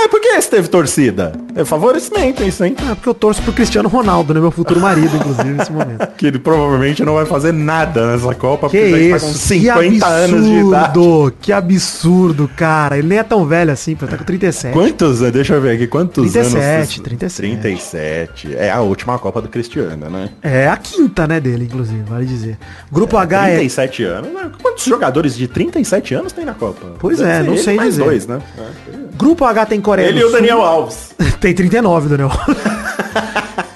Mas 0.08 0.12
por 0.12 0.22
que 0.22 0.41
você 0.41 0.49
teve 0.49 0.68
torcida? 0.70 1.34
É 1.53 1.66
favorecimento 1.66 2.41
isso, 2.43 2.64
hein? 2.64 2.76
É 2.89 2.95
porque 2.95 3.10
eu 3.10 3.14
torço 3.14 3.41
pro 3.41 3.51
Cristiano 3.51 3.89
Ronaldo, 3.89 4.34
né? 4.34 4.39
Meu 4.39 4.51
futuro 4.51 4.80
marido, 4.80 5.16
inclusive, 5.18 5.49
nesse 5.49 5.72
momento. 5.72 6.08
Que 6.18 6.28
ele 6.28 6.39
provavelmente 6.39 7.03
não 7.03 7.14
vai 7.16 7.26
fazer 7.26 7.51
nada 7.51 8.12
nessa 8.12 8.34
Copa, 8.34 8.70
Que 8.70 8.78
porque 8.80 8.97
isso, 8.97 9.26
com 9.26 9.32
que 9.34 9.38
50 9.38 10.08
anos 10.08 10.45
de 10.45 10.51
idade. 10.53 10.86
absurdo, 10.86 11.34
que 11.41 11.51
absurdo, 11.51 12.49
cara. 12.55 12.97
Ele 12.97 13.08
nem 13.08 13.18
é 13.20 13.24
tão 13.24 13.45
velho 13.45 13.72
assim, 13.72 13.95
pô, 13.95 14.08
tá 14.08 14.18
com 14.18 14.24
37. 14.24 14.74
Quantos, 14.74 15.20
deixa 15.32 15.55
eu 15.55 15.62
ver 15.62 15.76
aqui, 15.76 15.88
quantos 15.88 16.32
37, 16.32 16.55
anos? 16.58 16.99
37. 16.99 17.41
37. 17.58 18.55
É 18.55 18.72
a 18.72 18.80
última 18.82 19.20
Copa 19.20 19.41
do 19.41 19.49
Cristiano, 19.49 20.10
né? 20.10 20.30
É 20.41 20.68
a 20.68 20.78
quinta, 20.78 21.28
né, 21.28 21.39
dele, 21.39 21.66
inclusive, 21.66 22.01
vale 22.08 22.26
dizer. 22.26 22.58
Grupo 22.91 23.18
H 23.18 23.49
é... 23.49 23.55
37 23.58 24.03
anos. 24.03 24.32
né? 24.34 24.51
Quantos 24.62 24.86
jogadores 24.86 25.36
de 25.36 25.47
37 25.47 26.14
anos 26.16 26.32
tem 26.32 26.45
na 26.45 26.53
Copa? 26.53 26.93
Pois 26.97 27.18
Deve 27.20 27.32
é, 27.32 27.43
não 27.43 27.58
sei 27.58 27.76
mais 27.76 27.89
dizer. 27.89 28.03
dois, 28.03 28.26
né? 28.28 28.39
Grupo 29.18 29.45
H 29.45 29.66
tem 29.66 29.82
Coreia 29.82 29.96
Ele 30.01 30.19
do 30.19 30.19
e 30.19 30.23
o 30.23 30.31
Daniel 30.31 30.61
Alves. 30.61 31.15
Tem 31.41 31.53
39, 31.53 32.09
Daniel. 32.09 32.31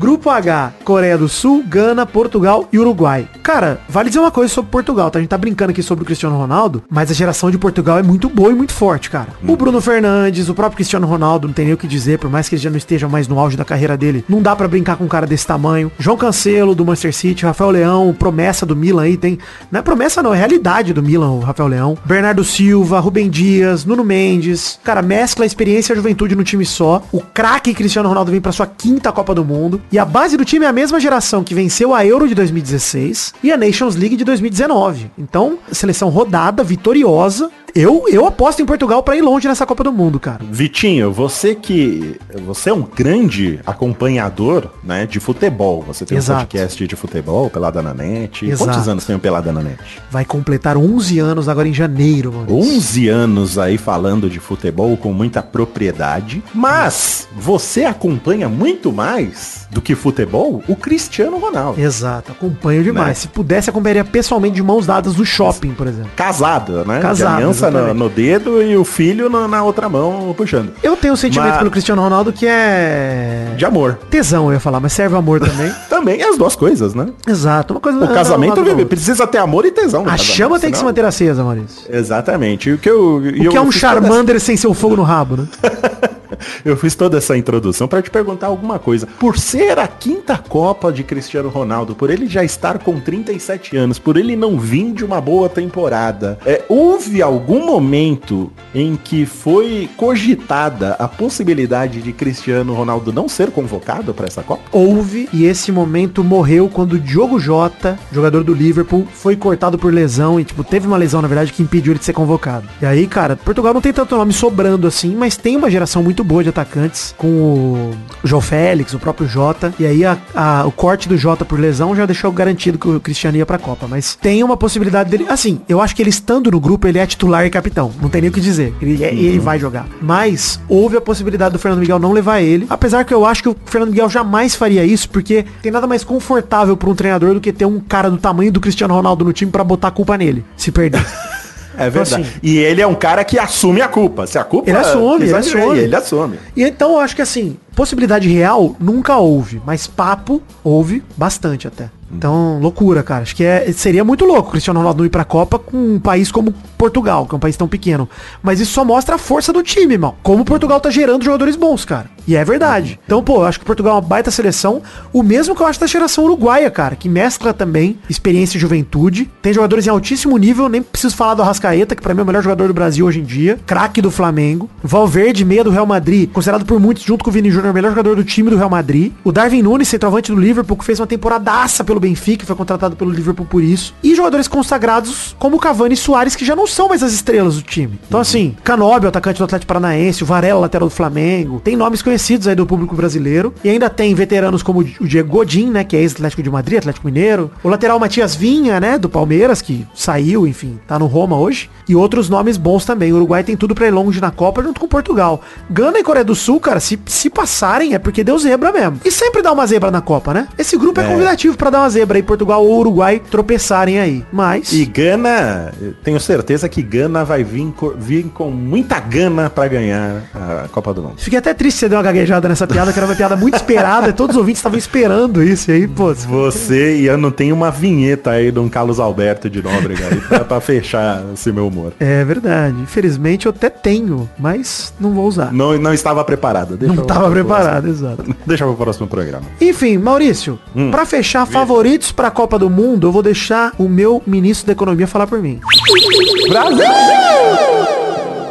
Grupo 0.00 0.30
H, 0.30 0.72
Coreia 0.82 1.18
do 1.18 1.28
Sul, 1.28 1.62
Gana, 1.68 2.06
Portugal 2.06 2.66
e 2.72 2.78
Uruguai. 2.78 3.28
Cara, 3.42 3.82
vale 3.86 4.08
dizer 4.08 4.18
uma 4.18 4.30
coisa 4.30 4.50
sobre 4.50 4.70
Portugal, 4.70 5.10
tá? 5.10 5.18
A 5.18 5.20
gente 5.20 5.28
tá 5.28 5.36
brincando 5.36 5.72
aqui 5.72 5.82
sobre 5.82 6.04
o 6.04 6.06
Cristiano 6.06 6.38
Ronaldo, 6.38 6.82
mas 6.88 7.10
a 7.10 7.14
geração 7.14 7.50
de 7.50 7.58
Portugal 7.58 7.98
é 7.98 8.02
muito 8.02 8.26
boa 8.30 8.50
e 8.50 8.54
muito 8.54 8.72
forte, 8.72 9.10
cara. 9.10 9.28
O 9.46 9.54
Bruno 9.56 9.78
Fernandes, 9.78 10.48
o 10.48 10.54
próprio 10.54 10.76
Cristiano 10.76 11.06
Ronaldo, 11.06 11.48
não 11.48 11.52
tem 11.52 11.66
nem 11.66 11.74
o 11.74 11.76
que 11.76 11.86
dizer, 11.86 12.18
por 12.18 12.30
mais 12.30 12.48
que 12.48 12.54
ele 12.54 12.62
já 12.62 12.70
não 12.70 12.78
esteja 12.78 13.10
mais 13.10 13.28
no 13.28 13.38
auge 13.38 13.58
da 13.58 13.64
carreira 13.64 13.94
dele, 13.94 14.24
não 14.26 14.40
dá 14.40 14.56
pra 14.56 14.66
brincar 14.66 14.96
com 14.96 15.04
um 15.04 15.08
cara 15.08 15.26
desse 15.26 15.46
tamanho. 15.46 15.92
João 15.98 16.16
Cancelo, 16.16 16.74
do 16.74 16.82
Manchester 16.82 17.14
City, 17.14 17.44
Rafael 17.44 17.70
Leão, 17.70 18.16
promessa 18.18 18.64
do 18.64 18.74
Milan 18.74 19.02
aí, 19.02 19.18
tem... 19.18 19.38
Não 19.70 19.80
é 19.80 19.82
promessa 19.82 20.22
não, 20.22 20.32
é 20.32 20.38
realidade 20.38 20.94
do 20.94 21.02
Milan, 21.02 21.32
o 21.32 21.40
Rafael 21.40 21.68
Leão. 21.68 21.98
Bernardo 22.06 22.42
Silva, 22.42 23.00
Rubem 23.00 23.28
Dias, 23.28 23.84
Nuno 23.84 24.02
Mendes. 24.02 24.80
Cara, 24.82 25.02
mescla 25.02 25.44
a 25.44 25.46
experiência 25.46 25.92
e 25.92 25.94
a 25.94 25.96
juventude 25.96 26.34
no 26.34 26.42
time 26.42 26.64
só. 26.64 27.02
O 27.12 27.20
craque 27.20 27.74
Cristiano 27.74 28.08
Ronaldo 28.08 28.30
vem 28.30 28.40
pra 28.40 28.50
sua 28.50 28.66
quinta 28.66 29.12
Copa 29.12 29.34
do 29.34 29.44
Mundo. 29.44 29.78
E 29.92 29.98
a 29.98 30.04
base 30.04 30.36
do 30.36 30.44
time 30.44 30.64
é 30.64 30.68
a 30.68 30.72
mesma 30.72 31.00
geração 31.00 31.42
que 31.42 31.52
venceu 31.52 31.92
a 31.92 32.06
Euro 32.06 32.28
de 32.28 32.34
2016 32.36 33.34
e 33.42 33.50
a 33.50 33.56
Nations 33.56 33.96
League 33.96 34.14
de 34.14 34.22
2019. 34.22 35.10
Então, 35.18 35.58
seleção 35.72 36.10
rodada, 36.10 36.62
vitoriosa. 36.62 37.50
Eu, 37.74 38.04
eu 38.08 38.26
aposto 38.26 38.60
em 38.62 38.66
Portugal 38.66 39.02
pra 39.02 39.16
ir 39.16 39.22
longe 39.22 39.46
nessa 39.46 39.66
Copa 39.66 39.84
do 39.84 39.92
Mundo, 39.92 40.18
cara. 40.18 40.40
Vitinho, 40.50 41.12
você 41.12 41.54
que. 41.54 42.16
Você 42.46 42.70
é 42.70 42.74
um 42.74 42.82
grande 42.82 43.60
acompanhador, 43.66 44.70
né, 44.82 45.06
de 45.06 45.20
futebol. 45.20 45.82
Você 45.86 46.04
tem 46.04 46.18
Exato. 46.18 46.40
um 46.40 46.42
podcast 46.42 46.86
de 46.86 46.96
futebol, 46.96 47.50
Pelada 47.50 47.82
na 47.82 47.94
Net. 47.94 48.46
Quantos 48.46 48.60
Exato. 48.62 48.90
anos 48.90 49.04
tem 49.04 49.20
na 49.52 49.62
Net? 49.62 49.80
Vai 50.10 50.24
completar 50.24 50.76
11 50.76 51.18
anos 51.18 51.48
agora 51.48 51.68
em 51.68 51.74
janeiro, 51.74 52.32
mano. 52.32 52.58
11 52.58 53.08
anos 53.08 53.58
aí 53.58 53.78
falando 53.78 54.28
de 54.28 54.40
futebol 54.40 54.96
com 54.96 55.12
muita 55.12 55.42
propriedade. 55.42 56.42
Mas 56.54 57.28
você 57.36 57.84
acompanha 57.84 58.48
muito 58.48 58.92
mais 58.92 59.66
do 59.70 59.80
que 59.80 59.94
futebol 59.94 60.62
o 60.68 60.76
Cristiano 60.76 61.38
Ronaldo. 61.38 61.80
Exato, 61.80 62.32
acompanho 62.32 62.82
demais. 62.82 63.08
Né? 63.08 63.14
Se 63.14 63.28
pudesse, 63.28 63.70
acompanharia 63.70 64.04
pessoalmente 64.04 64.56
de 64.56 64.62
mãos 64.62 64.86
dadas 64.86 65.16
no 65.16 65.24
shopping, 65.24 65.72
por 65.72 65.86
exemplo. 65.86 66.10
Casado, 66.16 66.84
né? 66.84 67.00
Casado, 67.00 67.40
De 67.60 67.76
aliança 67.76 67.94
no, 67.94 68.00
no 68.00 68.08
dedo 68.08 68.62
e 68.62 68.76
o 68.76 68.84
filho 68.84 69.28
na, 69.28 69.46
na 69.48 69.62
outra 69.62 69.88
mão 69.88 70.34
puxando. 70.36 70.72
Eu 70.82 70.96
tenho 70.96 71.14
um 71.14 71.16
sentimento 71.16 71.48
Mas- 71.50 71.58
pelo 71.58 71.70
Cristiano 71.70 72.00
Ronaldo 72.02 72.32
que 72.32 72.46
é... 72.46 73.54
De 73.56 73.64
amor. 73.64 73.98
Tesão, 74.08 74.46
eu 74.48 74.54
ia 74.54 74.60
falar, 74.60 74.80
mas 74.80 74.92
serve 74.92 75.16
amor 75.16 75.40
também. 75.40 75.70
Também 75.90 76.22
as 76.22 76.38
duas 76.38 76.56
coisas, 76.56 76.94
né? 76.94 77.08
Exato, 77.26 77.74
uma 77.74 77.80
coisa... 77.80 77.98
O 78.02 78.08
casamento 78.08 78.62
da 78.62 78.70
outra. 78.70 78.86
precisa 78.86 79.26
ter 79.26 79.38
amor 79.38 79.64
e 79.66 79.70
tesão. 79.70 80.02
no 80.02 80.08
A 80.08 80.12
casamento, 80.12 80.34
chama 80.36 80.58
tem 80.58 80.70
que 80.70 80.76
se 80.76 80.80
senão- 80.80 80.90
manter 80.90 81.04
acesa, 81.04 81.42
Maurício. 81.44 81.82
Exatamente. 81.90 82.70
O 82.72 82.78
que 82.78 82.88
eu, 82.88 83.16
O 83.16 83.48
que 83.50 83.56
é 83.56 83.60
um 83.60 83.70
Charmander 83.70 84.40
sem 84.40 84.56
seu 84.56 84.72
fogo 84.72 84.96
no 84.96 85.02
rabo, 85.02 85.36
né? 85.36 85.44
Eu 86.64 86.76
fiz 86.76 86.94
toda 86.94 87.18
essa 87.18 87.36
introdução 87.36 87.88
para 87.88 88.02
te 88.02 88.10
perguntar 88.10 88.48
alguma 88.48 88.78
coisa. 88.78 89.06
Por 89.18 89.38
ser 89.38 89.78
a 89.78 89.86
quinta 89.86 90.36
Copa 90.36 90.92
de 90.92 91.02
Cristiano 91.02 91.48
Ronaldo, 91.48 91.94
por 91.94 92.10
ele 92.10 92.26
já 92.26 92.44
estar 92.44 92.78
com 92.78 93.00
37 93.00 93.76
anos, 93.76 93.98
por 93.98 94.16
ele 94.16 94.36
não 94.36 94.58
vir 94.58 94.92
de 94.92 95.04
uma 95.04 95.20
boa 95.20 95.48
temporada, 95.48 96.38
é, 96.44 96.62
houve 96.68 97.22
algum 97.22 97.64
momento 97.66 98.50
em 98.74 98.96
que 98.96 99.26
foi 99.26 99.88
cogitada 99.96 100.92
a 100.98 101.08
possibilidade 101.08 102.00
de 102.00 102.12
Cristiano 102.12 102.72
Ronaldo 102.74 103.12
não 103.12 103.28
ser 103.28 103.50
convocado 103.50 104.14
para 104.14 104.26
essa 104.26 104.42
Copa? 104.42 104.62
Houve, 104.72 105.28
e 105.32 105.44
esse 105.44 105.72
momento 105.72 106.22
morreu 106.22 106.68
quando 106.68 106.98
Diogo 106.98 107.38
Jota, 107.38 107.98
jogador 108.12 108.44
do 108.44 108.54
Liverpool, 108.54 109.06
foi 109.12 109.36
cortado 109.36 109.78
por 109.78 109.92
lesão 109.92 110.38
e, 110.38 110.44
tipo, 110.44 110.62
teve 110.62 110.86
uma 110.86 110.96
lesão, 110.96 111.22
na 111.22 111.28
verdade, 111.28 111.52
que 111.52 111.62
impediu 111.62 111.92
ele 111.92 111.98
de 111.98 112.04
ser 112.04 112.12
convocado. 112.12 112.68
E 112.80 112.86
aí, 112.86 113.06
cara, 113.06 113.36
Portugal 113.36 113.74
não 113.74 113.80
tem 113.80 113.92
tanto 113.92 114.16
nome 114.16 114.32
sobrando 114.32 114.86
assim, 114.86 115.14
mas 115.14 115.36
tem 115.36 115.56
uma 115.56 115.70
geração 115.70 116.02
muito 116.02 116.22
boa 116.30 116.44
de 116.44 116.48
atacantes, 116.48 117.12
com 117.18 117.26
o 117.26 117.90
João 118.22 118.40
Félix, 118.40 118.94
o 118.94 119.00
próprio 119.00 119.26
Jota. 119.26 119.74
E 119.80 119.84
aí, 119.84 120.04
a- 120.04 120.16
a- 120.32 120.64
o 120.64 120.70
corte 120.70 121.08
do 121.08 121.16
Jota 121.16 121.44
por 121.44 121.58
lesão 121.58 121.94
já 121.96 122.06
deixou 122.06 122.30
garantido 122.30 122.78
que 122.78 122.88
o 122.88 123.00
Cristiano 123.00 123.36
ia 123.36 123.44
pra 123.44 123.58
Copa. 123.58 123.88
Mas 123.88 124.14
tem 124.14 124.44
uma 124.44 124.56
possibilidade 124.56 125.10
dele. 125.10 125.26
Assim, 125.28 125.60
eu 125.68 125.80
acho 125.80 125.94
que 125.96 126.00
ele 126.00 126.10
estando 126.10 126.48
no 126.48 126.60
grupo, 126.60 126.86
ele 126.86 127.00
é 127.00 127.06
titular 127.06 127.44
e 127.44 127.50
capitão. 127.50 127.90
Não 128.00 128.08
tem 128.08 128.20
nem 128.20 128.30
o 128.30 128.32
que 128.32 128.40
dizer. 128.40 128.72
Ele, 128.80 129.02
é- 129.02 129.12
ele 129.12 129.40
vai 129.40 129.58
jogar. 129.58 129.88
Mas 130.00 130.60
houve 130.68 130.96
a 130.96 131.00
possibilidade 131.00 131.52
do 131.52 131.58
Fernando 131.58 131.80
Miguel 131.80 131.98
não 131.98 132.12
levar 132.12 132.40
ele. 132.40 132.64
Apesar 132.70 133.04
que 133.04 133.12
eu 133.12 133.26
acho 133.26 133.42
que 133.42 133.48
o 133.48 133.56
Fernando 133.64 133.90
Miguel 133.90 134.08
jamais 134.08 134.54
faria 134.54 134.84
isso, 134.84 135.08
porque 135.10 135.44
tem 135.60 135.72
nada 135.72 135.88
mais 135.88 136.04
confortável 136.04 136.76
pra 136.76 136.88
um 136.88 136.94
treinador 136.94 137.34
do 137.34 137.40
que 137.40 137.52
ter 137.52 137.64
um 137.64 137.80
cara 137.80 138.08
do 138.08 138.18
tamanho 138.18 138.52
do 138.52 138.60
Cristiano 138.60 138.94
Ronaldo 138.94 139.24
no 139.24 139.32
time 139.32 139.50
pra 139.50 139.64
botar 139.64 139.88
a 139.88 139.90
culpa 139.90 140.16
nele, 140.16 140.44
se 140.56 140.70
perder. 140.70 141.04
É 141.86 141.90
verdade. 141.90 142.22
assim- 142.22 142.32
e 142.42 142.58
ele 142.58 142.80
é 142.80 142.86
um 142.86 142.94
cara 142.94 143.24
que 143.24 143.38
assume 143.38 143.80
a 143.80 143.88
culpa. 143.88 144.26
Se 144.26 144.38
a 144.38 144.44
culpa 144.44 144.68
Ele 144.70 144.78
assume, 144.78 145.24
ele 145.24 145.34
assume. 145.36 145.78
Ele 145.78 145.96
assume. 145.96 146.38
E 146.56 146.62
então 146.64 146.92
eu 146.92 146.98
acho 147.00 147.16
que 147.16 147.22
assim, 147.22 147.56
possibilidade 147.74 148.28
real 148.28 148.76
nunca 148.78 149.16
houve, 149.16 149.60
mas 149.64 149.86
papo 149.86 150.42
houve 150.62 151.02
bastante 151.16 151.66
até. 151.66 151.90
Então, 152.12 152.58
loucura, 152.60 153.02
cara. 153.02 153.22
Acho 153.22 153.36
que 153.36 153.44
é, 153.44 153.70
seria 153.72 154.04
muito 154.04 154.24
louco 154.24 154.48
o 154.48 154.52
Cristiano 154.52 154.80
Ronaldo 154.80 155.04
ir 155.04 155.10
pra 155.10 155.24
Copa 155.24 155.58
com 155.58 155.94
um 155.94 156.00
país 156.00 156.30
como 156.32 156.52
Portugal, 156.76 157.26
que 157.26 157.34
é 157.34 157.36
um 157.36 157.40
país 157.40 157.56
tão 157.56 157.68
pequeno. 157.68 158.08
Mas 158.42 158.60
isso 158.60 158.72
só 158.72 158.84
mostra 158.84 159.14
a 159.14 159.18
força 159.18 159.52
do 159.52 159.62
time, 159.62 159.94
irmão. 159.94 160.14
Como 160.22 160.44
Portugal 160.44 160.80
tá 160.80 160.90
gerando 160.90 161.24
jogadores 161.24 161.56
bons, 161.56 161.84
cara. 161.84 162.10
E 162.26 162.36
é 162.36 162.44
verdade. 162.44 162.98
Então, 163.04 163.22
pô, 163.22 163.36
eu 163.36 163.46
acho 163.46 163.58
que 163.58 163.64
Portugal 163.64 163.94
é 163.94 163.96
uma 163.96 164.06
baita 164.06 164.30
seleção. 164.30 164.82
O 165.12 165.22
mesmo 165.22 165.54
que 165.54 165.62
eu 165.62 165.66
acho 165.66 165.80
da 165.80 165.86
geração 165.86 166.24
uruguaia, 166.24 166.70
cara, 166.70 166.94
que 166.94 167.08
mescla 167.08 167.52
também 167.52 167.98
experiência 168.08 168.56
e 168.56 168.60
juventude. 168.60 169.30
Tem 169.42 169.52
jogadores 169.52 169.86
em 169.86 169.90
altíssimo 169.90 170.36
nível, 170.36 170.68
nem 170.68 170.82
preciso 170.82 171.16
falar 171.16 171.34
do 171.34 171.42
Arrascaeta, 171.42 171.94
que 171.94 172.02
pra 172.02 172.14
mim 172.14 172.20
é 172.20 172.22
o 172.22 172.26
melhor 172.26 172.42
jogador 172.42 172.68
do 172.68 172.74
Brasil 172.74 173.06
hoje 173.06 173.20
em 173.20 173.24
dia. 173.24 173.58
Craque 173.66 174.00
do 174.00 174.10
Flamengo. 174.10 174.68
Valverde, 174.82 175.44
meia 175.44 175.64
do 175.64 175.70
Real 175.70 175.86
Madrid, 175.86 176.30
considerado 176.30 176.64
por 176.64 176.78
muitos, 176.80 177.02
junto 177.02 177.24
com 177.24 177.30
o 177.30 177.32
Vini 177.32 177.50
Júnior, 177.50 177.72
o 177.72 177.74
melhor 177.74 177.90
jogador 177.90 178.16
do 178.16 178.24
time 178.24 178.50
do 178.50 178.56
Real 178.56 178.70
Madrid. 178.70 179.12
O 179.24 179.32
Darwin 179.32 179.62
Nunes, 179.62 179.88
centroavante 179.88 180.32
do 180.32 180.40
Liverpool, 180.40 180.76
que 180.76 180.84
fez 180.84 181.00
uma 181.00 181.06
temporadaça 181.06 181.84
pelo 181.84 181.99
Benfica, 182.00 182.46
foi 182.46 182.56
contratado 182.56 182.96
pelo 182.96 183.10
Liverpool 183.10 183.46
por 183.46 183.62
isso. 183.62 183.94
E 184.02 184.14
jogadores 184.14 184.48
consagrados 184.48 185.36
como 185.38 185.58
Cavani 185.58 185.94
e 185.94 185.96
Soares, 185.96 186.34
que 186.34 186.44
já 186.44 186.56
não 186.56 186.66
são 186.66 186.88
mais 186.88 187.02
as 187.02 187.12
estrelas 187.12 187.56
do 187.56 187.62
time. 187.62 187.98
Então, 188.08 188.20
assim, 188.20 188.56
Canóbio, 188.64 189.08
atacante 189.08 189.38
do 189.38 189.44
Atlético 189.44 189.68
Paranaense, 189.68 190.22
o 190.22 190.26
Varela, 190.26 190.60
lateral 190.60 190.88
do 190.88 190.94
Flamengo. 190.94 191.60
Tem 191.60 191.76
nomes 191.76 192.02
conhecidos 192.02 192.48
aí 192.48 192.54
do 192.54 192.66
público 192.66 192.94
brasileiro. 192.94 193.54
E 193.62 193.68
ainda 193.68 193.88
tem 193.90 194.14
veteranos 194.14 194.62
como 194.62 194.80
o 194.80 195.06
Diego 195.06 195.30
Godin, 195.30 195.70
né, 195.70 195.84
que 195.84 195.96
é 195.96 196.00
ex-Atlético 196.00 196.42
de 196.42 196.50
Madrid, 196.50 196.78
Atlético 196.78 197.06
Mineiro. 197.06 197.50
O 197.62 197.68
lateral 197.68 197.98
Matias 197.98 198.34
Vinha, 198.34 198.80
né, 198.80 198.98
do 198.98 199.08
Palmeiras, 199.08 199.62
que 199.62 199.86
saiu, 199.94 200.46
enfim, 200.46 200.78
tá 200.86 200.98
no 200.98 201.06
Roma 201.06 201.36
hoje. 201.36 201.70
E 201.88 201.94
outros 201.94 202.28
nomes 202.28 202.56
bons 202.56 202.84
também. 202.84 203.12
O 203.12 203.16
Uruguai 203.16 203.44
tem 203.44 203.56
tudo 203.56 203.74
pra 203.74 203.86
ir 203.86 203.90
longe 203.90 204.20
na 204.20 204.30
Copa 204.30 204.62
junto 204.62 204.80
com 204.80 204.88
Portugal. 204.88 205.42
Gana 205.68 205.98
e 205.98 206.02
Coreia 206.02 206.24
do 206.24 206.34
Sul, 206.34 206.60
cara, 206.60 206.80
se, 206.80 206.98
se 207.06 207.28
passarem 207.28 207.94
é 207.94 207.98
porque 207.98 208.24
deu 208.24 208.38
zebra 208.38 208.72
mesmo. 208.72 209.00
E 209.04 209.10
sempre 209.10 209.42
dá 209.42 209.52
uma 209.52 209.66
zebra 209.66 209.90
na 209.90 210.00
Copa, 210.00 210.32
né? 210.32 210.48
Esse 210.56 210.76
grupo 210.76 211.00
é, 211.00 211.04
convidativo 211.04 211.56
pra 211.56 211.70
dar 211.70 211.80
uma 211.80 211.89
zebra 211.90 212.16
aí, 212.18 212.22
Portugal 212.22 212.64
ou 212.64 212.78
Uruguai 212.78 213.20
tropeçarem 213.30 213.98
aí. 213.98 214.24
Mas... 214.32 214.72
E 214.72 214.84
Gana, 214.84 215.72
tenho 216.02 216.18
certeza 216.20 216.68
que 216.68 216.82
Gana 216.82 217.24
vai 217.24 217.42
vir, 217.44 217.72
vir 217.98 218.24
com 218.32 218.50
muita 218.50 218.98
gana 219.00 219.50
pra 219.50 219.68
ganhar 219.68 220.22
a 220.34 220.68
Copa 220.68 220.94
do 220.94 221.02
Mundo. 221.02 221.14
Fiquei 221.18 221.38
até 221.38 221.52
triste 221.52 221.76
que 221.76 221.80
você 221.80 221.88
deu 221.88 221.98
uma 221.98 222.04
gaguejada 222.04 222.48
nessa 222.48 222.66
piada, 222.66 222.92
que 222.92 222.98
era 222.98 223.06
uma 223.06 223.14
piada 223.14 223.36
muito 223.36 223.54
esperada, 223.56 224.08
e 224.08 224.12
todos 224.12 224.36
os 224.36 224.40
ouvintes 224.40 224.60
estavam 224.60 224.78
esperando 224.78 225.42
isso, 225.42 225.70
aí, 225.70 225.86
pô, 225.88 226.12
Você 226.14 226.96
e 226.98 227.06
eu 227.06 227.16
não 227.18 227.30
tenho 227.30 227.54
uma 227.54 227.70
vinheta 227.70 228.30
aí 228.30 228.50
de 228.50 228.58
um 228.58 228.68
Carlos 228.68 228.98
Alberto 229.00 229.48
de 229.50 229.62
Nóbrega 229.62 230.06
aí 230.10 230.20
pra, 230.20 230.40
pra 230.40 230.60
fechar 230.60 231.22
esse 231.34 231.50
meu 231.52 231.66
humor. 231.68 231.92
é 231.98 232.24
verdade. 232.24 232.76
Infelizmente 232.80 233.46
eu 233.46 233.50
até 233.50 233.68
tenho, 233.70 234.28
mas 234.38 234.92
não 235.00 235.12
vou 235.12 235.26
usar. 235.26 235.52
Não, 235.52 235.76
não 235.78 235.92
estava 235.94 236.24
preparado. 236.24 236.76
Deixa 236.76 236.94
Não 236.94 237.02
eu- 237.02 237.06
tava 237.06 237.30
preparado, 237.30 237.88
exato. 237.88 238.24
Deixa 238.46 238.64
pro 238.64 238.74
próximo 238.76 239.06
programa. 239.06 239.44
Enfim, 239.60 239.98
Maurício, 239.98 240.58
pra 240.90 241.04
fechar 241.06 241.46
favoritos 241.80 242.12
pra 242.12 242.30
Copa 242.30 242.58
do 242.58 242.68
Mundo, 242.68 243.06
eu 243.06 243.12
vou 243.12 243.22
deixar 243.22 243.72
o 243.78 243.88
meu 243.88 244.22
ministro 244.26 244.66
da 244.66 244.72
Economia 244.72 245.06
falar 245.06 245.26
por 245.26 245.40
mim. 245.40 245.58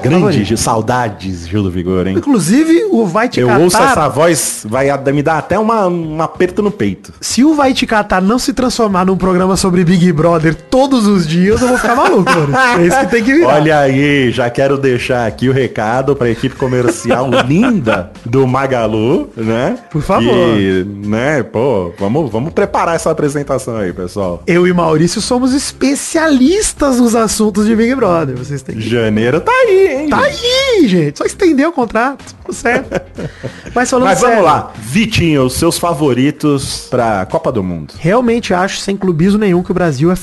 Grande. 0.01 0.43
Gil, 0.43 0.57
saudades, 0.57 1.47
Gil 1.47 1.63
do 1.63 1.71
Vigor, 1.71 2.07
hein? 2.07 2.17
Inclusive, 2.17 2.87
o 2.91 3.05
Vai 3.05 3.29
Te 3.29 3.39
Eu 3.39 3.47
Catar... 3.47 3.59
ouço 3.59 3.77
essa 3.77 4.07
voz, 4.09 4.65
vai 4.67 4.87
me 5.11 5.21
dar 5.23 5.37
até 5.37 5.57
uma, 5.57 5.87
um 5.87 6.21
aperto 6.21 6.61
no 6.61 6.71
peito. 6.71 7.13
Se 7.21 7.43
o 7.43 7.53
Vai 7.53 7.73
Te 7.73 7.85
Catar 7.85 8.21
não 8.21 8.39
se 8.39 8.53
transformar 8.53 9.05
num 9.05 9.17
programa 9.17 9.55
sobre 9.57 9.83
Big 9.83 10.11
Brother 10.11 10.55
todos 10.55 11.07
os 11.07 11.27
dias, 11.27 11.61
eu 11.61 11.67
vou 11.67 11.77
ficar 11.77 11.95
maluco, 11.95 12.29
mano. 12.29 12.55
É 12.79 12.85
isso 12.85 12.99
que 12.99 13.07
tem 13.07 13.23
que 13.23 13.33
virar. 13.33 13.55
Olha 13.55 13.79
aí, 13.79 14.31
já 14.31 14.49
quero 14.49 14.77
deixar 14.77 15.27
aqui 15.27 15.49
o 15.49 15.53
recado 15.53 16.15
para 16.15 16.27
a 16.27 16.31
equipe 16.31 16.55
comercial 16.55 17.29
linda 17.47 18.11
do 18.25 18.47
Magalu, 18.47 19.29
né? 19.35 19.77
Por 19.89 20.01
favor. 20.01 20.55
Que, 20.55 20.85
né, 21.05 21.43
pô, 21.43 21.91
vamos, 21.97 22.31
vamos 22.31 22.53
preparar 22.53 22.95
essa 22.95 23.11
apresentação 23.11 23.77
aí, 23.77 23.93
pessoal. 23.93 24.43
Eu 24.45 24.67
e 24.67 24.73
Maurício 24.73 25.21
somos 25.21 25.53
especialistas 25.53 26.99
nos 26.99 27.15
assuntos 27.15 27.65
de 27.65 27.75
Big 27.75 27.93
Brother. 27.95 28.37
Vocês 28.37 28.61
têm 28.61 28.75
que... 28.75 28.89
Janeiro 28.89 29.41
tá 29.41 29.51
aí, 29.51 29.88
Tá 30.09 30.19
aí, 30.19 30.87
gente. 30.87 31.17
Só 31.17 31.25
estender 31.25 31.67
o 31.67 31.71
contrato. 31.71 32.35
Tudo 32.45 32.53
certo. 32.53 32.89
Mas 33.73 33.89
falando 33.89 34.05
Mas 34.05 34.19
vamos 34.19 34.35
sério, 34.35 34.45
lá. 34.45 34.73
Vitinho, 34.77 35.43
os 35.43 35.53
seus 35.53 35.77
favoritos 35.77 36.87
pra 36.89 37.25
Copa 37.25 37.51
do 37.51 37.63
Mundo. 37.63 37.93
Realmente 37.97 38.53
acho, 38.53 38.79
sem 38.79 38.97
clubismo 38.97 39.39
nenhum, 39.39 39.63
que 39.63 39.71
o 39.71 39.73
Brasil 39.73 40.11
é 40.11 40.15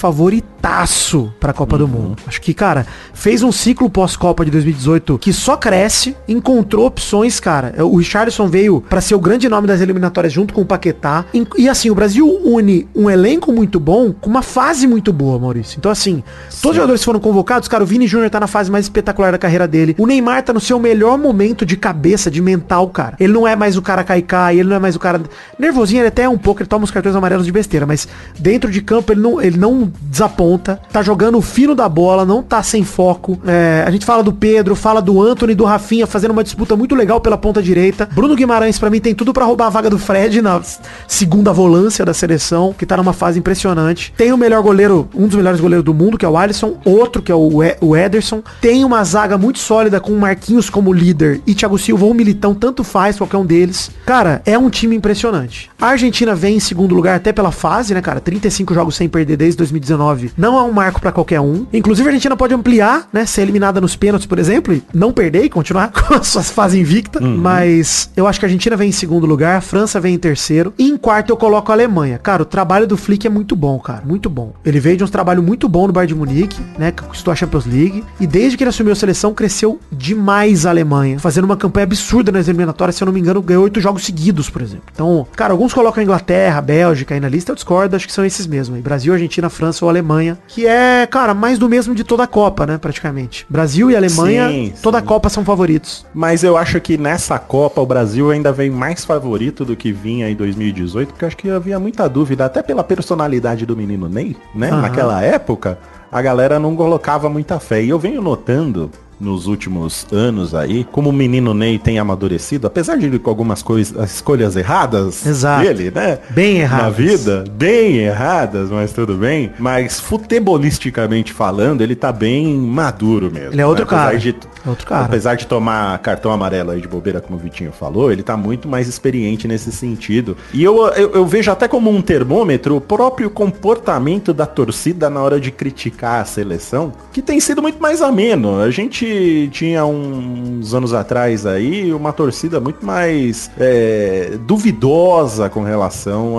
favoritaço 0.66 1.32
pra 1.38 1.52
Copa 1.52 1.78
do 1.78 1.86
Mundo. 1.86 2.16
Acho 2.26 2.40
que, 2.40 2.52
cara, 2.52 2.86
fez 3.14 3.42
um 3.42 3.52
ciclo 3.52 3.88
pós-Copa 3.88 4.44
de 4.44 4.50
2018 4.50 5.18
que 5.18 5.32
só 5.32 5.56
cresce, 5.56 6.16
encontrou 6.26 6.86
opções, 6.86 7.38
cara. 7.38 7.74
O 7.84 7.96
Richarlison 7.96 8.48
veio 8.48 8.80
pra 8.80 9.00
ser 9.00 9.14
o 9.14 9.20
grande 9.20 9.48
nome 9.48 9.68
das 9.68 9.80
eliminatórias 9.80 10.32
junto 10.32 10.52
com 10.52 10.62
o 10.62 10.66
Paquetá. 10.66 11.24
E, 11.56 11.68
assim, 11.68 11.88
o 11.88 11.94
Brasil 11.94 12.26
une 12.44 12.88
um 12.94 13.08
elenco 13.08 13.52
muito 13.52 13.78
bom 13.78 14.12
com 14.12 14.28
uma 14.28 14.42
fase 14.42 14.86
muito 14.86 15.12
boa, 15.12 15.38
Maurício. 15.38 15.78
Então, 15.78 15.90
assim, 15.90 16.22
todos 16.60 16.70
os 16.70 16.76
jogadores 16.76 17.04
foram 17.04 17.20
convocados, 17.20 17.68
cara, 17.68 17.84
o 17.84 17.86
Vini 17.86 18.06
Júnior 18.06 18.28
tá 18.30 18.40
na 18.40 18.48
fase 18.48 18.70
mais 18.70 18.86
espetacular 18.86 19.30
da 19.30 19.38
carreira 19.38 19.68
dele. 19.68 19.94
O 19.98 20.06
Neymar 20.06 20.42
tá 20.42 20.52
no 20.52 20.60
seu 20.60 20.80
melhor 20.80 21.16
momento 21.16 21.64
de 21.64 21.76
cabeça, 21.76 22.30
de 22.30 22.42
mental, 22.42 22.88
cara. 22.88 23.16
Ele 23.20 23.32
não 23.32 23.46
é 23.46 23.54
mais 23.54 23.76
o 23.76 23.82
cara 23.82 24.02
caicai, 24.02 24.58
ele 24.58 24.68
não 24.68 24.76
é 24.76 24.80
mais 24.80 24.96
o 24.96 24.98
cara... 24.98 25.20
Nervosinho 25.58 26.00
ele 26.00 26.08
até 26.08 26.22
é 26.22 26.28
um 26.28 26.38
pouco, 26.38 26.60
ele 26.60 26.68
toma 26.68 26.84
os 26.84 26.90
cartões 26.90 27.14
amarelos 27.14 27.46
de 27.46 27.52
besteira, 27.52 27.86
mas 27.86 28.08
dentro 28.38 28.70
de 28.70 28.80
campo 28.80 29.12
ele 29.12 29.20
não, 29.20 29.40
ele 29.40 29.56
não 29.56 29.92
desaponta, 30.02 30.55
tá 30.58 31.02
jogando 31.02 31.38
o 31.38 31.42
fino 31.42 31.74
da 31.74 31.88
bola, 31.88 32.24
não 32.24 32.42
tá 32.42 32.62
sem 32.62 32.84
foco. 32.84 33.38
É, 33.46 33.84
a 33.86 33.90
gente 33.90 34.04
fala 34.04 34.22
do 34.22 34.32
Pedro, 34.32 34.74
fala 34.74 35.00
do 35.00 35.22
Anthony, 35.22 35.54
do 35.54 35.64
Rafinha, 35.64 36.06
fazendo 36.06 36.30
uma 36.30 36.44
disputa 36.44 36.76
muito 36.76 36.94
legal 36.94 37.20
pela 37.20 37.36
ponta 37.36 37.62
direita. 37.62 38.08
Bruno 38.12 38.34
Guimarães, 38.34 38.78
pra 38.78 38.90
mim, 38.90 39.00
tem 39.00 39.14
tudo 39.14 39.32
pra 39.32 39.44
roubar 39.44 39.66
a 39.66 39.70
vaga 39.70 39.90
do 39.90 39.98
Fred 39.98 40.40
na 40.40 40.60
segunda 41.06 41.52
volância 41.52 42.04
da 42.04 42.14
seleção, 42.14 42.74
que 42.76 42.86
tá 42.86 42.96
numa 42.96 43.12
fase 43.12 43.38
impressionante. 43.38 44.12
Tem 44.16 44.32
o 44.32 44.36
melhor 44.36 44.62
goleiro, 44.62 45.08
um 45.14 45.26
dos 45.26 45.36
melhores 45.36 45.60
goleiros 45.60 45.84
do 45.84 45.94
mundo, 45.94 46.18
que 46.18 46.24
é 46.24 46.28
o 46.28 46.36
Alisson, 46.36 46.76
outro 46.84 47.22
que 47.22 47.32
é 47.32 47.34
o, 47.34 47.62
e 47.62 47.76
o 47.80 47.96
Ederson. 47.96 48.42
Tem 48.60 48.84
uma 48.84 49.02
zaga 49.04 49.38
muito 49.38 49.58
sólida 49.58 50.00
com 50.00 50.12
o 50.12 50.18
Marquinhos 50.18 50.70
como 50.70 50.92
líder 50.92 51.40
e 51.46 51.54
Thiago 51.54 51.78
Silva 51.78 52.04
ou 52.04 52.14
Militão, 52.14 52.54
tanto 52.54 52.84
faz, 52.84 53.16
qualquer 53.16 53.36
um 53.36 53.46
deles. 53.46 53.90
Cara, 54.04 54.42
é 54.44 54.58
um 54.58 54.70
time 54.70 54.96
impressionante. 54.96 55.70
A 55.80 55.88
Argentina 55.88 56.34
vem 56.34 56.56
em 56.56 56.60
segundo 56.60 56.94
lugar 56.94 57.16
até 57.16 57.32
pela 57.32 57.50
fase, 57.50 57.94
né, 57.94 58.00
cara? 58.00 58.20
35 58.20 58.74
jogos 58.74 58.96
sem 58.96 59.08
perder 59.08 59.36
desde 59.36 59.58
2019. 59.58 60.32
Não 60.46 60.56
é 60.56 60.62
um 60.62 60.70
marco 60.70 61.00
pra 61.00 61.10
qualquer 61.10 61.40
um. 61.40 61.66
Inclusive 61.72 62.08
a 62.08 62.12
Argentina 62.12 62.36
pode 62.36 62.54
ampliar, 62.54 63.08
né? 63.12 63.26
Ser 63.26 63.42
eliminada 63.42 63.80
nos 63.80 63.96
pênaltis, 63.96 64.28
por 64.28 64.38
exemplo, 64.38 64.72
e 64.72 64.80
não 64.94 65.12
perder 65.12 65.42
e 65.42 65.48
continuar 65.48 65.90
com 65.90 66.14
a 66.14 66.22
sua 66.22 66.40
fase 66.40 66.78
invicta. 66.78 67.20
Mas 67.20 68.12
eu 68.16 68.28
acho 68.28 68.38
que 68.38 68.46
a 68.46 68.48
Argentina 68.48 68.76
vem 68.76 68.90
em 68.90 68.92
segundo 68.92 69.26
lugar, 69.26 69.56
a 69.56 69.60
França 69.60 69.98
vem 69.98 70.14
em 70.14 70.18
terceiro. 70.18 70.72
E 70.78 70.88
em 70.88 70.96
quarto 70.96 71.30
eu 71.30 71.36
coloco 71.36 71.72
a 71.72 71.74
Alemanha. 71.74 72.16
Cara, 72.16 72.42
o 72.42 72.44
trabalho 72.44 72.86
do 72.86 72.96
Flick 72.96 73.26
é 73.26 73.30
muito 73.30 73.56
bom, 73.56 73.76
cara. 73.80 74.02
Muito 74.04 74.30
bom. 74.30 74.52
Ele 74.64 74.78
veio 74.78 74.96
de 74.96 75.02
um 75.02 75.08
trabalho 75.08 75.42
muito 75.42 75.68
bom 75.68 75.88
no 75.88 75.92
Bayern 75.92 76.14
de 76.14 76.14
Munique, 76.14 76.60
né? 76.78 76.92
Que 76.92 77.02
conquistou 77.02 77.32
a 77.32 77.34
Champions 77.34 77.66
League. 77.66 78.04
E 78.20 78.26
desde 78.28 78.56
que 78.56 78.62
ele 78.62 78.70
assumiu 78.70 78.92
a 78.92 78.96
seleção, 78.96 79.34
cresceu 79.34 79.80
demais 79.90 80.64
a 80.64 80.70
Alemanha. 80.70 81.18
Fazendo 81.18 81.46
uma 81.46 81.56
campanha 81.56 81.82
absurda 81.82 82.30
nas 82.30 82.46
eliminatórias. 82.46 82.94
Se 82.94 83.02
eu 83.02 83.06
não 83.06 83.12
me 83.12 83.18
engano, 83.18 83.42
ganhou 83.42 83.64
oito 83.64 83.80
jogos 83.80 84.04
seguidos, 84.04 84.48
por 84.48 84.62
exemplo. 84.62 84.84
Então, 84.92 85.26
cara, 85.34 85.52
alguns 85.52 85.74
colocam 85.74 86.00
a 86.00 86.04
Inglaterra, 86.04 86.58
a 86.58 86.62
Bélgica 86.62 87.14
aí 87.14 87.20
na 87.20 87.28
lista. 87.28 87.50
Eu 87.50 87.56
discordo, 87.56 87.96
acho 87.96 88.06
que 88.06 88.12
são 88.12 88.24
esses 88.24 88.46
mesmo. 88.46 88.76
Brasil, 88.76 89.12
Argentina, 89.12 89.50
França 89.50 89.84
ou 89.84 89.88
Alemanha. 89.88 90.35
Que 90.48 90.66
é, 90.66 91.06
cara, 91.06 91.34
mais 91.34 91.58
do 91.58 91.68
mesmo 91.68 91.94
de 91.94 92.04
toda 92.04 92.24
a 92.24 92.26
Copa, 92.26 92.66
né? 92.66 92.78
Praticamente. 92.78 93.46
Brasil 93.48 93.90
e 93.90 93.96
Alemanha, 93.96 94.48
Sim, 94.48 94.72
toda 94.82 94.98
a 94.98 95.00
sim. 95.00 95.06
Copa 95.06 95.28
são 95.28 95.44
favoritos. 95.44 96.06
Mas 96.14 96.42
eu 96.42 96.56
acho 96.56 96.80
que 96.80 96.96
nessa 96.96 97.38
Copa 97.38 97.80
o 97.80 97.86
Brasil 97.86 98.30
ainda 98.30 98.52
vem 98.52 98.70
mais 98.70 99.04
favorito 99.04 99.64
do 99.64 99.76
que 99.76 99.92
vinha 99.92 100.28
em 100.30 100.34
2018, 100.34 101.08
porque 101.08 101.24
eu 101.24 101.28
acho 101.28 101.36
que 101.36 101.50
havia 101.50 101.78
muita 101.78 102.08
dúvida, 102.08 102.44
até 102.44 102.62
pela 102.62 102.84
personalidade 102.84 103.66
do 103.66 103.76
menino 103.76 104.08
Ney, 104.08 104.36
né? 104.54 104.70
Aham. 104.70 104.82
Naquela 104.82 105.22
época, 105.22 105.78
a 106.10 106.22
galera 106.22 106.58
não 106.58 106.76
colocava 106.76 107.28
muita 107.28 107.58
fé. 107.58 107.82
E 107.82 107.88
eu 107.88 107.98
venho 107.98 108.22
notando 108.22 108.90
nos 109.18 109.46
últimos 109.46 110.06
anos 110.12 110.54
aí, 110.54 110.84
como 110.92 111.10
o 111.10 111.12
menino 111.12 111.54
Ney 111.54 111.78
tem 111.78 111.98
amadurecido, 111.98 112.66
apesar 112.66 112.96
de 112.96 113.06
ele 113.06 113.18
com 113.18 113.30
algumas 113.30 113.62
coisas, 113.62 113.96
as 113.98 114.14
escolhas 114.16 114.56
erradas 114.56 115.24
Exato. 115.26 115.64
dele, 115.64 115.90
né? 115.94 116.18
Bem 116.30 116.54
Na 116.58 116.60
erradas. 116.64 116.96
vida, 116.96 117.44
bem 117.52 117.96
erradas, 117.96 118.70
mas 118.70 118.92
tudo 118.92 119.14
bem. 119.14 119.50
Mas 119.58 119.98
futebolisticamente 120.00 121.32
falando, 121.32 121.80
ele 121.80 121.94
tá 121.94 122.12
bem 122.12 122.54
maduro 122.56 123.30
mesmo. 123.32 123.52
Ele 123.52 123.60
é 123.60 123.66
outro 123.66 123.84
né? 123.84 123.90
Cara. 123.90 124.18
de- 124.18 124.36
É 124.64 124.68
outro 124.68 124.86
cara. 124.86 125.04
Apesar 125.06 125.34
de 125.36 125.46
tomar 125.46 125.98
cartão 126.00 126.30
amarelo 126.32 126.70
aí 126.72 126.80
de 126.80 126.88
bobeira, 126.88 127.20
como 127.20 127.38
o 127.38 127.40
Vitinho 127.40 127.72
falou, 127.72 128.10
ele 128.12 128.22
tá 128.22 128.36
muito 128.36 128.68
mais 128.68 128.88
experiente 128.88 129.46
nesse 129.48 129.70
sentido. 129.72 130.36
E 130.52 130.62
eu, 130.62 130.76
eu, 130.88 131.12
eu 131.12 131.26
vejo 131.26 131.50
até 131.50 131.66
como 131.68 131.88
um 131.90 132.02
termômetro 132.02 132.76
o 132.76 132.80
próprio 132.80 133.30
comportamento 133.30 134.34
da 134.34 134.44
torcida 134.46 135.08
na 135.08 135.20
hora 135.22 135.40
de 135.40 135.50
criticar 135.50 136.20
a 136.20 136.24
seleção, 136.24 136.92
que 137.12 137.22
tem 137.22 137.38
sido 137.40 137.62
muito 137.62 137.80
mais 137.80 138.02
ameno. 138.02 138.60
A 138.60 138.70
gente 138.70 139.05
tinha 139.52 139.84
uns 139.84 140.74
anos 140.74 140.92
atrás 140.94 141.46
aí 141.46 141.92
uma 141.92 142.12
torcida 142.12 142.60
muito 142.60 142.84
mais 142.84 143.50
é, 143.58 144.32
duvidosa 144.46 145.48
com 145.48 145.62
relação 145.62 146.36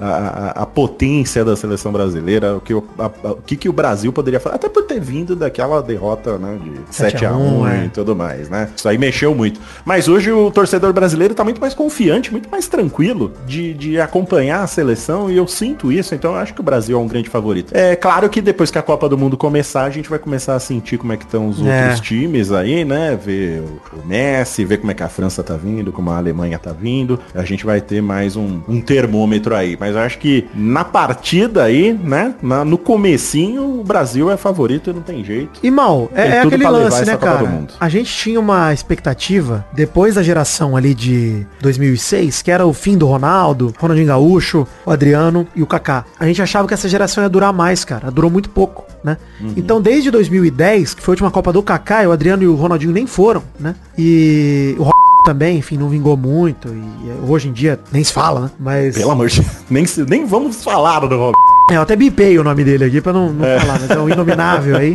à 0.00 0.66
potência 0.66 1.44
da 1.44 1.56
seleção 1.56 1.92
brasileira, 1.92 2.56
o 2.56 2.60
que, 2.60 2.74
o- 2.74 2.84
a- 2.98 3.10
o 3.30 3.36
que, 3.36 3.56
que 3.56 3.68
o 3.68 3.72
Brasil 3.72 4.12
poderia 4.12 4.40
fazer, 4.40 4.56
até 4.56 4.68
por 4.68 4.84
ter 4.84 5.00
vindo 5.00 5.34
daquela 5.36 5.82
derrota 5.82 6.38
né, 6.38 6.58
de 6.62 6.94
7 6.94 7.24
a 7.26 7.36
1 7.36 7.68
é. 7.68 7.84
e 7.86 7.88
tudo 7.88 8.14
mais, 8.16 8.48
né? 8.48 8.68
Isso 8.76 8.88
aí 8.88 8.98
mexeu 8.98 9.34
muito. 9.34 9.60
Mas 9.84 10.08
hoje 10.08 10.32
o 10.32 10.50
torcedor 10.50 10.92
brasileiro 10.92 11.34
tá 11.34 11.44
muito 11.44 11.60
mais 11.60 11.74
confiante, 11.74 12.30
muito 12.30 12.48
mais 12.50 12.68
tranquilo 12.68 13.32
de, 13.46 13.74
de 13.74 14.00
acompanhar 14.00 14.62
a 14.62 14.66
seleção 14.66 15.30
e 15.30 15.36
eu 15.36 15.46
sinto 15.46 15.90
isso, 15.92 16.14
então 16.14 16.32
eu 16.32 16.38
acho 16.38 16.54
que 16.54 16.60
o 16.60 16.64
Brasil 16.64 16.96
é 16.98 17.00
um 17.00 17.06
grande 17.08 17.28
favorito. 17.28 17.72
É 17.74 17.96
claro 17.96 18.28
que 18.28 18.40
depois 18.40 18.70
que 18.70 18.78
a 18.78 18.82
Copa 18.82 19.08
do 19.08 19.16
Mundo 19.18 19.36
começar, 19.36 19.84
a 19.84 19.90
gente 19.90 20.08
vai 20.08 20.18
começar 20.18 20.54
a 20.54 20.60
sentir 20.60 20.98
como 20.98 21.12
é 21.12 21.16
que 21.16 21.24
estão 21.24 21.48
os 21.48 21.60
É. 21.64 21.89
outros 21.92 22.06
times 22.06 22.52
aí, 22.52 22.84
né? 22.84 23.18
Ver 23.22 23.62
o, 23.92 24.06
Messi, 24.06 24.64
ver 24.64 24.78
como 24.78 24.90
é 24.90 24.94
que 24.94 25.02
a 25.02 25.08
França 25.08 25.42
tá 25.42 25.54
vindo, 25.56 25.92
como 25.92 26.10
a 26.10 26.16
Alemanha 26.16 26.58
tá 26.58 26.72
vindo. 26.72 27.18
A 27.34 27.44
gente 27.44 27.64
vai 27.64 27.80
ter 27.80 28.00
mais 28.02 28.36
um, 28.36 28.60
um 28.68 28.80
termômetro 28.80 29.54
aí. 29.54 29.76
Mas 29.78 29.94
eu 29.94 30.00
acho 30.00 30.18
que 30.18 30.46
na 30.54 30.84
partida 30.84 31.64
aí, 31.64 31.92
né? 31.92 32.34
na- 32.42 32.64
no 32.64 32.78
comecinho, 32.78 33.80
o 33.80 33.84
Brasil 33.84 34.30
é 34.30 34.36
favorito 34.36 34.90
e 34.90 34.92
não 34.92 35.02
tem 35.02 35.24
jeito. 35.24 35.60
E 35.62 35.70
mal, 35.70 36.10
é, 36.14 36.28
é 36.28 36.40
aquele 36.42 36.66
lance, 36.68 37.04
né, 37.04 37.16
cara? 37.16 37.66
A 37.78 37.88
gente 37.88 38.12
tinha 38.14 38.38
uma 38.40 38.72
expectativa, 38.72 39.64
depois 39.72 40.14
da 40.14 40.22
geração 40.22 40.76
ali 40.76 40.94
de 40.94 41.46
2006, 41.60 42.42
que 42.42 42.50
era 42.50 42.66
o 42.66 42.72
fim 42.72 42.96
do 42.96 43.06
Ronaldo, 43.06 43.72
Ronaldinho 43.78 44.06
Gaúcho, 44.08 44.66
o 44.84 44.90
Adriano 44.90 45.46
e 45.54 45.62
o 45.62 45.66
Kaká. 45.66 46.04
A 46.18 46.26
gente 46.26 46.40
achava 46.42 46.66
que 46.68 46.74
essa 46.74 46.88
geração 46.88 47.22
ia 47.22 47.28
durar 47.28 47.52
mais, 47.52 47.84
cara. 47.84 48.10
Durou 48.10 48.30
muito 48.30 48.50
pouco, 48.50 48.84
né? 49.02 49.16
Uhum. 49.40 49.54
Então, 49.56 49.80
desde 49.80 50.10
2010, 50.10 50.94
que 50.94 51.02
foi 51.02 51.12
a 51.12 51.14
última 51.14 51.30
Copa 51.30 51.52
do 51.52 51.62
Kaká, 51.62 51.79
o 52.06 52.12
Adriano 52.12 52.42
e 52.42 52.46
o 52.46 52.54
Ronaldinho 52.54 52.92
nem 52.92 53.06
foram, 53.06 53.42
né? 53.58 53.74
E 53.98 54.74
o 54.78 54.84
também, 55.24 55.58
enfim, 55.58 55.76
não 55.76 55.88
vingou 55.88 56.16
muito. 56.16 56.68
E 56.68 57.30
hoje 57.30 57.48
em 57.48 57.52
dia 57.52 57.78
nem 57.92 58.02
se 58.02 58.12
fala, 58.12 58.40
né? 58.40 58.50
Mas. 58.58 58.96
Pelo 58.96 59.10
amor 59.10 59.28
de 59.28 59.40
Deus. 59.40 59.56
Nem, 59.70 59.84
nem 60.08 60.26
vamos 60.26 60.62
falar 60.62 61.00
do 61.00 61.16
Rob. 61.16 61.34
É, 61.70 61.76
eu 61.76 61.82
até 61.82 61.96
bipei 61.96 62.38
o 62.38 62.44
nome 62.44 62.64
dele 62.64 62.84
aqui 62.84 63.00
pra 63.00 63.12
não, 63.12 63.32
não 63.32 63.44
É. 63.44 63.58
falar, 63.60 63.78
mas 63.80 63.90
é 63.90 63.98
um 63.98 64.08
inominável 64.08 64.76
aí. 64.76 64.94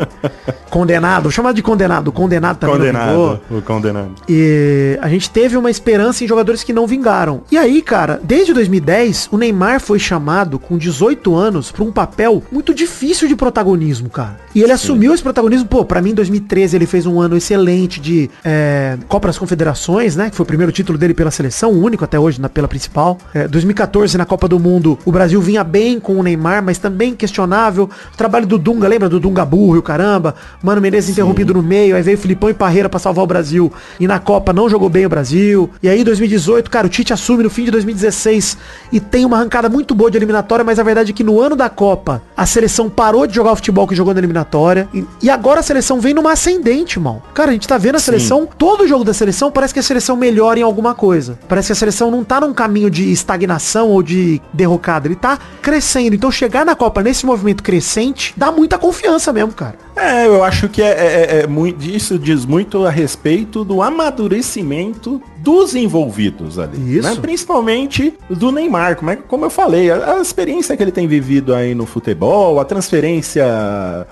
Condenado, 0.70 1.24
vou 1.24 1.32
chamar 1.32 1.54
de 1.54 1.62
condenado. 1.62 2.12
Condenado 2.12 2.58
também. 2.58 2.76
Condenado. 2.78 3.40
O 3.50 3.62
condenado. 3.62 4.12
E 4.28 4.98
a 5.02 5.08
gente 5.08 5.30
teve 5.30 5.56
uma 5.56 5.70
esperança 5.72 6.24
em 6.24 6.28
jogadores 6.28 6.64
que 6.64 6.74
não 6.74 6.86
vingaram. 6.86 7.42
E 7.52 7.58
aí, 7.58 7.82
cara, 7.82 8.20
desde 8.24 8.54
2010, 8.54 9.30
o 9.32 9.38
Neymar 9.38 9.80
foi 9.80 10.00
chamado 10.00 10.60
com 10.60 10.78
18 10.78 11.34
anos 11.36 11.72
pra 11.72 11.84
um 11.84 11.92
papel 11.92 12.44
muito 12.52 12.74
difícil 12.74 13.28
de 13.28 13.36
protagonismo, 13.36 14.10
cara. 14.10 14.38
E 14.54 14.62
ele 14.62 14.72
assumiu 14.72 15.14
esse 15.14 15.24
protagonismo, 15.24 15.68
pô, 15.68 15.84
pra 15.86 16.02
mim 16.02 16.12
em 16.12 16.14
2013 16.16 16.76
ele 16.76 16.86
fez 16.86 17.06
um 17.06 17.20
ano 17.20 17.36
excelente 17.38 18.00
de 18.00 18.30
é, 18.44 18.98
Copa 19.08 19.28
das 19.28 19.38
Confederações, 19.38 20.16
né? 20.16 20.30
Que 20.30 20.36
foi 20.36 20.44
o 20.44 20.48
primeiro 20.48 20.72
título 20.72 20.98
dele 20.98 21.14
pela 21.14 21.32
seleção, 21.32 21.72
o 21.72 21.84
único 21.84 22.04
até 22.04 22.20
hoje 22.20 22.40
na, 22.42 22.50
pela 22.50 22.68
principal. 22.68 23.18
É, 23.34 23.48
2014 23.48 24.18
na 24.18 24.26
Copa 24.26 24.48
do 24.48 24.60
Mundo, 24.60 24.98
o 25.06 25.12
Brasil 25.12 25.40
vinha 25.42 25.64
bem 25.64 26.00
com 26.00 26.16
o 26.18 26.24
Neymar, 26.24 26.64
mas 26.66 26.78
também 26.78 27.16
questionável. 27.16 27.90
O 28.14 28.18
trabalho 28.18 28.46
do 28.46 28.58
Dunga, 28.58 28.88
lembra 28.88 29.08
do 29.08 29.20
Dunga 29.20 29.46
burro 29.46 29.76
e 29.76 29.80
o 29.80 29.84
caramba? 29.84 30.36
Mano 30.62 30.82
Menezes 30.82 31.12
interrompido 31.12 31.54
no 31.54 31.64
meio, 31.64 31.96
aí 31.96 32.02
veio 32.02 32.18
Filipão 32.18 32.50
e 32.50 32.54
Parreira 32.54 32.90
pra 32.90 33.00
salvar 33.00 33.24
o 33.24 33.28
Brasil. 33.28 33.72
E 34.00 34.08
na 34.08 34.20
Copa 34.20 34.52
não 34.52 34.70
jogou 34.70 34.90
bem 34.90 35.06
o 35.06 35.10
Brasil. 35.10 35.70
E 35.82 35.88
aí 35.88 36.04
2018, 36.04 36.70
cara, 36.70 36.88
o 36.88 36.90
Tite 36.90 37.14
assume 37.14 37.44
no 37.44 37.50
fim 37.50 37.66
de 37.66 37.72
2016 37.72 38.58
e 38.92 39.00
tem 39.00 39.26
uma 39.26 39.38
arrancada 39.38 39.70
muito 39.70 39.94
boa 39.94 40.10
de 40.10 40.18
eliminatória, 40.18 40.66
mas 40.66 40.80
a 40.80 40.84
verdade 40.84 41.12
é 41.12 41.14
que 41.14 41.24
no 41.24 41.40
ano 41.40 41.56
da 41.56 41.70
Copa 41.70 42.22
a 42.36 42.46
seleção 42.46 42.90
parou 42.90 43.28
de 43.28 43.36
jogar 43.36 43.52
o 43.52 43.56
futebol 43.56 43.88
que 43.88 43.96
jogou 43.96 44.14
na 44.14 44.20
eliminatória. 44.20 44.88
E, 44.94 45.06
e 45.22 45.30
agora 45.30 45.60
a 45.60 45.64
seleção 45.64 46.00
vem 46.00 46.14
numa 46.14 46.32
ascendente, 46.32 47.00
mal. 47.00 47.22
Cara, 47.34 47.52
a 47.52 47.54
gente 47.54 47.68
tá 47.68 47.78
vendo 47.78 47.96
a 47.96 48.00
seleção, 48.00 48.48
todo 48.58 48.88
jogo 48.88 49.04
da 49.04 49.14
seleção 49.14 49.52
parece 49.52 49.74
que 49.74 49.80
a 49.80 49.84
seleção 49.84 50.16
melhora 50.16 50.60
em 50.60 50.64
alguma 50.64 50.94
coisa. 50.94 51.38
Parece 51.48 51.68
que 51.68 51.74
a 51.74 51.76
seleção 51.76 52.10
não 52.10 52.24
tá 52.24 52.40
num 52.40 52.54
caminho 52.54 52.90
de 52.90 53.12
estagnação 53.12 53.90
ou 53.90 54.02
de 54.02 54.42
derrocada, 54.54 55.08
ele 55.08 55.16
tá 55.16 55.38
crescendo. 55.62 56.16
Então 56.16 56.32
chegar 56.32 56.55
na 56.64 56.76
Copa 56.76 57.02
nesse 57.02 57.26
movimento 57.26 57.64
crescente 57.64 58.34
dá 58.38 58.52
muita 58.52 58.78
confiança 58.78 59.34
mesmo, 59.34 59.52
cara. 59.52 59.85
É, 59.96 60.28
eu 60.28 60.44
acho 60.44 60.68
que 60.68 60.82
é, 60.82 60.88
é, 60.90 61.40
é 61.44 61.48
muito, 61.48 61.84
isso 61.86 62.20
diz 62.20 62.46
muito 62.46 62.86
a 62.86 62.90
respeito 62.90 63.64
do 63.64 63.82
amadurecimento 63.82 65.22
dos 65.40 65.76
envolvidos 65.76 66.58
ali. 66.58 66.98
Isso. 66.98 67.08
Né? 67.08 67.16
Principalmente 67.22 68.14
do 68.30 68.52
Neymar. 68.52 68.96
Como, 68.96 69.12
é, 69.12 69.16
como 69.16 69.46
eu 69.46 69.50
falei, 69.50 69.92
a, 69.92 70.16
a 70.18 70.22
experiência 70.22 70.76
que 70.76 70.82
ele 70.84 70.92
tem 70.92 71.08
vivido 71.08 71.54
aí 71.54 71.76
no 71.76 71.86
futebol, 71.86 72.60
a 72.60 72.66
transferência 72.66 73.46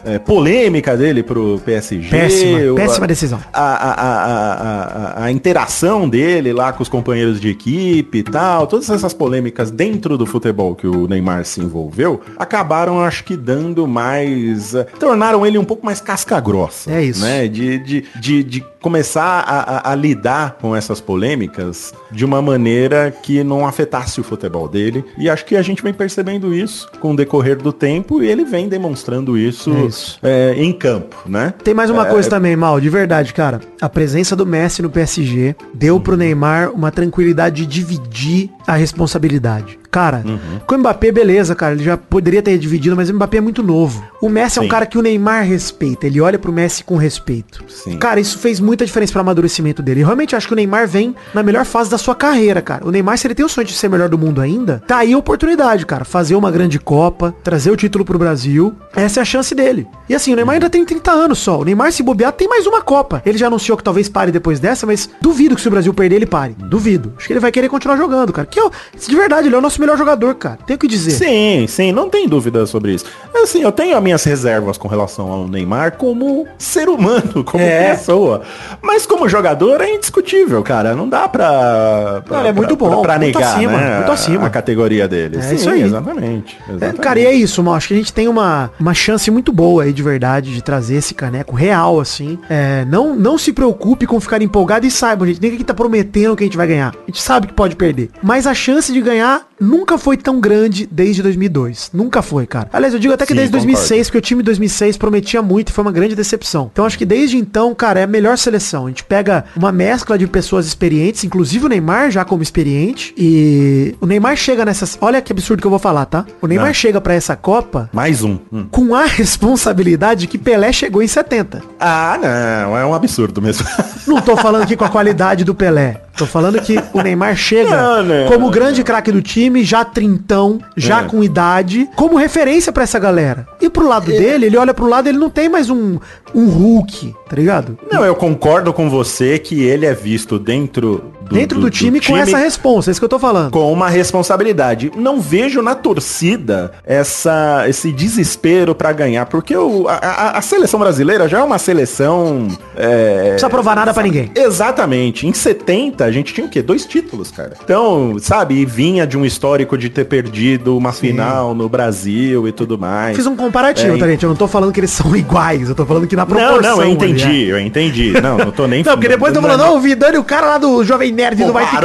é, 0.06 0.20
polêmica 0.20 0.96
dele 0.96 1.24
pro 1.24 1.60
PSG. 1.66 2.10
Péssima, 2.10 2.76
péssima 2.76 3.08
decisão. 3.08 3.40
A, 3.52 3.62
a, 3.62 3.92
a, 3.92 4.24
a, 4.24 5.22
a- 5.22 5.24
a 5.26 5.32
interação 5.32 6.08
dele 6.08 6.54
lá 6.54 6.72
com 6.72 6.84
os 6.84 6.90
companheiros 6.90 7.40
de 7.42 7.50
equipe 7.50 8.20
e 8.20 8.24
tal, 8.24 8.68
todas 8.68 8.90
essas 8.90 9.14
polêmicas 9.14 9.72
dentro 9.72 10.18
do 10.18 10.26
futebol 10.26 10.76
que 10.76 10.86
o 10.88 11.08
Neymar 11.08 11.46
se 11.46 11.60
envolveu, 11.62 12.22
acabaram, 12.38 13.00
acho 13.02 13.24
que, 13.24 13.36
dando 13.36 13.88
mais. 13.88 14.76
eh, 14.76 14.84
tornaram 15.00 15.46
ele 15.46 15.58
um 15.58 15.64
pouco 15.66 15.73
mais 15.82 16.02
casca 16.02 16.40
grossa. 16.40 16.92
É 16.92 17.04
isso. 17.04 17.22
Né? 17.22 17.48
De, 17.48 17.80
de, 17.80 18.06
de, 18.16 18.44
de 18.44 18.62
começar 18.84 19.40
a, 19.40 19.78
a- 19.90 19.92
a 19.94 19.96
lidar 19.96 20.58
com 20.62 20.76
essas 20.76 21.00
polêmicas 21.02 21.94
de 22.12 22.24
uma 22.26 22.42
maneira 22.42 23.12
que 23.24 23.44
não 23.44 23.66
afetasse 23.66 24.20
o 24.20 24.24
futebol 24.24 24.68
dele. 24.68 25.04
E 25.18 25.30
acho 25.30 25.46
que 25.46 25.56
a 25.56 25.62
gente 25.62 25.82
vem 25.82 25.94
percebendo 25.94 26.54
isso 26.54 26.88
com 27.00 27.14
o 27.14 27.16
decorrer 27.16 27.58
do 27.58 27.72
tempo 27.74 28.22
e 28.22 28.28
ele 28.28 28.44
vem 28.46 28.68
demonstrando 28.68 29.38
isso, 29.38 29.74
É 29.74 29.86
isso. 29.86 30.20
eh, 30.22 30.54
em 30.58 30.72
campo, 30.74 31.16
né? 31.26 31.54
Tem 31.64 31.74
mais 31.74 31.90
uma 31.90 32.06
É, 32.08 32.12
coisa 32.12 32.30
também, 32.30 32.56
Mal, 32.56 32.80
de 32.82 32.90
verdade, 32.90 33.34
cara. 33.34 33.62
A 33.82 33.88
presença 33.90 34.36
do 34.36 34.46
Messi 34.46 34.82
no 34.82 34.90
PSG 34.90 35.56
deu 35.74 36.00
pro 36.00 36.18
Neymar 36.18 36.72
uma 36.72 36.92
tranquilidade 36.92 37.66
de 37.66 37.66
dividir 37.66 38.50
a 38.68 38.76
responsabilidade. 38.76 39.80
Cara, 39.90 40.24
com 40.66 40.74
o 40.74 40.78
Mbappé, 40.80 41.12
beleza, 41.12 41.54
cara, 41.54 41.76
ele 41.76 41.84
já 41.84 41.96
poderia 41.96 42.42
ter 42.42 42.58
dividido, 42.58 42.96
mas 42.96 43.10
o 43.12 43.14
Mbappé 43.14 43.38
é 43.38 43.42
muito 43.42 43.62
novo. 43.62 44.04
O 44.20 44.28
Messi 44.28 44.58
é 44.58 44.62
um 44.62 44.66
Sim. 44.66 44.70
cara 44.72 44.88
que 44.88 44.98
o 44.98 45.04
Neymar 45.04 45.46
respeita, 45.46 46.08
ele 46.08 46.20
olha 46.20 46.40
pro 46.40 46.52
Messi 46.52 46.84
com 46.84 46.98
respeito. 46.98 47.64
Sim. 47.68 47.98
Cara, 48.00 48.20
isso 48.20 48.40
fez 48.40 48.60
muita 48.74 48.86
diferença 48.86 49.12
pro 49.12 49.22
amadurecimento 49.22 49.82
dele. 49.82 50.02
Eu 50.02 50.06
realmente 50.06 50.36
acho 50.36 50.48
que 50.48 50.54
o 50.54 50.56
Neymar 50.56 50.88
vem 50.88 51.16
na 51.34 51.44
melhor 51.44 51.64
fase 51.66 51.90
da 51.90 51.98
sua 51.98 52.16
carreira, 52.16 52.62
cara. 52.62 52.86
O 52.86 52.92
Neymar, 52.92 53.18
se 53.18 53.28
ele 53.28 53.36
tem 53.36 53.46
o 53.46 53.50
sonho 53.50 53.66
de 53.68 53.74
ser 53.74 53.88
melhor 53.90 54.10
do 54.10 54.18
mundo 54.18 54.42
ainda, 54.42 54.82
tá 54.88 54.98
aí 54.98 55.14
a 55.14 55.18
oportunidade, 55.18 55.86
cara. 55.86 56.04
Fazer 56.04 56.36
uma 56.36 56.52
grande 56.52 56.80
Copa, 56.80 57.34
trazer 57.44 57.72
o 57.72 57.78
título 57.78 58.04
pro 58.04 58.18
Brasil. 58.20 58.74
Essa 58.96 59.20
é 59.20 59.22
a 59.22 59.26
chance 59.26 59.54
dele. 59.56 59.88
E 60.10 60.16
assim, 60.16 60.34
o 60.34 60.36
Neymar 60.36 60.56
ainda 60.56 60.70
tem 60.70 60.84
30 60.84 61.12
anos 61.12 61.40
só. 61.40 61.60
O 61.60 61.64
Neymar, 61.64 61.92
se 61.92 62.04
bobear, 62.04 62.32
tem 62.34 62.48
mais 62.48 62.66
uma 62.68 62.82
Copa. 62.82 63.22
Ele 63.26 63.38
já 63.38 63.48
anunciou 63.48 63.78
que 63.78 63.84
talvez 63.84 64.10
pare 64.10 64.32
depois 64.32 64.60
dessa, 64.60 64.86
mas 64.86 65.10
duvido 65.22 65.56
que 65.56 65.62
se 65.62 65.68
o 65.68 65.72
Brasil 65.72 65.94
perder, 65.94 66.16
ele 66.18 66.26
pare. 66.26 66.56
Duvido. 66.58 67.14
Acho 67.18 67.28
que 67.28 67.34
ele 67.34 67.40
vai 67.40 67.52
querer 67.52 67.70
continuar 67.70 67.96
jogando, 67.98 68.34
cara. 68.34 68.48
Que 68.48 68.60
é 68.60 68.64
o- 68.66 68.72
de 69.08 69.16
verdade, 69.16 69.48
ele 69.48 69.56
é 69.56 69.58
o 69.58 69.62
nosso 69.62 69.80
melhor 69.80 69.98
jogador, 69.98 70.34
cara. 70.36 70.58
Tem 70.66 70.76
o 70.76 70.80
que 70.80 70.88
dizer. 70.88 71.12
Sim, 71.12 71.66
sim, 71.68 71.92
não 71.92 72.10
tem 72.10 72.28
dúvida 72.28 72.66
sobre 72.66 72.94
isso. 72.94 73.06
Assim, 73.36 73.62
eu 73.62 73.72
tenho 73.72 73.96
as 73.98 74.04
minhas 74.04 74.24
reservas 74.24 74.78
com 74.78 74.88
relação 74.88 75.30
ao 75.32 75.48
Neymar 75.48 75.98
como 75.98 76.48
ser 76.58 76.88
humano, 76.90 77.44
como 77.44 77.64
É. 77.64 77.92
pessoa. 77.96 78.42
Mas 78.82 79.06
como 79.06 79.28
jogador 79.30 79.82
é 79.82 79.94
indiscutível, 79.96 80.62
cara. 80.64 80.96
Não 80.96 81.08
dá 81.08 81.28
pra. 81.28 82.22
pra 82.26 82.40
Não, 82.40 82.46
é 82.48 82.52
muito 82.54 82.76
pra- 82.78 82.88
bom, 82.90 83.02
Pra, 83.02 83.18
muito 83.20 83.38
negar, 83.38 83.56
acima, 83.56 83.72
né, 83.78 83.96
muito 83.98 84.12
a- 84.12 84.14
acima. 84.14 84.48
A, 84.48 84.50
categoria 84.50 85.08
dele. 85.08 85.38
É 85.38 85.42
Sim, 85.42 85.56
isso 85.56 85.70
aí. 85.70 85.82
Exatamente. 85.82 86.58
É, 86.68 86.72
exatamente. 86.72 87.02
cara, 87.02 87.20
e 87.20 87.26
é 87.26 87.34
isso, 87.34 87.62
mal. 87.64 87.76
Acho 87.76 87.88
que 87.90 87.94
a 87.94 87.98
gente 87.98 88.14
tem 88.14 88.28
uma, 88.28 88.72
uma 88.80 88.94
chance 88.94 89.30
muito 89.32 89.52
boa 89.52 89.84
aí, 89.84 89.94
de 89.94 90.04
verdade, 90.04 90.54
de 90.54 90.62
trazer 90.62 90.96
esse 90.96 91.14
caneco 91.14 91.56
real, 91.56 92.00
assim. 92.00 92.38
É, 92.50 92.86
não, 92.86 93.16
não 93.16 93.38
se 93.38 93.52
preocupe 93.54 94.06
com 94.06 94.20
ficar 94.20 94.42
empolgado 94.42 94.86
e 94.86 94.92
saiba, 94.92 95.26
gente. 95.26 95.42
Ninguém 95.42 95.56
aqui 95.56 95.64
tá 95.64 95.74
prometendo 95.74 96.36
que 96.36 96.44
a 96.44 96.48
gente 96.48 96.58
vai 96.58 96.68
ganhar. 96.68 96.94
A 96.96 97.06
gente 97.08 97.22
sabe 97.22 97.48
que 97.48 97.54
pode 97.54 97.76
perder. 97.76 98.10
Mas 98.22 98.46
a 98.48 98.54
chance 98.54 98.92
de 98.92 99.02
ganhar 99.02 99.42
nunca 99.60 99.98
foi 99.98 100.18
tão 100.18 100.40
grande 100.40 100.88
desde 100.92 101.22
2002. 101.24 101.90
Nunca 101.94 102.22
foi, 102.22 102.46
cara. 102.46 102.68
Aliás, 102.74 102.94
eu 102.94 103.00
digo 103.00 103.14
até 103.14 103.26
que 103.26 103.32
Sim, 103.34 103.38
desde 103.38 103.52
concordo. 103.52 103.72
2006, 103.72 104.08
porque 104.08 104.18
o 104.18 104.22
time 104.22 104.42
de 104.42 104.46
2006 104.48 104.98
prometia 104.98 105.42
muito 105.42 105.70
e 105.70 105.72
foi 105.72 105.84
uma 105.84 105.92
grande 105.92 106.16
decepção. 106.16 106.70
Então 106.72 106.86
acho 106.86 106.98
que 106.98 107.06
desde 107.06 107.38
então, 107.38 107.74
cara, 107.74 108.00
é 108.00 108.04
a 108.04 108.08
melhor 108.08 108.38
seleção. 108.38 108.53
A 108.86 108.90
gente 108.90 109.04
pega 109.04 109.46
uma 109.56 109.72
mescla 109.72 110.18
de 110.18 110.28
pessoas 110.28 110.66
experientes, 110.66 111.24
inclusive 111.24 111.66
o 111.66 111.70
Neymar 111.70 112.12
já 112.12 112.24
como 112.26 112.44
experiente. 112.44 113.14
E 113.18 113.96
o 114.02 114.06
Neymar 114.06 114.36
chega 114.36 114.66
nessas. 114.66 114.98
Olha 115.02 115.22
que 115.22 115.32
absurdo 115.32 115.62
que 115.62 115.68
eu 115.68 115.72
vou 115.72 115.80
falar, 115.80 116.06
tá? 116.06 116.26
O 116.42 116.48
Neymar 116.48 116.70
Ah. 116.70 116.74
chega 116.74 117.00
pra 117.02 117.14
essa 117.14 117.36
Copa 117.36 117.90
Mais 117.94 118.24
um. 118.24 118.38
Hum. 118.52 118.66
com 118.72 118.96
a 118.96 119.06
responsabilidade 119.06 120.28
que 120.28 120.38
Pelé 120.38 120.72
chegou 120.72 121.02
em 121.02 121.08
70. 121.08 121.62
Ah, 121.80 122.18
não. 122.22 122.78
É 122.78 122.86
um 122.86 122.94
absurdo 122.94 123.42
mesmo. 123.42 123.66
Não 124.08 124.22
tô 124.22 124.36
falando 124.38 124.64
aqui 124.64 124.76
com 124.76 124.86
a 124.86 124.90
qualidade 124.94 125.44
do 125.44 125.54
Pelé. 125.56 126.02
Tô 126.26 126.32
falando 126.32 126.60
que 126.62 126.80
o 126.94 127.02
Neymar 127.02 127.36
chega 127.36 127.70
Não, 127.70 128.04
não, 128.04 128.26
como 128.28 128.46
não, 128.46 128.52
grande 128.52 128.84
craque 128.84 129.12
do 129.12 129.22
time, 129.22 129.64
já 129.64 129.84
trintão, 129.86 130.60
já 130.78 131.02
É. 131.02 131.04
com 131.06 131.24
idade, 131.24 131.90
como 131.96 132.16
referência 132.18 132.72
pra 132.72 132.84
essa 132.84 133.00
galera. 133.00 133.48
E 133.62 133.70
pro 133.70 133.88
lado 133.88 134.06
dele, 134.08 134.46
ele 134.48 134.58
olha 134.58 134.74
pro 134.74 134.88
lado, 134.88 135.08
ele 135.10 135.18
não 135.18 135.30
tem 135.30 135.50
mais 135.50 135.70
um, 135.70 135.98
um 136.34 136.46
Hulk, 136.50 137.14
tá 137.30 137.36
ligado? 137.36 137.78
Não, 137.92 138.04
eu 138.06 138.16
concordo 138.16 138.72
com 138.74 138.90
você 138.90 139.38
que 139.40 139.64
ele 139.64 139.86
é 139.86 139.94
visto 139.94 140.38
dentro 140.40 141.12
do, 141.22 141.36
Dentro 141.36 141.60
do, 141.60 141.70
time, 141.70 142.02
com 142.02 142.18
essa 142.18 142.38
responsa, 142.38 142.90
é 142.90 142.92
isso 142.92 143.00
que 143.00 143.06
eu 143.06 143.10
tô 143.10 143.18
falando. 143.20 143.52
com 143.52 143.72
uma 143.72 143.90
responsabilidade. 143.90 144.92
Não 144.96 145.20
vejo 145.22 145.62
na 145.62 145.74
torcida 145.74 146.72
essa, 146.86 147.64
esse 147.68 147.92
desespero 147.92 148.76
pra 148.76 148.92
ganhar, 148.92 149.26
porque 149.26 149.56
o, 149.56 149.88
a, 149.88 150.38
a- 150.38 150.42
seleção 150.42 150.80
brasileira 150.80 151.28
já 151.28 151.40
é 151.40 151.44
uma 151.44 151.58
seleção. 151.58 152.48
É, 152.76 153.16
Não 153.18 153.24
precisa 153.30 153.50
provar 153.50 153.76
nada 153.76 153.94
pra 153.94 154.04
ninguém. 154.04 154.30
Exatamente. 154.36 155.26
Em 155.26 155.34
70 155.34 156.04
a 156.06 156.12
gente 156.14 156.34
tinha 156.34 156.46
o 156.46 156.50
quê? 156.50 156.62
Dois 156.62 156.86
títulos, 156.86 157.32
cara. 157.32 157.54
Então, 157.64 158.16
sabe, 158.20 158.56
e 158.56 158.66
vinha 158.66 159.06
de 159.06 159.18
um 159.18 159.26
histórico 159.26 159.78
de 159.78 159.90
ter 159.90 160.06
perdido 160.06 160.78
uma 160.78 160.92
final 160.94 161.54
no 161.54 161.68
Brasil 161.68 162.48
e 162.48 162.52
tudo 162.52 162.78
mais. 162.78 163.16
Fiz 163.16 163.26
um 163.26 163.36
comparativo, 163.36 163.96
É, 163.96 163.98
tá, 163.98 164.08
gente? 164.08 164.24
Eu 164.24 164.30
não 164.30 164.36
tô 164.36 164.48
falando 164.48 164.72
que 164.72 164.80
eles 164.80 164.92
são 164.92 165.14
iguais, 165.18 165.70
eu 165.70 165.76
tô 165.76 165.86
falando 165.86 166.08
que 166.08 166.16
na 166.16 166.24
Não, 166.26 166.28
proporção. 166.28 166.62
não, 166.62 166.76
eu 166.78 166.82
ali, 166.82 166.92
entendi, 166.92 167.50
é. 167.50 167.54
eu 167.54 167.60
entendi. 167.60 168.14
Não, 168.22 168.38
não 168.38 168.52
tô 168.52 168.68
nem 168.68 168.84
Não, 168.86 168.94
porque 168.94 169.08
depois 169.10 169.34
eu 169.36 169.42
tô 169.42 169.48
falando, 169.48 169.62
ó, 169.70 169.76
o 169.76 169.80
Vidani, 169.80 170.18
o 170.18 170.24
cara 170.24 170.48
lá 170.48 170.58
do 170.58 170.84
Jovem 170.84 171.12
Nerd 171.12 171.44
do 171.44 171.52
Vai 171.54 171.66
Ficar 171.66 171.84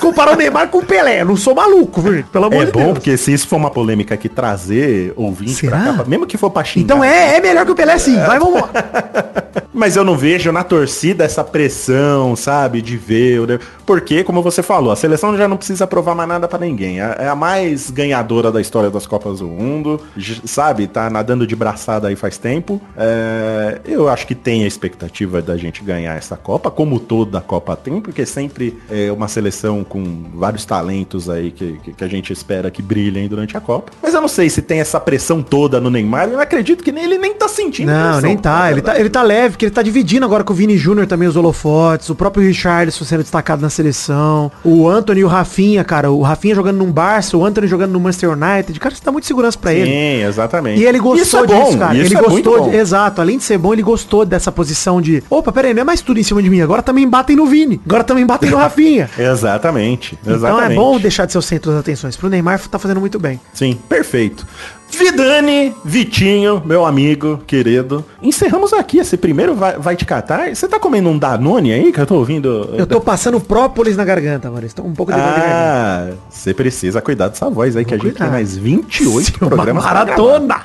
Comparou. 0.00 0.34
O 0.34 0.36
Neymar 0.36 0.68
com 0.68 0.78
o 0.78 0.84
Pelé. 0.84 1.22
Eu 1.22 1.26
não 1.26 1.36
sou 1.36 1.54
maluco, 1.54 2.00
viu? 2.00 2.22
Pelo 2.32 2.44
amor 2.46 2.62
É 2.62 2.66
de 2.66 2.72
bom, 2.72 2.80
Deus. 2.80 2.92
porque 2.92 3.16
se 3.16 3.32
isso 3.32 3.48
for 3.48 3.56
uma 3.56 3.70
polêmica 3.70 4.16
que 4.16 4.28
trazer 4.28 5.12
ouvinte 5.16 5.52
Será? 5.54 5.78
pra 5.78 5.92
cá, 5.94 6.04
mesmo 6.06 6.26
que 6.26 6.36
for 6.36 6.50
pra 6.50 6.62
xingar. 6.62 6.84
Então 6.84 7.02
é, 7.04 7.36
é 7.36 7.40
melhor 7.40 7.64
que 7.66 7.72
o 7.72 7.74
Pelé 7.74 7.98
sim. 7.98 8.16
Vai, 8.16 8.38
vamos. 8.38 8.62
Mas 9.72 9.96
eu 9.96 10.04
não 10.04 10.16
vejo 10.16 10.52
na 10.52 10.62
torcida 10.62 11.24
essa 11.24 11.42
pressão, 11.42 12.36
sabe, 12.36 12.82
de 12.82 12.96
ver. 12.96 13.29
Né? 13.38 13.58
Porque, 13.86 14.24
como 14.24 14.42
você 14.42 14.62
falou, 14.62 14.90
a 14.92 14.96
seleção 14.96 15.36
já 15.36 15.46
não 15.48 15.56
precisa 15.56 15.86
provar 15.86 16.14
mais 16.14 16.28
nada 16.28 16.48
pra 16.48 16.58
ninguém. 16.58 17.00
É 17.00 17.16
é 17.20 17.28
a 17.28 17.34
mais 17.34 17.90
ganhadora 17.90 18.50
da 18.52 18.60
história 18.60 18.88
das 18.90 19.06
Copas 19.06 19.40
do 19.40 19.46
Mundo, 19.46 20.00
sabe? 20.44 20.86
Tá 20.86 21.10
nadando 21.10 21.46
de 21.46 21.54
braçada 21.56 22.08
aí 22.08 22.16
faz 22.16 22.38
tempo. 22.38 22.80
É, 22.96 23.80
eu 23.84 24.08
acho 24.08 24.26
que 24.26 24.34
tem 24.34 24.64
a 24.64 24.66
expectativa 24.66 25.42
da 25.42 25.56
gente 25.56 25.82
ganhar 25.82 26.16
essa 26.16 26.36
Copa, 26.36 26.70
como 26.70 26.98
toda 27.00 27.40
Copa 27.40 27.76
tem, 27.76 28.00
porque 28.00 28.24
sempre 28.24 28.78
é 28.90 29.10
uma 29.12 29.28
seleção 29.28 29.82
com 29.84 30.24
vários 30.34 30.64
talentos 30.64 31.28
aí 31.28 31.50
que, 31.50 31.78
que, 31.84 31.92
que 31.92 32.04
a 32.04 32.08
gente 32.08 32.32
espera 32.32 32.70
que 32.70 32.80
brilhem 32.82 33.28
durante 33.28 33.56
a 33.56 33.60
Copa. 33.60 33.92
Mas 34.02 34.14
eu 34.14 34.20
não 34.20 34.28
sei 34.28 34.48
se 34.48 34.62
tem 34.62 34.80
essa 34.80 34.98
pressão 35.00 35.42
toda 35.42 35.80
no 35.80 35.90
Neymar. 35.90 36.28
Eu 36.28 36.40
acredito 36.40 36.82
que 36.84 36.92
nem- 36.92 37.04
ele 37.04 37.18
nem 37.18 37.34
tá 37.34 37.48
sentindo 37.48 37.90
Não, 37.90 38.12
pressão, 38.12 38.20
nem 38.28 38.36
tá. 38.36 38.70
Ele 38.70 38.80
tá, 38.82 38.98
ele 38.98 39.10
tá 39.10 39.22
leve, 39.22 39.50
porque 39.50 39.66
ele 39.66 39.74
tá 39.74 39.82
dividindo 39.82 40.24
agora 40.24 40.44
com 40.44 40.52
o 40.52 40.56
Vini 40.56 40.76
Júnior 40.76 41.06
também 41.06 41.28
os 41.28 41.36
holofotes, 41.36 42.08
o 42.10 42.14
próprio 42.14 42.46
Richardson 42.46 43.04
sendo 43.04 43.19
destacado 43.22 43.62
na 43.62 43.70
seleção, 43.70 44.50
o 44.64 44.88
Anthony 44.88 45.20
e 45.20 45.24
o 45.24 45.28
Rafinha, 45.28 45.84
cara, 45.84 46.10
o 46.10 46.22
Rafinha 46.22 46.54
jogando 46.54 46.76
no 46.78 46.86
Barça, 46.86 47.36
o 47.36 47.44
Anthony 47.44 47.66
jogando 47.66 47.92
no 47.92 48.00
Manchester 48.00 48.30
United, 48.30 48.78
cara, 48.80 48.92
isso 48.94 49.04
dá 49.04 49.12
muita 49.12 49.26
segurança 49.26 49.58
pra 49.58 49.72
ele. 49.72 49.90
Sim, 49.90 50.24
exatamente. 50.28 50.80
E 50.80 50.84
ele 50.86 50.98
gostou 50.98 51.22
Isso 51.22 51.36
é 51.38 51.46
disso, 51.46 51.72
bom, 51.72 51.78
cara. 51.78 51.94
isso 51.94 52.06
ele 52.06 52.14
é 52.16 52.28
muito 52.28 52.50
gostou, 52.50 52.70
de, 52.70 52.76
exato. 52.76 53.20
Além 53.20 53.38
de 53.38 53.44
ser 53.44 53.58
bom, 53.58 53.72
ele 53.72 53.82
gostou 53.82 54.24
dessa 54.24 54.50
posição 54.52 55.00
de, 55.00 55.22
opa, 55.30 55.52
peraí, 55.52 55.74
não 55.74 55.82
é 55.82 55.84
mais 55.84 56.00
tudo 56.00 56.18
em 56.20 56.22
cima 56.22 56.42
de 56.42 56.50
mim. 56.50 56.60
Agora 56.60 56.82
também 56.82 57.08
batem 57.08 57.36
no 57.36 57.46
Vini. 57.46 57.80
Agora 57.86 58.04
também 58.04 58.24
batem 58.26 58.50
no 58.50 58.56
Rafinha. 58.58 59.08
Exatamente, 59.18 60.18
Então 60.20 60.34
exatamente. 60.34 60.72
é 60.72 60.74
bom 60.76 60.98
deixar 60.98 61.26
de 61.26 61.32
ser 61.32 61.38
o 61.38 61.42
centro 61.42 61.70
das 61.70 61.80
atenções. 61.80 62.16
Pro 62.16 62.28
Neymar 62.28 62.60
tá 62.68 62.78
fazendo 62.78 63.00
muito 63.00 63.18
bem. 63.18 63.40
Sim, 63.52 63.78
perfeito. 63.88 64.46
Vidani, 64.90 65.74
Vitinho, 65.84 66.62
meu 66.64 66.84
amigo, 66.84 67.40
querido. 67.46 68.04
Encerramos 68.22 68.72
aqui 68.72 68.98
esse 68.98 69.16
primeiro 69.16 69.54
Vai, 69.54 69.76
vai 69.78 69.96
Te 69.96 70.04
Catar. 70.04 70.54
Você 70.54 70.68
tá 70.68 70.78
comendo 70.78 71.08
um 71.08 71.16
Danone 71.18 71.72
aí 71.72 71.92
que 71.92 72.00
eu 72.00 72.06
tô 72.06 72.16
ouvindo? 72.16 72.70
Eu 72.76 72.86
tô 72.86 73.00
passando 73.00 73.40
própolis 73.40 73.96
na 73.96 74.04
garganta, 74.04 74.50
mano. 74.50 74.66
Estou 74.66 74.84
um 74.84 74.92
pouco 74.94 75.12
de. 75.12 75.18
Ah, 75.18 76.10
você 76.28 76.52
precisa 76.52 77.00
cuidar 77.00 77.28
dessa 77.28 77.48
voz 77.48 77.76
aí, 77.76 77.84
que 77.84 77.94
a 77.94 77.96
gente 77.96 78.06
cuidar. 78.10 78.24
tem 78.24 78.30
mais 78.30 78.56
28 78.56 79.38
Uma 79.40 79.48
programas. 79.48 79.84
maratona. 79.84 80.60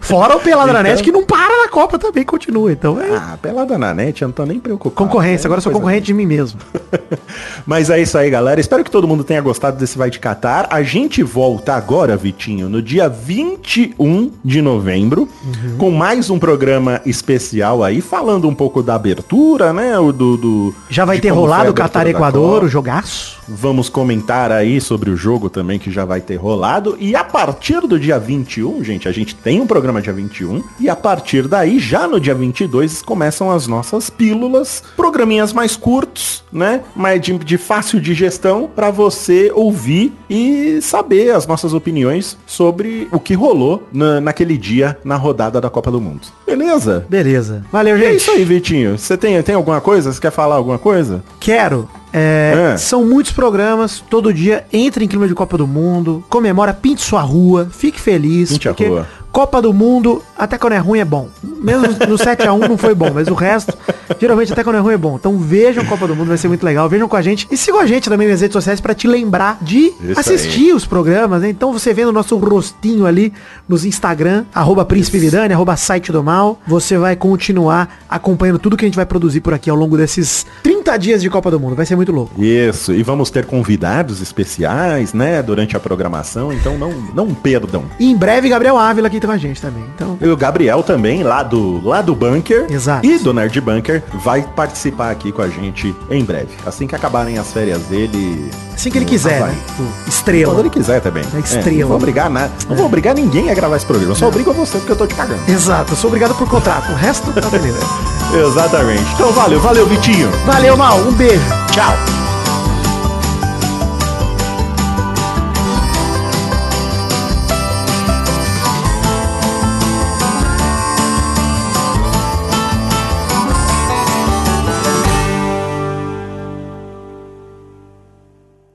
Fora 0.00 0.36
o 0.36 0.40
Peladranet 0.40 0.92
Então- 0.94 1.04
que 1.04 1.12
não 1.12 1.24
para 1.24 1.62
na 1.64 1.68
Copa 1.68 1.98
também, 1.98 2.24
continua. 2.24 2.72
Então 2.72 2.98
é 3.00 3.14
Ah, 3.14 3.38
pelada 3.40 3.76
na 3.76 3.92
net, 3.92 4.22
eu 4.22 4.28
não 4.28 4.32
tô 4.32 4.44
nem 4.46 4.58
preocupado. 4.58 4.94
concorrência. 4.96 5.46
É 5.46 5.48
Agora 5.48 5.60
sou 5.60 5.72
concorrente 5.72 6.06
de 6.06 6.14
mim 6.14 6.24
mesmo. 6.26 6.58
Mas 7.66 7.90
é 7.90 8.00
isso 8.00 8.16
aí, 8.16 8.30
galera. 8.30 8.58
Espero 8.60 8.82
que 8.84 8.90
todo 8.90 9.06
mundo 9.06 9.22
tenha 9.24 9.40
gostado 9.40 9.76
desse 9.76 9.98
Vai 9.98 10.08
de 10.10 10.18
Catar. 10.18 10.66
A 10.70 10.82
gente 10.82 11.22
volta 11.22 11.74
agora, 11.74 12.16
Vitinho, 12.16 12.68
no 12.68 12.80
dia 12.80 13.07
21 13.08 14.30
de 14.44 14.60
novembro, 14.62 15.28
Uhum. 15.44 15.76
com 15.78 15.90
mais 15.90 16.30
um 16.30 16.38
programa 16.38 17.00
especial 17.06 17.82
aí, 17.82 18.00
falando 18.00 18.48
um 18.48 18.54
pouco 18.54 18.82
da 18.82 18.94
abertura, 18.94 19.72
né? 19.72 19.98
O 19.98 20.12
do, 20.12 20.36
do- 20.36 20.74
Já 20.90 21.04
vai 21.04 21.18
ter 21.20 21.30
rolado 21.30 21.70
o 21.70 21.74
Qatar 21.74 22.06
Equador, 22.06 22.64
o 22.64 22.68
jogaço. 22.68 23.38
Vamos 23.48 23.88
comentar 23.88 24.52
aí 24.52 24.78
sobre 24.80 25.10
o 25.10 25.16
jogo 25.16 25.48
também, 25.48 25.78
que 25.78 25.90
já 25.90 26.04
vai 26.04 26.20
ter 26.20 26.36
rolado. 26.36 26.96
E 27.00 27.16
a 27.16 27.24
partir 27.24 27.80
do 27.86 27.98
dia 27.98 28.18
21, 28.18 28.84
gente, 28.84 29.08
a 29.08 29.12
gente 29.12 29.34
tem 29.34 29.60
um 29.60 29.66
programa 29.66 30.02
dia 30.02 30.12
21. 30.12 30.62
E 30.78 30.88
a 30.88 30.94
partir 30.96 31.48
daí, 31.48 31.78
já 31.78 32.06
no 32.06 32.20
dia 32.20 32.34
22, 32.34 33.00
começam 33.00 33.50
as 33.50 33.66
nossas 33.66 34.10
pílulas. 34.10 34.82
Programinhas 34.96 35.52
mais 35.54 35.76
curtos, 35.76 36.44
né? 36.52 36.82
Mas 36.94 37.20
de, 37.22 37.38
de 37.38 37.56
fácil 37.56 38.00
digestão 38.00 38.68
para 38.74 38.90
você 38.90 39.50
ouvir 39.54 40.12
e 40.28 40.80
saber 40.82 41.30
as 41.34 41.46
nossas 41.46 41.72
opiniões 41.72 42.36
sobre 42.46 42.97
o 43.12 43.20
que 43.20 43.34
rolou 43.34 43.86
na- 43.92 44.20
naquele 44.20 44.56
dia 44.58 44.96
na 45.04 45.16
rodada 45.16 45.60
da 45.60 45.68
Copa 45.70 45.90
do 45.90 46.00
Mundo. 46.00 46.22
Beleza? 46.46 47.04
Beleza. 47.08 47.64
Valeu, 47.70 47.96
E 47.96 48.02
é 48.04 48.10
gente. 48.10 48.20
isso 48.22 48.30
aí, 48.30 48.44
Vitinho. 48.44 48.98
Você 48.98 49.16
tem, 49.16 49.40
tem 49.42 49.54
alguma 49.54 49.80
coisa? 49.80 50.12
Você 50.12 50.20
quer 50.20 50.32
falar 50.32 50.56
alguma 50.56 50.78
coisa? 50.78 51.22
Quero. 51.38 51.88
É, 52.12 52.72
É. 52.72 52.76
São 52.78 53.04
muitos 53.04 53.32
programas, 53.32 54.02
todo 54.08 54.32
dia 54.32 54.64
entra 54.72 55.04
em 55.04 55.06
clima 55.08 55.28
de 55.28 55.34
Copa 55.34 55.58
do 55.58 55.66
Mundo, 55.66 56.24
comemora, 56.30 56.72
pinte 56.72 57.02
sua 57.02 57.20
rua, 57.20 57.68
fique 57.70 58.00
feliz. 58.00 58.50
Pinte 58.50 58.66
a 58.68 58.72
rua. 58.72 59.06
Copa 59.32 59.60
do 59.62 59.72
Mundo, 59.72 60.22
até 60.36 60.58
quando 60.58 60.72
é 60.72 60.78
ruim 60.78 60.98
é 61.00 61.04
bom. 61.04 61.28
Mesmo 61.42 61.86
no 61.88 62.16
7x1 62.18 62.68
não 62.68 62.78
foi 62.78 62.94
bom, 62.94 63.10
mas 63.14 63.28
o 63.28 63.34
resto, 63.34 63.76
geralmente 64.20 64.52
até 64.52 64.64
quando 64.64 64.76
é 64.76 64.80
ruim 64.80 64.94
é 64.94 64.98
bom. 64.98 65.16
Então 65.16 65.36
vejam 65.38 65.84
Copa 65.84 66.06
do 66.08 66.16
Mundo, 66.16 66.28
vai 66.28 66.38
ser 66.38 66.48
muito 66.48 66.64
legal. 66.64 66.88
Vejam 66.88 67.08
com 67.08 67.16
a 67.16 67.22
gente. 67.22 67.46
E 67.50 67.56
sigam 67.56 67.80
a 67.80 67.86
gente 67.86 68.08
também 68.08 68.26
nas 68.28 68.40
redes 68.40 68.52
sociais 68.54 68.80
pra 68.80 68.94
te 68.94 69.06
lembrar 69.06 69.58
de 69.60 69.92
Isso 70.02 70.18
assistir 70.18 70.72
os 70.74 70.86
programas. 70.86 71.42
né? 71.42 71.50
Então 71.50 71.72
você 71.72 71.92
vendo 71.94 72.08
o 72.08 72.12
nosso 72.12 72.36
rostinho 72.36 73.06
ali 73.06 73.32
nos 73.68 73.84
Instagram, 73.84 74.44
arroba 74.54 74.84
Príncipe 74.84 75.18
Vidani, 75.18 75.52
arroba 75.54 75.76
site 75.76 76.10
do 76.10 76.22
mal, 76.22 76.58
você 76.66 76.96
vai 76.98 77.14
continuar 77.14 77.98
acompanhando 78.08 78.58
tudo 78.58 78.76
que 78.76 78.84
a 78.84 78.88
gente 78.88 78.96
vai 78.96 79.06
produzir 79.06 79.40
por 79.40 79.52
aqui 79.54 79.68
ao 79.70 79.76
longo 79.76 79.96
desses 79.96 80.46
30 80.62 80.96
dias 80.96 81.22
de 81.22 81.30
Copa 81.30 81.50
do 81.50 81.60
Mundo. 81.60 81.76
Vai 81.76 81.86
ser 81.86 81.96
muito 81.96 82.10
louco. 82.12 82.42
Isso, 82.42 82.92
e 82.92 83.02
vamos 83.02 83.30
ter 83.30 83.44
convidados 83.46 84.20
especiais, 84.20 85.12
né, 85.12 85.42
durante 85.42 85.76
a 85.76 85.80
programação, 85.80 86.52
então 86.52 86.76
não, 86.78 86.92
não 87.14 87.34
perdam. 87.34 87.84
E 87.98 88.10
em 88.10 88.16
breve, 88.16 88.48
Gabriel 88.48 88.76
Ávila 88.78 89.10
aqui 89.18 89.26
com 89.26 89.32
a 89.32 89.36
gente 89.38 89.60
também. 89.60 89.84
Então, 89.94 90.16
E 90.20 90.26
o 90.28 90.36
Gabriel 90.36 90.82
também, 90.82 91.22
lá 91.22 91.42
do, 91.42 91.80
lá 91.86 92.00
do 92.00 92.14
Bunker, 92.14 92.66
Exato. 92.70 93.06
e 93.06 93.18
do 93.18 93.32
Nerd 93.34 93.60
Bunker, 93.60 94.02
vai 94.22 94.42
participar 94.42 95.10
aqui 95.10 95.30
com 95.32 95.42
a 95.42 95.48
gente 95.48 95.94
em 96.10 96.24
breve. 96.24 96.48
Assim 96.64 96.86
que 96.86 96.94
acabarem 96.94 97.38
as 97.38 97.52
férias 97.52 97.82
dele... 97.82 98.50
assim 98.74 98.90
que 98.90 98.98
ele 98.98 99.04
quiser, 99.04 99.40
né? 99.40 99.56
O 99.78 99.82
Quando 99.82 100.08
Estrela. 100.08 100.60
ele 100.60 100.70
quiser 100.70 101.00
também. 101.00 101.24
É 101.34 101.38
estrela. 101.38 101.80
não 101.80 101.88
vou 101.88 101.96
obrigar 101.96 102.30
nada. 102.30 102.52
Não 102.68 102.76
vou 102.76 102.86
obrigar 102.86 103.14
ninguém 103.14 103.50
a 103.50 103.54
gravar 103.54 103.76
esse 103.76 103.86
programa. 103.86 104.12
Eu 104.12 104.16
só 104.16 104.28
obrigo 104.28 104.50
a 104.50 104.54
você 104.54 104.78
porque 104.78 104.92
eu 104.92 104.96
tô 104.96 105.06
te 105.06 105.14
cagando. 105.14 105.40
Exato, 105.48 105.92
eu 105.92 105.96
sou 105.96 106.08
obrigado 106.08 106.34
por 106.34 106.48
contrato. 106.48 106.90
O 106.92 106.94
resto 106.94 107.32
tá 107.32 107.48
beleza. 107.48 107.78
Exatamente. 108.48 109.02
Então 109.14 109.32
valeu, 109.32 109.60
valeu, 109.60 109.86
Vitinho. 109.86 110.30
Valeu, 110.46 110.76
Mal. 110.76 110.98
Um 110.98 111.12
beijo. 111.12 111.42
Tchau. 111.72 112.27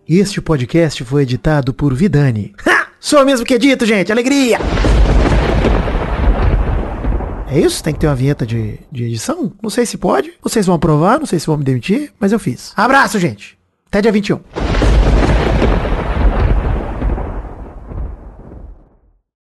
Este 0.07 0.41
podcast 0.41 1.01
foi 1.05 1.21
editado 1.23 1.73
por 1.73 1.93
Vidani. 1.93 2.53
Ha! 2.67 2.87
Sou 2.99 3.23
mesmo 3.25 3.45
que 3.45 3.53
edito, 3.53 3.85
gente. 3.85 4.11
Alegria! 4.11 4.57
É 7.47 7.57
isso? 7.59 7.81
Tem 7.81 7.93
que 7.93 8.01
ter 8.01 8.07
uma 8.07 8.15
vinheta 8.15 8.45
de, 8.45 8.79
de 8.91 9.05
edição? 9.05 9.53
Não 9.61 9.69
sei 9.69 9.85
se 9.85 9.97
pode. 9.97 10.33
Vocês 10.41 10.65
vão 10.65 10.75
aprovar, 10.75 11.19
não 11.19 11.25
sei 11.25 11.39
se 11.39 11.47
vão 11.47 11.55
me 11.55 11.63
demitir, 11.63 12.11
mas 12.19 12.33
eu 12.33 12.39
fiz. 12.39 12.73
Abraço, 12.75 13.17
gente. 13.17 13.57
Até 13.87 14.01
dia 14.01 14.11
21. 14.11 14.39